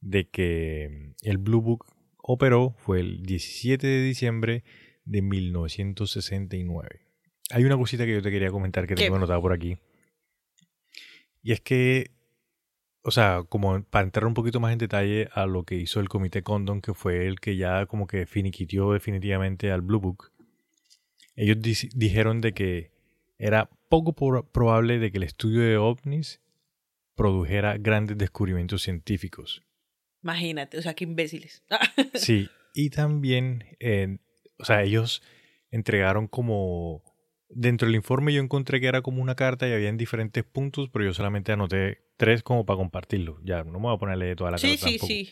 de 0.00 0.28
que 0.28 1.14
el 1.22 1.38
Blue 1.38 1.62
Book 1.62 1.86
operó 2.18 2.74
fue 2.78 2.98
el 2.98 3.22
17 3.22 3.86
de 3.86 4.02
diciembre 4.02 4.64
de 5.04 5.22
1969. 5.22 7.06
Hay 7.50 7.64
una 7.64 7.76
cosita 7.76 8.04
que 8.04 8.14
yo 8.14 8.22
te 8.22 8.32
quería 8.32 8.50
comentar 8.50 8.88
que 8.88 8.96
¿Qué? 8.96 9.04
tengo 9.04 9.16
anotada 9.16 9.40
por 9.40 9.52
aquí. 9.52 9.78
Y 11.40 11.52
es 11.52 11.60
que, 11.60 12.10
o 13.02 13.12
sea, 13.12 13.44
como 13.48 13.80
para 13.84 14.04
entrar 14.04 14.26
un 14.26 14.34
poquito 14.34 14.58
más 14.58 14.72
en 14.72 14.78
detalle 14.78 15.28
a 15.32 15.46
lo 15.46 15.62
que 15.62 15.76
hizo 15.76 16.00
el 16.00 16.08
comité 16.08 16.42
Condon, 16.42 16.80
que 16.80 16.94
fue 16.94 17.28
el 17.28 17.38
que 17.38 17.56
ya 17.56 17.86
como 17.86 18.08
que 18.08 18.26
finiquitió 18.26 18.92
definitivamente 18.92 19.70
al 19.70 19.82
Blue 19.82 20.00
Book, 20.00 20.31
ellos 21.36 21.58
dijeron 21.94 22.40
de 22.40 22.52
que 22.52 22.90
era 23.38 23.70
poco 23.88 24.14
probable 24.14 24.98
de 24.98 25.10
que 25.10 25.18
el 25.18 25.24
estudio 25.24 25.60
de 25.60 25.76
ovnis 25.76 26.40
produjera 27.14 27.76
grandes 27.76 28.16
descubrimientos 28.16 28.82
científicos. 28.82 29.62
Imagínate, 30.22 30.78
o 30.78 30.82
sea, 30.82 30.94
qué 30.94 31.04
imbéciles. 31.04 31.62
Sí, 32.14 32.48
y 32.74 32.90
también, 32.90 33.64
eh, 33.80 34.18
o 34.58 34.64
sea, 34.64 34.82
ellos 34.82 35.22
entregaron 35.70 36.28
como, 36.28 37.02
dentro 37.48 37.86
del 37.86 37.96
informe 37.96 38.32
yo 38.32 38.40
encontré 38.40 38.80
que 38.80 38.86
era 38.86 39.02
como 39.02 39.22
una 39.22 39.34
carta 39.34 39.68
y 39.68 39.72
habían 39.72 39.96
diferentes 39.96 40.44
puntos, 40.44 40.88
pero 40.90 41.04
yo 41.04 41.14
solamente 41.14 41.52
anoté 41.52 41.98
tres 42.16 42.42
como 42.42 42.64
para 42.64 42.76
compartirlo. 42.76 43.40
Ya, 43.42 43.64
no 43.64 43.72
me 43.72 43.86
voy 43.86 43.96
a 43.96 43.98
ponerle 43.98 44.36
toda 44.36 44.52
la 44.52 44.58
sí, 44.58 44.68
carta 44.68 44.86
sí, 44.86 44.98
tampoco. 44.98 45.06
sí. 45.06 45.30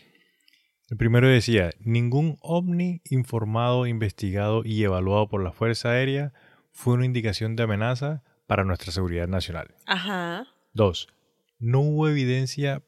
El 0.90 0.96
primero 0.96 1.28
decía, 1.28 1.70
ningún 1.78 2.36
ovni 2.40 3.00
informado, 3.08 3.86
investigado 3.86 4.62
y 4.64 4.82
evaluado 4.82 5.28
por 5.28 5.40
la 5.40 5.52
Fuerza 5.52 5.90
Aérea 5.90 6.32
fue 6.72 6.94
una 6.94 7.06
indicación 7.06 7.54
de 7.54 7.62
amenaza 7.62 8.24
para 8.48 8.64
nuestra 8.64 8.90
seguridad 8.90 9.28
nacional. 9.28 9.72
Ajá. 9.86 10.48
Dos, 10.72 11.06
no 11.60 11.78
hubo 11.78 12.08
evidencia 12.08 12.82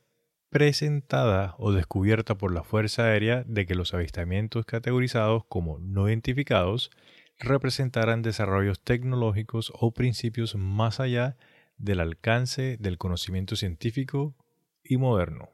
presentada 0.50 1.54
o 1.58 1.70
descubierta 1.70 2.36
por 2.36 2.52
la 2.52 2.64
Fuerza 2.64 3.04
Aérea 3.04 3.44
de 3.46 3.66
que 3.66 3.76
los 3.76 3.94
avistamientos 3.94 4.66
categorizados 4.66 5.44
como 5.44 5.78
no 5.78 6.08
identificados 6.08 6.90
representaran 7.38 8.22
desarrollos 8.22 8.80
tecnológicos 8.80 9.72
o 9.76 9.92
principios 9.94 10.56
más 10.56 10.98
allá 10.98 11.36
del 11.76 12.00
alcance 12.00 12.78
del 12.80 12.98
conocimiento 12.98 13.54
científico 13.54 14.34
y 14.82 14.96
moderno. 14.96 15.50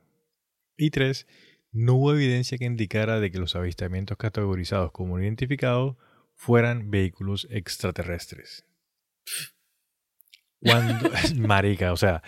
Y 0.79 0.91
tres, 0.91 1.27
no 1.73 1.95
hubo 1.95 2.15
evidencia 2.15 2.59
que 2.59 2.65
indicara 2.65 3.20
de 3.20 3.31
que 3.31 3.39
los 3.39 3.55
avistamientos 3.57 4.16
categorizados 4.16 4.93
como 4.93 5.16
no 5.16 5.23
identificados 5.23 5.97
fueran 6.35 6.90
vehículos 6.90 7.47
extraterrestres. 7.51 8.65
Cuando, 10.61 11.11
marica, 11.36 11.93
o 11.93 11.97
sea, 11.97 12.23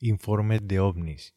informes 0.00 0.66
de 0.66 0.80
ovnis 0.80 1.34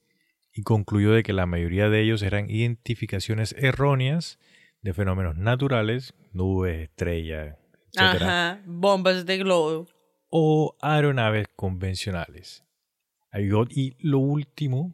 y 0.54 0.64
concluyó 0.64 1.12
de 1.12 1.24
que 1.24 1.32
la 1.32 1.46
mayoría 1.46 1.88
de 1.90 2.02
ellos 2.02 2.22
eran 2.24 2.50
identificaciones 2.50 3.56
erróneas 3.58 4.38
de 4.82 4.94
fenómenos 4.94 5.38
naturales, 5.38 6.14
nubes, 6.34 6.90
estrellas. 6.90 7.56
Ajá. 7.96 8.62
Bombas 8.66 9.26
de 9.26 9.38
globo. 9.38 9.88
o 10.30 10.78
aeronaves 10.82 11.48
convencionales. 11.56 12.64
Y 13.34 13.96
lo 14.00 14.20
último 14.20 14.94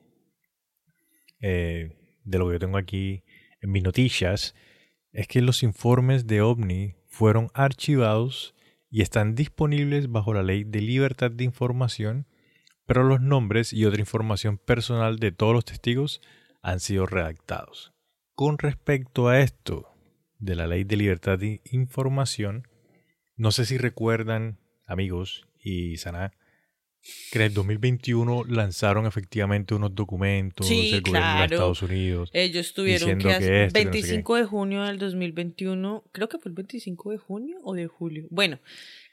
eh, 1.42 1.96
de 2.24 2.38
lo 2.38 2.48
que 2.48 2.54
yo 2.54 2.60
tengo 2.60 2.78
aquí 2.78 3.24
en 3.62 3.72
mis 3.72 3.84
noticias 3.84 4.56
es 5.12 5.28
que 5.28 5.42
los 5.42 5.64
informes 5.64 6.28
de 6.28 6.42
OVNI 6.42 6.96
fueron 7.08 7.50
archivados 7.54 8.54
y 8.90 9.02
están 9.02 9.36
disponibles 9.36 10.12
bajo 10.12 10.34
la 10.34 10.44
ley 10.44 10.64
de 10.64 10.82
libertad 10.82 11.32
de 11.32 11.44
información, 11.44 12.28
pero 12.86 13.04
los 13.04 13.22
nombres 13.22 13.74
y 13.74 13.86
otra 13.86 14.00
información 14.00 14.58
personal 14.58 15.18
de 15.20 15.32
todos 15.32 15.54
los 15.54 15.66
testigos 15.66 16.22
han 16.62 16.80
sido 16.80 17.06
redactados. 17.06 17.94
Con 18.34 18.58
respecto 18.58 19.28
a 19.30 19.40
esto 19.40 19.90
de 20.40 20.56
la 20.56 20.68
ley 20.68 20.84
de 20.84 20.98
libertad 20.98 21.40
de 21.40 21.62
información, 21.72 22.68
no 23.38 23.52
sé 23.52 23.66
si 23.66 23.78
recuerdan, 23.78 24.58
amigos 24.88 25.48
y 25.62 25.98
Sana, 25.98 26.34
que 27.32 27.38
en 27.38 27.46
el 27.46 27.54
2021 27.54 28.46
lanzaron 28.46 29.06
efectivamente 29.06 29.76
unos 29.76 29.94
documentos 29.94 30.68
del 30.68 31.02
gobierno 31.02 31.40
de 31.40 31.46
Estados 31.46 31.82
Unidos. 31.84 32.30
Ellos 32.34 32.74
tuvieron 32.74 33.20
que 33.20 33.32
hacer 33.32 33.54
el 33.54 33.72
25 33.72 34.36
de 34.36 34.46
junio 34.46 34.84
del 34.84 34.98
2021, 34.98 36.04
creo 36.12 36.30
que 36.30 36.40
fue 36.40 36.50
el 36.50 36.56
25 36.56 37.12
de 37.12 37.18
junio 37.18 37.58
o 37.64 37.74
de 37.74 37.88
julio. 37.88 38.26
Bueno, 38.32 38.60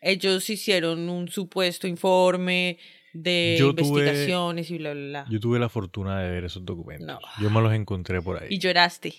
ellos 0.01 0.49
hicieron 0.49 1.09
un 1.11 1.29
supuesto 1.29 1.87
informe 1.87 2.79
de 3.13 3.59
investigaciones 3.61 4.71
y 4.71 4.79
bla, 4.79 4.95
bla, 4.95 5.03
bla. 5.03 5.27
Yo 5.31 5.39
tuve 5.39 5.59
la 5.59 5.69
fortuna 5.69 6.21
de 6.21 6.31
ver 6.31 6.45
esos 6.45 6.65
documentos. 6.65 7.19
Yo 7.41 7.51
me 7.51 7.61
los 7.61 7.75
encontré 7.75 8.23
por 8.23 8.43
ahí. 8.43 8.49
Y 8.51 8.59
lloraste. 8.59 9.13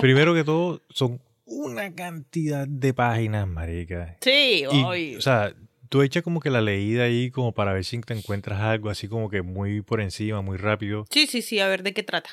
Primero 0.00 0.34
que 0.34 0.44
todo, 0.44 0.82
son 0.90 1.20
una 1.52 1.94
cantidad 1.94 2.66
de 2.66 2.94
páginas, 2.94 3.46
marica. 3.46 4.16
Sí, 4.20 4.64
hoy. 4.66 5.16
O 5.16 5.20
sea, 5.20 5.54
tú 5.88 6.02
echas 6.02 6.22
como 6.22 6.40
que 6.40 6.50
la 6.50 6.62
leída 6.62 7.04
ahí 7.04 7.30
como 7.30 7.52
para 7.52 7.72
ver 7.72 7.84
si 7.84 8.00
te 8.00 8.14
encuentras 8.14 8.60
algo 8.60 8.88
así 8.88 9.08
como 9.08 9.28
que 9.28 9.42
muy 9.42 9.82
por 9.82 10.00
encima, 10.00 10.40
muy 10.40 10.56
rápido. 10.56 11.04
Sí, 11.10 11.26
sí, 11.26 11.42
sí, 11.42 11.60
a 11.60 11.68
ver 11.68 11.82
de 11.82 11.92
qué 11.92 12.02
trata. 12.02 12.30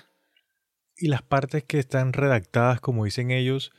Y 0.98 1.08
las 1.08 1.22
partes 1.22 1.64
que 1.64 1.80
están 1.80 2.14
redactadas, 2.14 2.80
como 2.80 3.06
dicen 3.06 3.32
ellos, 3.32 3.72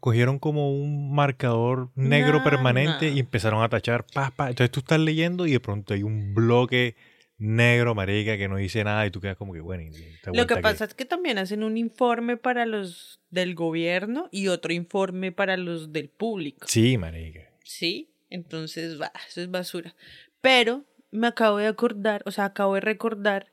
cogieron 0.00 0.38
como 0.38 0.72
un 0.72 1.14
marcador 1.14 1.90
negro 1.94 2.42
permanente 2.44 3.10
y 3.10 3.20
empezaron 3.20 3.62
a 3.62 3.68
tachar, 3.68 4.04
pa, 4.12 4.30
pa. 4.30 4.50
Entonces 4.50 4.70
tú 4.70 4.80
estás 4.80 5.00
leyendo 5.00 5.46
y 5.46 5.52
de 5.52 5.60
pronto 5.60 5.94
hay 5.94 6.02
un 6.02 6.34
bloque 6.34 6.96
negro, 7.44 7.94
marica, 7.94 8.36
que 8.36 8.48
no 8.48 8.56
dice 8.56 8.82
nada 8.84 9.06
y 9.06 9.10
tú 9.10 9.20
quedas 9.20 9.36
como 9.36 9.52
que, 9.52 9.60
bueno. 9.60 9.84
Lo 10.32 10.46
que 10.46 10.56
pasa 10.56 10.84
es 10.84 10.94
que 10.94 11.04
también 11.04 11.38
hacen 11.38 11.62
un 11.62 11.76
informe 11.76 12.36
para 12.36 12.66
los 12.66 13.20
del 13.30 13.54
gobierno 13.54 14.28
y 14.32 14.48
otro 14.48 14.72
informe 14.72 15.32
para 15.32 15.56
los 15.56 15.92
del 15.92 16.08
público. 16.08 16.66
Sí, 16.68 16.96
marica. 16.98 17.40
Sí, 17.62 18.10
entonces, 18.30 19.00
va, 19.00 19.12
eso 19.28 19.40
es 19.40 19.50
basura. 19.50 19.94
Pero 20.40 20.84
me 21.10 21.26
acabo 21.26 21.58
de 21.58 21.66
acordar, 21.66 22.22
o 22.26 22.30
sea, 22.30 22.46
acabo 22.46 22.74
de 22.74 22.80
recordar, 22.80 23.52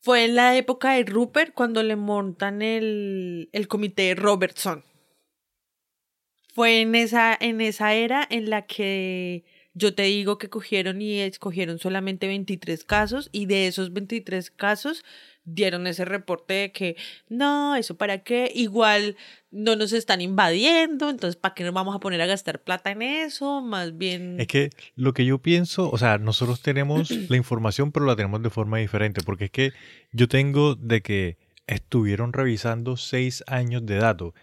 fue 0.00 0.24
en 0.24 0.36
la 0.36 0.56
época 0.56 0.92
de 0.92 1.04
Rupert 1.04 1.52
cuando 1.54 1.82
le 1.82 1.96
montan 1.96 2.62
el, 2.62 3.48
el 3.52 3.68
comité 3.68 4.14
Robertson. 4.14 4.84
Fue 6.54 6.80
en 6.80 6.94
esa, 6.94 7.36
en 7.38 7.60
esa 7.60 7.94
era 7.94 8.26
en 8.30 8.50
la 8.50 8.66
que 8.66 9.44
yo 9.74 9.94
te 9.94 10.02
digo 10.04 10.38
que 10.38 10.48
cogieron 10.48 11.00
y 11.00 11.20
escogieron 11.20 11.78
solamente 11.78 12.26
23 12.26 12.84
casos 12.84 13.28
y 13.32 13.46
de 13.46 13.66
esos 13.66 13.92
23 13.92 14.50
casos 14.50 15.04
dieron 15.44 15.86
ese 15.86 16.04
reporte 16.04 16.54
de 16.54 16.72
que 16.72 16.96
no, 17.28 17.74
eso 17.76 17.96
para 17.96 18.22
qué, 18.22 18.50
igual 18.54 19.16
no 19.50 19.76
nos 19.76 19.92
están 19.92 20.20
invadiendo, 20.20 21.08
entonces 21.08 21.36
¿para 21.36 21.54
qué 21.54 21.64
nos 21.64 21.72
vamos 21.72 21.96
a 21.96 22.00
poner 22.00 22.20
a 22.20 22.26
gastar 22.26 22.62
plata 22.62 22.90
en 22.90 23.02
eso? 23.02 23.62
Más 23.62 23.96
bien... 23.96 24.38
Es 24.40 24.46
que 24.46 24.70
lo 24.94 25.14
que 25.14 25.24
yo 25.24 25.38
pienso, 25.38 25.90
o 25.90 25.96
sea, 25.98 26.18
nosotros 26.18 26.60
tenemos 26.60 27.10
la 27.10 27.36
información, 27.36 27.92
pero 27.92 28.04
la 28.06 28.16
tenemos 28.16 28.42
de 28.42 28.50
forma 28.50 28.78
diferente, 28.78 29.22
porque 29.24 29.46
es 29.46 29.50
que 29.50 29.72
yo 30.12 30.28
tengo 30.28 30.74
de 30.74 31.00
que 31.00 31.38
estuvieron 31.66 32.32
revisando 32.32 32.96
seis 32.96 33.42
años 33.46 33.84
de 33.86 33.96
datos 33.96 34.34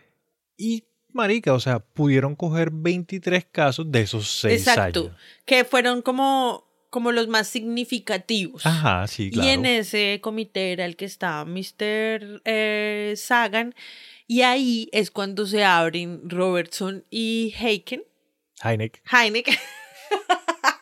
y 0.57 0.85
marica, 1.15 1.53
o 1.53 1.59
sea, 1.59 1.79
pudieron 1.79 2.35
coger 2.35 2.69
23 2.71 3.45
casos 3.51 3.91
de 3.91 4.01
esos 4.01 4.29
seis 4.29 4.67
Exacto, 4.67 5.15
que 5.45 5.63
fueron 5.63 6.01
como 6.01 6.65
como 6.89 7.11
los 7.11 7.27
más 7.27 7.49
significativos. 7.49 8.65
Ajá, 8.65 9.05
sí, 9.07 9.29
claro. 9.29 9.49
Y 9.49 9.51
en 9.51 9.65
ese 9.65 10.19
comité 10.21 10.71
era 10.71 10.85
el 10.85 10.95
que 10.95 11.03
estaba 11.03 11.43
Mr. 11.43 12.41
Eh, 12.45 13.15
Sagan. 13.17 13.75
Y 14.27 14.43
ahí 14.43 14.87
es 14.93 15.11
cuando 15.11 15.45
se 15.45 15.65
abren 15.65 16.29
Robertson 16.29 17.03
y 17.09 17.53
Heiken. 17.59 18.03
Heineck. 18.63 19.01
Heineck. 19.11 19.59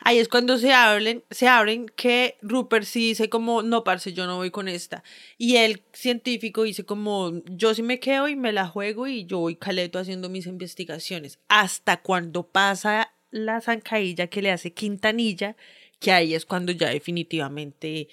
ahí 0.00 0.18
es 0.18 0.28
cuando 0.28 0.58
se 0.58 0.72
abren, 0.72 1.24
se 1.30 1.48
abren 1.48 1.86
que 1.88 2.36
Rupert 2.42 2.84
sí 2.84 3.08
dice 3.08 3.28
como, 3.28 3.62
no, 3.62 3.84
parce, 3.84 4.12
yo 4.12 4.26
no 4.26 4.36
voy 4.36 4.50
con 4.50 4.68
esta. 4.68 5.02
Y 5.38 5.56
el 5.56 5.82
científico 5.92 6.62
dice 6.62 6.84
como, 6.84 7.42
yo 7.46 7.74
sí 7.74 7.82
me 7.82 8.00
quedo 8.00 8.28
y 8.28 8.36
me 8.36 8.52
la 8.52 8.66
juego 8.66 9.06
y 9.06 9.26
yo 9.26 9.38
voy 9.38 9.56
caleto 9.56 9.98
haciendo 9.98 10.28
mis 10.28 10.46
investigaciones. 10.46 11.38
Hasta 11.48 11.98
cuando 11.98 12.46
pasa 12.46 13.12
la 13.30 13.60
zancadilla 13.60 14.28
que 14.28 14.42
le 14.42 14.50
hace 14.50 14.72
Quintanilla, 14.72 15.56
que 15.98 16.12
ahí 16.12 16.34
es 16.34 16.46
cuando 16.46 16.72
ya 16.72 16.90
definitivamente 16.90 18.08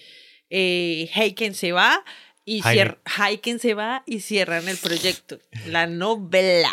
eh, 0.49 1.09
Heiken 1.13 1.53
se 1.53 1.71
va 1.71 2.03
y 2.45 2.61
cierra, 2.61 2.99
se 3.59 3.73
va 3.73 4.03
y 4.05 4.19
cierran 4.19 4.67
el 4.67 4.77
proyecto, 4.77 5.39
la 5.67 5.87
novela. 5.87 6.71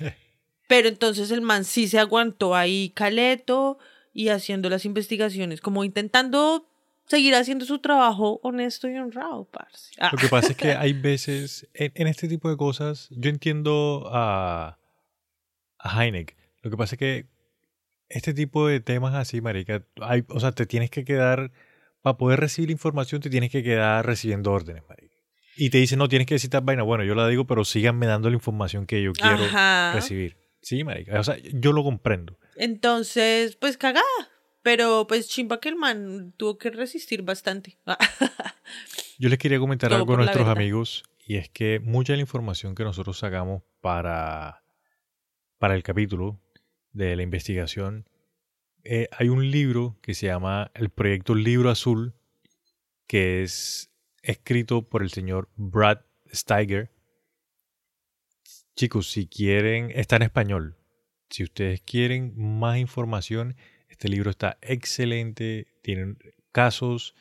Pero 0.66 0.88
entonces 0.88 1.30
el 1.30 1.42
man 1.42 1.64
sí 1.64 1.88
se 1.88 1.98
aguantó 1.98 2.54
ahí 2.54 2.90
caleto 2.94 3.78
y 4.12 4.28
haciendo 4.28 4.68
las 4.68 4.84
investigaciones, 4.84 5.60
como 5.60 5.84
intentando 5.84 6.66
seguir 7.06 7.34
haciendo 7.34 7.64
su 7.64 7.78
trabajo 7.78 8.40
honesto 8.42 8.88
y 8.88 8.96
honrado, 8.96 9.44
parce. 9.44 9.92
Ah. 9.98 10.10
Lo 10.12 10.18
que 10.18 10.28
pasa 10.28 10.52
es 10.52 10.56
que 10.56 10.70
hay 10.74 10.92
veces, 10.92 11.68
en, 11.74 12.06
este 12.06 12.28
tipo 12.28 12.48
de 12.50 12.56
cosas, 12.56 13.08
yo 13.10 13.30
entiendo 13.30 14.08
a, 14.12 14.78
a 15.78 16.04
Heineck. 16.04 16.36
Lo 16.62 16.70
que 16.70 16.76
pasa 16.76 16.96
es 16.96 16.98
que 16.98 17.26
este 18.08 18.34
tipo 18.34 18.66
de 18.66 18.80
temas 18.80 19.14
así, 19.14 19.40
marica, 19.40 19.84
hay, 20.00 20.24
o 20.28 20.40
sea, 20.40 20.52
te 20.52 20.66
tienes 20.66 20.90
que 20.90 21.04
quedar, 21.04 21.52
para 22.02 22.16
poder 22.16 22.40
recibir 22.40 22.70
información, 22.70 23.20
te 23.20 23.30
tienes 23.30 23.50
que 23.50 23.62
quedar 23.62 24.04
recibiendo 24.06 24.52
órdenes, 24.52 24.82
marica. 24.88 25.14
Y 25.56 25.70
te 25.70 25.78
dicen, 25.78 25.98
no, 25.98 26.08
tienes 26.08 26.26
que 26.26 26.34
decir 26.34 26.50
tal 26.50 26.60
vaina. 26.62 26.82
Bueno, 26.82 27.02
yo 27.02 27.14
la 27.14 27.26
digo, 27.28 27.46
pero 27.46 27.64
síganme 27.64 28.06
dando 28.06 28.28
la 28.28 28.34
información 28.34 28.86
que 28.86 29.02
yo 29.02 29.12
quiero 29.12 29.38
recibir. 29.94 30.36
Sí, 30.66 30.82
marica. 30.82 31.20
O 31.20 31.22
sea, 31.22 31.36
yo 31.52 31.70
lo 31.70 31.84
comprendo. 31.84 32.40
Entonces, 32.56 33.54
pues 33.54 33.76
cagada. 33.76 34.02
Pero 34.62 35.06
pues 35.06 35.28
chimba 35.28 35.60
que 35.60 35.68
el 35.68 35.76
man 35.76 36.34
tuvo 36.36 36.58
que 36.58 36.70
resistir 36.70 37.22
bastante. 37.22 37.78
yo 39.20 39.28
les 39.28 39.38
quería 39.38 39.60
comentar 39.60 39.94
algo 39.94 40.14
a 40.14 40.16
nuestros 40.16 40.48
amigos. 40.48 41.04
Y 41.24 41.36
es 41.36 41.48
que 41.50 41.78
mucha 41.78 42.14
de 42.14 42.16
la 42.16 42.22
información 42.22 42.74
que 42.74 42.82
nosotros 42.82 43.16
sacamos 43.16 43.62
para, 43.80 44.64
para 45.58 45.76
el 45.76 45.84
capítulo 45.84 46.40
de 46.90 47.14
la 47.14 47.22
investigación, 47.22 48.08
eh, 48.82 49.06
hay 49.12 49.28
un 49.28 49.48
libro 49.48 49.96
que 50.02 50.14
se 50.14 50.26
llama 50.26 50.72
el 50.74 50.90
proyecto 50.90 51.36
Libro 51.36 51.70
Azul, 51.70 52.12
que 53.06 53.44
es 53.44 53.92
escrito 54.20 54.82
por 54.82 55.04
el 55.04 55.10
señor 55.10 55.48
Brad 55.54 56.00
Steiger. 56.34 56.90
Chicos, 58.76 59.10
si 59.10 59.26
quieren, 59.26 59.90
está 59.94 60.16
en 60.16 60.22
español. 60.22 60.76
Si 61.30 61.42
ustedes 61.42 61.80
quieren 61.80 62.34
más 62.36 62.76
información, 62.76 63.56
este 63.88 64.10
libro 64.10 64.28
está 64.28 64.58
excelente. 64.60 65.66
Tienen 65.80 66.18
casos, 66.52 67.14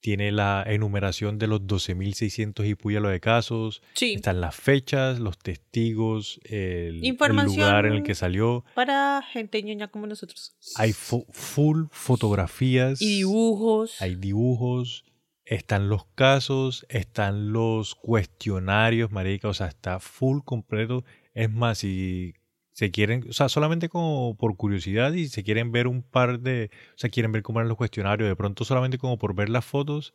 tiene 0.00 0.32
la 0.32 0.64
enumeración 0.66 1.38
de 1.38 1.46
los 1.46 1.60
12.600 1.60 2.68
y 2.68 2.74
puyalo 2.74 3.08
de 3.08 3.20
casos. 3.20 3.82
Sí. 3.94 4.14
Están 4.14 4.40
las 4.40 4.56
fechas, 4.56 5.20
los 5.20 5.38
testigos, 5.38 6.40
el, 6.42 7.00
lugar 7.00 7.86
en 7.86 7.92
el 7.92 8.02
que 8.02 8.16
salió. 8.16 8.64
Para 8.74 9.22
gente 9.22 9.62
ñoña 9.62 9.86
como 9.86 10.08
nosotros. 10.08 10.56
Hay 10.74 10.92
full 10.92 11.84
fotografías. 11.92 13.00
Y 13.00 13.18
dibujos. 13.18 14.02
Hay 14.02 14.16
dibujos. 14.16 15.04
Están 15.46 15.88
los 15.88 16.04
casos, 16.14 16.84
están 16.90 17.52
los 17.52 17.94
cuestionarios, 17.94 19.10
marica. 19.10 19.48
O 19.48 19.54
sea, 19.54 19.68
está 19.68 20.00
full 20.00 20.40
completo. 20.44 21.04
Es 21.34 21.50
más, 21.50 21.78
si 21.78 22.34
se 22.76 22.90
quieren, 22.90 23.24
o 23.30 23.32
sea, 23.32 23.48
solamente 23.48 23.88
como 23.88 24.36
por 24.36 24.54
curiosidad 24.56 25.14
y 25.14 25.28
se 25.28 25.42
quieren 25.42 25.72
ver 25.72 25.86
un 25.86 26.02
par 26.02 26.40
de, 26.40 26.70
o 26.94 26.98
sea, 26.98 27.08
quieren 27.08 27.32
ver 27.32 27.42
cómo 27.42 27.58
eran 27.58 27.70
los 27.70 27.78
cuestionarios, 27.78 28.28
de 28.28 28.36
pronto 28.36 28.66
solamente 28.66 28.98
como 28.98 29.16
por 29.16 29.34
ver 29.34 29.48
las 29.48 29.64
fotos, 29.64 30.12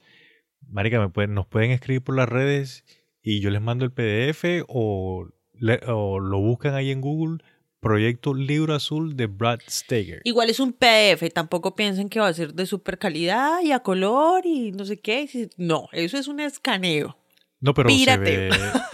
marica, 0.70 1.00
me 1.00 1.10
pueden, 1.10 1.34
nos 1.34 1.48
pueden 1.48 1.72
escribir 1.72 2.04
por 2.04 2.16
las 2.16 2.30
redes 2.30 2.86
y 3.24 3.40
yo 3.40 3.50
les 3.50 3.64
mando 3.64 3.84
el 3.84 3.92
PDF 3.92 4.64
o, 4.68 5.28
lo 5.60 6.40
buscan 6.40 6.76
ahí 6.76 6.92
en 6.92 7.02
Google, 7.02 7.44
Proyecto 7.82 8.34
Libro 8.36 8.76
Azul 8.76 9.18
de 9.18 9.26
Brad 9.26 9.60
Steger. 9.68 10.22
Igual 10.24 10.50
es 10.52 10.60
un 10.60 10.72
PDF, 10.72 11.30
tampoco 11.34 11.76
piensen 11.76 12.10
que 12.10 12.20
va 12.20 12.28
a 12.28 12.34
ser 12.34 12.54
de 12.54 12.66
super 12.68 12.98
calidad 13.00 13.60
y 13.64 13.72
a 13.72 13.80
color 13.80 14.46
y 14.46 14.72
no 14.72 14.86
sé 14.86 15.00
qué. 15.00 15.50
No, 15.58 15.90
eso 15.92 16.18
es 16.18 16.28
un 16.28 16.40
escaneo. 16.40 17.18
No, 17.60 17.74
pero 17.74 17.90
se 17.90 18.18
ve, 18.18 18.50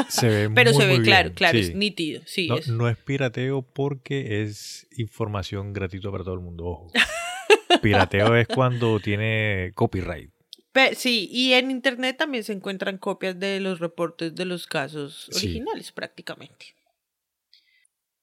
se 0.09 0.27
ve 0.30 0.49
Pero 0.55 0.73
se 0.73 0.85
ve 0.85 1.01
claro, 1.01 1.31
claro, 1.34 1.57
es 1.57 1.76
nítido. 1.76 2.22
Sí, 2.26 2.47
no, 2.47 2.57
es. 2.57 2.68
no 2.69 2.89
es 2.89 2.97
pirateo 2.97 3.61
porque 3.61 4.41
es 4.43 4.88
información 4.97 5.73
gratuita 5.73 6.09
para 6.09 6.23
todo 6.23 6.34
el 6.34 6.41
mundo, 6.41 6.65
ojo. 6.65 6.91
Pirateo 7.81 8.35
es 8.35 8.47
cuando 8.47 8.99
tiene 8.99 9.72
copyright. 9.76 10.31
Pe- 10.72 10.95
sí, 10.95 11.27
y 11.31 11.53
en 11.53 11.72
internet 11.72 12.18
también 12.18 12.43
se 12.43 12.53
encuentran 12.53 12.97
copias 12.97 13.38
de 13.39 13.59
los 13.59 13.80
reportes 13.80 14.34
de 14.35 14.45
los 14.45 14.65
casos 14.68 15.27
Sí. 15.31 15.47
originales 15.47 15.91
prácticamente. 15.91 16.76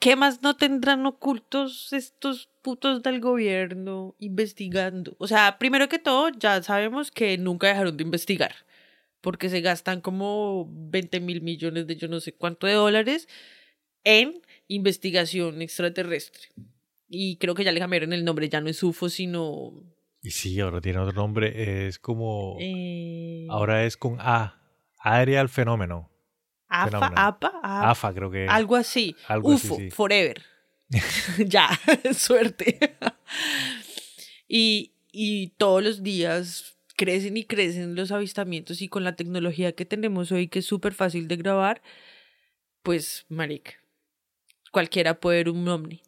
¿Qué 0.04 0.16
más 0.16 0.42
no 0.42 0.54
tendrán 0.54 1.06
ocultos 1.06 1.90
estos 1.94 2.50
putos 2.60 3.02
del 3.02 3.22
gobierno 3.22 4.14
investigando? 4.18 5.16
O 5.18 5.26
sea, 5.26 5.56
primero 5.58 5.88
que 5.88 5.98
todo, 5.98 6.28
ya 6.28 6.62
sabemos 6.62 7.10
que 7.10 7.38
nunca 7.38 7.68
dejaron 7.68 7.96
de 7.96 8.02
investigar, 8.02 8.54
porque 9.22 9.48
se 9.48 9.62
gastan 9.62 10.02
como 10.02 10.68
20 10.70 11.20
mil 11.20 11.40
millones 11.40 11.86
de 11.86 11.96
yo 11.96 12.08
no 12.08 12.20
sé 12.20 12.34
cuánto 12.34 12.66
de 12.66 12.74
dólares 12.74 13.28
en 14.04 14.42
investigación 14.68 15.62
extraterrestre. 15.62 16.48
Y 17.08 17.38
creo 17.38 17.54
que 17.54 17.64
ya 17.64 17.72
le 17.72 17.80
cambiaron 17.80 18.12
el 18.12 18.26
nombre, 18.26 18.50
ya 18.50 18.60
no 18.60 18.68
es 18.68 18.82
UFO, 18.82 19.08
sino... 19.08 19.72
Y 20.20 20.32
sí, 20.32 20.60
ahora 20.60 20.82
tiene 20.82 20.98
otro 20.98 21.14
nombre. 21.14 21.86
Es 21.86 21.98
como. 21.98 22.58
eh, 22.60 23.46
Ahora 23.48 23.86
es 23.86 23.96
con 23.96 24.18
A. 24.20 24.60
Aerial 24.98 25.48
Fenómeno. 25.48 26.10
AFA. 26.82 27.12
APA, 27.14 27.60
AFA, 27.62 28.14
creo 28.14 28.30
que. 28.30 28.46
algo 28.48 28.76
así. 28.76 29.14
algo 29.28 29.52
así, 29.52 29.68
UFO, 29.68 29.76
sí. 29.76 29.90
forever. 29.90 30.42
ya, 31.38 31.68
suerte. 32.16 32.96
y, 34.48 34.92
y 35.12 35.48
todos 35.56 35.82
los 35.82 36.02
días 36.02 36.76
crecen 36.96 37.36
y 37.36 37.44
crecen 37.44 37.94
los 37.94 38.12
avistamientos 38.12 38.82
y 38.82 38.88
con 38.88 39.04
la 39.04 39.16
tecnología 39.16 39.72
que 39.72 39.84
tenemos 39.84 40.32
hoy, 40.32 40.48
que 40.48 40.60
es 40.60 40.66
súper 40.66 40.94
fácil 40.94 41.28
de 41.28 41.36
grabar, 41.36 41.82
pues, 42.82 43.26
marica, 43.28 43.72
cualquiera 44.70 45.18
puede 45.20 45.38
ver 45.38 45.50
un 45.50 45.66
ovni. 45.68 46.02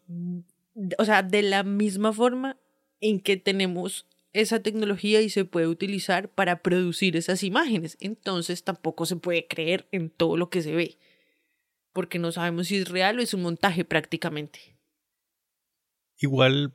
O 0.98 1.04
sea, 1.04 1.22
de 1.22 1.42
la 1.42 1.62
misma 1.62 2.12
forma 2.12 2.58
en 3.00 3.20
que 3.20 3.36
tenemos 3.36 4.06
esa 4.40 4.62
tecnología 4.62 5.20
y 5.20 5.28
se 5.28 5.44
puede 5.44 5.66
utilizar 5.66 6.28
para 6.28 6.62
producir 6.62 7.16
esas 7.16 7.42
imágenes. 7.42 7.96
Entonces 8.00 8.64
tampoco 8.64 9.06
se 9.06 9.16
puede 9.16 9.46
creer 9.46 9.88
en 9.92 10.10
todo 10.10 10.36
lo 10.36 10.50
que 10.50 10.62
se 10.62 10.74
ve, 10.74 10.98
porque 11.92 12.18
no 12.18 12.32
sabemos 12.32 12.68
si 12.68 12.76
es 12.76 12.88
real 12.88 13.18
o 13.18 13.22
es 13.22 13.34
un 13.34 13.42
montaje 13.42 13.84
prácticamente. 13.84 14.76
Igual 16.18 16.72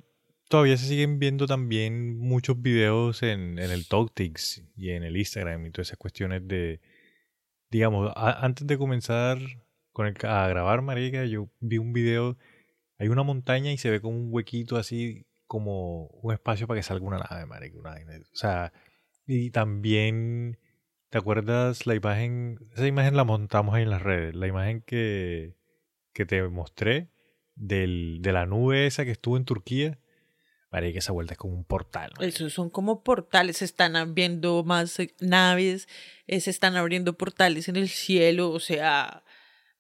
todavía 0.50 0.78
se 0.78 0.88
siguen 0.88 1.18
viendo 1.18 1.48
también 1.48 2.18
muchos 2.18 2.62
videos 2.62 3.24
en, 3.24 3.58
en 3.58 3.72
el 3.72 3.88
TalkTix 3.88 4.64
y 4.76 4.90
en 4.90 5.04
el 5.04 5.16
Instagram 5.16 5.66
y 5.66 5.72
todas 5.72 5.88
esas 5.88 5.98
cuestiones 5.98 6.48
de, 6.48 6.82
digamos, 7.70 8.12
antes 8.16 8.68
de 8.68 8.78
comenzar 8.78 9.40
con 9.94 10.08
el, 10.08 10.16
a 10.24 10.48
grabar, 10.48 10.82
marica, 10.82 11.26
yo 11.26 11.50
vi 11.60 11.78
un 11.78 11.94
video, 11.94 12.38
hay 12.98 13.08
una 13.08 13.24
montaña 13.24 13.72
y 13.72 13.78
se 13.78 13.90
ve 13.90 14.02
como 14.02 14.18
un 14.18 14.28
huequito 14.32 14.78
así, 14.78 15.26
como 15.52 16.06
un 16.22 16.32
espacio 16.32 16.65
para 16.65 16.80
que 16.80 16.84
salga 16.84 17.06
una 17.06 17.18
nave, 17.18 17.45
marica, 17.45 17.78
una. 17.78 17.91
O 17.91 18.36
sea, 18.36 18.72
y 19.28 19.52
también, 19.52 20.57
¿te 21.10 21.18
acuerdas 21.18 21.86
la 21.86 21.94
imagen? 21.94 22.57
Esa 22.73 22.88
imagen 22.88 23.18
la 23.18 23.26
montamos 23.26 23.76
ahí 23.76 23.84
en 23.84 23.90
las 23.90 24.02
redes, 24.02 24.34
la 24.34 24.48
imagen 24.48 24.82
que, 24.82 25.57
que 26.14 26.26
te 26.26 26.41
mostré 26.48 27.10
del, 27.56 28.19
de 28.22 28.32
la 28.32 28.45
nube 28.45 28.86
esa 28.86 29.03
que 29.03 29.11
estuvo 29.11 29.36
en 29.36 29.44
Turquía. 29.44 29.99
Marica, 30.72 30.99
esa 30.99 31.11
vuelta 31.11 31.34
es 31.34 31.38
como 31.38 31.53
un 31.53 31.65
portal. 31.65 32.14
marica. 32.15 32.34
Esos 32.34 32.53
son 32.53 32.69
como 32.69 33.03
portales, 33.03 33.57
se 33.57 33.65
están 33.65 33.98
abriendo 33.98 34.64
más 34.64 34.98
eh, 35.02 35.14
naves, 35.19 35.90
eh, 36.28 36.40
se 36.40 36.49
están 36.49 36.78
abriendo 36.78 37.18
portales 37.18 37.68
en 37.68 37.76
el 37.76 37.90
cielo, 37.90 38.52
o 38.52 38.61
sea, 38.61 39.26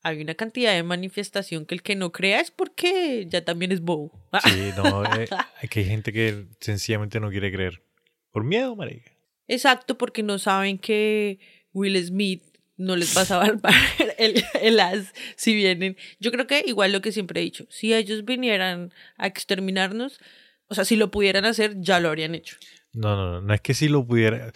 hay 0.03 0.21
una 0.21 0.35
cantidad 0.35 0.73
de 0.73 0.83
manifestación 0.83 1.65
que 1.65 1.75
el 1.75 1.83
que 1.83 1.95
no 1.95 2.11
crea 2.11 2.39
es 2.39 2.51
porque 2.51 3.25
ya 3.29 3.43
también 3.43 3.71
es 3.71 3.81
bobo. 3.81 4.11
Sí, 4.43 4.71
no, 4.77 5.03
eh, 5.05 5.27
que 5.69 5.81
hay 5.81 5.85
gente 5.85 6.11
que 6.11 6.47
sencillamente 6.59 7.19
no 7.19 7.29
quiere 7.29 7.51
creer. 7.51 7.83
Por 8.31 8.43
miedo, 8.43 8.75
marica. 8.75 9.11
Exacto, 9.47 9.97
porque 9.97 10.23
no 10.23 10.39
saben 10.39 10.77
que 10.77 11.39
Will 11.73 12.01
Smith 12.03 12.43
no 12.77 12.95
les 12.95 13.15
va 13.15 13.21
a 13.21 13.25
salvar 13.25 13.59
el, 14.17 14.43
el 14.61 14.79
as 14.79 15.13
si 15.35 15.53
vienen. 15.53 15.97
Yo 16.19 16.31
creo 16.31 16.47
que 16.47 16.63
igual 16.65 16.91
lo 16.91 17.01
que 17.01 17.11
siempre 17.11 17.41
he 17.41 17.43
dicho, 17.43 17.65
si 17.69 17.93
ellos 17.93 18.25
vinieran 18.25 18.93
a 19.17 19.27
exterminarnos, 19.27 20.19
o 20.67 20.75
sea, 20.75 20.85
si 20.85 20.95
lo 20.95 21.11
pudieran 21.11 21.45
hacer, 21.45 21.75
ya 21.79 21.99
lo 21.99 22.07
habrían 22.07 22.33
hecho. 22.33 22.55
No, 22.93 23.15
no, 23.15 23.31
no, 23.31 23.41
no 23.41 23.53
es 23.53 23.61
que 23.61 23.73
si 23.73 23.87
lo 23.89 24.05
pudiera. 24.05 24.51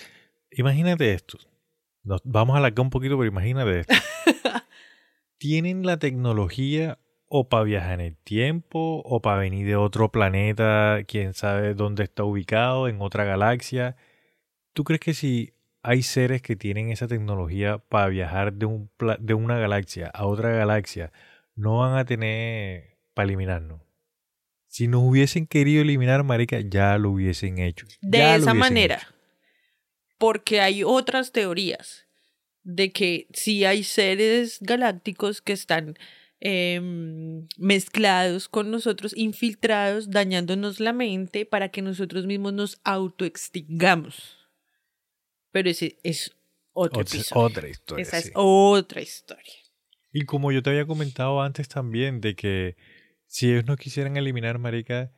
Imagínate 0.52 1.14
esto. 1.14 1.38
Nos 2.04 2.22
vamos 2.24 2.56
a 2.56 2.60
alargar 2.60 2.82
un 2.82 2.90
poquito, 2.90 3.18
pero 3.18 3.30
imagínate 3.30 3.82
esto. 3.82 3.94
Tienen 5.48 5.86
la 5.86 5.98
tecnología 6.00 6.98
o 7.28 7.50
para 7.50 7.66
viajar 7.66 8.00
en 8.00 8.08
el 8.08 8.18
tiempo, 8.18 9.04
o 9.06 9.22
para 9.22 9.38
venir 9.38 9.68
de 9.68 9.76
otro 9.76 10.12
planeta, 10.12 11.02
quién 11.08 11.36
sabe 11.36 11.76
dónde 11.76 12.02
está 12.04 12.24
ubicado, 12.24 12.88
en 12.88 13.00
otra 13.00 13.26
galaxia. 13.26 13.96
¿Tú 14.74 14.84
crees 14.84 15.02
que 15.02 15.14
si 15.14 15.54
hay 15.84 16.02
seres 16.02 16.42
que 16.42 16.56
tienen 16.56 16.90
esa 16.90 17.08
tecnología 17.08 17.78
para 17.78 18.08
viajar 18.08 18.54
de, 18.54 18.66
un 18.66 18.90
pla- 18.98 19.18
de 19.20 19.36
una 19.36 19.60
galaxia 19.60 20.08
a 20.16 20.26
otra 20.26 20.50
galaxia, 20.50 21.12
no 21.54 21.78
van 21.78 21.96
a 21.96 22.06
tener 22.06 22.98
para 23.14 23.28
eliminarnos? 23.28 23.82
Si 24.66 24.88
nos 24.88 25.04
hubiesen 25.04 25.46
querido 25.46 25.84
eliminar, 25.84 26.24
marica, 26.24 26.60
ya 26.60 26.98
lo 26.98 27.12
hubiesen 27.12 27.60
hecho. 27.60 27.86
De 28.02 28.18
Ya 28.18 28.36
esa 28.38 28.56
manera. 28.56 28.96
hecho. 28.96 29.08
Porque 30.18 30.60
hay 30.60 30.84
otras 30.84 31.32
teorías 31.32 32.05
de 32.66 32.92
que 32.92 33.28
sí 33.32 33.64
hay 33.64 33.84
seres 33.84 34.58
galácticos 34.60 35.42
que 35.42 35.54
están 35.54 35.98
em, 36.42 37.48
mezclados 37.58 38.50
con 38.50 38.72
nosotros, 38.72 39.14
infiltrados, 39.16 40.10
dañándonos 40.10 40.80
la 40.80 40.92
mente 40.92 41.46
para 41.46 41.70
que 41.70 41.82
nosotros 41.82 42.26
mismos 42.26 42.54
nos 42.54 42.82
autoextingamos. 42.84 44.38
Pero 45.52 45.70
ese 45.70 45.98
es 46.04 46.36
otro 46.74 47.02
Otra, 47.02 47.20
otra 47.36 47.70
historia. 47.70 48.02
Esa 48.02 48.22
sí. 48.22 48.28
es 48.28 48.32
otra 48.36 49.02
historia. 49.02 49.54
Y 50.12 50.26
como 50.26 50.52
yo 50.52 50.62
te 50.62 50.72
había 50.72 50.86
comentado 50.86 51.42
antes 51.42 51.70
también, 51.70 52.20
de 52.20 52.36
que 52.36 52.76
si 53.28 53.52
ellos 53.52 53.66
nos 53.66 53.78
quisieran 53.78 54.18
eliminar, 54.18 54.58
marica, 54.58 55.12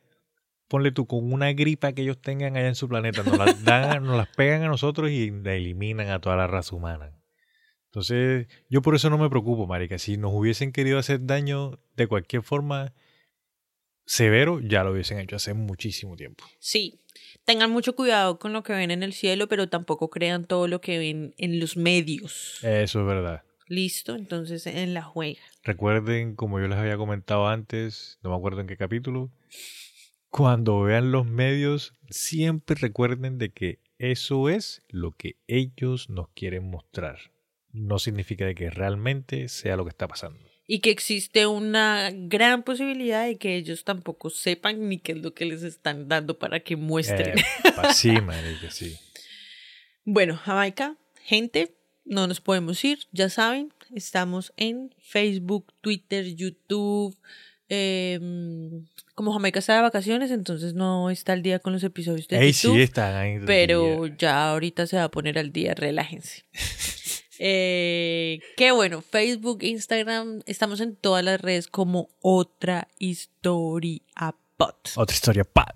ponle 0.68 0.92
tú 0.92 1.06
con 1.06 1.32
una 1.32 1.52
gripa 1.52 1.92
que 1.92 2.02
ellos 2.02 2.20
tengan 2.20 2.56
allá 2.56 2.68
en 2.68 2.74
su 2.74 2.88
planeta, 2.88 3.22
nos 3.22 3.38
las, 3.38 3.64
dan, 3.64 4.04
nos 4.04 4.16
las 4.16 4.28
pegan 4.28 4.62
a 4.62 4.68
nosotros 4.68 5.10
y 5.10 5.30
la 5.30 5.54
eliminan 5.54 6.10
a 6.10 6.20
toda 6.20 6.36
la 6.36 6.46
raza 6.46 6.76
humana. 6.76 7.17
Entonces, 7.98 8.46
yo 8.68 8.80
por 8.80 8.94
eso 8.94 9.10
no 9.10 9.18
me 9.18 9.28
preocupo, 9.28 9.66
marica. 9.66 9.98
Si 9.98 10.16
nos 10.16 10.32
hubiesen 10.32 10.70
querido 10.70 11.00
hacer 11.00 11.26
daño 11.26 11.80
de 11.96 12.06
cualquier 12.06 12.42
forma 12.44 12.94
severo, 14.06 14.60
ya 14.60 14.84
lo 14.84 14.92
hubiesen 14.92 15.18
hecho 15.18 15.34
hace 15.34 15.52
muchísimo 15.52 16.14
tiempo. 16.14 16.44
Sí, 16.60 17.00
tengan 17.44 17.72
mucho 17.72 17.96
cuidado 17.96 18.38
con 18.38 18.52
lo 18.52 18.62
que 18.62 18.72
ven 18.72 18.92
en 18.92 19.02
el 19.02 19.12
cielo, 19.12 19.48
pero 19.48 19.68
tampoco 19.68 20.10
crean 20.10 20.46
todo 20.46 20.68
lo 20.68 20.80
que 20.80 20.96
ven 20.96 21.34
en 21.38 21.58
los 21.58 21.76
medios. 21.76 22.60
Eso 22.62 23.00
es 23.00 23.06
verdad. 23.06 23.42
Listo, 23.66 24.14
entonces 24.14 24.64
en 24.68 24.94
la 24.94 25.02
juega. 25.02 25.40
Recuerden, 25.64 26.36
como 26.36 26.60
yo 26.60 26.68
les 26.68 26.78
había 26.78 26.96
comentado 26.96 27.48
antes, 27.48 28.20
no 28.22 28.30
me 28.30 28.36
acuerdo 28.36 28.60
en 28.60 28.68
qué 28.68 28.76
capítulo, 28.76 29.32
cuando 30.30 30.82
vean 30.82 31.10
los 31.10 31.26
medios, 31.26 31.94
siempre 32.10 32.76
recuerden 32.76 33.38
de 33.38 33.50
que 33.50 33.80
eso 33.98 34.48
es 34.48 34.84
lo 34.88 35.10
que 35.16 35.34
ellos 35.48 36.08
nos 36.08 36.28
quieren 36.28 36.70
mostrar. 36.70 37.18
No 37.72 37.98
significa 37.98 38.46
de 38.46 38.54
que 38.54 38.70
realmente 38.70 39.48
sea 39.48 39.76
lo 39.76 39.84
que 39.84 39.90
está 39.90 40.08
pasando. 40.08 40.38
Y 40.66 40.80
que 40.80 40.90
existe 40.90 41.46
una 41.46 42.10
gran 42.12 42.62
posibilidad 42.62 43.24
de 43.26 43.38
que 43.38 43.56
ellos 43.56 43.84
tampoco 43.84 44.28
sepan 44.30 44.88
ni 44.88 44.98
qué 44.98 45.12
es 45.12 45.18
lo 45.18 45.32
que 45.32 45.46
les 45.46 45.62
están 45.62 46.08
dando 46.08 46.38
para 46.38 46.60
que 46.60 46.76
muestren. 46.76 47.38
Eh, 47.38 47.42
sí, 47.94 48.10
marica, 48.20 48.70
sí. 48.70 48.96
Bueno, 50.04 50.36
Jamaica, 50.36 50.96
gente, 51.24 51.74
no 52.04 52.26
nos 52.26 52.40
podemos 52.40 52.82
ir, 52.84 52.98
ya 53.12 53.28
saben, 53.30 53.72
estamos 53.94 54.52
en 54.56 54.94
Facebook, 54.98 55.72
Twitter, 55.80 56.24
YouTube. 56.34 57.16
em, 57.70 58.86
como 59.14 59.32
Jamaica 59.32 59.58
está 59.58 59.74
de 59.76 59.82
vacaciones, 59.82 60.30
entonces 60.30 60.72
no 60.74 61.10
está 61.10 61.32
al 61.34 61.42
día 61.42 61.58
con 61.58 61.72
los 61.72 61.82
episodios 61.84 62.28
de 62.28 62.38
Ey, 62.38 62.52
YouTube. 62.52 62.76
sí, 62.76 62.82
están 62.82 63.14
ahí. 63.14 63.38
pero 63.46 64.06
ya 64.06 64.50
ahorita 64.50 64.86
se 64.86 64.96
va 64.96 65.04
a 65.04 65.10
poner 65.10 65.38
al 65.38 65.52
día, 65.52 65.74
relájense. 65.74 66.44
Eh, 67.38 68.40
qué 68.56 68.72
bueno, 68.72 69.02
Facebook, 69.02 69.62
Instagram, 69.62 70.42
estamos 70.46 70.80
en 70.80 70.96
todas 70.96 71.24
las 71.24 71.40
redes 71.40 71.68
como 71.68 72.10
otra 72.20 72.88
historia 72.98 74.02
pot. 74.58 74.90
Otra 74.96 75.14
historia, 75.14 75.44
pa. 75.44 75.74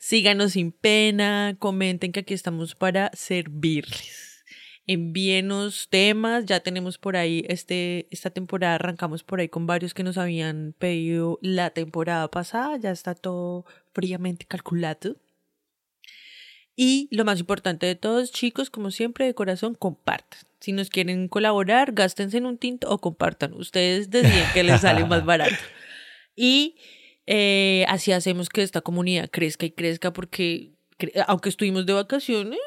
Síganos 0.00 0.52
sin 0.52 0.72
pena, 0.72 1.56
comenten 1.58 2.10
que 2.10 2.20
aquí 2.20 2.34
estamos 2.34 2.74
para 2.74 3.10
servirles. 3.14 4.44
Envíenos 4.86 5.88
temas, 5.88 6.44
ya 6.44 6.60
tenemos 6.60 6.98
por 6.98 7.16
ahí 7.16 7.42
este 7.48 8.06
esta 8.10 8.28
temporada 8.28 8.74
arrancamos 8.74 9.22
por 9.22 9.40
ahí 9.40 9.48
con 9.48 9.66
varios 9.66 9.94
que 9.94 10.02
nos 10.02 10.18
habían 10.18 10.74
pedido 10.78 11.38
la 11.40 11.70
temporada 11.70 12.30
pasada, 12.30 12.76
ya 12.76 12.90
está 12.90 13.14
todo 13.14 13.64
fríamente 13.94 14.44
calculado. 14.44 15.16
Y 16.76 17.08
lo 17.12 17.24
más 17.24 17.38
importante 17.40 17.86
de 17.86 17.94
todos, 17.94 18.32
chicos, 18.32 18.68
como 18.70 18.90
siempre, 18.90 19.26
de 19.26 19.34
corazón, 19.34 19.74
compartan. 19.74 20.40
Si 20.60 20.72
nos 20.72 20.88
quieren 20.90 21.28
colaborar, 21.28 21.92
gástense 21.92 22.38
en 22.38 22.46
un 22.46 22.58
tinto 22.58 22.90
o 22.90 22.98
compartan. 22.98 23.52
Ustedes 23.54 24.10
deciden 24.10 24.44
que 24.54 24.64
les 24.64 24.80
sale 24.80 25.04
más 25.04 25.24
barato. 25.26 25.54
Y 26.34 26.76
eh, 27.26 27.84
así 27.88 28.10
hacemos 28.12 28.48
que 28.48 28.62
esta 28.62 28.80
comunidad 28.80 29.30
crezca 29.30 29.66
y 29.66 29.70
crezca 29.70 30.12
porque 30.12 30.72
cre- 30.98 31.24
aunque 31.28 31.48
estuvimos 31.48 31.86
de 31.86 31.92
vacaciones, 31.92 32.58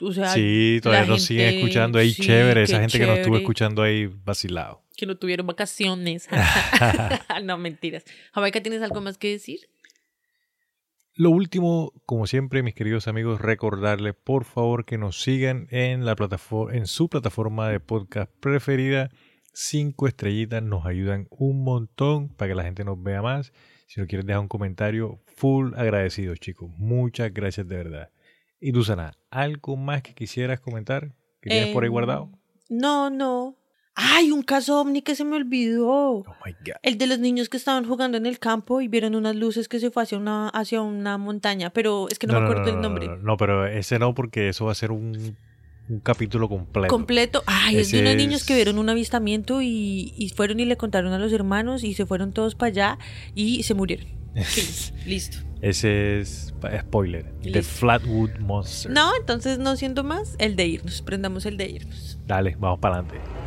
o 0.00 0.12
sea, 0.12 0.28
Sí, 0.32 0.78
todavía 0.82 1.06
nos 1.08 1.22
siguen 1.22 1.46
gente- 1.46 1.58
escuchando 1.60 1.98
ahí, 1.98 2.12
sí, 2.12 2.22
chévere. 2.22 2.62
Esa 2.62 2.80
gente 2.80 2.98
que 2.98 3.06
nos 3.06 3.16
estuvo 3.18 3.32
chévere. 3.34 3.42
escuchando 3.42 3.82
ahí 3.82 4.06
vacilado. 4.06 4.82
que 4.96 5.06
no 5.06 5.16
tuvieron 5.16 5.46
vacaciones. 5.46 6.28
no, 7.42 7.58
mentiras. 7.58 8.04
Jamaica, 8.32 8.62
¿tienes 8.62 8.80
algo 8.82 9.00
más 9.00 9.18
que 9.18 9.30
decir? 9.30 9.68
Lo 11.16 11.30
último, 11.30 11.92
como 12.06 12.26
siempre, 12.26 12.64
mis 12.64 12.74
queridos 12.74 13.06
amigos, 13.06 13.40
recordarles 13.40 14.14
por 14.14 14.44
favor 14.44 14.84
que 14.84 14.98
nos 14.98 15.22
sigan 15.22 15.68
en 15.70 16.04
la 16.04 16.16
plataforma, 16.16 16.74
en 16.76 16.86
su 16.88 17.08
plataforma 17.08 17.68
de 17.68 17.78
podcast 17.78 18.32
preferida. 18.40 19.10
Cinco 19.52 20.08
estrellitas 20.08 20.60
nos 20.64 20.86
ayudan 20.86 21.28
un 21.30 21.62
montón 21.62 22.30
para 22.30 22.48
que 22.48 22.54
la 22.56 22.64
gente 22.64 22.84
nos 22.84 23.00
vea 23.00 23.22
más. 23.22 23.52
Si 23.86 24.00
no 24.00 24.08
quieres 24.08 24.26
dejar 24.26 24.40
un 24.40 24.48
comentario, 24.48 25.20
full 25.36 25.72
agradecidos, 25.76 26.40
chicos. 26.40 26.68
Muchas 26.78 27.32
gracias 27.32 27.68
de 27.68 27.76
verdad. 27.76 28.10
Y 28.58 28.72
tú, 28.72 28.82
Sana, 28.82 29.16
¿algo 29.30 29.76
más 29.76 30.02
que 30.02 30.14
quisieras 30.14 30.58
comentar? 30.58 31.12
¿Que 31.40 31.50
tienes 31.50 31.72
por 31.72 31.84
ahí 31.84 31.88
Em, 31.88 31.92
guardado? 31.92 32.30
No, 32.68 33.08
no. 33.10 33.56
¡Ay, 33.94 34.32
un 34.32 34.42
caso 34.42 34.80
ovni 34.80 35.02
que 35.02 35.14
se 35.14 35.24
me 35.24 35.36
olvidó! 35.36 35.88
Oh 35.90 36.36
my 36.44 36.52
God. 36.52 36.76
El 36.82 36.98
de 36.98 37.06
los 37.06 37.20
niños 37.20 37.48
que 37.48 37.56
estaban 37.56 37.86
jugando 37.86 38.16
en 38.18 38.26
el 38.26 38.38
campo 38.38 38.80
y 38.80 38.88
vieron 38.88 39.14
unas 39.14 39.36
luces 39.36 39.68
que 39.68 39.78
se 39.78 39.90
fue 39.90 40.02
hacia 40.02 40.18
una, 40.18 40.48
hacia 40.48 40.82
una 40.82 41.16
montaña, 41.16 41.70
pero 41.70 42.08
es 42.10 42.18
que 42.18 42.26
no, 42.26 42.40
me 42.40 42.46
acuerdo 42.46 42.72
no, 42.72 42.80
nombre. 42.80 43.06
No, 43.06 43.16
no, 43.16 43.36
pero 43.36 43.66
ese 43.66 43.98
no, 43.98 44.14
porque 44.14 44.48
eso 44.48 44.64
va 44.64 44.72
a 44.72 44.74
ser 44.74 44.90
un, 44.90 45.36
un 45.88 46.00
capítulo 46.00 46.48
completo. 46.48 46.88
Completo. 46.88 47.44
Ay, 47.46 47.76
es 47.76 47.92
de 47.92 47.98
Ese 47.98 48.06
unos 48.06 48.16
niños 48.16 48.44
que 48.44 48.56
vieron 48.56 48.78
un 48.78 48.88
avistamiento 48.88 49.62
y, 49.62 50.12
y 50.16 50.28
fueron 50.30 50.58
y 50.58 50.64
le 50.64 50.76
contaron 50.76 51.12
a 51.12 51.18
los 51.18 51.32
hermanos 51.32 51.84
y 51.84 51.94
se 51.94 52.04
fueron 52.04 52.32
todos 52.32 52.56
para 52.56 52.68
allá 52.68 52.98
y 53.34 53.62
se 53.62 53.74
murieron. 53.74 54.06
Sí, 54.44 54.92
listo. 55.06 55.38
Ese 55.60 56.20
es 56.20 56.52
spoiler. 56.80 57.32
The. 57.40 57.62
Flatwood 57.62 58.38
Monster. 58.40 58.90
No, 58.90 59.12
entonces 59.18 59.58
no 59.58 59.76
siendo 59.76 60.02
más, 60.02 60.34
el 60.38 60.56
de 60.56 60.66
irnos. 60.66 61.02
Prendamos 61.02 61.46
el 61.46 61.56
de 61.56 61.70
irnos. 61.70 62.18
Dale, 62.26 62.56
vamos 62.58 62.80
para 62.80 62.96
adelante. 62.96 63.43